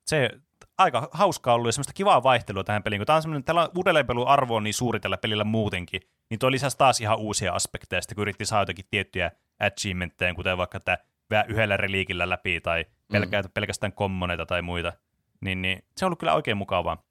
[0.06, 0.30] se
[0.78, 4.28] aika hauskaa ollut ja semmoista kivaa vaihtelua tähän peliin, kun tämä on semmoinen, tällä uudelleenpelun
[4.28, 8.14] arvo on niin suuri tällä pelillä muutenkin, niin tuo lisäsi taas ihan uusia aspekteja, sitten
[8.14, 9.30] kun yritti saada jotakin tiettyjä
[9.60, 10.98] achievementteja, kuten vaikka että
[11.30, 13.50] vää yhdellä reliikillä läpi tai pelkää, mm.
[13.54, 14.92] pelkästään kommoneita tai muita,
[15.40, 17.02] niin, niin se on ollut kyllä oikein mukavaa.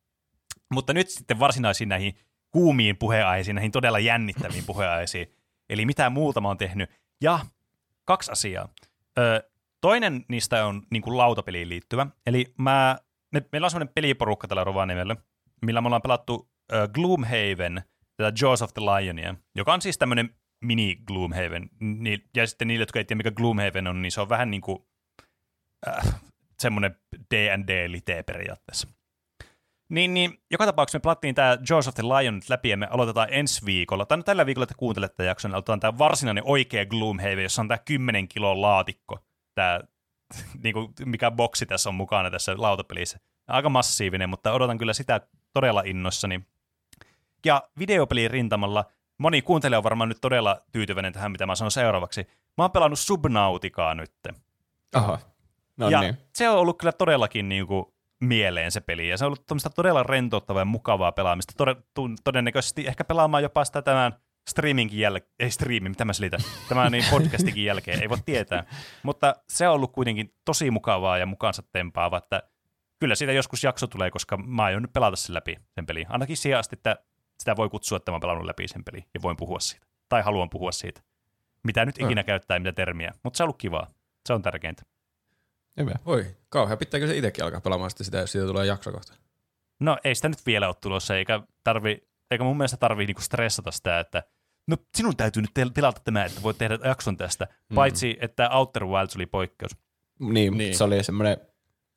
[0.73, 2.17] Mutta nyt sitten varsinaisiin näihin
[2.53, 5.27] kuumiin puheenaiheisiin, näihin todella jännittäviin puheenaiheisiin.
[5.69, 6.89] Eli mitä muuta mä oon tehnyt.
[7.21, 7.39] Ja
[8.05, 8.69] kaksi asiaa.
[9.17, 9.49] Ö,
[9.81, 12.07] toinen niistä on niin kuin lautapeliin liittyvä.
[12.25, 12.97] Eli mä,
[13.31, 15.15] me, meillä on semmoinen peliporukka tällä Rovaniemellä,
[15.61, 17.83] millä me ollaan pelattu ö, Gloomhaven,
[18.17, 21.69] tätä Jaws of the Lionia, joka on siis tämmöinen mini Gloomhaven.
[21.79, 24.61] Ni, ja sitten niille, jotka ei tiedä, mikä Gloomhaven on, niin se on vähän niin
[24.61, 24.79] kuin
[25.87, 26.21] äh,
[26.59, 26.95] semmoinen
[27.35, 28.87] D&D-lite periaatteessa.
[29.93, 32.87] Niin, niin, joka tapauksessa me pelattiin tämä Jaws of the Lion nyt läpi ja me
[32.91, 36.43] aloitetaan ensi viikolla, tai no tällä viikolla, että kuuntelette tämän jakson, niin aloitetaan tämä varsinainen
[36.47, 39.19] oikea Gloomhaven, jossa on tämä 10 kilon laatikko,
[39.55, 39.79] tämä,
[40.63, 43.19] niinku, mikä boksi tässä on mukana tässä lautapelissä.
[43.47, 45.21] Aika massiivinen, mutta odotan kyllä sitä
[45.53, 46.41] todella innoissani.
[47.45, 48.85] Ja videopelin rintamalla
[49.17, 52.27] moni kuuntelija on varmaan nyt todella tyytyväinen tähän, mitä mä sanon seuraavaksi.
[52.57, 54.13] Mä oon pelannut Subnauticaa nyt.
[54.95, 55.19] Aha.
[55.77, 56.17] No ja niin.
[56.35, 57.92] se on ollut kyllä todellakin niin kuin
[58.23, 61.53] mieleen se peli, ja se on ollut todella rentouttavaa ja mukavaa pelaamista.
[61.57, 64.13] Tode, tu, todennäköisesti ehkä pelaamaan jopa sitä tämän
[64.49, 66.39] streamingin jälkeen, ei streami, mitä mä selitän,
[66.69, 68.65] tämän niin podcastikin jälkeen, ei voi tietää.
[69.03, 72.43] Mutta se on ollut kuitenkin tosi mukavaa ja mukaansa tempaava, että
[72.99, 76.05] kyllä siitä joskus jakso tulee, koska mä aion nyt pelata sen läpi, sen peli.
[76.09, 76.95] Ainakin siihen asti, että
[77.39, 79.87] sitä voi kutsua, että mä oon pelannut läpi sen peli ja voin puhua siitä.
[80.09, 81.01] Tai haluan puhua siitä.
[81.63, 83.11] Mitä nyt ikinä käyttää, mitä termiä.
[83.23, 83.87] Mutta se on ollut kivaa.
[84.25, 84.83] Se on tärkeintä.
[85.77, 85.95] Hyvä.
[86.05, 86.77] Oi, kauhean.
[86.77, 89.13] Pitääkö se itsekin alkaa pelaamaan sitten sitä, jos siitä tulee jakso kohta?
[89.79, 93.71] No ei sitä nyt vielä ole tulossa, eikä, tarvi, eikä mun mielestä tarvii niinku stressata
[93.71, 94.23] sitä, että
[94.67, 97.47] no sinun täytyy nyt tel- tilata tämä, että voit tehdä jakson tästä.
[97.69, 97.75] Mm.
[97.75, 99.71] Paitsi, että Outer Wilds oli poikkeus.
[100.19, 100.77] Niin, niin.
[100.77, 101.37] Se oli semmoinen,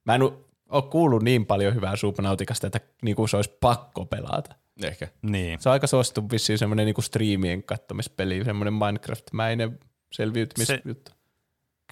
[0.05, 0.23] mä en
[0.69, 4.55] ole kuullut niin paljon hyvää Subnauticasta, että niinku se olisi pakko pelata.
[4.83, 5.09] Ehkä.
[5.23, 5.61] Niin.
[5.61, 9.79] Se on aika suosittu vissiin semmoinen niinku striimien kattomispeli, semmoinen Minecraft-mäinen
[10.13, 11.13] selviytymisjuttu.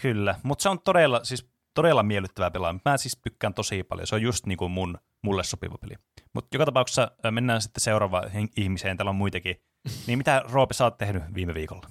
[0.02, 2.74] Kyllä, mutta se on todella, siis todella miellyttävää pelaa.
[2.84, 4.06] Mä siis tykkään tosi paljon.
[4.06, 5.94] Se on just niin kuin mun, mulle sopiva peli.
[6.32, 8.96] Mutta joka tapauksessa mennään sitten seuraavaan ihmiseen.
[8.96, 9.56] Täällä on muitakin.
[10.06, 11.86] Niin mitä Roope sä oot tehnyt viime viikolla?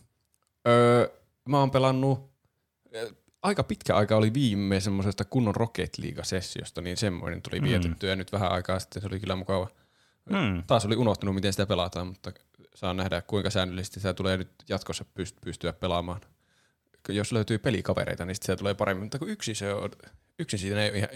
[0.68, 1.08] Öö,
[1.50, 2.34] mä oon pelannut,
[3.44, 7.68] aika pitkä aika oli viime semmoisesta kunnon Rocket League-sessiosta, niin semmoinen tuli Mm.
[7.68, 9.68] vietettyä ja nyt vähän aikaa sitten se oli kyllä mukava.
[10.30, 10.64] Hmm.
[10.68, 12.32] Taas oli unohtunut, miten sitä pelataan, mutta
[12.76, 16.22] saa nähdä, kuinka säännöllisesti sitä tulee nyt jatkossa pyst- pystyä pelaamaan.
[17.10, 19.90] Jos löytyy pelikavereita, niin sit se tulee paremmin, mutta kun yksi se on,
[20.40, 21.10] yksin siitä ei ihan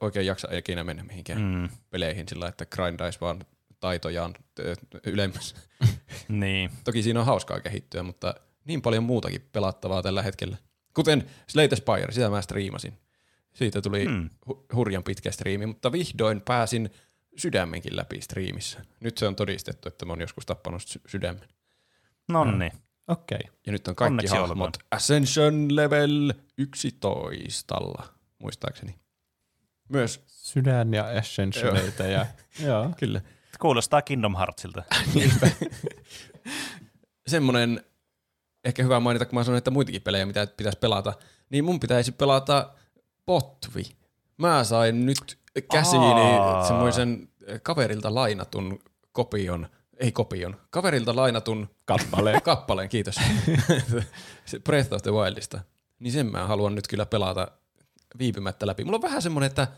[0.00, 1.68] oikein jaksa ikinä mennä mihinkään Hmm.
[1.90, 3.44] peleihin sillä, että grindaisi vaan
[3.80, 4.34] taitojaan
[5.06, 5.54] ylemmäs.
[6.28, 6.70] Niin.
[6.84, 8.34] Toki siinä on hauskaa kehittyä, mutta
[8.64, 10.56] niin paljon muutakin pelattavaa tällä hetkellä.
[10.94, 12.98] Kuten Slate Spire, sitä mä striimasin.
[13.54, 14.30] Siitä tuli Hmm.
[14.50, 16.90] hu- hurjan pitkä striimi, mutta vihdoin pääsin
[17.36, 18.84] sydämenkin läpi striimissä.
[19.00, 21.48] Nyt se on todistettu, että mä oon joskus tappanut sy- sydämen.
[22.28, 22.72] No niin.
[23.08, 23.38] Okei.
[23.44, 23.52] Okay.
[23.66, 24.72] Ja nyt on kaikki Onneksi hahmot olkoon.
[24.90, 27.76] Ascension Level 11.
[28.38, 28.94] muistaakseni.
[29.88, 32.26] Myös, Sydän ja Ascensioneita ja...
[32.60, 32.90] Joo.
[33.00, 33.20] kyllä.
[33.60, 34.82] Kuulostaa Kingdom Heartsilta.
[37.26, 37.84] Semmoinen,
[38.64, 41.12] ehkä hyvä mainita, kun mä sanoin, että muitakin pelejä, mitä pitäisi pelata,
[41.50, 42.74] niin mun pitäisi pelata
[43.26, 43.84] Potvi.
[44.36, 45.38] Mä sain nyt
[45.72, 46.66] käsiini Aa.
[46.66, 47.28] semmoisen
[47.62, 48.78] kaverilta lainatun
[49.12, 49.68] kopion,
[49.98, 52.42] ei kopion, kaverilta lainatun Kappaleen.
[52.52, 53.14] kappaleen, kiitos.
[54.44, 55.60] Se Breath of the Wildista.
[55.98, 57.48] Niin sen mä haluan nyt kyllä pelata
[58.18, 58.84] viipymättä läpi.
[58.84, 59.68] Mulla on vähän semmoinen, että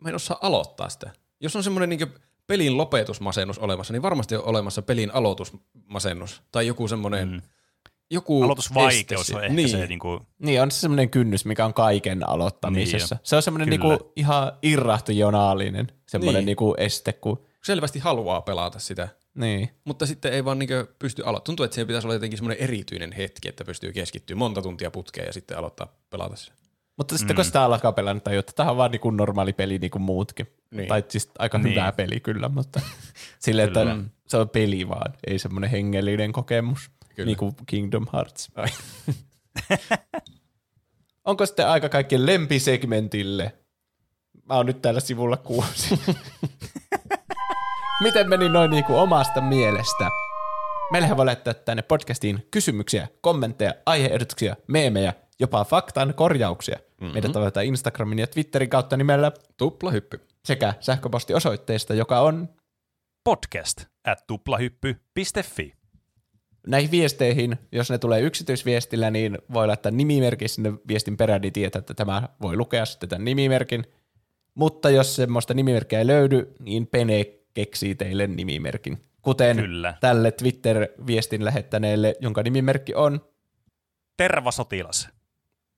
[0.00, 1.10] mä en osaa aloittaa sitä.
[1.40, 2.14] Jos on semmoinen niin
[2.46, 6.42] pelin lopetusmasennus olemassa, niin varmasti on olemassa pelin aloitusmasennus.
[6.52, 7.42] Tai joku semmoinen, mm.
[8.10, 9.68] joku Aloitusvaikeus este on ehkä niin.
[9.68, 13.14] se, niin kuin, Niin, on se semmoinen kynnys, mikä on kaiken aloittamisessa.
[13.14, 16.46] Niin se on semmoinen niinku ihan irrahtojonaalinen semmoinen Niin.
[16.46, 17.44] niinku este, kun...
[17.64, 19.08] Selvästi haluaa pelata sitä.
[19.34, 19.70] Niin.
[19.84, 20.68] Mutta sitten ei vaan niin
[20.98, 21.44] pysty aloittamaan.
[21.44, 25.26] Tuntuu, että siihen pitäisi olla jotenkin semmoinen erityinen hetki, että pystyy keskittyä monta tuntia putkeen
[25.26, 26.52] ja sitten aloittaa pelata se.
[26.96, 27.36] Mutta sitten mm.
[27.36, 30.02] kun sitä alkaa pelaa, niin tajuu, että tämä on vaan niinku normaali peli niin kuin
[30.02, 30.46] muutkin.
[30.70, 30.88] Niin.
[30.88, 31.70] Tai siis aika Niin.
[31.70, 32.80] hyvä peli kyllä, mutta
[33.38, 33.98] silleen, että Kyllä.
[34.26, 37.26] se on peli vaan, ei semmoinen hengellinen kokemus, Kyllä.
[37.26, 38.52] niin kuin Kingdom Hearts.
[41.24, 43.52] Onko sitten aika kaikkien lempisegmentille?
[44.44, 45.94] Mä oon nyt täällä sivulla kuusi.
[48.02, 50.10] Miten meni noin niin kuin omasta mielestä?
[50.92, 56.76] Meillähän voi laittaa tänne podcastiin kysymyksiä, kommentteja, aiheehdotuksia, meemejä, jopa faktan korjauksia.
[56.78, 57.12] Mm-hmm.
[57.12, 60.20] Meidät tavoitetaan Instagramin ja Twitterin kautta nimellä Tupla hyppy.
[60.44, 62.48] sekä sähköpostiosoitteesta, joka on
[63.24, 65.72] podcast at tuplahyppy.fi.
[66.66, 71.78] näihin viesteihin, jos ne tulee yksityisviestillä, niin voi laittaa nimimerkin sinne viestin perään, niin tietää,
[71.78, 73.84] että tämä voi lukea sitten tämän nimimerkin.
[74.54, 79.04] Mutta jos semmoista nimimerkkiä ei löydy, niin Pene keksii teille nimimerkin.
[79.22, 79.94] Kuten Kyllä.
[80.00, 83.20] tälle Twitter-viestin lähettäneelle, jonka nimimerkki on
[84.16, 85.08] Tervasotilas.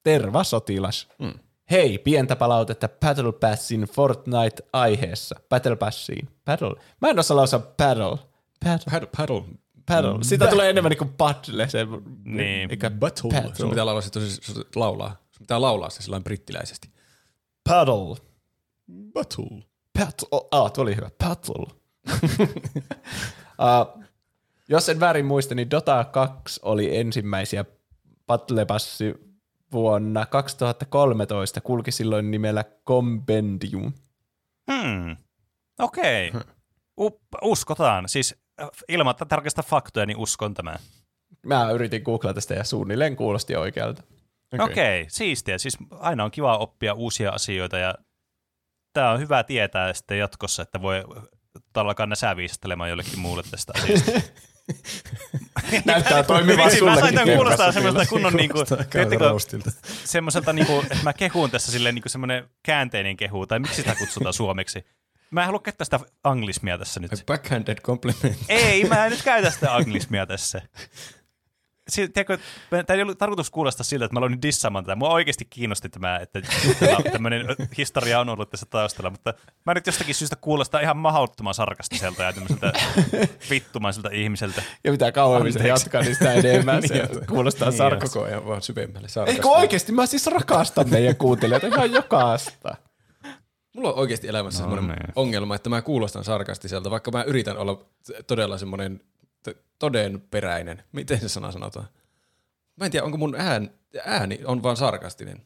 [0.03, 1.09] Tervasotilas.
[1.19, 1.33] Mm.
[1.71, 5.41] Hei, pientä palautetta Battle Passin Fortnite-aiheessa.
[5.49, 6.29] Battle Passiin.
[6.45, 6.75] Battle.
[7.01, 8.19] Mä en osaa lausua battle.
[8.65, 8.91] Battle.
[8.91, 9.43] Paddle, paddle.
[9.87, 10.25] Paddle.
[10.25, 11.69] Siitä tulee enemmän niin kuin paddle.
[11.69, 11.87] Se,
[12.25, 12.71] Niin.
[12.71, 13.31] Eikä Battle.
[13.31, 13.55] Battle.
[13.55, 15.09] Sun pitää laulaa se tosi, se laulaa.
[15.31, 16.91] Sun pitää laulaa se sillä brittiläisesti.
[17.69, 18.17] Paddle.
[19.13, 19.63] Battle.
[19.99, 20.49] Battle.
[20.51, 21.11] Ah, tuo oli hyvä.
[21.25, 21.67] Battle.
[23.59, 24.03] uh,
[24.69, 27.65] jos en väärin muista, niin Dota 2 oli ensimmäisiä
[28.27, 29.15] Battle Passi
[29.73, 31.61] vuonna 2013.
[31.61, 33.93] Kulki silloin nimellä Compendium.
[34.73, 35.17] Hmm.
[35.79, 36.33] Okei.
[36.97, 37.19] Okay.
[37.43, 38.09] uskotaan.
[38.09, 40.79] Siis äh, ilman, että tarkista faktoja, niin uskon tämän.
[41.47, 44.03] Mä yritin googlata tästä ja suunnilleen kuulosti oikealta.
[44.59, 45.59] Okei, okay, siistiä.
[45.59, 47.95] Siis aina on kiva oppia uusia asioita ja
[48.95, 51.05] tämä on hyvä tietää sitten jatkossa, että voi
[51.75, 54.11] alkaa näsää viistelemaan jollekin muulle tästä asiasta.
[55.85, 57.37] Näyttää toimivan Vitsi, mä sain tämän sullekin.
[57.37, 58.59] kuulostaa semmoista kunnon niinku,
[60.05, 64.35] semmoiselta, niinku, että mä kehun tässä silleen niinku semmoinen käänteinen kehu, tai miksi sitä kutsutaan
[64.35, 64.87] suomeksi.
[65.31, 67.11] Mä en halua käyttää sitä anglismia tässä nyt.
[67.27, 68.39] Backhanded compliment.
[68.49, 70.63] Ei, mä en nyt käytä sitä anglismia tässä.
[71.89, 72.39] Si- tiedätkö,
[72.71, 74.97] tämä ei ollut tarkoitus kuulostaa siltä, että mä aloin dissaamaan tätä.
[74.97, 76.41] Mua oikeasti kiinnosti tämä, että
[77.13, 77.47] tämmöinen
[77.79, 79.35] historia on ollut tässä taustalla, mutta
[79.67, 82.73] mä nyt jostakin syystä kuulostaa ihan mahdottoman sarkastiselta ja tämmöiseltä
[83.51, 84.63] vittumaiselta ihmiseltä.
[84.85, 88.15] Ja mitä kauemmin se jatkaa, niin sitä enemmän se Niin, kuulostaa niin, sarkasta.
[88.19, 89.43] Koko ajan vaan syvemmälle Ei sarkastaa.
[89.43, 92.77] kun oikeasti, mä siis rakastan meidän kuuntelijoita ihan jokaista.
[93.77, 95.13] Mulla on oikeasti elämässä No semmoinen niin.
[95.17, 97.85] ongelma, että mä kuulostan sarkastiselta, vaikka mä yritän olla
[98.27, 99.01] todella semmoinen
[99.79, 100.83] todenperäinen.
[100.93, 101.89] Miten se sana sanotaan?
[102.77, 103.71] Mä en tiedä, onko mun ään,
[104.05, 105.43] ääni on vaan sarkastinen.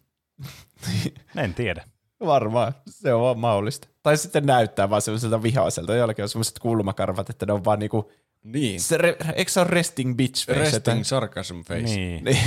[1.37, 1.85] En tiedä.
[2.21, 3.89] Varmaan, se on vaan mahdollista.
[4.03, 5.95] Tai sitten näyttää vaan semmoiselta vihaiselta.
[5.95, 8.13] Jollakin on semmoiset kulmakarvat, että ne on vaan niinku,
[8.45, 8.81] Niin.
[8.81, 10.59] se re, eikö se ole resting bitch face?
[10.59, 11.83] Resting että- sarcasm face.
[11.83, 12.25] Niin.
[12.25, 12.39] Niin.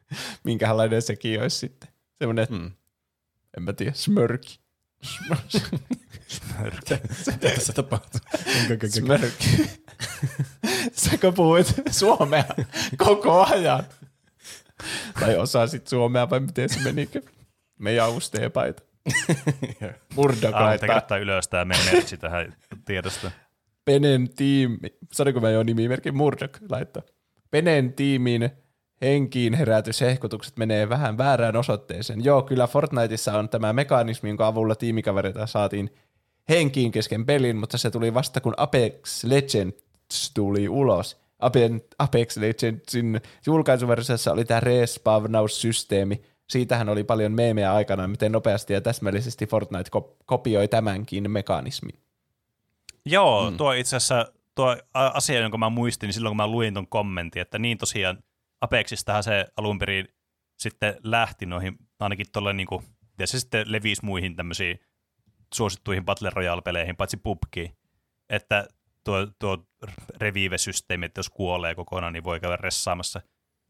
[0.44, 1.88] Minkälainen sekin olisi sitten.
[2.18, 2.70] Semmoinen, Hmm.
[3.56, 4.60] en mä tiedä, smörki.
[6.64, 6.98] Mitä
[7.40, 8.20] tässä tapahtuu?
[8.88, 9.70] Smörki.
[10.92, 12.44] Säkö puhuit suomea
[12.96, 13.84] koko ajan?
[15.20, 17.22] Tai osasit suomea vai miten se menikö?
[20.14, 23.30] Murdoch Ah, pitää laittaa kirjoittaa ylös tämä meidän merkki tähän tiedosta.
[23.84, 27.02] Penen tiimi, sanoinko mä jo nimimerkin Murdoch laittaa.
[27.50, 28.50] Penen tiimin
[29.00, 32.24] henkiin herätyshehkutukset menee vähän väärään osoitteeseen.
[32.24, 35.90] Joo, kyllä Fortniteissa on tämä mekanismi, jonka avulla tiimikavereita saatiin
[36.48, 41.16] henkiin kesken pelin, mutta se tuli vasta kun Apex Legends tuli ulos.
[41.42, 46.22] Ape- Apex Legendsin julkaisuversiossa oli tämä respawnaussysteemi.
[46.48, 51.98] Siitähän oli paljon meemejä aikana, miten nopeasti ja täsmällisesti Fortnite ko- kopioi tämänkin mekanismin.
[53.04, 53.56] Joo, mm.
[53.56, 57.58] tuo itse asiassa tuo asia, jonka mä muistin silloin, kun mä luin ton kommentin, että
[57.58, 58.18] niin tosiaan
[58.60, 60.08] Apexistähän se alun perin
[60.58, 62.82] sitten lähti noihin, ainakin tuolle niinku
[63.18, 64.80] Ja se sitten levisi muihin tämmöisiin
[65.54, 67.76] suosittuihin Battle Royale-peleihin, paitsi PUBGiin.
[68.28, 68.68] Että
[69.04, 69.66] tuo, tuo
[70.16, 73.20] revive-systeemi, että jos kuolee kokonaan, niin voi käydä ressaamassa.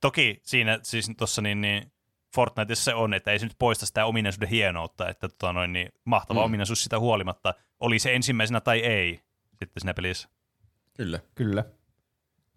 [0.00, 1.92] Toki siinä siis tuossa niin, niin
[2.34, 5.92] Fortniteissa se on, että ei se nyt poista sitä ominaisuuden hienoutta, että tota noin, niin
[6.04, 6.44] mahtava mm.
[6.44, 10.28] ominaisuus sitä huolimatta, oli se ensimmäisenä tai ei sitten siinä pelissä.
[10.96, 11.20] Kyllä.
[11.34, 11.64] Kyllä.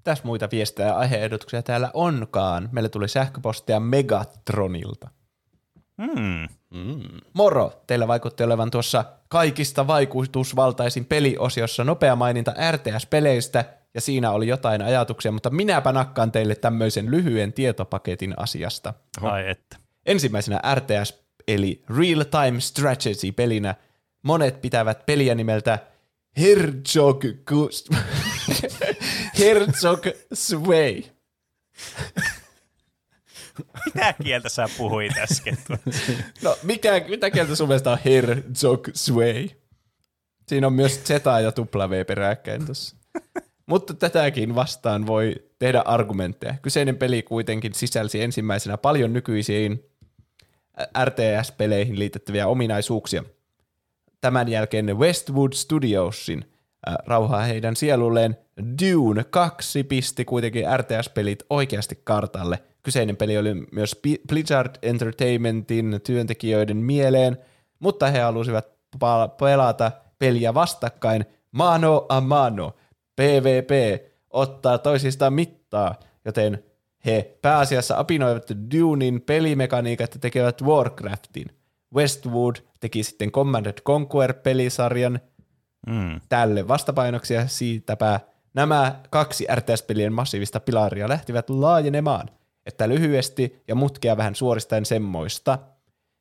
[0.03, 2.69] Tässä muita viestejä ja aiheehdotuksia täällä onkaan.
[2.71, 5.09] Meille tuli sähköpostia Megatronilta.
[6.01, 6.47] Hmm.
[7.33, 14.81] Moro, teillä vaikutti olevan tuossa kaikista vaikutusvaltaisin peliosiossa nopea maininta RTS-peleistä, ja siinä oli jotain
[14.81, 18.93] ajatuksia, mutta minäpä nakkaan teille tämmöisen lyhyen tietopaketin asiasta.
[19.21, 19.77] Ai että.
[20.05, 23.75] Ensimmäisenä RTS, eli Real Time Strategy-pelinä,
[24.23, 25.79] monet pitävät peliä nimeltä
[26.37, 27.23] Herzog,
[29.39, 31.03] Herzog Sway.
[33.85, 35.57] Mitä kieltä sä puhuit äsken?
[36.41, 39.49] No, mikä, mitä kieltä sun mielestä on Herzog Sway?
[40.47, 42.95] Siinä on myös Z ja W peräkkäin tuossa.
[43.65, 46.55] Mutta tätäkin vastaan voi tehdä argumentteja.
[46.61, 49.85] Kyseinen peli kuitenkin sisälsi ensimmäisenä paljon nykyisiin
[51.05, 53.23] RTS-peleihin liitettäviä ominaisuuksia.
[54.21, 56.45] Tämän jälkeen Westwood Studiosin
[57.05, 58.37] rauhaa heidän sielulleen
[58.81, 62.59] Dune 2 pisti kuitenkin RTS-pelit oikeasti kartalle.
[62.83, 67.37] Kyseinen peli oli myös Blizzard Entertainmentin työntekijöiden mieleen,
[67.79, 68.67] mutta he halusivat
[69.39, 72.75] pelata peliä vastakkain mano a mano,
[73.15, 75.95] PvP, ottaa toisistaan mittaa,
[76.25, 76.63] joten
[77.05, 81.47] he pääasiassa apinoivat Dunein pelimekaniikat ja tekevät Warcraftin.
[81.95, 85.19] Westwood teki sitten Command and Conquer-pelisarjan
[85.87, 86.21] Mm.
[86.29, 88.19] tälle vastapainoksi ja siitäpä
[88.53, 92.29] nämä kaksi RTS-pelien massiivista pilaria lähtivät laajenemaan,
[92.65, 95.59] että lyhyesti ja mutkia vähän suoristaen semmoista.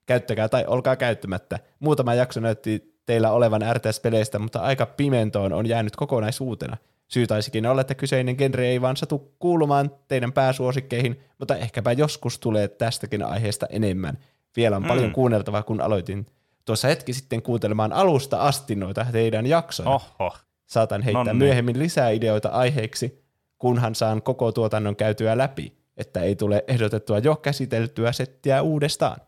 [0.07, 1.59] Käyttäkää tai olkaa käyttämättä.
[1.81, 6.77] Muutama jakso näytti teillä olevan RTS-peleistä, mutta aika pimentoon on jäänyt kokonaisuutena.
[7.09, 12.39] Syy taisikin olla, että kyseinen genre ei vaan satu kuulumaan teidän pääsuosikkeihin, mutta ehkäpä joskus
[12.39, 14.19] tulee tästäkin aiheesta enemmän.
[14.57, 16.27] Vielä on paljon kuunneltavaa, kun aloitin
[16.69, 19.91] tuossa hetki sitten kuuntelemaan alusta asti noita teidän jaksoja.
[19.91, 20.37] Oho.
[20.67, 21.45] Saatan heittää Nonni.
[21.45, 23.25] myöhemmin lisää ideoita aiheeksi,
[23.59, 29.21] kunhan saan koko tuotannon käytyä läpi, että ei tule ehdotettua jo käsiteltyä settiä uudestaan.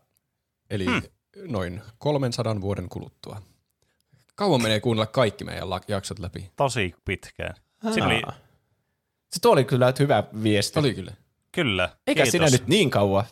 [0.69, 1.01] Eli hmm.
[1.45, 3.41] noin 300 vuoden kuluttua.
[4.35, 6.51] Kauan menee kuunnella kaikki meidän jaksot läpi.
[6.55, 7.55] Tosi pitkään.
[7.93, 8.21] Siinä oli.
[9.31, 10.79] Se tuo oli kyllä hyvä viesti.
[10.79, 11.13] Oli kyllä.
[11.51, 11.89] kyllä.
[12.07, 12.31] Eikä Kiitos.
[12.31, 13.25] siinä nyt niin kauan,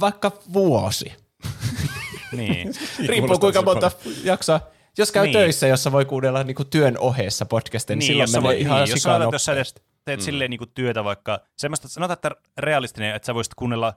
[0.00, 1.23] vaikka vuosi.
[2.36, 2.74] Niin.
[3.08, 3.90] Riippuu kuinka monta
[4.24, 4.60] jaksoa.
[4.98, 5.32] Jos käy Niin.
[5.32, 8.84] töissä, jossa voi kuunnella niinku työn ohessa podcasteja, niin, niin, silloin jos menee voit, ihan
[8.84, 9.54] niin, jos että jos sä
[10.04, 10.24] teet, mm.
[10.24, 13.94] silleen niin työtä vaikka, semmoista, sanotaan, että realistinen, että sä voisit kuunnella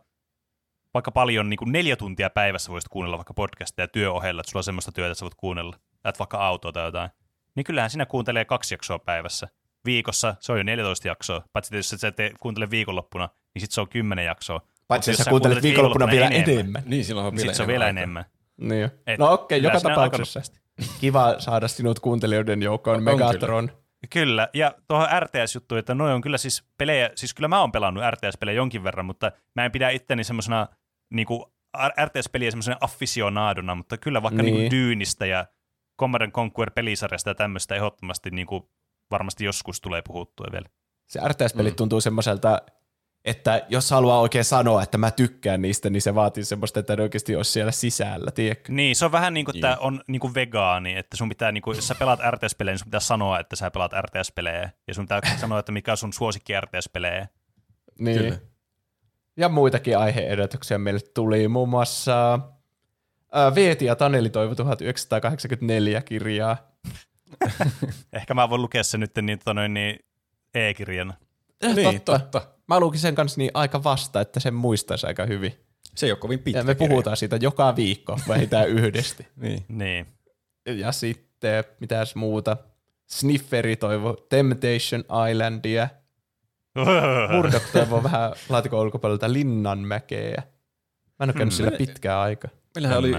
[0.94, 4.64] vaikka paljon, niin kuin neljä tuntia päivässä voisit kuunnella vaikka podcastia työohella, että sulla on
[4.64, 7.10] semmoista työtä, että sä voit kuunnella, että vaikka autoa tai jotain,
[7.56, 9.48] niin kyllähän sinä kuuntelee kaksi jaksoa päivässä.
[9.86, 13.72] Viikossa se on jo 14 jaksoa, paitsi tietysti, että sä et kuuntele viikonloppuna, niin sit
[13.72, 14.62] se on 10 jaksoa.
[14.88, 16.50] Paitsi jos sä kuuntelet viikonloppuna vielä enemmän.
[16.50, 16.84] Enemmän.
[16.86, 18.26] Niin, silloin on niin vielä sit se on vielä enemmän.
[18.58, 18.90] Niin.
[19.08, 20.42] Et no okei, kyllä joka tapauksessa.
[21.00, 23.72] Kiva saada sinut kuuntelijoiden joukkoon, On Megatron.
[24.10, 28.04] Kyllä, ja tuohon RTS-juttuun, että noi on kyllä siis pelejä, siis kyllä mä oon pelannut
[28.12, 30.68] RTS-pelejä jonkin verran, mutta mä en pidä itteni semmoisena
[31.14, 31.54] niinku
[32.04, 34.54] RTS-peliä semmoisena afficionadona, mutta kyllä vaikka Niin.
[34.54, 34.60] niin.
[34.60, 35.46] niinku Dyynistä ja
[36.00, 38.72] Command and Conquer pelisarjasta ja tämmöistä ehdottomasti niinku
[39.12, 40.70] varmasti joskus tulee puhuttua vielä.
[41.08, 41.76] Se RTS-pelit mm.
[41.76, 42.62] tuntuu semmoiselta,
[43.28, 47.02] että jos haluaa oikein sanoa, että mä tykkään niistä, niin se vaatii semmoista, että ne
[47.02, 48.72] oikeasti olisi siellä sisällä, tiedätkö?
[48.72, 51.62] Niin, se on vähän niin kuin, että on niin kuin vegaani, että sun pitää, niin
[51.62, 55.06] kuin, jos sä pelaat RTS-pelejä, niin sun pitää sanoa, että sä pelaat RTS-pelejä, ja sun
[55.06, 57.28] pitää sanoa, että mikä on sun suosikki RTS-pelejä.
[58.00, 58.18] Niin.
[58.18, 58.38] Kyllä.
[59.38, 62.40] Ja muitakin aiheehdotuksia meille tuli, muun muassa
[63.32, 66.58] ää, Veeti ja Taneli toivo 1984 kirjaa.
[68.14, 70.00] Ehkä mä voin lukea sen nyt niin, tota noin, niin
[70.54, 71.14] e-kirjana.
[71.62, 72.57] Eh, Niin, totta.
[72.68, 75.54] Mä lukin sen kanssa niin aika vasta, että sen muistaisi aika hyvin.
[75.96, 76.90] Se ei ole kovin pitkä Ja me kirja.
[76.90, 79.28] puhutaan siitä joka viikko, vähintään yhdesti.
[79.36, 79.66] Niin.
[79.68, 80.08] Niin.
[80.66, 82.58] Ja sitten, mitäs muuta?
[83.08, 85.88] Snifferi toivo Temptation Islandia.
[87.36, 90.44] Murdoch toivoo vähän laatikon ulkopuolelta Linnanmäkeä.
[91.20, 92.52] Mä en ole käynyt sillä pitkää aikaa.
[92.76, 93.12] Meillähän oli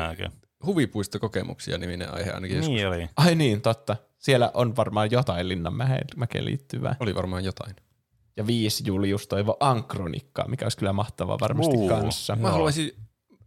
[0.67, 2.75] huvipuistokokemuksia niminen aihe ainakin joskus.
[2.75, 3.09] Niin oli.
[3.17, 3.97] Ai niin, totta.
[4.19, 6.97] Siellä on varmaan jotain Linnanmäkeen liittyvää.
[7.01, 7.77] Oli varmaan jotain.
[8.39, 11.89] Ja viisi Julius toivo Ankronikkaa, mikä olisi kyllä mahtavaa varmasti Uu.
[11.89, 12.37] kanssa.
[12.37, 12.93] Mä haluaisin,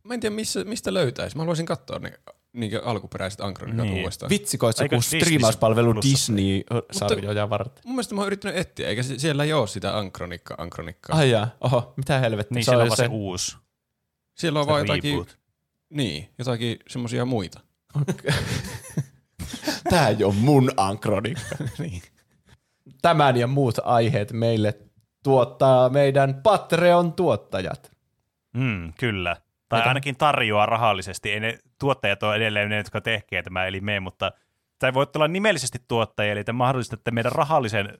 [0.03, 1.35] mä en tiedä missä, mistä löytäisi.
[1.37, 2.13] Mä haluaisin katsoa ne
[2.53, 3.99] niin alkuperäiset Ankronikat Niin.
[4.01, 4.31] uudestaan.
[4.31, 5.93] Olisi Eikö joku Disney striimauspalvelu?
[6.01, 7.83] Disney-sarjoja varten.
[7.85, 11.17] Mun mielestä mä oon yrittänyt etsiä, eikä se, siellä ei ole sitä Ankronikka, Ankronikkaa.
[11.17, 12.55] Ai jaa, oho, mitä helvettiä.
[12.55, 13.57] Niin se siellä on vaan se se, uusi.
[14.37, 15.25] siellä on vaan jotakin.
[15.89, 17.59] Niin, jotakin semmoisia muita.
[19.89, 21.55] Tää ei ole mun ankronikka.
[21.79, 22.01] niin.
[23.01, 24.73] Tämän ja muut aiheet meille
[25.23, 27.91] tuottaa meidän Patreon-tuottajat.
[28.53, 29.37] Mm, kyllä.
[29.69, 31.31] Tai ainakin tarjoaa rahallisesti.
[31.31, 34.31] Ei ne tuottajat ole edelleen ne, jotka tekee tämä, eli me, mutta
[34.79, 37.97] tai voitte olla nimellisesti tuottajia, eli te mahdollistatte meidän rahallisen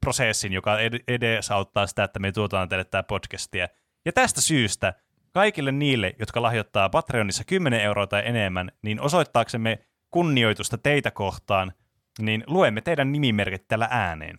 [0.00, 3.68] prosessin, joka ed- edesauttaa sitä, että me tuotetaan teille tämä podcastia.
[4.04, 4.94] Ja tästä syystä
[5.32, 9.78] kaikille niille, jotka lahjoittaa Patreonissa 10 euroa tai enemmän, niin osoittaaksemme
[10.10, 11.72] kunnioitusta teitä kohtaan,
[12.20, 14.38] niin luemme teidän nimimerkit tällä ääneen.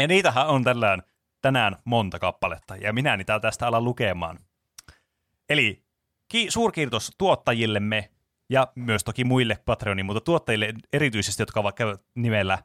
[0.00, 1.02] Ja niitähän on tällään
[1.42, 4.38] tänään monta kappaletta, ja minä niitä tästä alan lukemaan.
[5.48, 5.84] Eli
[6.28, 8.10] ki- suurkiitos tuottajillemme,
[8.50, 11.76] ja myös toki muille Patreonin, mutta tuottajille erityisesti, jotka ovat
[12.14, 12.58] nimellä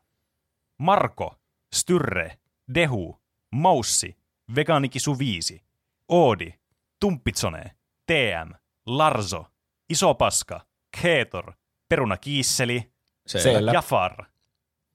[0.78, 1.36] Marko,
[1.76, 2.38] Styrre,
[2.74, 3.22] Dehu,
[3.52, 4.18] Moussi,
[4.56, 5.64] Vegaanikisu 5,
[6.10, 6.54] Oodi,
[7.00, 7.76] Tumppitsone,
[8.06, 8.54] TM,
[8.86, 9.46] Larzo,
[9.90, 10.62] Iso Paska,
[11.02, 11.54] Keetor,
[11.90, 12.92] Peruna Kiisseli,
[13.30, 13.72] Selvä.
[13.72, 14.26] Jafar,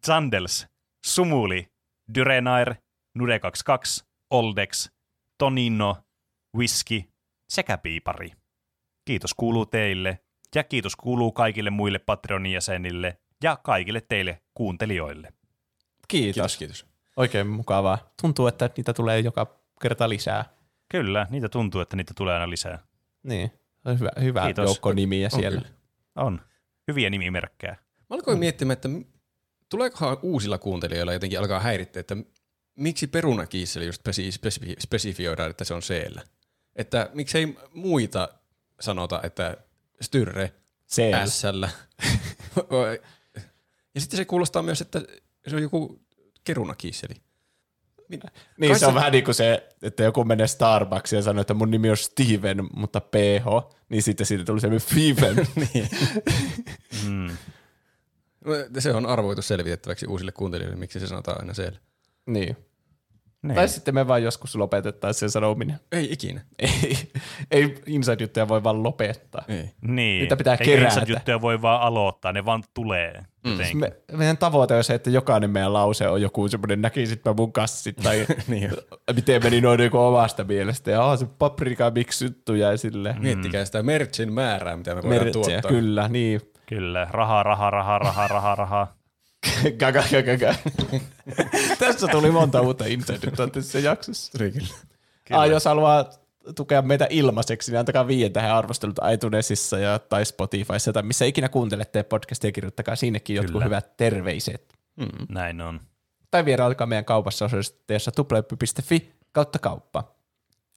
[0.06, 0.66] Zandels,
[1.06, 1.68] Sumuli,
[2.14, 2.74] Dyrenair,
[3.18, 4.90] Nude22, Oldex,
[5.38, 5.96] Tonino,
[6.56, 7.02] Whisky
[7.48, 8.32] sekä Piipari.
[9.04, 10.18] Kiitos kuuluu teille
[10.54, 15.32] ja kiitos kuuluu kaikille muille Patreonin jäsenille ja kaikille teille kuuntelijoille.
[16.08, 16.34] Kiitos.
[16.34, 16.86] Kiitos, kiitos.
[17.16, 17.98] Oikein mukavaa.
[18.22, 19.46] Tuntuu, että niitä tulee joka
[19.82, 20.44] kerta lisää.
[20.90, 22.78] Kyllä, niitä tuntuu, että niitä tulee aina lisää.
[23.22, 23.52] Niin.
[23.84, 24.64] On Hyvä, hyvä Kiitos.
[24.64, 25.60] joukko nimiä On siellä.
[25.60, 25.74] kyllä.
[26.16, 26.40] On.
[26.88, 27.76] Hyviä nimimerkkejä.
[28.10, 28.88] Mä alkoin miettimään, että
[29.68, 32.16] tuleekohan uusilla kuuntelijoilla jotenkin alkaa häirittää, että
[32.76, 36.22] miksi perunakiisseli just spesi- spesifi- spesifioidaan, että se on C-llä.
[36.76, 38.28] Että miksei muita
[38.80, 39.56] sanota, että
[40.00, 40.52] styrre.
[41.26, 41.70] S-llä.
[43.94, 45.02] ja sitten se kuulostaa myös, että
[45.46, 46.00] se on joku
[46.44, 47.14] kerunakiisseli.
[48.08, 48.20] Niin
[48.70, 51.54] Kai se on se- vähän niin kuin se, että joku menee Starbucksiin ja sanoo, että
[51.54, 55.36] mun nimi on Steven, mutta PH, niin sitten siitä tuli semmoinen Fiven.
[55.74, 55.88] niin.
[57.08, 57.36] Mm.
[58.78, 61.78] Se on arvoitu selvitettäväksi uusille kuuntelijoille, miksi se sanotaan aina siellä.
[62.26, 62.56] niin.
[63.42, 63.54] Niin.
[63.54, 65.80] Tai sitten me vaan joskus lopetettaisiin sen sanominen.
[65.92, 66.40] Ei ikinä.
[66.58, 66.98] Ei,
[67.50, 69.44] ei inside-juttuja voi vaan lopettaa.
[69.48, 69.56] Ei.
[69.80, 70.20] Niin.
[70.20, 70.94] Niitä pitää Eikä kerätä.
[70.94, 73.24] inside-juttuja voi vaan aloittaa, ne vaan tulee.
[73.46, 73.78] Mm.
[73.78, 77.52] Me, meidän tavoite on se, että jokainen meidän lause on joku semmoinen, näkisit mä mun
[77.52, 78.70] kassit, tai Niin
[79.14, 83.22] miten meni noin niin omasta mielestä, ja se paprika miksi juttu jäi silleen.
[83.22, 85.70] Miettikää sitä merchin määrää, mitä me voidaan Mertsiä, tuottaa.
[85.70, 86.40] kyllä, niin.
[86.66, 88.96] Kyllä, rahaa, rahaa, rahaa, rahaa, rahaa, rahaa.
[89.80, 90.54] Gaga, gaga, gaga.
[91.78, 94.38] Tässä tuli monta uutta insidettä tässä jaksossa.
[94.38, 94.74] Tuli kyllä.
[95.30, 96.04] Ah, jos haluaa
[96.56, 101.48] tukea meitä ilmaiseksi, niin antakaa viien tähän arvostelut iTunesissa ja, tai Spotifyssa tai missä ikinä
[101.48, 103.64] kuuntelette podcastia, kirjoittakaa sinnekin jotkut Kyllä.
[103.64, 104.74] hyvät terveiset.
[105.28, 105.80] Näin on.
[106.30, 110.14] Tai vierailkaa meidän kaupassa osoitteessa tuplahyppy.fi kautta kauppa.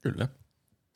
[0.01, 0.27] Kyllä.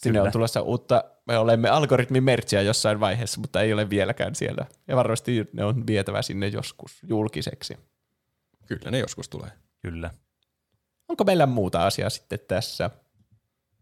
[0.03, 0.28] Sinne Kyllä.
[0.28, 4.66] on tulossa uutta, me olemme algoritmin mertsiä jossain vaiheessa, mutta ei ole vieläkään siellä.
[4.88, 7.77] Ja varmasti ne on vietävä sinne joskus julkiseksi.
[8.66, 9.51] Kyllä ne joskus tulee.
[9.82, 10.09] Kyllä.
[11.09, 12.90] Onko meillä muuta asiaa sitten tässä?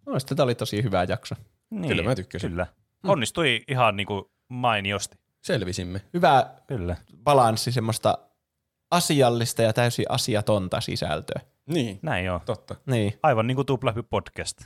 [0.05, 1.35] Mielestäni tämä oli tosi hyvä jakso.
[1.69, 2.49] Niin, Kyllä mä tykkäsin.
[2.49, 2.67] Kyllä.
[3.03, 5.17] Onnistui ihan niin kuin mainiosti.
[5.41, 6.01] Selvisimme.
[6.13, 6.95] Hyvä Kyllä.
[7.23, 8.17] balanssi semmoista
[8.91, 11.41] asiallista ja täysin asiatonta sisältöä.
[11.65, 12.41] Niin, Näin on.
[12.45, 12.75] totta.
[12.85, 13.19] Niin.
[13.23, 14.61] Aivan niin kuin Tuplahyppy podcast.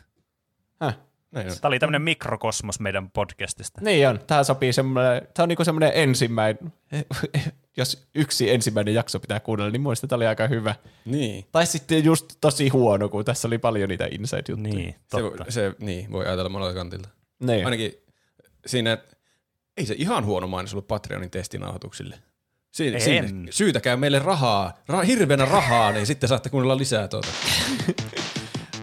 [0.82, 0.98] Häh.
[1.34, 1.56] Näin on.
[1.62, 3.82] Tämä oli tämmöinen mikrokosmos meidän podcastista.
[3.82, 4.20] Niin on.
[4.28, 6.74] Tämä sopii semmoinen, tämä on niinku semmoinen ensimmäinen,
[7.78, 10.76] jos yksi ensimmäinen jakso pitää kuunnella, niin muista tämä oli aika hyvä.
[11.06, 11.45] Niin.
[11.52, 14.76] Tai sitten just tosi huono, kun tässä oli paljon niitä inside-juttuja.
[14.76, 15.45] Niin, Se, totta.
[15.50, 17.10] se, niin, voi ajatella monelta kantilta.
[17.40, 17.66] Niin.
[17.66, 17.94] Ainakin
[18.66, 18.98] siinä,
[19.78, 22.16] ei se ihan huono mainos ollut Patreonin testinauhoituksille.
[22.72, 27.28] Siinä, siinä, syytäkää meille rahaa, ra, hirveänä rahaa, niin sitten saatte kuunnella lisää tuota.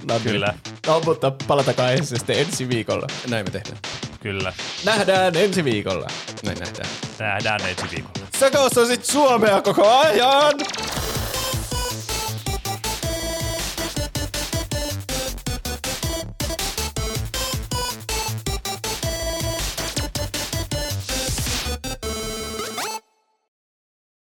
[0.08, 0.22] No, niin.
[0.22, 0.54] Kyllä.
[0.86, 3.06] No, mutta palatakaa ensin sitten ensi viikolla.
[3.28, 3.78] Näin me tehdään.
[4.20, 4.52] Kyllä.
[4.84, 6.06] Nähdään ensi viikolla.
[6.44, 6.88] Näin nähdään.
[7.18, 8.70] Nähdään ensi viikolla.
[8.74, 10.54] Sä sit Suomea koko ajan!